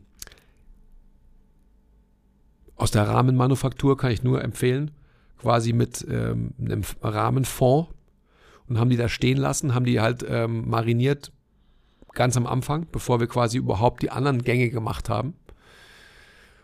aus 2.77 2.91
der 2.91 3.07
Rahmenmanufaktur 3.07 3.97
kann 3.97 4.11
ich 4.11 4.23
nur 4.23 4.41
empfehlen, 4.41 4.91
quasi 5.37 5.73
mit 5.73 6.05
ähm, 6.09 6.53
einem 6.59 6.83
Rahmenfond 7.01 7.89
und 8.67 8.79
haben 8.79 8.89
die 8.89 8.97
da 8.97 9.09
stehen 9.09 9.37
lassen, 9.37 9.75
haben 9.75 9.85
die 9.85 9.99
halt 9.99 10.25
ähm, 10.27 10.69
mariniert 10.69 11.33
ganz 12.13 12.37
am 12.37 12.47
Anfang, 12.47 12.87
bevor 12.91 13.19
wir 13.19 13.27
quasi 13.27 13.57
überhaupt 13.57 14.03
die 14.03 14.11
anderen 14.11 14.43
Gänge 14.43 14.69
gemacht 14.69 15.09
haben. 15.09 15.33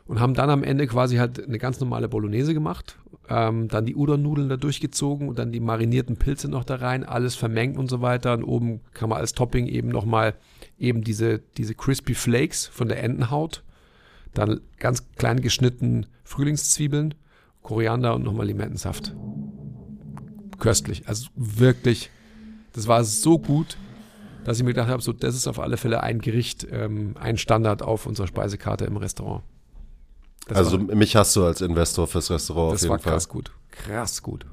Und 0.06 0.22
haben 0.22 0.36
dann 0.36 0.49
am 0.49 0.64
Ende 0.64 0.88
quasi 0.88 1.18
halt 1.18 1.45
eine 1.45 1.57
ganz 1.57 1.82
normale 1.82 2.07
Bolognese 2.07 2.53
gemacht, 2.53 2.98
ähm, 3.28 3.68
dann 3.68 3.86
die 3.86 3.95
Udon-Nudeln 3.95 4.48
da 4.48 4.56
durchgezogen 4.56 5.28
und 5.28 5.38
dann 5.38 5.52
die 5.52 5.60
marinierten 5.60 6.15
Pilze 6.15 6.48
noch 6.48 6.64
da 6.64 6.76
rein, 6.76 7.03
alles 7.03 7.36
vermengt 7.36 7.78
und 7.78 7.90
so 7.90 8.02
weiter. 8.02 8.34
Und 8.34 8.45
oben 8.45 8.80
kann 8.94 9.10
man 9.10 9.19
als 9.19 9.34
Topping 9.34 9.68
eben 9.68 9.90
nochmal 9.90 10.36
eben 10.80 11.03
diese, 11.03 11.40
diese 11.57 11.76
Crispy 11.76 12.14
Flakes 12.14 12.68
von 12.68 12.88
der 12.88 13.03
Entenhaut, 13.03 13.64
dann 14.34 14.61
ganz 14.78 15.11
klein 15.18 15.41
geschnitten 15.41 16.06
Frühlingszwiebeln, 16.24 17.14
Koriander 17.61 18.15
und 18.15 18.24
nochmal 18.24 18.48
Limettensaft. 18.48 19.14
Köstlich, 20.57 21.06
also 21.10 21.28
wirklich, 21.36 22.11
das 22.72 22.88
war 22.88 23.03
so 23.03 23.40
gut, 23.40 23.78
dass 24.48 24.60
ich 24.60 24.64
mir 24.64 24.69
gedacht 24.69 24.88
habe, 24.88 25.02
so, 25.02 25.11
das 25.11 25.36
ist 25.36 25.45
auf 25.45 25.60
alle 25.60 25.76
Fälle 25.76 26.03
ein 26.03 26.19
Gericht, 26.19 26.65
ähm, 26.72 27.15
ein 27.19 27.38
Standard 27.38 27.82
auf 27.82 28.06
unserer 28.06 28.28
Speisekarte 28.28 28.86
im 28.86 28.95
Restaurant. 28.95 29.44
Das 30.48 30.57
also 30.57 30.88
war, 30.88 30.95
mich 30.95 31.18
hast 31.18 31.36
du 31.36 31.44
als 31.44 31.60
Investor 31.60 32.07
fürs 32.07 32.32
Restaurant 32.32 32.68
auf 32.68 32.74
das 32.76 32.84
jeden 32.84 32.91
war 32.91 32.99
Fall. 32.99 33.11
krass 33.11 33.28
gut. 33.28 33.52
Krass 33.72 34.24
gut. 34.24 34.45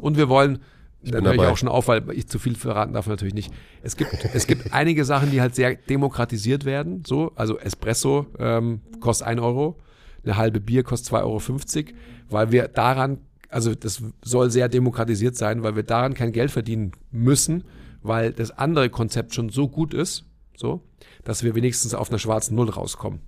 Und 0.00 0.16
wir 0.16 0.30
wollen, 0.30 0.60
da 1.02 1.18
bin 1.18 1.26
höre 1.26 1.34
ich 1.34 1.40
auch 1.42 1.58
schon 1.58 1.68
auf, 1.68 1.88
weil 1.88 2.10
ich 2.12 2.28
zu 2.28 2.38
viel 2.38 2.56
verraten 2.56 2.94
darf 2.94 3.06
natürlich 3.08 3.34
nicht. 3.34 3.52
Es 3.82 3.94
gibt, 3.94 4.14
es 4.32 4.46
gibt 4.46 4.72
einige 4.72 5.04
Sachen, 5.04 5.30
die 5.30 5.42
halt 5.42 5.54
sehr 5.54 5.74
demokratisiert 5.74 6.64
werden. 6.64 7.02
So, 7.06 7.32
also 7.34 7.58
Espresso 7.58 8.24
ähm, 8.38 8.80
kostet 9.00 9.26
1 9.26 9.42
Euro, 9.42 9.78
eine 10.24 10.38
halbe 10.38 10.60
Bier 10.60 10.82
kostet 10.82 11.12
2,50 11.12 11.18
Euro, 11.24 11.94
weil 12.30 12.52
wir 12.52 12.68
daran, 12.68 13.18
also 13.50 13.74
das 13.74 14.02
soll 14.22 14.50
sehr 14.50 14.70
demokratisiert 14.70 15.36
sein, 15.36 15.62
weil 15.62 15.76
wir 15.76 15.82
daran 15.82 16.14
kein 16.14 16.32
Geld 16.32 16.50
verdienen 16.50 16.92
müssen, 17.10 17.62
weil 18.06 18.32
das 18.32 18.50
andere 18.50 18.90
Konzept 18.90 19.34
schon 19.34 19.48
so 19.48 19.68
gut 19.68 19.94
ist, 19.94 20.24
so, 20.56 20.80
dass 21.24 21.42
wir 21.42 21.54
wenigstens 21.54 21.94
auf 21.94 22.10
einer 22.10 22.18
schwarzen 22.18 22.54
Null 22.54 22.70
rauskommen. 22.70 23.20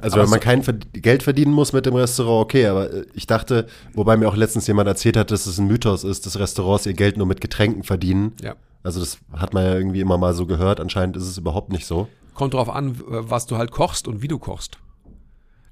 Also 0.00 0.14
Aber 0.14 0.24
wenn 0.24 0.30
man 0.30 0.40
kein 0.40 0.62
Verd- 0.62 0.86
Geld 0.92 1.24
verdienen 1.24 1.52
muss 1.52 1.72
mit 1.72 1.84
dem 1.84 1.94
Restaurant, 1.96 2.44
okay, 2.44 2.66
aber 2.66 2.92
äh, 2.92 3.06
ich 3.14 3.26
dachte, 3.26 3.66
wobei 3.94 4.16
mir 4.16 4.28
auch 4.28 4.36
letztens 4.36 4.66
jemand 4.68 4.86
erzählt 4.86 5.16
hat, 5.16 5.32
dass 5.32 5.46
es 5.46 5.58
ein 5.58 5.66
Mythos 5.66 6.04
ist, 6.04 6.24
dass 6.24 6.38
Restaurants 6.38 6.86
ihr 6.86 6.92
Geld 6.94 7.16
nur 7.16 7.26
mit 7.26 7.40
Getränken 7.40 7.82
verdienen. 7.82 8.32
Ja. 8.40 8.54
Also 8.84 9.00
das 9.00 9.18
hat 9.32 9.54
man 9.54 9.64
ja 9.64 9.74
irgendwie 9.74 10.00
immer 10.00 10.16
mal 10.16 10.34
so 10.34 10.46
gehört, 10.46 10.78
anscheinend 10.78 11.16
ist 11.16 11.24
es 11.24 11.36
überhaupt 11.36 11.72
nicht 11.72 11.84
so. 11.84 12.06
Kommt 12.34 12.54
drauf 12.54 12.70
an, 12.70 12.94
was 13.08 13.46
du 13.46 13.56
halt 13.56 13.72
kochst 13.72 14.06
und 14.06 14.22
wie 14.22 14.28
du 14.28 14.38
kochst. 14.38 14.78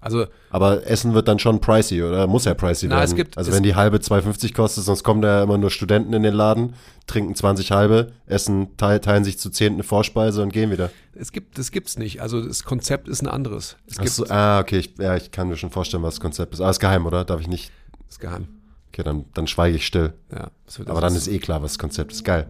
Also 0.06 0.26
Aber 0.50 0.86
Essen 0.86 1.12
wird 1.14 1.28
dann 1.28 1.38
schon 1.38 1.60
pricey, 1.60 2.02
oder? 2.02 2.26
Muss 2.26 2.44
ja 2.44 2.54
pricey 2.54 2.86
Na, 2.88 2.96
werden. 2.96 3.04
es 3.04 3.14
gibt- 3.14 3.36
also 3.36 3.50
es- 3.50 3.56
wenn 3.56 3.62
die 3.62 3.74
halbe 3.74 3.98
2,50 4.00 4.54
kostet, 4.54 4.84
sonst 4.84 5.02
kommen 5.04 5.20
da 5.20 5.38
ja 5.38 5.42
immer 5.42 5.58
nur 5.58 5.70
Studenten 5.70 6.12
in 6.12 6.22
den 6.22 6.32
Laden, 6.34 6.74
trinken 7.06 7.34
20 7.34 7.72
halbe, 7.72 8.12
essen, 8.26 8.76
teil, 8.76 9.00
teilen 9.00 9.24
sich 9.24 9.38
zu 9.38 9.50
zehn 9.50 9.74
eine 9.74 9.82
Vorspeise 9.82 10.42
und 10.42 10.52
gehen 10.52 10.70
wieder. 10.70 10.90
es 11.14 11.32
gibt, 11.32 11.58
das 11.58 11.70
gibt's 11.70 11.98
nicht. 11.98 12.20
Also 12.22 12.40
das 12.42 12.64
Konzept 12.64 13.08
ist 13.08 13.22
ein 13.22 13.28
anderes. 13.28 13.76
Es 13.86 13.94
Ach 13.98 14.02
gibt 14.02 14.14
so, 14.14 14.26
ah, 14.28 14.60
okay, 14.60 14.78
ich, 14.78 14.94
ja, 14.98 15.16
ich 15.16 15.30
kann 15.30 15.48
mir 15.48 15.56
schon 15.56 15.70
vorstellen, 15.70 16.02
was 16.02 16.14
das 16.14 16.20
Konzept 16.20 16.54
ist. 16.54 16.60
Aber 16.60 16.70
ist 16.70 16.80
geheim, 16.80 17.04
oder? 17.06 17.24
Darf 17.24 17.40
ich 17.40 17.48
nicht? 17.48 17.70
ist 18.08 18.20
geheim. 18.20 18.48
Okay, 18.92 19.02
dann, 19.02 19.24
dann 19.34 19.46
schweige 19.46 19.76
ich 19.76 19.86
still. 19.86 20.12
Ja, 20.32 20.48
das 20.64 20.78
wird 20.78 20.88
Aber 20.88 21.00
dann 21.00 21.14
ist 21.14 21.28
eh 21.28 21.38
klar, 21.38 21.62
was 21.62 21.72
das 21.72 21.78
Konzept 21.78 22.12
ist. 22.12 22.24
Geil. 22.24 22.46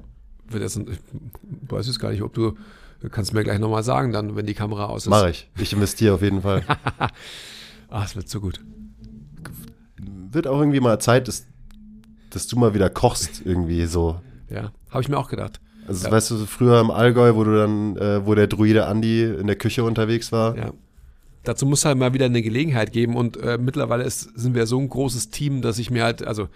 wird 0.48 0.62
jetzt, 0.62 0.76
ich 0.78 0.98
weiß 1.70 1.86
jetzt 1.88 1.98
gar 1.98 2.10
nicht, 2.12 2.22
ob 2.22 2.32
du, 2.34 2.56
du 3.00 3.08
kannst 3.08 3.32
mir 3.34 3.44
gleich 3.44 3.58
nochmal 3.58 3.82
sagen, 3.82 4.12
dann, 4.12 4.36
wenn 4.36 4.46
die 4.46 4.54
Kamera 4.54 4.86
aus 4.86 5.04
ist. 5.04 5.10
Mache 5.10 5.30
ich. 5.30 5.50
Ich 5.58 5.72
investiere 5.72 6.14
auf 6.14 6.22
jeden 6.22 6.42
Fall. 6.42 6.62
Ah, 7.88 8.02
es 8.04 8.16
wird 8.16 8.28
so 8.28 8.40
gut. 8.40 8.60
Wird 10.32 10.46
auch 10.48 10.58
irgendwie 10.58 10.80
mal 10.80 10.98
Zeit, 10.98 11.28
dass, 11.28 11.46
dass 12.30 12.46
du 12.48 12.58
mal 12.58 12.74
wieder 12.74 12.90
kochst, 12.90 13.42
irgendwie 13.44 13.86
so. 13.86 14.20
Ja, 14.50 14.72
habe 14.90 15.02
ich 15.02 15.08
mir 15.08 15.16
auch 15.18 15.28
gedacht. 15.28 15.60
Also 15.86 16.04
Ja. 16.06 16.12
weißt 16.12 16.32
du, 16.32 16.46
früher 16.46 16.80
im 16.80 16.90
Allgäu, 16.90 17.36
wo 17.36 17.44
du 17.44 17.56
dann, 17.56 17.96
äh, 17.96 18.26
wo 18.26 18.34
der 18.34 18.48
Druide 18.48 18.86
Andi 18.86 19.22
in 19.22 19.46
der 19.46 19.56
Küche 19.56 19.84
unterwegs 19.84 20.32
war. 20.32 20.56
Ja. 20.56 20.72
Dazu 21.44 21.64
muss 21.64 21.84
halt 21.84 21.96
mal 21.96 22.12
wieder 22.12 22.26
eine 22.26 22.42
Gelegenheit 22.42 22.92
geben 22.92 23.14
und 23.16 23.36
äh, 23.36 23.56
mittlerweile 23.56 24.02
ist, 24.02 24.22
sind 24.36 24.54
wir 24.56 24.66
so 24.66 24.80
ein 24.80 24.88
großes 24.88 25.30
Team, 25.30 25.62
dass 25.62 25.78
ich 25.78 25.90
mir 25.90 26.02
halt, 26.02 26.26
also 26.26 26.48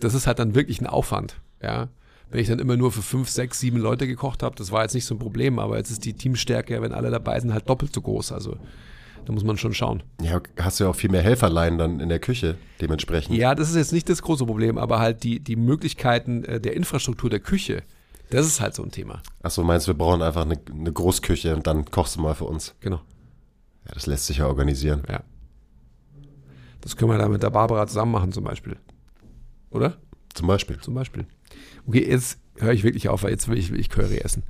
das 0.00 0.14
ist 0.14 0.26
halt 0.26 0.40
dann 0.40 0.56
wirklich 0.56 0.80
ein 0.80 0.88
Aufwand, 0.88 1.36
ja. 1.62 1.88
Wenn 2.32 2.40
ich 2.40 2.48
dann 2.48 2.58
immer 2.58 2.76
nur 2.78 2.90
für 2.90 3.02
fünf, 3.02 3.28
sechs, 3.28 3.60
sieben 3.60 3.76
Leute 3.78 4.06
gekocht 4.06 4.42
habe, 4.42 4.56
das 4.56 4.72
war 4.72 4.82
jetzt 4.82 4.94
nicht 4.94 5.04
so 5.04 5.14
ein 5.14 5.18
Problem, 5.18 5.58
aber 5.58 5.76
jetzt 5.76 5.90
ist 5.90 6.04
die 6.04 6.14
Teamstärke, 6.14 6.80
wenn 6.80 6.92
alle 6.92 7.10
dabei 7.10 7.38
sind, 7.38 7.52
halt 7.52 7.68
doppelt 7.68 7.94
so 7.94 8.00
groß. 8.00 8.32
Also 8.32 8.56
da 9.26 9.32
muss 9.32 9.44
man 9.44 9.58
schon 9.58 9.74
schauen. 9.74 10.02
Ja, 10.22 10.40
hast 10.58 10.80
du 10.80 10.84
ja 10.84 10.90
auch 10.90 10.96
viel 10.96 11.10
mehr 11.10 11.22
Helferlein 11.22 11.76
dann 11.76 12.00
in 12.00 12.08
der 12.08 12.18
Küche 12.18 12.56
dementsprechend. 12.80 13.36
Ja, 13.36 13.54
das 13.54 13.68
ist 13.68 13.76
jetzt 13.76 13.92
nicht 13.92 14.08
das 14.08 14.22
große 14.22 14.46
Problem, 14.46 14.78
aber 14.78 14.98
halt 14.98 15.22
die, 15.24 15.40
die 15.40 15.56
Möglichkeiten 15.56 16.42
äh, 16.44 16.58
der 16.58 16.74
Infrastruktur 16.74 17.28
der 17.28 17.40
Küche, 17.40 17.82
das 18.30 18.46
ist 18.46 18.62
halt 18.62 18.74
so 18.74 18.82
ein 18.82 18.90
Thema. 18.90 19.20
Achso, 19.42 19.62
meinst 19.62 19.86
du, 19.86 19.90
wir 19.90 19.98
brauchen 19.98 20.22
einfach 20.22 20.46
eine, 20.46 20.58
eine 20.70 20.90
Großküche 20.92 21.54
und 21.54 21.66
dann 21.66 21.84
kochst 21.84 22.16
du 22.16 22.20
mal 22.22 22.34
für 22.34 22.46
uns. 22.46 22.74
Genau, 22.80 23.00
Ja, 23.86 23.92
das 23.92 24.06
lässt 24.06 24.26
sich 24.26 24.38
ja 24.38 24.46
organisieren. 24.46 25.02
ja. 25.08 25.20
Das 26.80 26.96
können 26.96 27.12
wir 27.12 27.18
da 27.18 27.28
mit 27.28 27.42
der 27.42 27.50
Barbara 27.50 27.86
zusammen 27.86 28.10
machen 28.10 28.32
zum 28.32 28.42
Beispiel. 28.42 28.76
Oder? 29.70 29.98
Zum 30.34 30.48
Beispiel. 30.48 30.80
Zum 30.80 30.94
Beispiel. 30.94 31.26
Okay, 31.86 32.06
jetzt 32.08 32.38
höre 32.58 32.72
ich 32.72 32.84
wirklich 32.84 33.08
auf, 33.08 33.22
weil 33.22 33.30
jetzt 33.30 33.48
will 33.48 33.58
ich, 33.58 33.72
ich 33.72 33.88
Curry 33.88 34.18
essen. 34.18 34.42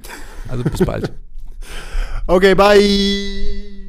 Also 0.48 0.64
bis 0.64 0.84
bald. 0.84 1.12
Okay, 2.28 2.54
bye! 2.54 3.81